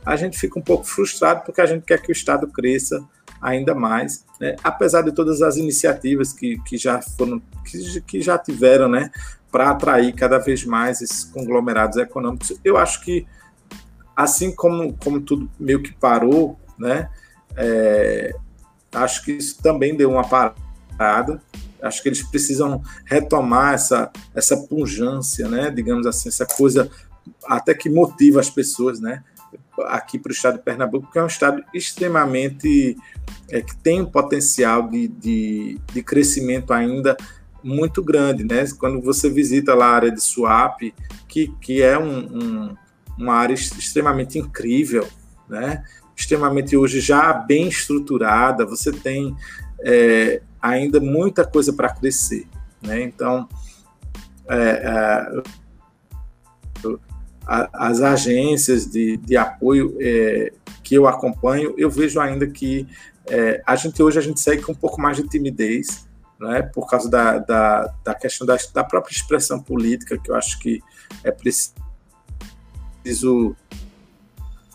a 0.06 0.16
gente 0.16 0.38
fica 0.38 0.60
um 0.60 0.62
pouco 0.62 0.86
frustrado 0.86 1.44
porque 1.46 1.62
a 1.62 1.66
gente 1.66 1.84
quer 1.84 2.02
que 2.02 2.12
o 2.12 2.14
Estado 2.14 2.48
cresça 2.48 3.04
ainda 3.42 3.74
mais, 3.74 4.24
né? 4.40 4.56
apesar 4.64 5.02
de 5.02 5.12
todas 5.12 5.42
as 5.42 5.58
iniciativas 5.58 6.32
que, 6.32 6.60
que 6.64 6.78
já 6.78 7.02
foram, 7.02 7.42
que, 7.66 8.02
que 8.02 8.22
já 8.22 8.38
tiveram, 8.38 8.88
né, 8.88 9.10
para 9.52 9.72
atrair 9.72 10.14
cada 10.14 10.38
vez 10.38 10.64
mais 10.64 11.02
esses 11.02 11.24
conglomerados 11.24 11.98
econômicos. 11.98 12.54
Eu 12.64 12.78
acho 12.78 13.02
que, 13.04 13.26
assim 14.16 14.54
como, 14.56 14.94
como 14.94 15.20
tudo 15.20 15.50
meio 15.60 15.82
que 15.82 15.94
parou, 15.94 16.58
né, 16.78 17.10
é, 17.56 18.34
acho 18.94 19.26
que 19.26 19.32
isso 19.34 19.62
também 19.62 19.96
deu 19.96 20.12
uma 20.12 20.24
parada. 20.24 21.42
Acho 21.82 22.04
que 22.04 22.10
eles 22.10 22.22
precisam 22.22 22.84
retomar 23.06 23.74
essa, 23.74 24.12
essa 24.36 24.56
punjância, 24.56 25.48
né, 25.48 25.72
digamos 25.72 26.06
assim, 26.06 26.30
essa 26.30 26.46
coisa 26.46 26.90
até 27.46 27.74
que 27.74 27.90
motiva 27.90 28.40
as 28.40 28.50
pessoas, 28.50 29.00
né, 29.00 29.24
aqui 29.88 30.20
para 30.20 30.30
o 30.30 30.34
estado 30.34 30.58
de 30.58 30.64
Pernambuco, 30.64 31.12
que 31.12 31.20
é 31.20 31.24
um 31.24 31.28
estado 31.28 31.64
extremamente 31.74 32.98
é, 33.50 33.62
que 33.62 33.76
tem 33.78 34.02
um 34.02 34.06
potencial 34.06 34.88
de, 34.90 35.08
de, 35.08 35.80
de, 35.94 36.04
crescimento 36.04 36.74
ainda 36.74 37.16
muito 37.64 38.04
grande, 38.04 38.44
né? 38.44 38.66
Quando 38.80 39.02
você 39.02 39.30
visita 39.30 39.74
lá 39.74 39.88
a 39.88 39.96
área 39.96 40.12
de 40.12 40.22
Suape, 40.22 40.94
que, 41.28 41.48
que 41.62 41.82
é 41.82 41.98
um, 41.98 42.20
um, 42.20 42.76
uma 43.18 43.36
área 43.36 43.54
extremamente 43.54 44.40
incrível, 44.40 45.08
né? 45.48 45.84
Extremamente 46.16 46.76
hoje 46.76 47.00
já 47.00 47.34
bem 47.34 47.68
estruturada, 47.68 48.66
você 48.66 48.92
tem 48.92 49.36
é, 49.84 50.42
ainda 50.62 51.00
muita 51.00 51.46
coisa 51.46 51.74
para 51.74 51.94
crescer, 51.94 52.48
né? 52.82 53.02
Então, 53.02 53.48
é, 54.50 55.44
é 57.50 57.70
as 57.74 58.02
agências 58.02 58.86
de, 58.86 59.18
de 59.18 59.36
apoio 59.36 59.98
é, 60.00 60.52
que 60.84 60.96
eu 60.96 61.08
acompanho, 61.08 61.74
eu 61.78 61.90
vejo 61.90 62.20
ainda 62.20 62.48
que 62.48 62.88
é, 63.30 63.62
a 63.66 63.76
gente 63.76 64.02
hoje 64.02 64.20
a 64.20 64.22
gente 64.22 64.40
segue 64.40 64.62
com 64.64 64.72
um 64.72 64.76
pouco 64.76 65.00
mais 65.02 65.18
de 65.18 65.28
timidez, 65.28 66.08
né, 66.40 66.64
por 66.64 66.88
causa 66.90 67.10
da, 67.10 67.38
da, 67.38 67.94
da 68.04 68.16
questão 68.16 68.48
da, 68.48 68.58
da 68.74 68.84
própria 68.84 69.14
expressão 69.14 69.62
política, 69.62 70.18
que 70.18 70.32
eu 70.32 70.36
acho 70.36 70.58
que 70.60 70.82
é 71.24 71.32
preciso 71.32 71.76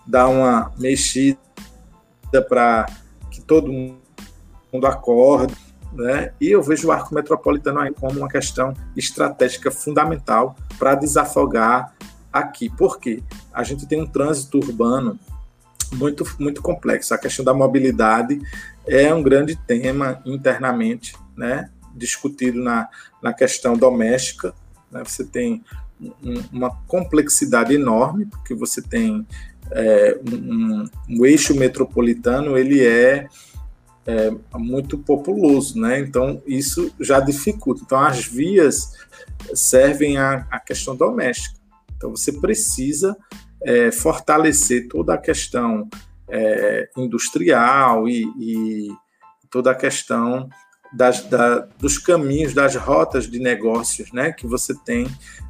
dar 0.07 0.29
uma 0.29 0.73
mexida 0.79 1.39
para 2.49 2.87
que 3.31 3.41
todo 3.41 3.73
mundo 3.73 4.87
acorde, 4.87 5.55
né? 5.93 6.33
E 6.41 6.51
eu 6.51 6.63
vejo 6.63 6.89
o 6.89 6.93
arco 6.93 7.15
metropolitano 7.15 7.81
aí 7.81 7.93
como 7.93 8.19
uma 8.19 8.29
questão 8.29 8.75
estratégica 8.97 9.71
fundamental 9.71 10.55
para 10.79 10.95
desafogar 10.95 11.95
aqui. 12.39 12.69
Por 12.69 12.99
quê? 12.99 13.23
A 13.53 13.63
gente 13.63 13.87
tem 13.87 14.01
um 14.01 14.07
trânsito 14.07 14.59
urbano 14.59 15.19
muito, 15.93 16.25
muito 16.39 16.63
complexo. 16.63 17.15
A 17.15 17.19
questão 17.19 17.45
da 17.45 17.55
mobilidade 17.55 18.41
é 18.87 19.13
um 19.13 19.23
grande 19.23 19.57
tema 19.57 20.21
internamente, 20.25 21.15
né? 21.37 21.71
discutido 21.95 22.63
na, 22.63 22.89
na 23.23 23.33
questão 23.33 23.75
doméstica. 23.77 24.55
Né? 24.91 25.03
Você 25.05 25.25
tem 25.25 25.65
um, 26.01 26.43
uma 26.53 26.71
complexidade 26.87 27.75
enorme, 27.75 28.27
porque 28.27 28.55
você 28.55 28.83
tem 28.83 29.27
é, 29.71 30.19
um, 30.31 30.85
um, 31.09 31.27
eixo 31.27 31.55
metropolitano, 31.55 32.57
ele 32.57 32.85
é, 32.85 33.27
é, 34.07 34.31
muito 34.55 34.99
populoso, 34.99 35.81
né? 35.81 35.99
Então, 35.99 36.41
isso 36.47 36.93
já 37.01 37.19
dificulta. 37.19 37.83
Então, 37.85 37.99
as 37.99 38.25
vias 38.25 38.93
servem 39.55 40.19
à, 40.19 40.47
à 40.51 40.61
questão 40.61 40.95
doméstica. 40.95 41.56
Então, 41.97 42.11
você 42.11 42.33
precisa 42.33 43.17
é, 43.63 43.91
fortalecer 43.91 44.89
toda 44.89 45.15
a 45.15 45.19
questão 45.19 45.89
é, 46.29 46.89
industrial 46.97 48.09
e, 48.09 48.25
e, 48.39 48.89
toda 49.51 49.71
a 49.71 49.75
questão 49.75 50.49
das, 50.93 51.23
da, 51.23 51.61
dos 51.79 51.99
caminhos, 51.99 52.53
das 52.53 52.75
rotas 52.77 53.29
de 53.31 53.39
negócios 53.39 54.13
né, 54.13 54.33
que 54.33 54.47
você 54.47 54.75
tem 54.85 55.07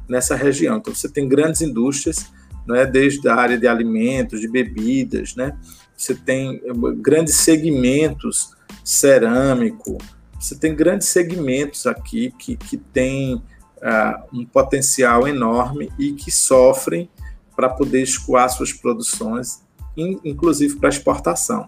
nessa 0.07 0.35
região. 0.35 0.77
Então, 0.77 0.93
você 0.93 1.09
tem 1.09 1.27
grandes 1.27 1.61
indústrias, 1.61 2.31
né, 2.65 2.85
desde 2.85 3.27
a 3.27 3.35
área 3.35 3.57
de 3.57 3.67
alimentos, 3.67 4.39
de 4.39 4.47
bebidas, 4.47 5.35
né, 5.35 5.57
você 5.95 6.13
tem 6.13 6.61
é, 6.63 6.71
grandes 6.97 7.35
segmentos 7.35 8.55
cerâmico, 8.83 9.97
você 10.39 10.55
tem 10.55 10.75
grandes 10.75 11.07
segmentos 11.07 11.87
aqui 11.87 12.31
que, 12.37 12.55
que 12.55 12.77
têm 12.77 13.41
uh, 13.77 14.37
um 14.37 14.45
potencial 14.45 15.27
enorme 15.27 15.91
e 15.97 16.13
que 16.13 16.31
sofrem 16.31 17.09
para 17.55 17.69
poder 17.69 18.03
escoar 18.03 18.49
suas 18.49 18.71
produções, 18.71 19.63
inclusive 19.97 20.75
para 20.75 20.89
exportação. 20.89 21.67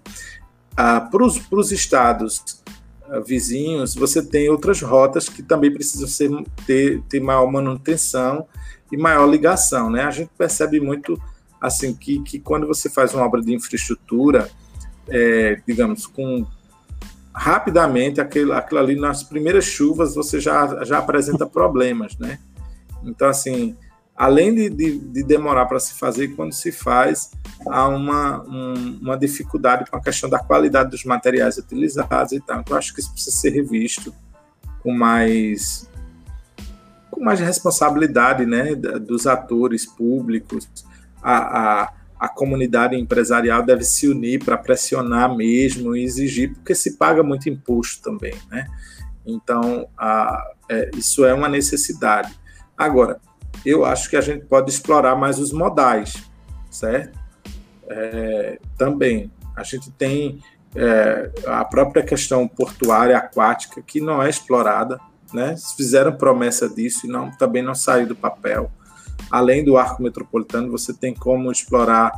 Ah, 0.78 1.02
para 1.02 1.24
os 1.24 1.72
estados 1.72 2.64
ah, 3.10 3.20
vizinhos, 3.20 3.96
você 3.96 4.24
tem 4.24 4.50
outras 4.50 4.82
rotas 4.82 5.28
que 5.28 5.42
também 5.42 5.74
precisam 5.74 6.08
ser, 6.08 6.30
ter, 6.66 7.02
ter 7.10 7.20
maior 7.20 7.52
manutenção 7.52 8.48
e 8.92 8.96
maior 8.96 9.26
ligação. 9.26 9.90
Né? 9.90 10.04
A 10.04 10.12
gente 10.12 10.30
percebe 10.38 10.80
muito 10.80 11.20
assim 11.60 11.94
que, 11.94 12.22
que 12.22 12.40
quando 12.40 12.68
você 12.68 12.90
faz 12.90 13.14
uma 13.16 13.26
obra 13.26 13.42
de 13.42 13.54
infraestrutura, 13.54 14.50
é, 15.08 15.60
digamos, 15.68 16.06
com 16.06 16.46
rapidamente 17.40 18.20
aquilo, 18.20 18.52
aquilo 18.52 18.82
ali 18.82 19.00
nas 19.00 19.24
primeiras 19.24 19.64
chuvas 19.64 20.14
você 20.14 20.42
já, 20.42 20.84
já 20.84 20.98
apresenta 20.98 21.46
problemas, 21.46 22.18
né? 22.18 22.38
Então 23.04 23.30
assim 23.30 23.78
além 24.14 24.54
de, 24.54 24.70
de, 24.70 25.00
de 25.00 25.24
demorar 25.24 25.66
para 25.66 25.80
se 25.80 25.94
fazer, 25.94 26.36
quando 26.36 26.52
se 26.52 26.74
faz, 26.74 27.32
há 27.66 27.88
uma, 27.88 28.44
um, 28.44 29.00
uma 29.02 29.18
dificuldade 29.18 29.90
com 29.90 29.96
a 29.96 30.02
questão 30.02 30.30
da 30.30 30.38
qualidade 30.38 30.90
dos 30.90 31.06
materiais 31.06 31.58
utilizados 31.58 32.34
e 32.34 32.42
tal. 32.42 32.60
Então, 32.60 32.76
acho 32.76 32.94
que 32.94 33.00
isso 33.00 33.14
precisa 33.14 33.38
ser 33.38 33.52
revisto 33.52 34.14
com 34.84 34.92
mais 34.92 35.90
com 37.10 37.24
mais 37.24 37.40
responsabilidade 37.40 38.46
né, 38.46 38.76
dos 38.76 39.26
atores 39.26 39.86
públicos, 39.86 40.68
a, 41.24 41.84
a, 41.84 41.94
a 42.20 42.28
comunidade 42.28 42.98
empresarial 42.98 43.64
deve 43.64 43.84
se 43.84 44.08
unir 44.08 44.44
para 44.44 44.58
pressionar 44.58 45.34
mesmo 45.34 45.96
e 45.96 46.04
exigir, 46.04 46.54
porque 46.54 46.76
se 46.76 46.98
paga 46.98 47.24
muito 47.24 47.48
imposto 47.48 48.04
também. 48.04 48.36
Né? 48.52 48.68
Então, 49.26 49.88
a, 49.98 50.52
é, 50.68 50.92
isso 50.96 51.24
é 51.24 51.34
uma 51.34 51.48
necessidade. 51.48 52.38
Agora, 52.78 53.22
eu 53.66 53.86
acho 53.86 54.10
que 54.10 54.18
a 54.18 54.22
gente 54.22 54.46
pode 54.46 54.70
explorar 54.70 55.16
mais 55.16 55.40
os 55.40 55.54
modais, 55.54 56.24
certo? 56.70 57.18
É, 57.88 58.60
também, 58.78 59.32
a 59.56 59.64
gente 59.64 59.90
tem 59.92 60.42
é, 60.76 61.32
a 61.48 61.66
própria 61.66 62.04
questão 62.04 62.48
portuária 62.48 63.18
aquática 63.18 63.82
que 63.82 64.00
não 64.00 64.22
é 64.22 64.30
explorada, 64.30 65.00
né? 65.34 65.56
Fizeram 65.76 66.16
promessa 66.16 66.68
disso 66.70 67.06
e 67.06 67.10
não, 67.10 67.32
também 67.32 67.64
não 67.64 67.76
saiu 67.76 68.08
do 68.08 68.16
papel. 68.16 68.72
Além 69.30 69.64
do 69.64 69.78
arco 69.78 70.02
metropolitano, 70.02 70.72
você 70.72 70.94
tem 70.94 71.14
como 71.14 71.52
explorar 71.52 72.12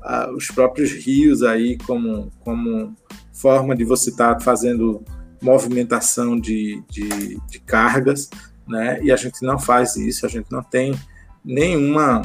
uh, 0.00 0.34
os 0.34 0.48
próprios 0.48 0.92
rios 0.92 1.42
aí 1.42 1.78
como, 1.78 2.30
como 2.40 2.94
forma 3.32 3.74
de 3.76 3.84
você 3.84 4.10
estar 4.10 4.34
tá 4.34 4.40
fazendo 4.40 5.02
movimentação 5.40 6.38
de, 6.38 6.82
de, 6.90 7.40
de 7.48 7.60
cargas, 7.60 8.28
né? 8.66 9.00
E 9.02 9.10
a 9.12 9.16
gente 9.16 9.42
não 9.42 9.58
faz 9.58 9.96
isso, 9.96 10.26
a 10.26 10.28
gente 10.28 10.50
não 10.50 10.62
tem 10.62 10.98
nenhuma. 11.44 12.22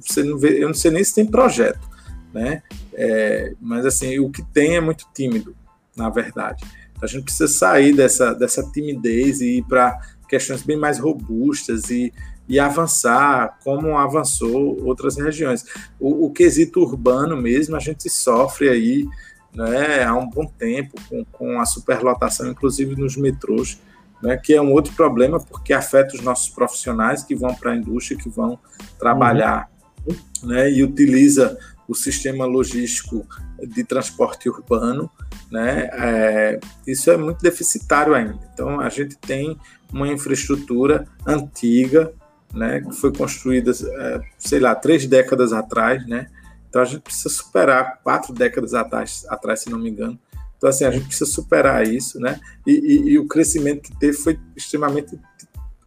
Você 0.00 0.22
não 0.22 0.38
vê, 0.38 0.62
eu 0.62 0.68
não 0.68 0.74
sei 0.74 0.90
nem 0.90 1.02
se 1.02 1.14
tem 1.14 1.26
projeto, 1.26 1.88
né? 2.32 2.62
É, 2.92 3.54
mas 3.60 3.86
assim, 3.86 4.18
o 4.18 4.30
que 4.30 4.42
tem 4.42 4.76
é 4.76 4.80
muito 4.80 5.06
tímido, 5.14 5.56
na 5.96 6.08
verdade. 6.08 6.64
A 7.00 7.06
gente 7.06 7.24
precisa 7.24 7.48
sair 7.48 7.94
dessa, 7.94 8.32
dessa 8.34 8.62
timidez 8.70 9.40
e 9.40 9.58
ir 9.58 9.64
para 9.64 9.98
questões 10.28 10.62
bem 10.62 10.76
mais 10.76 10.98
robustas 10.98 11.90
e, 11.90 12.12
e 12.48 12.60
avançar 12.60 13.58
como 13.64 13.96
avançou 13.96 14.84
outras 14.84 15.16
regiões. 15.16 15.64
O, 15.98 16.26
o 16.26 16.30
quesito 16.30 16.80
urbano 16.80 17.36
mesmo, 17.36 17.76
a 17.76 17.80
gente 17.80 18.08
sofre 18.10 18.68
aí 18.68 19.06
né, 19.54 20.04
há 20.04 20.14
um 20.14 20.28
bom 20.28 20.46
tempo 20.46 20.94
com, 21.08 21.24
com 21.24 21.60
a 21.60 21.64
superlotação, 21.64 22.50
inclusive 22.50 22.96
nos 22.96 23.16
metrôs, 23.16 23.80
né, 24.22 24.36
que 24.36 24.54
é 24.54 24.60
um 24.60 24.72
outro 24.72 24.92
problema 24.94 25.38
porque 25.38 25.72
afeta 25.72 26.16
os 26.16 26.22
nossos 26.22 26.48
profissionais 26.48 27.22
que 27.22 27.34
vão 27.34 27.54
para 27.54 27.72
a 27.72 27.76
indústria, 27.76 28.18
que 28.18 28.28
vão 28.28 28.58
trabalhar 28.98 29.70
uhum. 30.06 30.48
né, 30.48 30.70
e 30.70 30.82
utiliza 30.82 31.58
o 31.86 31.94
sistema 31.94 32.46
logístico 32.46 33.26
de 33.62 33.84
transporte 33.84 34.48
urbano, 34.48 35.10
né? 35.50 35.88
É, 35.92 36.60
isso 36.86 37.10
é 37.10 37.16
muito 37.16 37.42
deficitário 37.42 38.14
ainda. 38.14 38.38
Então 38.52 38.80
a 38.80 38.88
gente 38.88 39.16
tem 39.16 39.58
uma 39.92 40.08
infraestrutura 40.08 41.06
antiga, 41.26 42.12
né, 42.54 42.80
que 42.80 42.92
foi 42.94 43.12
construída, 43.12 43.70
é, 43.70 44.20
sei 44.38 44.60
lá, 44.60 44.74
três 44.74 45.06
décadas 45.06 45.52
atrás, 45.52 46.06
né? 46.06 46.28
Então 46.68 46.82
a 46.82 46.84
gente 46.84 47.02
precisa 47.02 47.28
superar 47.28 48.00
quatro 48.02 48.32
décadas 48.32 48.74
atrás, 48.74 49.24
atrás, 49.28 49.60
se 49.60 49.70
não 49.70 49.78
me 49.78 49.90
engano. 49.90 50.18
Então 50.56 50.70
assim 50.70 50.84
a 50.84 50.90
gente 50.90 51.06
precisa 51.06 51.30
superar 51.30 51.86
isso, 51.86 52.18
né? 52.18 52.40
E, 52.66 52.72
e, 52.72 53.08
e 53.10 53.18
o 53.18 53.26
crescimento 53.26 53.82
que 53.82 53.98
teve 53.98 54.16
foi 54.16 54.38
extremamente 54.56 55.18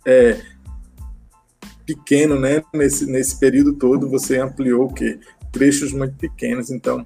é, 0.06 0.40
pequeno, 1.86 2.40
né? 2.40 2.62
Nesse, 2.74 3.06
nesse 3.06 3.40
período 3.40 3.74
todo 3.74 4.10
você 4.10 4.38
ampliou 4.38 4.86
o 4.86 4.94
quê? 4.94 5.20
trechos 5.52 5.92
muito 5.92 6.16
pequenos, 6.16 6.70
então 6.70 7.06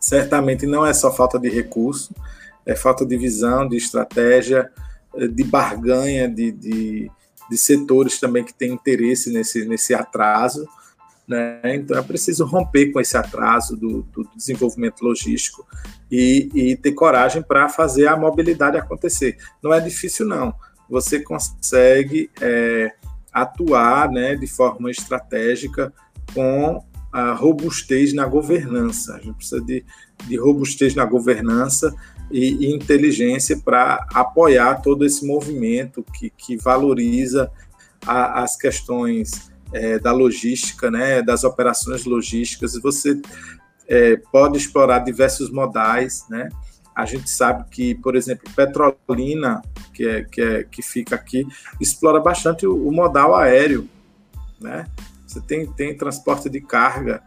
certamente 0.00 0.66
não 0.66 0.84
é 0.84 0.92
só 0.92 1.12
falta 1.12 1.38
de 1.38 1.48
recurso, 1.48 2.14
é 2.66 2.74
falta 2.74 3.06
de 3.06 3.16
visão, 3.16 3.68
de 3.68 3.76
estratégia, 3.76 4.70
eh, 5.14 5.28
de 5.28 5.44
barganha 5.44 6.28
de, 6.28 6.50
de, 6.50 7.10
de 7.52 7.58
setores 7.58 8.18
também 8.18 8.42
que 8.42 8.54
têm 8.54 8.72
interesse 8.72 9.30
nesse, 9.30 9.66
nesse 9.66 9.92
atraso. 9.92 10.66
Né? 11.28 11.60
Então 11.76 11.98
é 11.98 12.02
preciso 12.02 12.46
romper 12.46 12.90
com 12.90 12.98
esse 12.98 13.14
atraso 13.14 13.76
do, 13.76 14.02
do 14.04 14.26
desenvolvimento 14.34 15.02
logístico 15.02 15.66
e, 16.10 16.48
e 16.54 16.76
ter 16.76 16.92
coragem 16.92 17.42
para 17.42 17.68
fazer 17.68 18.06
a 18.08 18.16
mobilidade 18.16 18.78
acontecer. 18.78 19.36
Não 19.62 19.72
é 19.72 19.80
difícil, 19.80 20.26
não. 20.26 20.54
Você 20.88 21.20
consegue 21.20 22.30
é, 22.40 22.92
atuar 23.30 24.10
né, 24.10 24.34
de 24.34 24.46
forma 24.46 24.90
estratégica 24.90 25.92
com 26.34 26.82
a 27.12 27.34
robustez 27.34 28.14
na 28.14 28.24
governança. 28.26 29.16
A 29.16 29.18
gente 29.18 29.34
precisa 29.34 29.60
de, 29.60 29.84
de 30.26 30.36
robustez 30.36 30.94
na 30.94 31.04
governança 31.04 31.94
e, 32.32 32.66
e 32.66 32.74
inteligência 32.74 33.60
para 33.62 34.06
apoiar 34.14 34.80
todo 34.82 35.04
esse 35.04 35.24
movimento 35.26 36.04
que, 36.14 36.30
que 36.30 36.56
valoriza 36.56 37.50
a, 38.06 38.42
as 38.42 38.56
questões 38.56 39.52
é, 39.72 39.98
da 39.98 40.12
logística, 40.12 40.90
né, 40.90 41.22
das 41.22 41.44
operações 41.44 42.04
logísticas. 42.04 42.74
Você 42.82 43.20
é, 43.86 44.16
pode 44.32 44.56
explorar 44.56 45.00
diversos 45.00 45.50
modais, 45.50 46.24
né? 46.28 46.48
A 46.94 47.06
gente 47.06 47.30
sabe 47.30 47.64
que, 47.70 47.94
por 47.94 48.16
exemplo, 48.16 48.50
Petrolina, 48.54 49.62
que, 49.94 50.06
é, 50.06 50.24
que, 50.24 50.40
é, 50.42 50.64
que 50.64 50.82
fica 50.82 51.14
aqui, 51.14 51.46
explora 51.80 52.20
bastante 52.20 52.66
o, 52.66 52.88
o 52.88 52.92
modal 52.92 53.34
aéreo, 53.34 53.88
né? 54.60 54.86
Você 55.26 55.40
tem, 55.40 55.66
tem 55.66 55.96
transporte 55.96 56.50
de 56.50 56.60
carga 56.60 57.22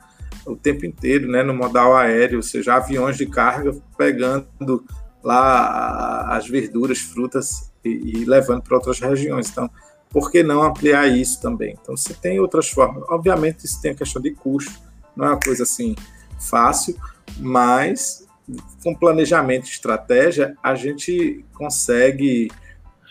o 0.45 0.55
tempo 0.55 0.85
inteiro, 0.85 1.27
né, 1.27 1.43
no 1.43 1.53
modal 1.53 1.95
aéreo, 1.95 2.37
ou 2.37 2.43
seja, 2.43 2.75
aviões 2.75 3.17
de 3.17 3.25
carga 3.25 3.75
pegando 3.97 4.85
lá 5.23 6.35
as 6.35 6.47
verduras, 6.47 6.99
frutas 6.99 7.71
e, 7.83 8.21
e 8.21 8.25
levando 8.25 8.61
para 8.61 8.77
outras 8.77 8.99
regiões. 8.99 9.49
Então, 9.49 9.69
por 10.09 10.31
que 10.31 10.43
não 10.43 10.63
ampliar 10.63 11.07
isso 11.07 11.41
também? 11.41 11.75
Então, 11.81 11.97
você 11.97 12.13
tem 12.13 12.39
outras 12.39 12.69
formas. 12.69 13.03
Obviamente, 13.09 13.65
isso 13.65 13.81
tem 13.81 13.91
a 13.91 13.95
questão 13.95 14.21
de 14.21 14.31
custo, 14.31 14.71
não 15.15 15.25
é 15.25 15.29
uma 15.29 15.39
coisa 15.39 15.63
assim 15.63 15.95
fácil, 16.39 16.95
mas 17.37 18.25
com 18.83 18.93
planejamento 18.93 19.65
e 19.65 19.71
estratégia, 19.71 20.55
a 20.61 20.75
gente 20.75 21.43
consegue 21.53 22.51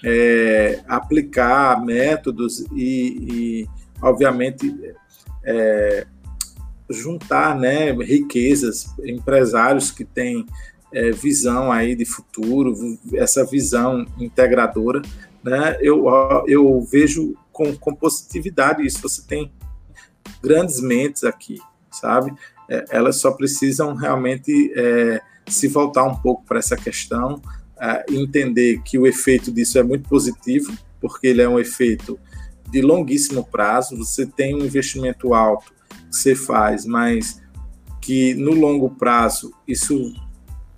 é, 0.05 0.81
aplicar 0.87 1.85
métodos 1.85 2.61
e, 2.73 3.65
e 3.65 3.69
obviamente, 4.01 4.73
é, 5.45 6.07
juntar 6.91 7.59
né, 7.59 7.93
riquezas, 7.93 8.87
empresários 9.05 9.91
que 9.91 10.05
têm 10.05 10.47
é, 10.93 11.11
visão 11.11 11.73
aí 11.73 11.97
de 11.97 12.05
futuro, 12.05 12.75
essa 13.15 13.45
visão 13.45 14.07
integradora, 14.19 15.03
né, 15.43 15.77
eu, 15.81 16.07
eu 16.47 16.81
vejo 16.83 17.37
com, 17.53 17.75
com 17.77 17.95
positividade 17.95 18.85
isso. 18.85 19.01
Você 19.03 19.23
tem 19.27 19.53
grandes 20.43 20.81
mentes 20.81 21.25
aqui, 21.25 21.59
sabe? 21.91 22.33
É, 22.69 22.85
elas 22.91 23.17
só 23.17 23.31
precisam 23.33 23.95
realmente 23.95 24.73
é, 24.77 25.21
se 25.49 25.69
voltar 25.69 26.05
um 26.05 26.17
pouco 26.17 26.45
para 26.45 26.59
essa 26.59 26.77
questão, 26.77 27.41
é, 27.81 28.05
entender 28.11 28.81
que 28.83 28.99
o 28.99 29.07
efeito 29.07 29.53
disso 29.53 29.79
é 29.79 29.83
muito 29.83 30.09
positivo, 30.09 30.73
porque 31.01 31.27
ele 31.27 31.43
é 31.43 31.49
um 31.49 31.59
efeito 31.59 32.19
de 32.71 32.81
longuíssimo 32.81 33.45
prazo, 33.45 33.97
você 33.97 34.27
tem 34.27 34.55
um 34.55 34.65
investimento 34.65 35.35
alto 35.35 35.73
você 36.11 36.35
faz, 36.35 36.85
mas 36.87 37.43
que 38.01 38.35
no 38.35 38.53
longo 38.53 38.91
prazo 38.91 39.53
isso 39.67 40.15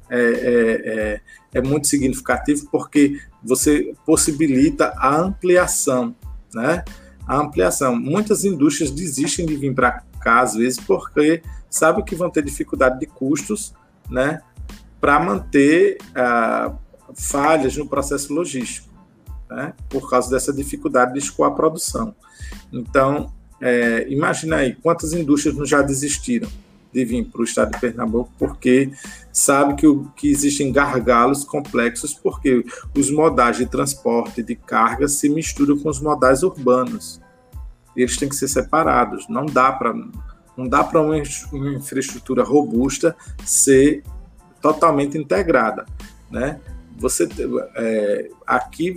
é, 0.08 0.20
é, 0.20 0.92
é, 0.94 1.20
é 1.54 1.62
muito 1.62 1.86
significativo 1.86 2.68
porque 2.70 3.20
você 3.42 3.94
possibilita 4.04 4.92
a 4.96 5.16
ampliação, 5.16 6.14
né? 6.54 6.84
A 7.26 7.38
ampliação. 7.38 7.96
Muitas 7.96 8.44
indústrias 8.44 8.90
desistem 8.90 9.46
de 9.46 9.56
vir 9.56 9.74
para 9.74 10.02
cá, 10.20 10.40
às 10.40 10.54
vezes, 10.54 10.78
porque 10.78 11.42
sabem 11.68 12.04
que 12.04 12.14
vão 12.14 12.30
ter 12.30 12.44
dificuldade 12.44 13.00
de 13.00 13.06
custos, 13.06 13.74
né? 14.08 14.40
Para 15.00 15.18
manter 15.18 15.98
uh, 16.10 16.76
falhas 17.14 17.76
no 17.76 17.88
processo 17.88 18.32
logístico 18.32 18.96
né, 19.50 19.72
por 19.88 20.08
causa 20.08 20.30
dessa 20.30 20.52
dificuldade 20.52 21.12
de 21.12 21.18
escoar 21.18 21.50
a 21.50 21.54
produção. 21.54 22.14
Então, 22.72 23.32
é, 23.60 24.06
imagina 24.08 24.56
aí 24.56 24.74
quantas 24.74 25.12
indústrias 25.12 25.68
já 25.68 25.82
desistiram 25.82 26.48
de 26.92 27.04
vir 27.04 27.24
para 27.26 27.40
o 27.42 27.44
estado 27.44 27.72
de 27.72 27.80
Pernambuco, 27.80 28.30
porque 28.38 28.90
sabe 29.32 29.74
que, 29.74 29.86
o, 29.86 30.04
que 30.16 30.30
existem 30.30 30.72
gargalos 30.72 31.44
complexos, 31.44 32.14
porque 32.14 32.64
os 32.96 33.10
modais 33.10 33.58
de 33.58 33.66
transporte 33.66 34.42
de 34.42 34.54
carga 34.54 35.06
se 35.06 35.28
misturam 35.28 35.78
com 35.78 35.90
os 35.90 36.00
modais 36.00 36.42
urbanos. 36.42 37.20
Eles 37.94 38.16
têm 38.16 38.28
que 38.28 38.36
ser 38.36 38.48
separados. 38.48 39.28
Não 39.28 39.46
dá 39.46 39.72
para 39.72 39.94
não 40.56 40.66
dá 40.66 40.82
para 40.82 41.02
uma, 41.02 41.22
uma 41.52 41.74
infraestrutura 41.74 42.42
robusta 42.42 43.14
ser 43.44 44.02
totalmente 44.62 45.18
integrada, 45.18 45.84
né? 46.30 46.58
Você 46.96 47.28
é, 47.76 48.30
aqui 48.46 48.96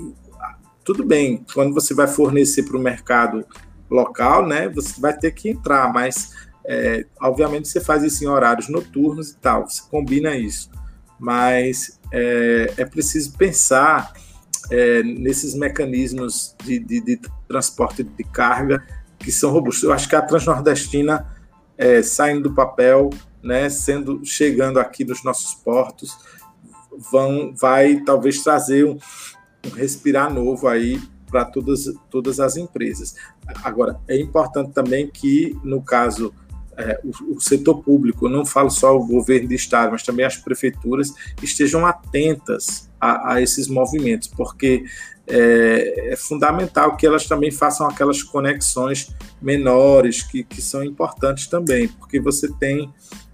tudo 0.86 1.03
bem, 1.03 1.45
quando 1.53 1.73
você 1.73 1.94
vai 1.94 2.07
fornecer 2.07 2.64
para 2.64 2.77
o 2.77 2.80
mercado 2.80 3.45
local, 3.90 4.45
né, 4.45 4.70
você 4.70 4.99
vai 4.99 5.18
ter 5.18 5.32
que 5.32 5.49
entrar, 5.49 5.91
mas 5.91 6.49
É, 6.72 7.03
obviamente 7.22 7.68
você 7.68 7.82
faz 7.82 8.03
isso 8.03 8.24
em 8.24 8.28
horários 8.28 8.70
noturnos 8.70 9.32
e 9.32 9.38
tal, 9.38 9.68
você 9.68 9.82
combina 9.90 10.36
isso, 10.36 10.70
mas 11.18 11.99
é, 12.11 12.74
é 12.78 12.86
preciso 12.86 13.36
pensar 13.38 14.14
é, 14.70 15.02
nesses 15.02 15.56
mecanismos 15.56 16.56
de, 16.64 16.78
de, 16.80 17.02
de, 17.02 17.20
transporte 17.48 18.03
de 18.03 18.24
carga 18.24 18.86
que 19.18 19.32
são 19.32 19.52
robustos. 19.52 19.84
Eu 19.84 19.91
acho 19.91 20.07
que 20.07 20.16
a 20.16 20.22
Transnordestina 20.22 21.26
é, 21.78 22.03
saindo 22.03 22.49
do 22.49 22.53
papel, 22.53 23.10
né, 23.41 23.70
sendo 23.70 24.24
chegando 24.24 24.80
aqui 24.80 25.03
nos 25.03 25.24
nossos 25.24 25.56
portos, 25.56 26.16
vão, 27.11 27.53
vai 27.56 28.02
talvez 28.02 28.44
trazer 28.44 28.86
um, 28.86 28.98
um 29.66 29.76
respirar 29.76 30.32
novo 30.32 30.68
aí 30.68 31.02
para 31.26 31.45
todas, 31.45 31.86
todas 32.10 32.40
as 32.40 32.57
empresas. 32.57 33.16
Agora, 33.63 33.99
é 34.07 34.19
importante 34.19 34.71
também 34.71 35.07
que, 35.07 35.57
no 35.63 35.81
caso, 35.81 36.34
é, 36.77 36.99
o, 37.03 37.35
o, 37.35 37.41
setor 37.41 37.84
público, 37.84 38.30
não 38.30 38.45
falo 38.45 38.69
só 38.69 38.95
o 38.95 39.05
governo 39.05 39.49
de 39.49 39.55
estado, 39.55 39.91
mas 39.91 40.03
também 40.03 40.26
as 40.26 40.38
prefeituras, 40.38 41.13
estejam 41.41 41.85
atentas 41.85 42.89
a, 42.99 43.34
a 43.34 43.41
esses 43.41 43.67
movimentos, 43.67 44.27
porque 44.30 44.85
é, 45.27 46.13
é, 46.13 46.15
fundamental 46.15 46.95
que 46.95 47.05
elas 47.05 47.27
também 47.27 47.51
façam 47.51 47.88
aquelas 47.88 48.23
conexões 48.23 49.13
menores 49.41 50.23
que, 50.23 50.43
que 50.43 50.61
são 50.61 50.84
importantes 50.84 51.47
também, 51.47 51.88
porque 51.88 52.19
você 52.19 52.51
tem, 52.53 52.91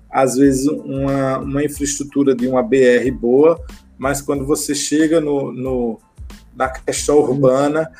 às 0.09 0.35
vezes, 0.35 0.67
uma, 0.67 1.37
uma 1.37 1.63
infraestrutura 1.63 2.35
de 2.35 2.47
uma 2.47 2.63
BR 2.63 3.09
boa, 3.13 3.63
mas 3.97 4.21
quando 4.21 4.45
você 4.45 4.73
chega 4.75 5.21
no, 5.21 5.51
no 5.53 5.99
na 6.55 6.69
questão 6.69 7.17
urbana, 7.17 7.91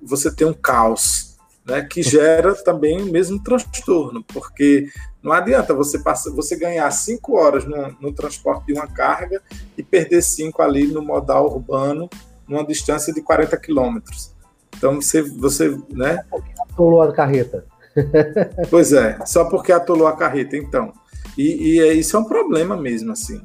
você 0.00 0.30
tem 0.34 0.46
um 0.46 0.52
caos, 0.52 1.31
né, 1.64 1.82
que 1.82 2.02
gera 2.02 2.54
também 2.54 3.00
o 3.02 3.10
mesmo 3.10 3.42
transtorno, 3.42 4.24
porque 4.24 4.88
não 5.22 5.32
adianta 5.32 5.72
você 5.74 5.98
passar, 5.98 6.30
você 6.32 6.56
ganhar 6.56 6.90
cinco 6.90 7.36
horas 7.36 7.64
no, 7.64 7.96
no, 8.00 8.12
transporte 8.12 8.66
de 8.66 8.72
uma 8.72 8.86
carga 8.86 9.40
e 9.76 9.82
perder 9.82 10.22
cinco 10.22 10.62
ali 10.62 10.86
no 10.86 11.02
modal 11.02 11.46
urbano, 11.46 12.10
numa 12.46 12.66
distância 12.66 13.12
de 13.12 13.22
40 13.22 13.56
quilômetros. 13.58 14.34
Então 14.76 15.00
você, 15.00 15.22
você, 15.22 15.78
né? 15.90 16.24
Atolou 16.58 17.02
a 17.02 17.12
carreta. 17.12 17.64
pois 18.70 18.92
é, 18.92 19.18
só 19.24 19.44
porque 19.44 19.70
atolou 19.70 20.08
a 20.08 20.16
carreta, 20.16 20.56
então. 20.56 20.92
E, 21.38 21.76
e 21.76 21.80
é, 21.80 21.92
isso 21.92 22.16
é 22.16 22.20
um 22.20 22.24
problema 22.24 22.76
mesmo, 22.76 23.12
assim. 23.12 23.40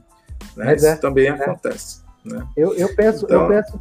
Né? 0.56 0.76
Isso 0.76 0.88
é, 0.88 0.96
também 0.96 1.28
é. 1.28 1.32
acontece. 1.32 2.02
Né? 2.26 2.46
Eu, 2.58 2.74
eu 2.74 2.94
penso, 2.96 3.26
então, 3.26 3.44
eu 3.44 3.48
penso 3.50 3.80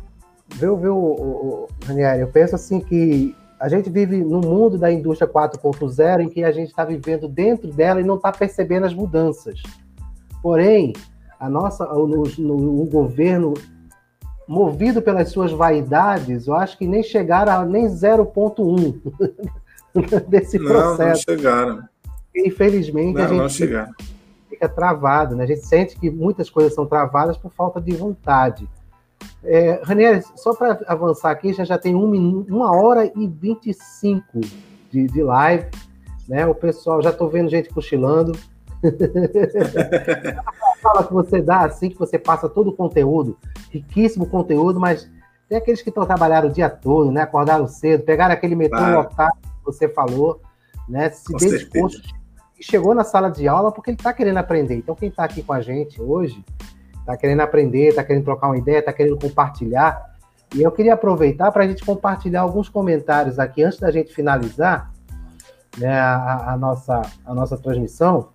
viu, 0.55 0.77
viu, 0.77 0.97
o, 0.97 1.69
Ranieri, 1.87 2.21
eu 2.21 2.29
penso 2.29 2.55
assim 2.55 2.81
que 2.81 3.35
a 3.59 3.69
gente 3.69 3.89
vive 3.89 4.23
no 4.23 4.41
mundo 4.41 4.77
da 4.77 4.93
indústria 4.93 5.31
4.0 5.31 6.21
em 6.21 6.29
que 6.29 6.45
a 6.45 6.53
gente 6.53 6.69
está 6.69 6.85
vivendo 6.85 7.27
dentro 7.27 7.73
dela 7.73 8.01
e 8.01 8.05
não 8.05 8.17
está 8.17 8.31
percebendo 8.31 8.85
as 8.85 8.95
mudanças. 8.95 9.63
Porém, 10.43 10.93
a 11.41 11.49
nossa, 11.49 11.91
o, 11.93 12.07
no, 12.07 12.83
o 12.83 12.87
governo, 12.87 13.55
movido 14.47 15.01
pelas 15.01 15.31
suas 15.31 15.53
vaidades, 15.53 16.47
eu 16.47 16.55
acho 16.55 16.77
que 16.77 16.87
nem 16.87 17.03
chegaram 17.03 17.53
a 17.53 17.65
nem 17.65 17.87
0.1 17.87 19.01
desse 20.29 20.59
processo. 20.59 21.25
Não, 21.29 21.35
não 21.37 21.43
chegaram. 21.43 21.83
Infelizmente, 22.35 23.15
não, 23.15 23.25
a 23.25 23.29
gente 23.29 23.39
não 23.39 23.49
chegaram. 23.49 23.93
fica 24.51 24.69
travado, 24.69 25.35
né? 25.35 25.45
A 25.45 25.47
gente 25.47 25.67
sente 25.67 25.99
que 25.99 26.11
muitas 26.11 26.51
coisas 26.51 26.75
são 26.75 26.85
travadas 26.87 27.39
por 27.39 27.51
falta 27.51 27.81
de 27.81 27.97
vontade. 27.97 28.69
É, 29.47 29.81
Ranieri, 29.85 30.25
só 30.35 30.55
para 30.55 30.81
avançar 30.89 31.31
aqui, 31.31 31.53
já, 31.53 31.65
já 31.65 31.79
tem 31.79 31.95
um 31.95 32.45
uma 32.49 32.77
hora 32.77 33.11
e 33.15 33.29
25 33.29 34.41
de, 34.91 35.07
de 35.07 35.23
live. 35.23 35.67
Né? 36.29 36.45
O 36.47 36.55
pessoal, 36.55 37.01
já 37.01 37.11
estou 37.11 37.29
vendo 37.29 37.49
gente 37.49 37.71
cochilando. 37.71 38.33
Fala 40.83 41.05
que 41.05 41.13
você 41.13 41.41
dá 41.41 41.65
assim, 41.65 41.91
que 41.91 41.99
você 41.99 42.19
passa 42.19 42.49
todo 42.49 42.71
o 42.71 42.73
conteúdo, 42.73 43.37
riquíssimo 43.71 44.27
conteúdo, 44.27 44.79
mas 44.79 45.11
tem 45.49 45.59
aqueles 45.59 45.81
que 45.81 45.89
estão 45.89 46.05
trabalhando 46.05 46.49
o 46.49 46.53
dia 46.53 46.69
todo, 46.69 47.11
né? 47.11 47.23
Acordaram 47.23 47.67
cedo, 47.69 48.05
pegaram 48.05 48.35
aquele 48.35 48.55
metrô 48.55 48.79
claro. 48.79 48.97
lotado 48.97 49.33
que 49.41 49.65
você 49.65 49.89
falou, 49.89 50.41
né? 50.89 51.09
Se 51.11 51.33
dedicou 51.35 51.89
e 52.59 52.65
chegou 52.65 52.95
na 52.95 53.05
sala 53.05 53.31
de 53.31 53.47
aula 53.47 53.71
porque 53.71 53.91
ele 53.91 53.97
está 53.97 54.13
querendo 54.13 54.39
aprender. 54.39 54.75
Então, 54.75 54.95
quem 54.95 55.09
está 55.09 55.25
aqui 55.25 55.43
com 55.43 55.53
a 55.53 55.61
gente 55.61 56.03
hoje 56.03 56.45
está 57.07 57.17
querendo 57.17 57.41
aprender, 57.41 57.89
está 57.89 58.03
querendo 58.03 58.25
trocar 58.25 58.49
uma 58.49 58.59
ideia, 58.59 58.81
está 58.81 58.93
querendo 58.93 59.17
compartilhar. 59.17 60.17
E 60.55 60.63
eu 60.63 60.73
queria 60.73 60.95
aproveitar 60.95 61.53
para 61.53 61.63
a 61.63 61.69
gente 61.69 61.85
compartilhar 61.85 62.41
alguns 62.41 62.69
comentários 62.69 63.39
aqui 63.39 63.63
antes 63.63 63.79
da 63.79 63.93
gente 63.93 64.13
finalizar 64.13 64.91
né, 65.79 65.99
a, 65.99 66.53
a, 66.53 66.57
nossa, 66.57 67.03
a 67.25 67.33
nossa 67.33 67.57
transmissão. 67.57 68.29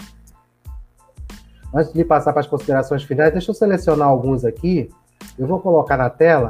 Antes 1.73 1.91
de 1.91 2.03
passar 2.05 2.31
para 2.31 2.39
as 2.39 2.47
considerações 2.47 3.03
finais, 3.03 3.33
deixa 3.33 3.51
eu 3.51 3.55
selecionar 3.55 4.07
alguns 4.07 4.45
aqui. 4.45 4.89
Eu 5.37 5.47
vou 5.47 5.59
colocar 5.59 5.97
na 5.97 6.09
tela 6.09 6.49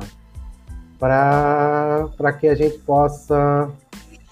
para 1.00 2.34
que 2.40 2.48
a 2.48 2.56
gente 2.56 2.78
possa. 2.80 3.70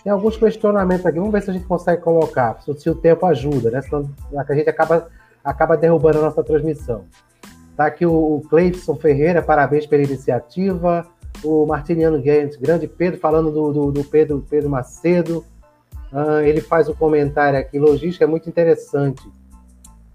Tem 0.04 0.12
alguns 0.12 0.38
questionamentos 0.38 1.06
aqui. 1.06 1.18
Vamos 1.18 1.34
ver 1.34 1.42
se 1.42 1.50
a 1.50 1.54
gente 1.54 1.66
consegue 1.66 2.02
colocar, 2.02 2.60
se 2.62 2.90
o 2.90 2.96
tempo 2.96 3.26
ajuda, 3.26 3.72
né? 3.72 3.82
Senão 3.82 4.10
a 4.36 4.54
gente 4.54 4.70
acaba, 4.70 5.08
acaba 5.44 5.76
derrubando 5.76 6.20
a 6.20 6.22
nossa 6.22 6.44
transmissão. 6.44 7.06
Tá 7.80 7.86
aqui 7.86 8.06
o 8.06 8.42
Cleison 8.50 8.98
Ferreira, 8.98 9.42
parabéns 9.42 9.86
pela 9.86 10.04
iniciativa. 10.04 11.08
O 11.42 11.66
Martiniano 11.66 12.22
Guedes, 12.22 12.58
grande 12.58 12.90
Pedro, 12.90 13.22
falando 13.22 13.54
do, 13.54 13.72
do, 13.72 13.92
do 13.94 14.04
Pedro, 14.04 14.46
Pedro 14.50 14.70
Macedo. 14.70 15.46
Uh, 16.12 16.42
ele 16.44 16.60
faz 16.60 16.90
um 16.90 16.94
comentário 16.94 17.58
aqui, 17.58 17.80
logística 17.80 18.26
é 18.26 18.28
muito 18.28 18.50
interessante. 18.50 19.26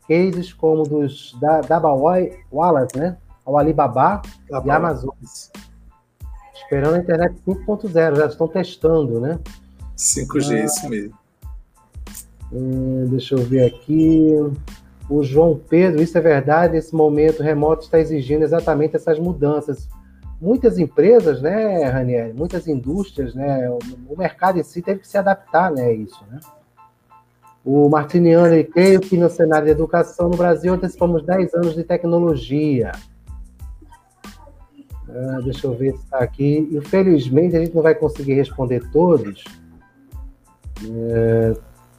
Cases 0.06 0.52
como 0.52 0.82
dos 0.82 1.34
da 1.40 1.62
Dabawai 1.62 2.38
Wallace, 2.52 2.98
né? 2.98 3.16
O 3.46 3.56
Alibaba 3.56 4.20
e 4.50 4.70
Amazon. 4.70 5.14
Esperando 6.54 6.96
a 6.96 6.98
internet 6.98 7.34
5.0, 7.48 8.16
já 8.16 8.26
estão 8.26 8.46
testando, 8.46 9.18
né? 9.18 9.40
5G, 9.96 10.60
ah, 10.60 10.64
isso 10.66 10.88
mesmo. 10.90 11.18
Hum, 12.52 13.06
deixa 13.08 13.34
eu 13.34 13.42
ver 13.42 13.64
aqui 13.64 14.36
o 15.08 15.22
João 15.22 15.60
Pedro, 15.68 16.02
isso 16.02 16.16
é 16.16 16.20
verdade, 16.20 16.76
esse 16.76 16.94
momento 16.94 17.42
remoto 17.42 17.84
está 17.84 17.98
exigindo 17.98 18.42
exatamente 18.42 18.96
essas 18.96 19.18
mudanças. 19.18 19.88
Muitas 20.40 20.78
empresas, 20.78 21.40
né, 21.40 21.84
Ranieri, 21.84 22.32
muitas 22.32 22.66
indústrias, 22.66 23.34
né, 23.34 23.68
o 24.08 24.16
mercado 24.16 24.58
em 24.58 24.62
si 24.62 24.82
teve 24.82 25.00
que 25.00 25.08
se 25.08 25.18
adaptar 25.18 25.70
né, 25.70 25.86
a 25.86 25.92
isso, 25.92 26.24
né? 26.30 26.40
O 27.64 27.88
Martiniano, 27.88 28.54
ele 28.54 28.64
creio 28.64 29.00
que 29.00 29.16
no 29.16 29.30
cenário 29.30 29.64
de 29.64 29.70
educação 29.70 30.28
no 30.28 30.36
Brasil 30.36 30.74
antecipamos 30.74 31.24
10 31.24 31.54
anos 31.54 31.74
de 31.74 31.82
tecnologia. 31.82 32.92
Ah, 35.08 35.40
deixa 35.42 35.66
eu 35.66 35.74
ver 35.74 35.92
se 35.92 36.04
está 36.04 36.18
aqui. 36.18 36.68
Infelizmente, 36.72 37.56
a 37.56 37.60
gente 37.60 37.74
não 37.74 37.82
vai 37.82 37.94
conseguir 37.94 38.34
responder 38.34 38.82
todos. 38.90 39.44
É, 40.84 41.54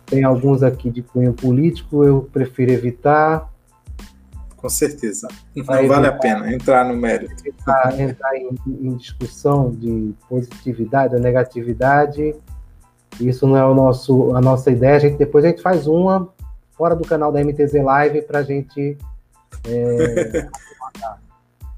tem 0.05 0.23
alguns 0.23 0.63
aqui 0.63 0.89
de 0.89 1.01
cunho 1.01 1.33
político, 1.33 2.03
eu 2.03 2.29
prefiro 2.31 2.71
evitar. 2.71 3.51
Com 4.55 4.69
certeza. 4.69 5.27
Não 5.55 5.63
vale 5.63 5.85
evitar, 5.85 6.05
a 6.05 6.11
pena 6.13 6.53
entrar 6.53 6.85
no 6.85 6.95
mérito. 6.95 7.33
Entrar, 7.47 7.99
entrar 7.99 8.35
em, 8.35 8.49
em, 8.67 8.95
discussão 8.95 9.71
de 9.71 10.13
positividade 10.29 11.15
ou 11.15 11.21
negatividade. 11.21 12.35
Isso 13.19 13.47
não 13.47 13.55
é 13.55 13.65
o 13.65 13.73
nosso, 13.73 14.35
a 14.35 14.41
nossa 14.41 14.71
ideia. 14.71 14.95
A 14.95 14.99
gente, 14.99 15.17
depois 15.17 15.45
a 15.45 15.49
gente 15.49 15.61
faz 15.61 15.87
uma 15.87 16.29
fora 16.71 16.95
do 16.95 17.07
canal 17.07 17.31
da 17.31 17.43
MTZ 17.43 17.73
Live 17.73 18.21
para 18.23 18.39
a 18.39 18.43
gente 18.43 18.97
é, 19.67 20.47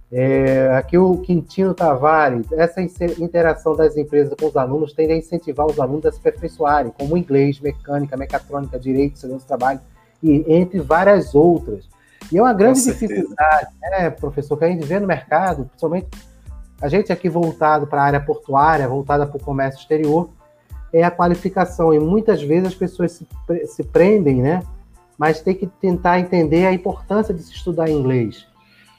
É, 0.10 0.74
aqui 0.78 0.98
o 0.98 1.18
Quintino 1.18 1.74
Tavares, 1.74 2.50
essa 2.54 2.82
interação 2.82 3.76
das 3.76 3.98
empresas 3.98 4.34
com 4.40 4.48
os 4.48 4.56
alunos 4.56 4.94
tende 4.94 5.12
a 5.12 5.18
incentivar 5.18 5.66
os 5.66 5.78
alunos 5.80 6.06
a 6.06 6.12
se 6.12 6.20
aperfeiçoarem, 6.20 6.94
como 6.98 7.18
inglês, 7.18 7.60
mecânica, 7.60 8.16
mecatrônica, 8.16 8.80
direito, 8.80 9.20
segurança 9.20 9.46
do 9.46 9.48
trabalho, 9.48 9.82
e 10.24 10.46
entre 10.48 10.80
várias 10.80 11.36
outras. 11.36 11.90
E 12.32 12.38
é 12.38 12.42
uma 12.42 12.54
grande 12.54 12.84
dificuldade, 12.84 13.68
né, 13.82 14.10
professor, 14.10 14.58
que 14.58 14.64
a 14.64 14.70
gente 14.70 14.86
vê 14.86 14.98
no 14.98 15.08
mercado, 15.08 15.66
principalmente 15.66 16.08
a 16.82 16.88
gente 16.88 17.12
aqui 17.12 17.28
voltado 17.28 17.86
para 17.86 18.02
a 18.02 18.06
área 18.06 18.20
portuária, 18.20 18.88
voltada 18.88 19.26
para 19.26 19.36
o 19.36 19.44
comércio 19.44 19.82
exterior, 19.82 20.30
é 20.94 21.04
a 21.04 21.12
qualificação. 21.12 21.94
E 21.94 22.00
muitas 22.00 22.42
vezes 22.42 22.68
as 22.68 22.76
pessoas 22.76 23.12
se, 23.12 23.28
se 23.66 23.84
prendem, 23.84 24.42
né? 24.42 24.62
Mas 25.18 25.42
tem 25.42 25.56
que 25.56 25.66
tentar 25.66 26.20
entender 26.20 26.66
a 26.66 26.72
importância 26.72 27.34
de 27.34 27.42
se 27.42 27.52
estudar 27.52 27.90
inglês 27.90 28.47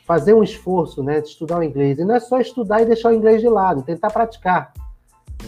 fazer 0.08 0.32
um 0.32 0.42
esforço 0.42 1.02
né, 1.02 1.20
de 1.20 1.28
estudar 1.28 1.58
o 1.58 1.62
inglês. 1.62 1.98
E 1.98 2.04
não 2.04 2.14
é 2.14 2.20
só 2.20 2.40
estudar 2.40 2.80
e 2.80 2.86
deixar 2.86 3.10
o 3.10 3.14
inglês 3.14 3.42
de 3.42 3.48
lado, 3.48 3.82
tentar 3.82 4.10
praticar. 4.10 4.72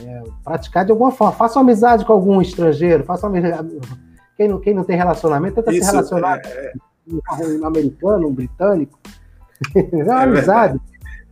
É, 0.04 0.22
praticar 0.44 0.84
de 0.84 0.90
alguma 0.90 1.10
forma. 1.10 1.32
Faça 1.32 1.58
uma 1.58 1.62
amizade 1.62 2.04
com 2.04 2.12
algum 2.12 2.42
estrangeiro, 2.42 3.02
faça 3.02 3.26
uma 3.26 3.40
quem 4.36 4.48
não, 4.48 4.60
quem 4.60 4.74
não 4.74 4.84
tem 4.84 4.96
relacionamento, 4.96 5.56
tenta 5.56 5.72
Isso, 5.72 5.86
se 5.86 5.92
relacionar 5.92 6.40
é... 6.44 6.72
com 7.06 7.44
um 7.44 7.66
americano, 7.66 8.28
um 8.28 8.34
britânico. 8.34 8.98
é 9.74 10.02
uma 10.04 10.20
é 10.20 10.24
amizade. 10.24 10.78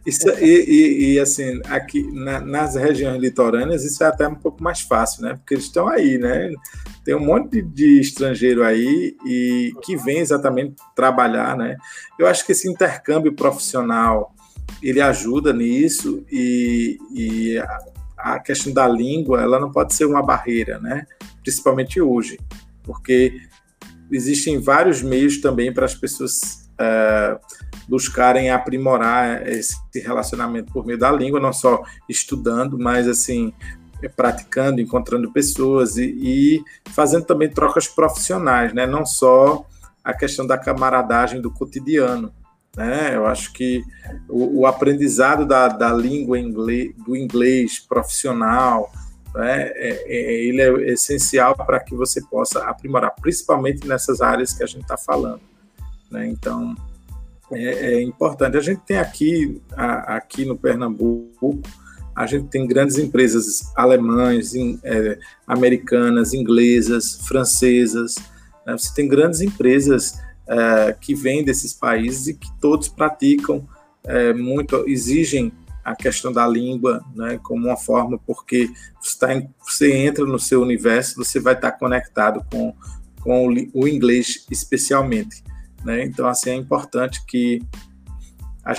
Isso, 0.09 0.29
e, 0.41 0.65
e, 0.65 1.13
e, 1.13 1.21
assim, 1.21 1.61
aqui 1.67 2.03
na, 2.13 2.41
nas 2.41 2.75
regiões 2.77 3.21
litorâneas, 3.21 3.85
isso 3.85 4.03
é 4.03 4.07
até 4.07 4.27
um 4.27 4.35
pouco 4.35 4.63
mais 4.63 4.81
fácil, 4.81 5.23
né? 5.23 5.35
Porque 5.35 5.55
eles 5.55 5.65
estão 5.65 5.87
aí, 5.89 6.17
né? 6.17 6.51
tem 7.09 7.15
um 7.15 7.25
monte 7.25 7.63
de 7.63 8.01
estrangeiro 8.01 8.63
aí 8.63 9.17
e 9.25 9.73
que 9.83 9.97
vem 9.97 10.19
exatamente 10.19 10.75
trabalhar, 10.95 11.57
né? 11.57 11.79
Eu 12.19 12.27
acho 12.27 12.45
que 12.45 12.53
esse 12.53 12.69
intercâmbio 12.69 13.33
profissional 13.35 14.35
ele 14.83 15.01
ajuda 15.01 15.51
nisso 15.51 16.23
e, 16.31 16.99
e 17.15 17.57
a, 17.57 18.35
a 18.35 18.39
questão 18.39 18.75
da 18.75 18.87
língua 18.87 19.41
ela 19.41 19.59
não 19.59 19.73
pode 19.73 19.95
ser 19.95 20.05
uma 20.05 20.23
barreira, 20.23 20.79
né? 20.81 21.07
Principalmente 21.43 21.99
hoje, 21.99 22.39
porque 22.83 23.41
existem 24.13 24.61
vários 24.61 25.01
meios 25.01 25.41
também 25.41 25.73
para 25.73 25.87
as 25.87 25.95
pessoas 25.95 26.69
uh, 26.75 27.41
buscarem 27.89 28.51
aprimorar 28.51 29.49
esse 29.49 29.77
relacionamento 29.95 30.73
por 30.73 30.85
meio 30.85 30.99
da 30.99 31.11
língua, 31.11 31.41
não 31.41 31.53
só 31.53 31.83
estudando, 32.09 32.79
mas 32.79 33.09
assim 33.09 33.53
praticando, 34.15 34.81
encontrando 34.81 35.33
pessoas 35.33 35.97
e, 35.97 36.05
e 36.05 36.65
fazendo 36.93 37.25
também 37.25 37.49
trocas 37.49 37.89
profissionais, 37.89 38.73
né? 38.73 38.87
Não 38.87 39.05
só 39.05 39.67
a 40.05 40.13
questão 40.13 40.47
da 40.47 40.57
camaradagem 40.57 41.41
do 41.41 41.51
cotidiano, 41.51 42.33
né? 42.77 43.17
Eu 43.17 43.27
acho 43.27 43.53
que 43.53 43.83
o, 44.29 44.61
o 44.61 44.67
aprendizado 44.67 45.45
da, 45.45 45.67
da 45.67 45.93
língua 45.93 46.39
inglês, 46.39 46.95
do 47.05 47.17
inglês 47.17 47.81
profissional, 47.81 48.93
né? 49.35 49.73
É, 49.75 50.05
é, 50.07 50.45
ele 50.45 50.63
é 50.63 50.93
essencial 50.93 51.57
para 51.57 51.81
que 51.81 51.95
você 51.97 52.21
possa 52.23 52.61
aprimorar, 52.69 53.15
principalmente 53.21 53.87
nessas 53.87 54.21
áreas 54.21 54.53
que 54.53 54.63
a 54.63 54.67
gente 54.67 54.83
está 54.83 54.97
falando. 54.97 55.41
Né? 56.11 56.29
Então, 56.29 56.75
é, 57.53 57.95
é, 57.95 58.03
importante. 58.03 58.57
A 58.57 58.61
gente 58.61 58.81
tem 58.81 58.99
aqui, 58.99 59.61
a, 59.77 60.17
aqui 60.17 60.45
no 60.45 60.57
Pernambuco, 60.57 61.61
a 62.15 62.27
gente 62.27 62.49
tem 62.49 62.67
grandes 62.67 62.99
empresas 62.99 63.73
alemãs, 63.77 64.55
in, 64.55 64.79
é, 64.83 65.19
americanas, 65.47 66.35
inglesas, 66.35 67.21
francesas. 67.27 68.17
Né? 68.67 68.73
Você 68.77 68.93
tem 68.95 69.09
grandes 69.09 69.41
empresas 69.41 70.21
é, 70.47 70.97
que 71.01 71.15
vêm 71.15 71.45
desses 71.45 71.73
países 71.73 72.27
e 72.27 72.35
que 72.35 72.49
todos 72.61 72.89
praticam 72.89 73.67
é, 74.05 74.33
muito, 74.33 74.85
exigem 74.89 75.53
a 75.85 75.95
questão 75.95 76.33
da 76.33 76.47
língua 76.47 77.03
né, 77.15 77.39
como 77.43 77.67
uma 77.67 77.77
forma, 77.77 78.19
porque 78.27 78.71
você, 79.01 79.19
tá 79.19 79.35
em, 79.35 79.49
você 79.61 79.95
entra 79.95 80.25
no 80.25 80.39
seu 80.39 80.61
universo, 80.61 81.17
você 81.17 81.41
vai 81.41 81.55
estar 81.55 81.73
conectado 81.73 82.45
com, 82.51 82.75
com 83.21 83.49
o, 83.49 83.55
o 83.73 83.89
inglês 83.89 84.45
especialmente. 84.51 85.43
Né? 85.85 86.05
Então, 86.05 86.27
assim, 86.27 86.51
é 86.51 86.55
importante 86.55 87.25
que 87.27 87.63
a 88.65 88.75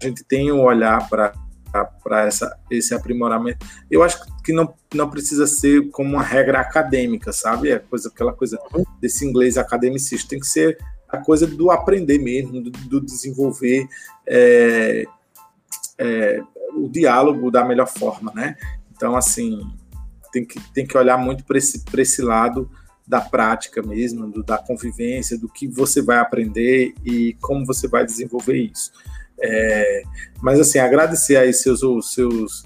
gente 0.00 0.22
tenha 0.24 0.54
um 0.54 0.62
olhar 0.62 1.08
para 1.08 1.32
para 2.04 2.28
esse 2.70 2.94
aprimoramento. 2.94 3.66
Eu 3.90 4.04
acho 4.04 4.24
que 4.44 4.52
não, 4.52 4.72
não 4.94 5.10
precisa 5.10 5.44
ser 5.44 5.90
como 5.90 6.10
uma 6.10 6.22
regra 6.22 6.60
acadêmica, 6.60 7.32
sabe? 7.32 7.70
É 7.70 7.80
coisa, 7.80 8.08
aquela 8.08 8.32
coisa 8.32 8.60
desse 9.00 9.26
inglês 9.26 9.58
academicista. 9.58 10.28
Tem 10.28 10.38
que 10.38 10.46
ser 10.46 10.78
a 11.08 11.18
coisa 11.18 11.46
do 11.46 11.72
aprender 11.72 12.18
mesmo, 12.18 12.62
do, 12.62 12.70
do 12.70 13.00
desenvolver 13.00 13.88
é, 14.24 15.04
é, 15.98 16.42
o 16.76 16.88
diálogo 16.88 17.50
da 17.50 17.64
melhor 17.64 17.88
forma, 17.88 18.32
né? 18.32 18.56
Então, 18.94 19.16
assim, 19.16 19.60
tem 20.32 20.44
que, 20.44 20.60
tem 20.72 20.86
que 20.86 20.96
olhar 20.96 21.16
muito 21.16 21.44
para 21.44 21.58
esse, 21.58 21.82
esse 21.98 22.22
lado 22.22 22.70
da 23.06 23.20
prática 23.20 23.82
mesmo, 23.82 24.30
do, 24.30 24.42
da 24.42 24.58
convivência, 24.58 25.38
do 25.38 25.48
que 25.48 25.68
você 25.68 26.00
vai 26.00 26.18
aprender 26.18 26.94
e 27.04 27.34
como 27.40 27.66
você 27.66 27.86
vai 27.86 28.04
desenvolver 28.04 28.56
isso. 28.56 28.90
É, 29.40 30.02
mas 30.40 30.58
assim, 30.58 30.78
agradecer 30.78 31.36
aí 31.36 31.52
seus, 31.52 31.80
seus 32.12 32.64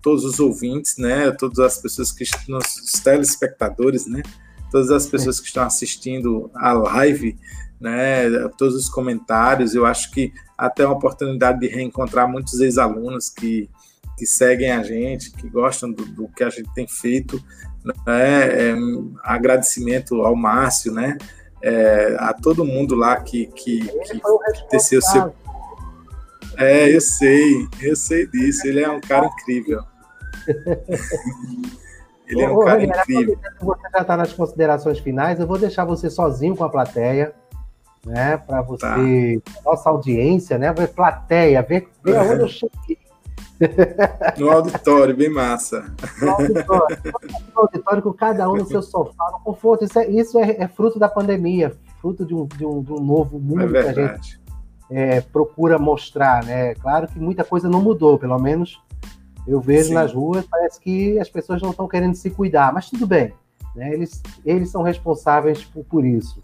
todos 0.00 0.24
os 0.24 0.38
ouvintes, 0.38 0.96
né, 0.96 1.30
todas 1.32 1.58
as 1.58 1.78
pessoas 1.78 2.12
que 2.12 2.22
estão, 2.22 2.58
os 2.58 2.92
telespectadores, 3.02 4.06
né, 4.06 4.22
todas 4.70 4.90
as 4.90 5.06
pessoas 5.06 5.40
que 5.40 5.48
estão 5.48 5.64
assistindo 5.64 6.50
a 6.54 6.72
live, 6.72 7.36
né, 7.80 8.30
todos 8.56 8.76
os 8.76 8.88
comentários. 8.88 9.74
Eu 9.74 9.84
acho 9.84 10.10
que 10.12 10.32
até 10.56 10.86
uma 10.86 10.94
oportunidade 10.94 11.60
de 11.60 11.66
reencontrar 11.66 12.30
muitos 12.30 12.60
ex-alunos 12.60 13.28
que, 13.28 13.68
que 14.16 14.24
seguem 14.24 14.70
a 14.70 14.82
gente, 14.82 15.32
que 15.32 15.48
gostam 15.48 15.90
do, 15.92 16.04
do 16.06 16.28
que 16.28 16.44
a 16.44 16.50
gente 16.50 16.72
tem 16.72 16.86
feito 16.86 17.42
né? 17.86 17.94
É, 18.06 18.74
agradecimento 19.22 20.22
ao 20.22 20.34
Márcio, 20.34 20.92
né? 20.92 21.16
É, 21.62 22.16
a 22.18 22.32
todo 22.34 22.64
mundo 22.64 22.94
lá 22.94 23.16
que, 23.20 23.46
que, 23.46 23.80
que 23.80 24.68
teceu 24.68 25.00
seu. 25.00 25.34
É, 26.58 26.94
eu 26.94 27.00
sei, 27.00 27.68
eu 27.82 27.96
sei 27.96 28.26
disso. 28.26 28.66
Ele 28.66 28.80
é 28.80 28.90
um 28.90 29.00
cara 29.00 29.26
incrível. 29.26 29.82
Ele 32.26 32.42
é 32.42 32.48
um 32.48 32.58
cara 32.60 32.82
incrível. 32.82 33.38
Você 33.60 33.82
já 33.92 34.00
está 34.00 34.16
nas 34.16 34.32
considerações 34.32 34.98
finais, 34.98 35.38
eu 35.38 35.46
vou 35.46 35.58
deixar 35.58 35.84
você 35.84 36.10
sozinho 36.10 36.56
com 36.56 36.64
a 36.64 36.68
plateia, 36.68 37.32
né? 38.04 38.36
Para 38.36 38.62
você, 38.62 39.40
tá. 39.44 39.52
nossa 39.64 39.88
audiência, 39.88 40.58
né? 40.58 40.72
Ver 40.72 40.88
plateia, 40.88 41.62
ver, 41.62 41.88
ver 42.02 42.16
aonde 42.18 42.40
eu 42.40 42.48
cheguei 42.48 42.98
no 44.38 44.50
auditório, 44.50 45.16
bem 45.16 45.30
massa. 45.30 45.92
No 46.20 46.30
auditório, 46.30 46.98
no 47.54 47.60
auditório 47.62 48.02
com 48.02 48.12
cada 48.12 48.50
um 48.50 48.56
no 48.56 48.66
seu 48.66 48.82
sofá, 48.82 49.30
no 49.32 49.40
conforto. 49.40 49.84
Isso 49.84 49.98
é, 49.98 50.08
isso 50.08 50.38
é, 50.38 50.56
é 50.58 50.68
fruto 50.68 50.98
da 50.98 51.08
pandemia, 51.08 51.74
fruto 52.00 52.24
de 52.24 52.34
um, 52.34 52.46
de 52.46 52.64
um, 52.64 52.82
de 52.82 52.92
um 52.92 53.00
novo 53.00 53.38
mundo 53.38 53.76
é 53.76 53.82
que 53.82 53.88
a 53.88 53.92
gente 53.92 54.40
é, 54.90 55.20
procura 55.20 55.78
mostrar, 55.78 56.44
né? 56.44 56.74
Claro 56.74 57.08
que 57.08 57.18
muita 57.18 57.44
coisa 57.44 57.68
não 57.68 57.80
mudou, 57.80 58.18
pelo 58.18 58.38
menos 58.38 58.80
eu 59.46 59.60
vejo 59.60 59.88
Sim. 59.88 59.94
nas 59.94 60.12
ruas, 60.12 60.44
parece 60.44 60.80
que 60.80 61.18
as 61.20 61.28
pessoas 61.28 61.62
não 61.62 61.70
estão 61.70 61.86
querendo 61.86 62.14
se 62.14 62.30
cuidar, 62.30 62.72
mas 62.72 62.90
tudo 62.90 63.06
bem, 63.06 63.32
né? 63.74 63.92
Eles, 63.92 64.22
eles 64.44 64.70
são 64.70 64.82
responsáveis 64.82 65.64
por, 65.64 65.84
por 65.84 66.04
isso. 66.04 66.40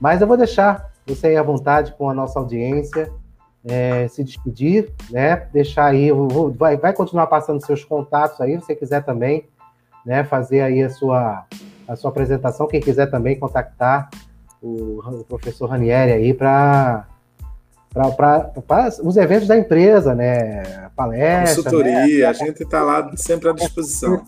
Mas 0.00 0.20
eu 0.20 0.26
vou 0.26 0.36
deixar 0.36 0.92
você 1.06 1.28
aí 1.28 1.36
à 1.36 1.42
vontade 1.42 1.92
com 1.96 2.08
a 2.08 2.14
nossa 2.14 2.38
audiência 2.38 3.12
é, 3.64 4.08
se 4.08 4.24
despedir, 4.24 4.90
né? 5.10 5.48
Deixar 5.52 5.86
aí, 5.86 6.10
vou, 6.10 6.52
vai, 6.52 6.76
vai 6.76 6.92
continuar 6.92 7.26
passando 7.26 7.64
seus 7.64 7.84
contatos 7.84 8.40
aí, 8.40 8.58
se 8.58 8.66
você 8.66 8.74
quiser 8.74 9.04
também, 9.04 9.48
né? 10.04 10.24
Fazer 10.24 10.60
aí 10.60 10.82
a 10.82 10.90
sua, 10.90 11.44
a 11.86 11.96
sua 11.96 12.10
apresentação, 12.10 12.66
quem 12.66 12.80
quiser 12.80 13.10
também 13.10 13.38
contactar 13.38 14.10
o, 14.62 15.00
o 15.20 15.24
professor 15.24 15.66
Ranieri 15.66 16.12
aí 16.12 16.34
para 16.34 17.06
para 17.90 18.52
os 19.02 19.16
eventos 19.16 19.48
da 19.48 19.56
empresa, 19.56 20.14
né? 20.14 20.90
Palestra. 20.94 21.62
Consultoria, 21.64 22.18
né? 22.18 22.26
a 22.26 22.32
gente 22.32 22.62
está 22.62 22.82
lá 22.82 23.10
sempre 23.16 23.48
à 23.48 23.52
disposição. 23.52 24.24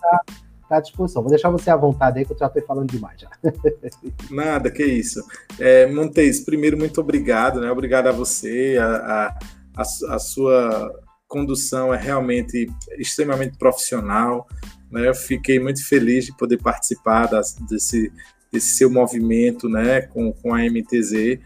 Tá 0.70 0.76
está 0.76 0.76
à 0.76 0.80
disposição. 0.80 1.22
Vou 1.22 1.30
deixar 1.30 1.51
você 1.51 1.68
à 1.68 1.76
vontade 1.76 2.20
aí, 2.20 2.24
que 2.24 2.32
eu 2.32 2.38
já 2.38 2.47
estou 2.47 2.62
falando 2.62 2.88
demais 2.92 3.20
já. 3.20 3.30
Nada, 4.30 4.70
que 4.70 4.84
isso. 4.84 5.20
É, 5.59 5.86
Montes, 5.86 6.44
primeiro, 6.44 6.78
muito 6.78 7.01
obrigado, 7.01 7.60
né? 7.60 7.68
Obrigado 7.72 8.06
a 8.06 8.12
você, 8.12 8.78
a, 8.80 9.34
a, 9.76 9.82
a 10.14 10.18
sua 10.20 10.94
condução 11.26 11.92
é 11.92 11.98
realmente 11.98 12.70
extremamente 12.97 13.59
profissional. 13.59 14.47
Né? 14.90 15.09
Eu 15.09 15.14
fiquei 15.14 15.59
muito 15.59 15.84
feliz 15.84 16.26
de 16.26 16.36
poder 16.36 16.59
participar 16.59 17.26
das, 17.26 17.55
desse, 17.68 18.12
desse 18.52 18.76
seu 18.76 18.88
movimento 18.88 19.68
né? 19.68 20.02
com, 20.02 20.32
com 20.32 20.55
a 20.55 20.60
MTZ 20.60 21.40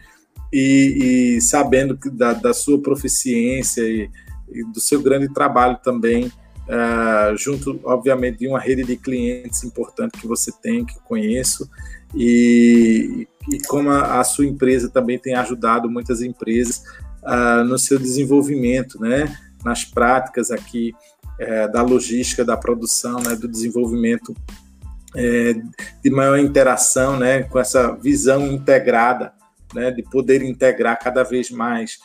e, 0.53 1.35
e 1.37 1.41
sabendo 1.41 1.97
da, 2.11 2.33
da 2.33 2.53
sua 2.53 2.79
proficiência 2.79 3.81
e, 3.81 4.07
e 4.49 4.63
do 4.71 4.79
seu 4.79 5.01
grande 5.01 5.33
trabalho 5.33 5.79
também 5.83 6.31
uh, 6.67 7.37
junto, 7.37 7.79
obviamente, 7.83 8.39
de 8.39 8.47
uma 8.47 8.59
rede 8.59 8.83
de 8.83 8.97
clientes 8.97 9.63
importante 9.63 10.19
que 10.19 10.27
você 10.27 10.51
tem, 10.61 10.85
que 10.85 10.95
eu 10.97 11.01
conheço, 11.01 11.69
e, 12.13 13.27
e 13.51 13.59
como 13.67 13.89
a, 13.89 14.19
a, 14.19 14.23
sua 14.23 14.45
empresa 14.45 14.89
também 14.89 15.19
tem 15.19 15.35
ajudado 15.35 15.89
muitas 15.89 16.21
empresas 16.21 16.83
uh, 17.23 17.63
no 17.63 17.77
seu 17.77 17.99
desenvolvimento, 17.99 18.99
né, 18.99 19.37
nas 19.63 19.83
práticas 19.83 20.51
aqui 20.51 20.93
uh, 21.39 21.71
da 21.71 21.81
logística, 21.81 22.45
da 22.45 22.55
produção, 22.55 23.19
né, 23.19 23.35
do 23.35 23.47
desenvolvimento 23.47 24.33
é, 25.15 25.55
de 26.03 26.09
maior 26.09 26.37
interação, 26.37 27.17
né, 27.17 27.43
com 27.43 27.57
essa 27.57 27.95
visão 27.95 28.47
integrada, 28.47 29.33
né, 29.73 29.91
de 29.91 30.03
poder 30.03 30.43
integrar 30.43 30.99
cada 30.99 31.23
vez 31.23 31.49
mais 31.49 31.99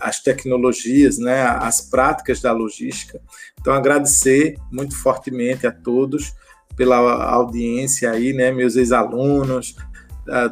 as 0.00 0.20
tecnologias, 0.20 1.18
né, 1.18 1.42
as 1.42 1.80
práticas 1.80 2.40
da 2.40 2.52
logística. 2.52 3.20
Então, 3.60 3.72
agradecer 3.72 4.56
muito 4.70 4.96
fortemente 4.96 5.66
a 5.66 5.72
todos 5.72 6.34
pela 6.76 6.96
audiência 7.24 8.10
aí, 8.10 8.32
né, 8.32 8.50
meus 8.50 8.76
ex-alunos, 8.76 9.76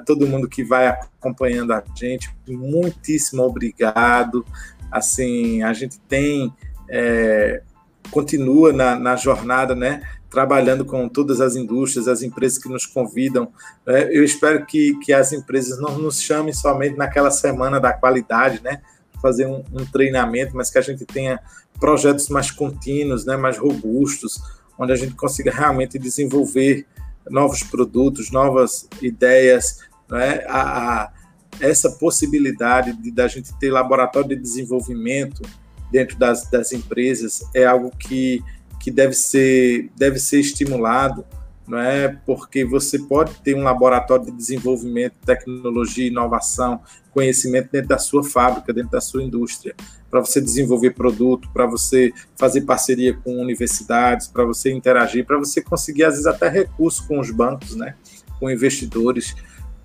todo 0.06 0.26
mundo 0.26 0.48
que 0.48 0.62
vai 0.62 0.86
acompanhando 0.86 1.72
a 1.72 1.82
gente, 1.96 2.30
muitíssimo 2.46 3.42
obrigado. 3.42 4.44
Assim, 4.90 5.62
a 5.62 5.72
gente 5.72 5.98
tem, 6.00 6.52
é, 6.88 7.62
continua 8.10 8.72
na, 8.72 8.96
na 8.96 9.16
jornada, 9.16 9.74
né, 9.74 10.02
trabalhando 10.32 10.82
com 10.82 11.06
todas 11.10 11.42
as 11.42 11.54
indústrias, 11.56 12.08
as 12.08 12.22
empresas 12.22 12.56
que 12.56 12.68
nos 12.68 12.86
convidam. 12.86 13.52
Né? 13.86 14.04
Eu 14.10 14.24
espero 14.24 14.64
que, 14.64 14.98
que 15.00 15.12
as 15.12 15.30
empresas 15.30 15.78
não 15.78 15.98
nos 15.98 16.22
chamem 16.22 16.54
somente 16.54 16.96
naquela 16.96 17.30
semana 17.30 17.78
da 17.78 17.92
qualidade, 17.92 18.62
né? 18.62 18.80
Fazer 19.20 19.46
um, 19.46 19.62
um 19.72 19.84
treinamento, 19.84 20.56
mas 20.56 20.70
que 20.70 20.78
a 20.78 20.82
gente 20.82 21.04
tenha 21.04 21.38
projetos 21.78 22.30
mais 22.30 22.50
contínuos, 22.50 23.26
né? 23.26 23.36
mais 23.36 23.58
robustos, 23.58 24.40
onde 24.78 24.92
a 24.92 24.96
gente 24.96 25.14
consiga 25.14 25.52
realmente 25.52 25.98
desenvolver 25.98 26.86
novos 27.28 27.62
produtos, 27.62 28.30
novas 28.30 28.88
ideias, 29.02 29.80
né? 30.10 30.44
a, 30.48 31.02
a 31.02 31.12
essa 31.60 31.90
possibilidade 31.90 32.94
de 32.94 33.10
da 33.10 33.28
gente 33.28 33.52
ter 33.58 33.70
laboratório 33.70 34.30
de 34.30 34.36
desenvolvimento 34.36 35.42
dentro 35.90 36.16
das, 36.18 36.48
das 36.50 36.72
empresas 36.72 37.44
é 37.54 37.66
algo 37.66 37.90
que, 37.96 38.42
que 38.82 38.90
deve, 38.90 39.14
ser, 39.14 39.90
deve 39.96 40.18
ser 40.18 40.40
estimulado, 40.40 41.24
não 41.66 41.78
é? 41.78 42.08
Porque 42.26 42.64
você 42.64 42.98
pode 42.98 43.34
ter 43.36 43.54
um 43.54 43.62
laboratório 43.62 44.26
de 44.26 44.32
desenvolvimento, 44.32 45.14
tecnologia, 45.24 46.08
inovação, 46.08 46.80
conhecimento 47.12 47.70
dentro 47.70 47.88
da 47.88 47.98
sua 47.98 48.24
fábrica, 48.24 48.72
dentro 48.72 48.90
da 48.90 49.00
sua 49.00 49.22
indústria, 49.22 49.74
para 50.10 50.18
você 50.18 50.40
desenvolver 50.40 50.90
produto, 50.90 51.48
para 51.52 51.64
você 51.64 52.12
fazer 52.36 52.62
parceria 52.62 53.14
com 53.14 53.40
universidades, 53.40 54.26
para 54.26 54.44
você 54.44 54.72
interagir, 54.72 55.24
para 55.24 55.38
você 55.38 55.62
conseguir 55.62 56.02
às 56.04 56.14
vezes 56.14 56.26
até 56.26 56.48
recursos 56.48 57.06
com 57.06 57.20
os 57.20 57.30
bancos, 57.30 57.76
né? 57.76 57.94
Com 58.40 58.50
investidores 58.50 59.36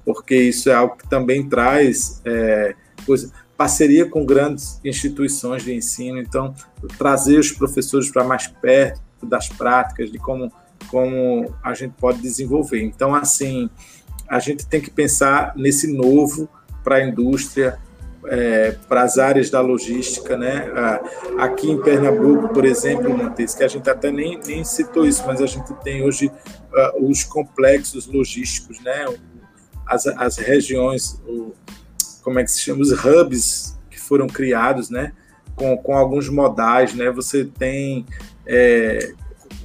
porque 0.07 0.35
isso 0.35 0.69
é 0.69 0.73
algo 0.73 0.95
que 0.95 1.05
também 1.09 1.49
traz 1.49 2.21
é, 2.23 2.73
coisa, 3.05 3.29
parceria 3.57 4.05
com 4.05 4.23
grandes 4.23 4.79
instituições 4.85 5.63
de 5.63 5.73
ensino, 5.73 6.19
então 6.19 6.53
trazer 6.97 7.39
os 7.39 7.51
professores 7.51 8.09
para 8.09 8.23
mais 8.23 8.47
perto 8.47 9.01
das 9.23 9.49
práticas, 9.49 10.11
de 10.11 10.19
como, 10.19 10.51
como 10.89 11.53
a 11.63 11.73
gente 11.73 11.95
pode 11.99 12.21
desenvolver. 12.21 12.81
Então, 12.83 13.15
assim, 13.15 13.69
a 14.29 14.39
gente 14.39 14.65
tem 14.65 14.79
que 14.79 14.91
pensar 14.91 15.53
nesse 15.55 15.91
novo 15.91 16.47
para 16.83 16.97
a 16.97 17.03
indústria, 17.03 17.79
é, 18.25 18.71
para 18.87 19.01
as 19.01 19.17
áreas 19.17 19.49
da 19.49 19.59
logística, 19.59 20.37
né? 20.37 20.69
Aqui 21.39 21.71
em 21.71 21.81
Pernambuco, 21.81 22.49
por 22.49 22.65
exemplo, 22.65 23.15
Montes, 23.17 23.55
que 23.55 23.63
a 23.63 23.67
gente 23.67 23.89
até 23.89 24.11
nem, 24.11 24.39
nem 24.45 24.63
citou 24.63 25.05
isso, 25.05 25.23
mas 25.25 25.41
a 25.41 25.47
gente 25.47 25.73
tem 25.83 26.03
hoje 26.03 26.27
uh, 26.27 27.09
os 27.09 27.23
complexos 27.23 28.05
logísticos, 28.05 28.79
né? 28.81 29.05
as, 29.87 30.05
as 30.05 30.37
regiões, 30.37 31.21
o, 31.25 31.53
como 32.27 32.39
é 32.39 32.43
que 32.43 32.51
se 32.51 32.59
chama, 32.59 32.81
os 32.81 32.91
hubs 32.91 33.79
que 33.89 33.97
foram 33.97 34.27
criados, 34.27 34.89
né, 34.89 35.13
com, 35.55 35.77
com 35.77 35.95
alguns 35.95 36.27
modais, 36.27 36.93
né, 36.93 37.09
você 37.09 37.45
tem 37.45 38.05
é, 38.45 39.13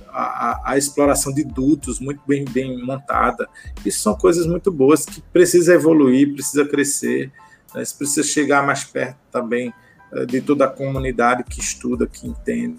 a, 0.09 0.71
a, 0.71 0.79
exploração 0.79 1.35
de 1.35 1.43
dutos 1.43 1.99
muito 1.99 2.21
bem, 2.25 2.45
bem 2.45 2.81
montada. 2.81 3.49
Isso 3.85 3.99
são 3.99 4.15
coisas 4.15 4.47
muito 4.47 4.71
boas 4.71 5.05
que 5.05 5.21
precisa 5.21 5.75
evoluir, 5.75 6.35
precisa 6.35 6.65
crescer, 6.65 7.33
né, 7.75 7.83
precisa 7.99 8.23
chegar 8.23 8.65
mais 8.65 8.85
perto 8.85 9.19
também 9.33 9.75
é, 10.13 10.25
de 10.25 10.41
toda 10.41 10.67
a 10.67 10.71
comunidade 10.71 11.43
que 11.43 11.59
estuda, 11.59 12.07
que 12.07 12.29
entende. 12.29 12.79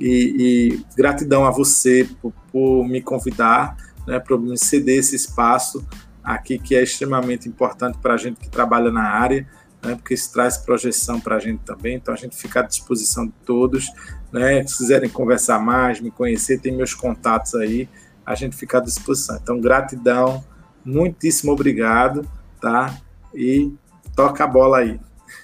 E, 0.00 0.78
e 0.80 0.96
gratidão 0.96 1.44
a 1.44 1.50
você 1.50 2.08
por, 2.22 2.32
por 2.50 2.88
me 2.88 3.02
convidar, 3.02 3.76
né, 4.06 4.18
por 4.18 4.40
me 4.40 4.56
ceder 4.56 5.00
esse 5.00 5.14
espaço 5.14 5.86
aqui 6.22 6.58
que 6.58 6.74
é 6.74 6.82
extremamente 6.82 7.48
importante 7.48 7.98
para 7.98 8.14
a 8.14 8.16
gente 8.16 8.38
que 8.38 8.48
trabalha 8.48 8.90
na 8.90 9.02
área, 9.02 9.46
né, 9.82 9.94
porque 9.96 10.14
isso 10.14 10.32
traz 10.32 10.56
projeção 10.56 11.20
para 11.20 11.36
a 11.36 11.38
gente 11.40 11.60
também, 11.64 11.96
então 11.96 12.14
a 12.14 12.16
gente 12.16 12.36
fica 12.36 12.60
à 12.60 12.62
disposição 12.62 13.26
de 13.26 13.32
todos, 13.44 13.88
né, 14.32 14.64
se 14.66 14.78
quiserem 14.78 15.10
conversar 15.10 15.58
mais, 15.58 16.00
me 16.00 16.10
conhecer, 16.10 16.58
tem 16.60 16.76
meus 16.76 16.94
contatos 16.94 17.54
aí, 17.54 17.88
a 18.24 18.34
gente 18.34 18.56
fica 18.56 18.78
à 18.78 18.80
disposição. 18.80 19.36
Então, 19.42 19.60
gratidão, 19.60 20.44
muitíssimo 20.84 21.52
obrigado, 21.52 22.24
tá? 22.60 22.96
E 23.34 23.74
toca 24.14 24.44
a 24.44 24.46
bola 24.46 24.78
aí. 24.78 25.00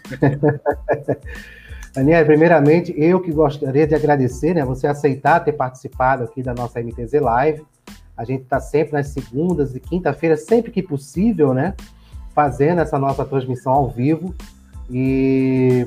Daniel, 1.95 2.25
primeiramente, 2.25 2.95
eu 2.97 3.21
que 3.21 3.33
gostaria 3.33 3.87
de 3.87 3.95
agradecer, 3.95 4.55
né, 4.55 4.65
você 4.65 4.87
aceitar 4.87 5.41
ter 5.41 5.53
participado 5.53 6.25
aqui 6.25 6.43
da 6.43 6.55
nossa 6.55 6.81
MTZ 6.81 7.15
Live, 7.21 7.67
a 8.19 8.25
gente 8.25 8.43
está 8.43 8.59
sempre 8.59 8.95
nas 8.95 9.07
segundas 9.09 9.77
e 9.77 9.81
quinta-feiras, 9.81 10.45
sempre 10.45 10.73
que 10.73 10.83
possível, 10.83 11.55
né? 11.55 11.75
Fazendo 12.35 12.81
essa 12.81 12.99
nossa 12.99 13.25
transmissão 13.25 13.73
ao 13.73 13.89
vivo. 13.89 14.35
E 14.91 15.87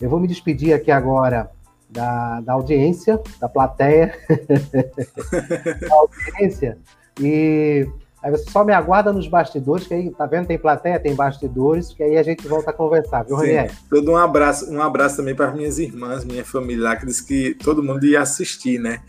eu 0.00 0.08
vou 0.08 0.20
me 0.20 0.28
despedir 0.28 0.72
aqui 0.72 0.92
agora 0.92 1.50
da, 1.90 2.40
da 2.40 2.52
audiência, 2.52 3.20
da 3.40 3.48
plateia, 3.48 4.14
da 5.88 5.94
audiência. 5.94 6.78
E 7.20 7.84
aí 8.22 8.30
você 8.30 8.48
só 8.48 8.64
me 8.64 8.72
aguarda 8.72 9.12
nos 9.12 9.26
bastidores, 9.26 9.88
que 9.88 9.94
aí, 9.94 10.10
tá 10.12 10.24
vendo? 10.24 10.46
Tem 10.46 10.58
plateia, 10.58 11.00
tem 11.00 11.16
bastidores, 11.16 11.92
que 11.92 12.04
aí 12.04 12.16
a 12.16 12.22
gente 12.22 12.46
volta 12.46 12.70
a 12.70 12.72
conversar, 12.72 13.24
viu, 13.24 13.34
Ranieri? 13.34 13.72
Todo 13.90 14.12
um 14.12 14.16
abraço, 14.16 14.72
um 14.72 14.80
abraço 14.80 15.16
também 15.16 15.34
para 15.34 15.50
minhas 15.50 15.80
irmãs, 15.80 16.24
minha 16.24 16.44
família 16.44 16.84
lá, 16.84 16.96
que 16.96 17.06
disse 17.06 17.26
que 17.26 17.54
todo 17.54 17.82
mundo 17.82 18.06
ia 18.06 18.20
assistir, 18.20 18.78
né? 18.78 19.00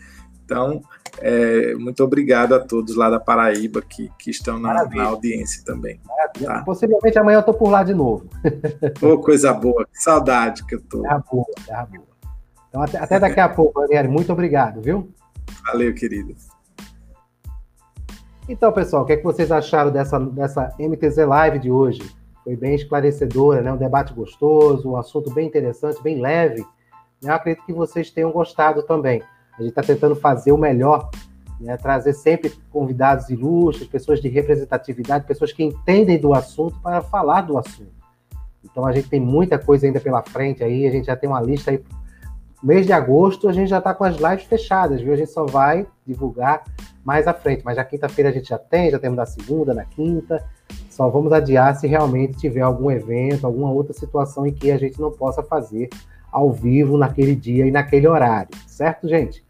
Então, 0.44 0.82
é, 1.18 1.74
muito 1.74 2.02
obrigado 2.02 2.54
a 2.54 2.60
todos 2.60 2.96
lá 2.96 3.08
da 3.08 3.20
Paraíba 3.20 3.80
que, 3.82 4.10
que 4.18 4.30
estão 4.30 4.58
na, 4.58 4.84
na 4.84 5.04
audiência 5.04 5.64
também. 5.64 6.00
Tá? 6.42 6.62
Possivelmente 6.64 7.18
amanhã 7.18 7.36
eu 7.36 7.40
estou 7.40 7.54
por 7.54 7.70
lá 7.70 7.82
de 7.82 7.94
novo. 7.94 8.28
Pô, 8.98 9.18
coisa 9.18 9.52
boa, 9.52 9.86
que 9.86 10.02
saudade 10.02 10.64
que 10.66 10.74
eu 10.74 10.80
estou. 10.80 11.02
Terra 11.02 11.24
boa, 11.30 11.46
terra 11.66 11.86
boa. 11.86 12.14
Então, 12.68 12.82
até, 12.82 12.98
até 12.98 13.20
daqui 13.20 13.38
a 13.38 13.48
pouco, 13.48 13.80
Daniel. 13.82 14.10
Muito 14.10 14.32
obrigado, 14.32 14.80
viu? 14.80 15.08
Valeu, 15.64 15.94
querido. 15.94 16.34
Então, 18.48 18.72
pessoal, 18.72 19.04
o 19.04 19.06
que, 19.06 19.12
é 19.12 19.16
que 19.16 19.22
vocês 19.22 19.50
acharam 19.52 19.90
dessa, 19.90 20.18
dessa 20.18 20.74
MTZ 20.78 21.18
Live 21.18 21.58
de 21.60 21.70
hoje? 21.70 22.02
Foi 22.42 22.56
bem 22.56 22.74
esclarecedora, 22.74 23.62
né? 23.62 23.72
um 23.72 23.76
debate 23.76 24.12
gostoso, 24.12 24.90
um 24.90 24.96
assunto 24.96 25.32
bem 25.32 25.46
interessante, 25.46 26.02
bem 26.02 26.20
leve. 26.20 26.66
Eu 27.22 27.32
acredito 27.32 27.64
que 27.64 27.72
vocês 27.72 28.10
tenham 28.10 28.30
gostado 28.32 28.82
também. 28.82 29.22
A 29.58 29.62
gente 29.62 29.70
está 29.70 29.82
tentando 29.82 30.16
fazer 30.16 30.52
o 30.52 30.58
melhor, 30.58 31.10
né? 31.60 31.76
trazer 31.76 32.12
sempre 32.12 32.52
convidados 32.70 33.30
ilustres, 33.30 33.88
pessoas 33.88 34.20
de 34.20 34.28
representatividade, 34.28 35.26
pessoas 35.26 35.52
que 35.52 35.62
entendem 35.62 36.18
do 36.18 36.34
assunto 36.34 36.78
para 36.80 37.00
falar 37.02 37.42
do 37.42 37.56
assunto. 37.56 37.92
Então 38.64 38.86
a 38.86 38.92
gente 38.92 39.08
tem 39.08 39.20
muita 39.20 39.58
coisa 39.58 39.86
ainda 39.86 40.00
pela 40.00 40.22
frente 40.22 40.64
aí, 40.64 40.86
a 40.86 40.90
gente 40.90 41.06
já 41.06 41.16
tem 41.16 41.28
uma 41.28 41.40
lista 41.40 41.70
aí. 41.70 41.82
Mês 42.62 42.86
de 42.86 42.92
agosto 42.92 43.48
a 43.48 43.52
gente 43.52 43.68
já 43.68 43.78
está 43.78 43.92
com 43.94 44.04
as 44.04 44.16
lives 44.16 44.44
fechadas, 44.44 45.00
viu? 45.00 45.12
A 45.12 45.16
gente 45.16 45.30
só 45.30 45.44
vai 45.44 45.86
divulgar 46.06 46.64
mais 47.04 47.28
à 47.28 47.34
frente, 47.34 47.62
mas 47.62 47.76
já 47.76 47.84
quinta-feira 47.84 48.30
a 48.30 48.32
gente 48.32 48.48
já 48.48 48.58
tem, 48.58 48.90
já 48.90 48.98
temos 48.98 49.16
na 49.16 49.26
segunda, 49.26 49.74
na 49.74 49.84
quinta. 49.84 50.42
Só 50.88 51.10
vamos 51.10 51.30
adiar 51.32 51.76
se 51.76 51.86
realmente 51.86 52.38
tiver 52.38 52.62
algum 52.62 52.90
evento, 52.90 53.44
alguma 53.44 53.70
outra 53.70 53.92
situação 53.92 54.46
em 54.46 54.52
que 54.52 54.70
a 54.70 54.78
gente 54.78 54.98
não 54.98 55.12
possa 55.12 55.42
fazer 55.42 55.90
ao 56.34 56.50
vivo 56.50 56.98
naquele 56.98 57.36
dia 57.36 57.64
e 57.64 57.70
naquele 57.70 58.08
horário, 58.08 58.50
certo, 58.66 59.08
gente? 59.08 59.44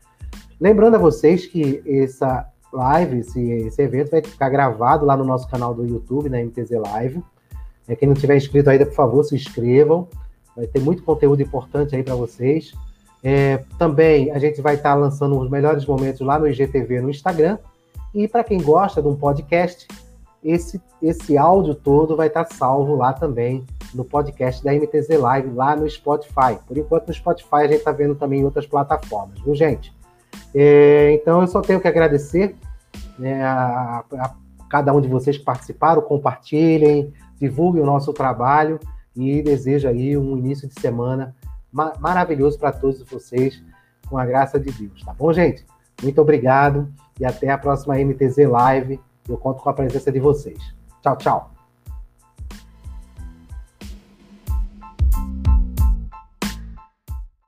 Lembrando 0.61 0.97
a 0.97 0.99
vocês 0.99 1.47
que 1.47 1.83
essa 1.87 2.47
live, 2.71 3.21
esse, 3.21 3.41
esse 3.41 3.81
evento 3.81 4.11
vai 4.11 4.23
ficar 4.23 4.51
gravado 4.51 5.07
lá 5.07 5.17
no 5.17 5.25
nosso 5.25 5.49
canal 5.49 5.73
do 5.73 5.87
YouTube, 5.87 6.29
na 6.29 6.39
MTZ 6.45 6.73
Live. 6.73 7.23
É, 7.89 7.97
quem 7.97 8.07
não 8.07 8.15
tiver 8.15 8.37
inscrito 8.37 8.69
ainda, 8.69 8.85
por 8.85 8.95
favor, 8.95 9.25
se 9.25 9.35
inscrevam. 9.35 10.07
Vai 10.55 10.67
ter 10.67 10.79
muito 10.79 11.03
conteúdo 11.03 11.41
importante 11.43 11.97
aí 11.97 12.03
para 12.03 12.15
vocês. 12.15 12.75
É, 13.23 13.65
também 13.79 14.31
a 14.31 14.39
gente 14.39 14.61
vai 14.61 14.75
estar 14.75 14.91
tá 14.91 14.95
lançando 14.95 15.39
os 15.39 15.51
melhores 15.51 15.87
momentos 15.87 16.21
lá 16.21 16.39
no 16.39 16.47
IGTV 16.47 17.01
no 17.01 17.09
Instagram. 17.09 17.59
E 18.15 18.29
para 18.29 18.45
quem 18.45 18.61
gosta 18.61 19.01
de 19.01 19.09
um 19.09 19.17
podcast, 19.17 19.89
esse, 20.43 20.81
esse 21.01 21.39
áudio 21.39 21.75
todo 21.75 22.15
vai 22.15 22.27
estar 22.27 22.45
tá 22.45 22.55
salvo 22.55 22.95
lá 22.95 23.15
também 23.15 23.65
no 23.95 24.05
podcast 24.05 24.63
da 24.63 24.73
MTZ 24.73 25.19
Live, 25.21 25.51
lá 25.51 25.77
no 25.77 25.89
Spotify. 25.89 26.59
Por 26.67 26.77
enquanto, 26.77 27.09
no 27.09 27.15
Spotify 27.15 27.57
a 27.57 27.67
gente 27.67 27.79
está 27.79 27.93
vendo 27.93 28.15
também 28.15 28.41
em 28.41 28.45
outras 28.45 28.67
plataformas, 28.67 29.41
viu, 29.41 29.55
gente? 29.55 29.95
É, 30.55 31.13
então, 31.13 31.41
eu 31.41 31.47
só 31.47 31.61
tenho 31.61 31.81
que 31.81 31.89
agradecer 31.89 32.57
né, 33.19 33.43
a, 33.45 34.05
a, 34.13 34.35
cada 34.69 34.93
um 34.93 35.01
de 35.01 35.09
vocês 35.09 35.39
que 35.39 35.45
participaram, 35.45 36.03
compartilhem, 36.03 37.13
divulguem 37.39 37.83
o 37.83 37.87
nosso 37.87 38.13
trabalho 38.13 38.79
e 39.17 39.43
desejo 39.43 39.89
aí 39.89 40.17
um 40.17 40.37
início 40.37 40.69
de 40.69 40.81
semana 40.81 41.35
ma 41.73 41.93
maravilhoso 41.99 42.59
para 42.59 42.73
todos 42.73 43.03
vocês, 43.03 43.63
com 44.09 44.17
a 44.17 44.25
graça 44.25 44.61
de 44.61 44.71
Deus, 44.71 45.03
tá 45.05 45.13
bom, 45.13 45.33
gente? 45.33 45.67
Muito 46.03 46.21
obrigado 46.21 46.89
e 47.19 47.25
até 47.25 47.51
a 47.51 47.59
próxima 47.59 47.97
MTZ 47.97 48.49
Live. 48.49 49.01
Eu 49.29 49.37
conto 49.37 49.63
com 49.63 49.71
a 49.71 49.73
presença 49.73 50.13
de 50.13 50.21
vocês. 50.21 50.59
Tchau, 51.03 51.17
tchau. 51.17 51.54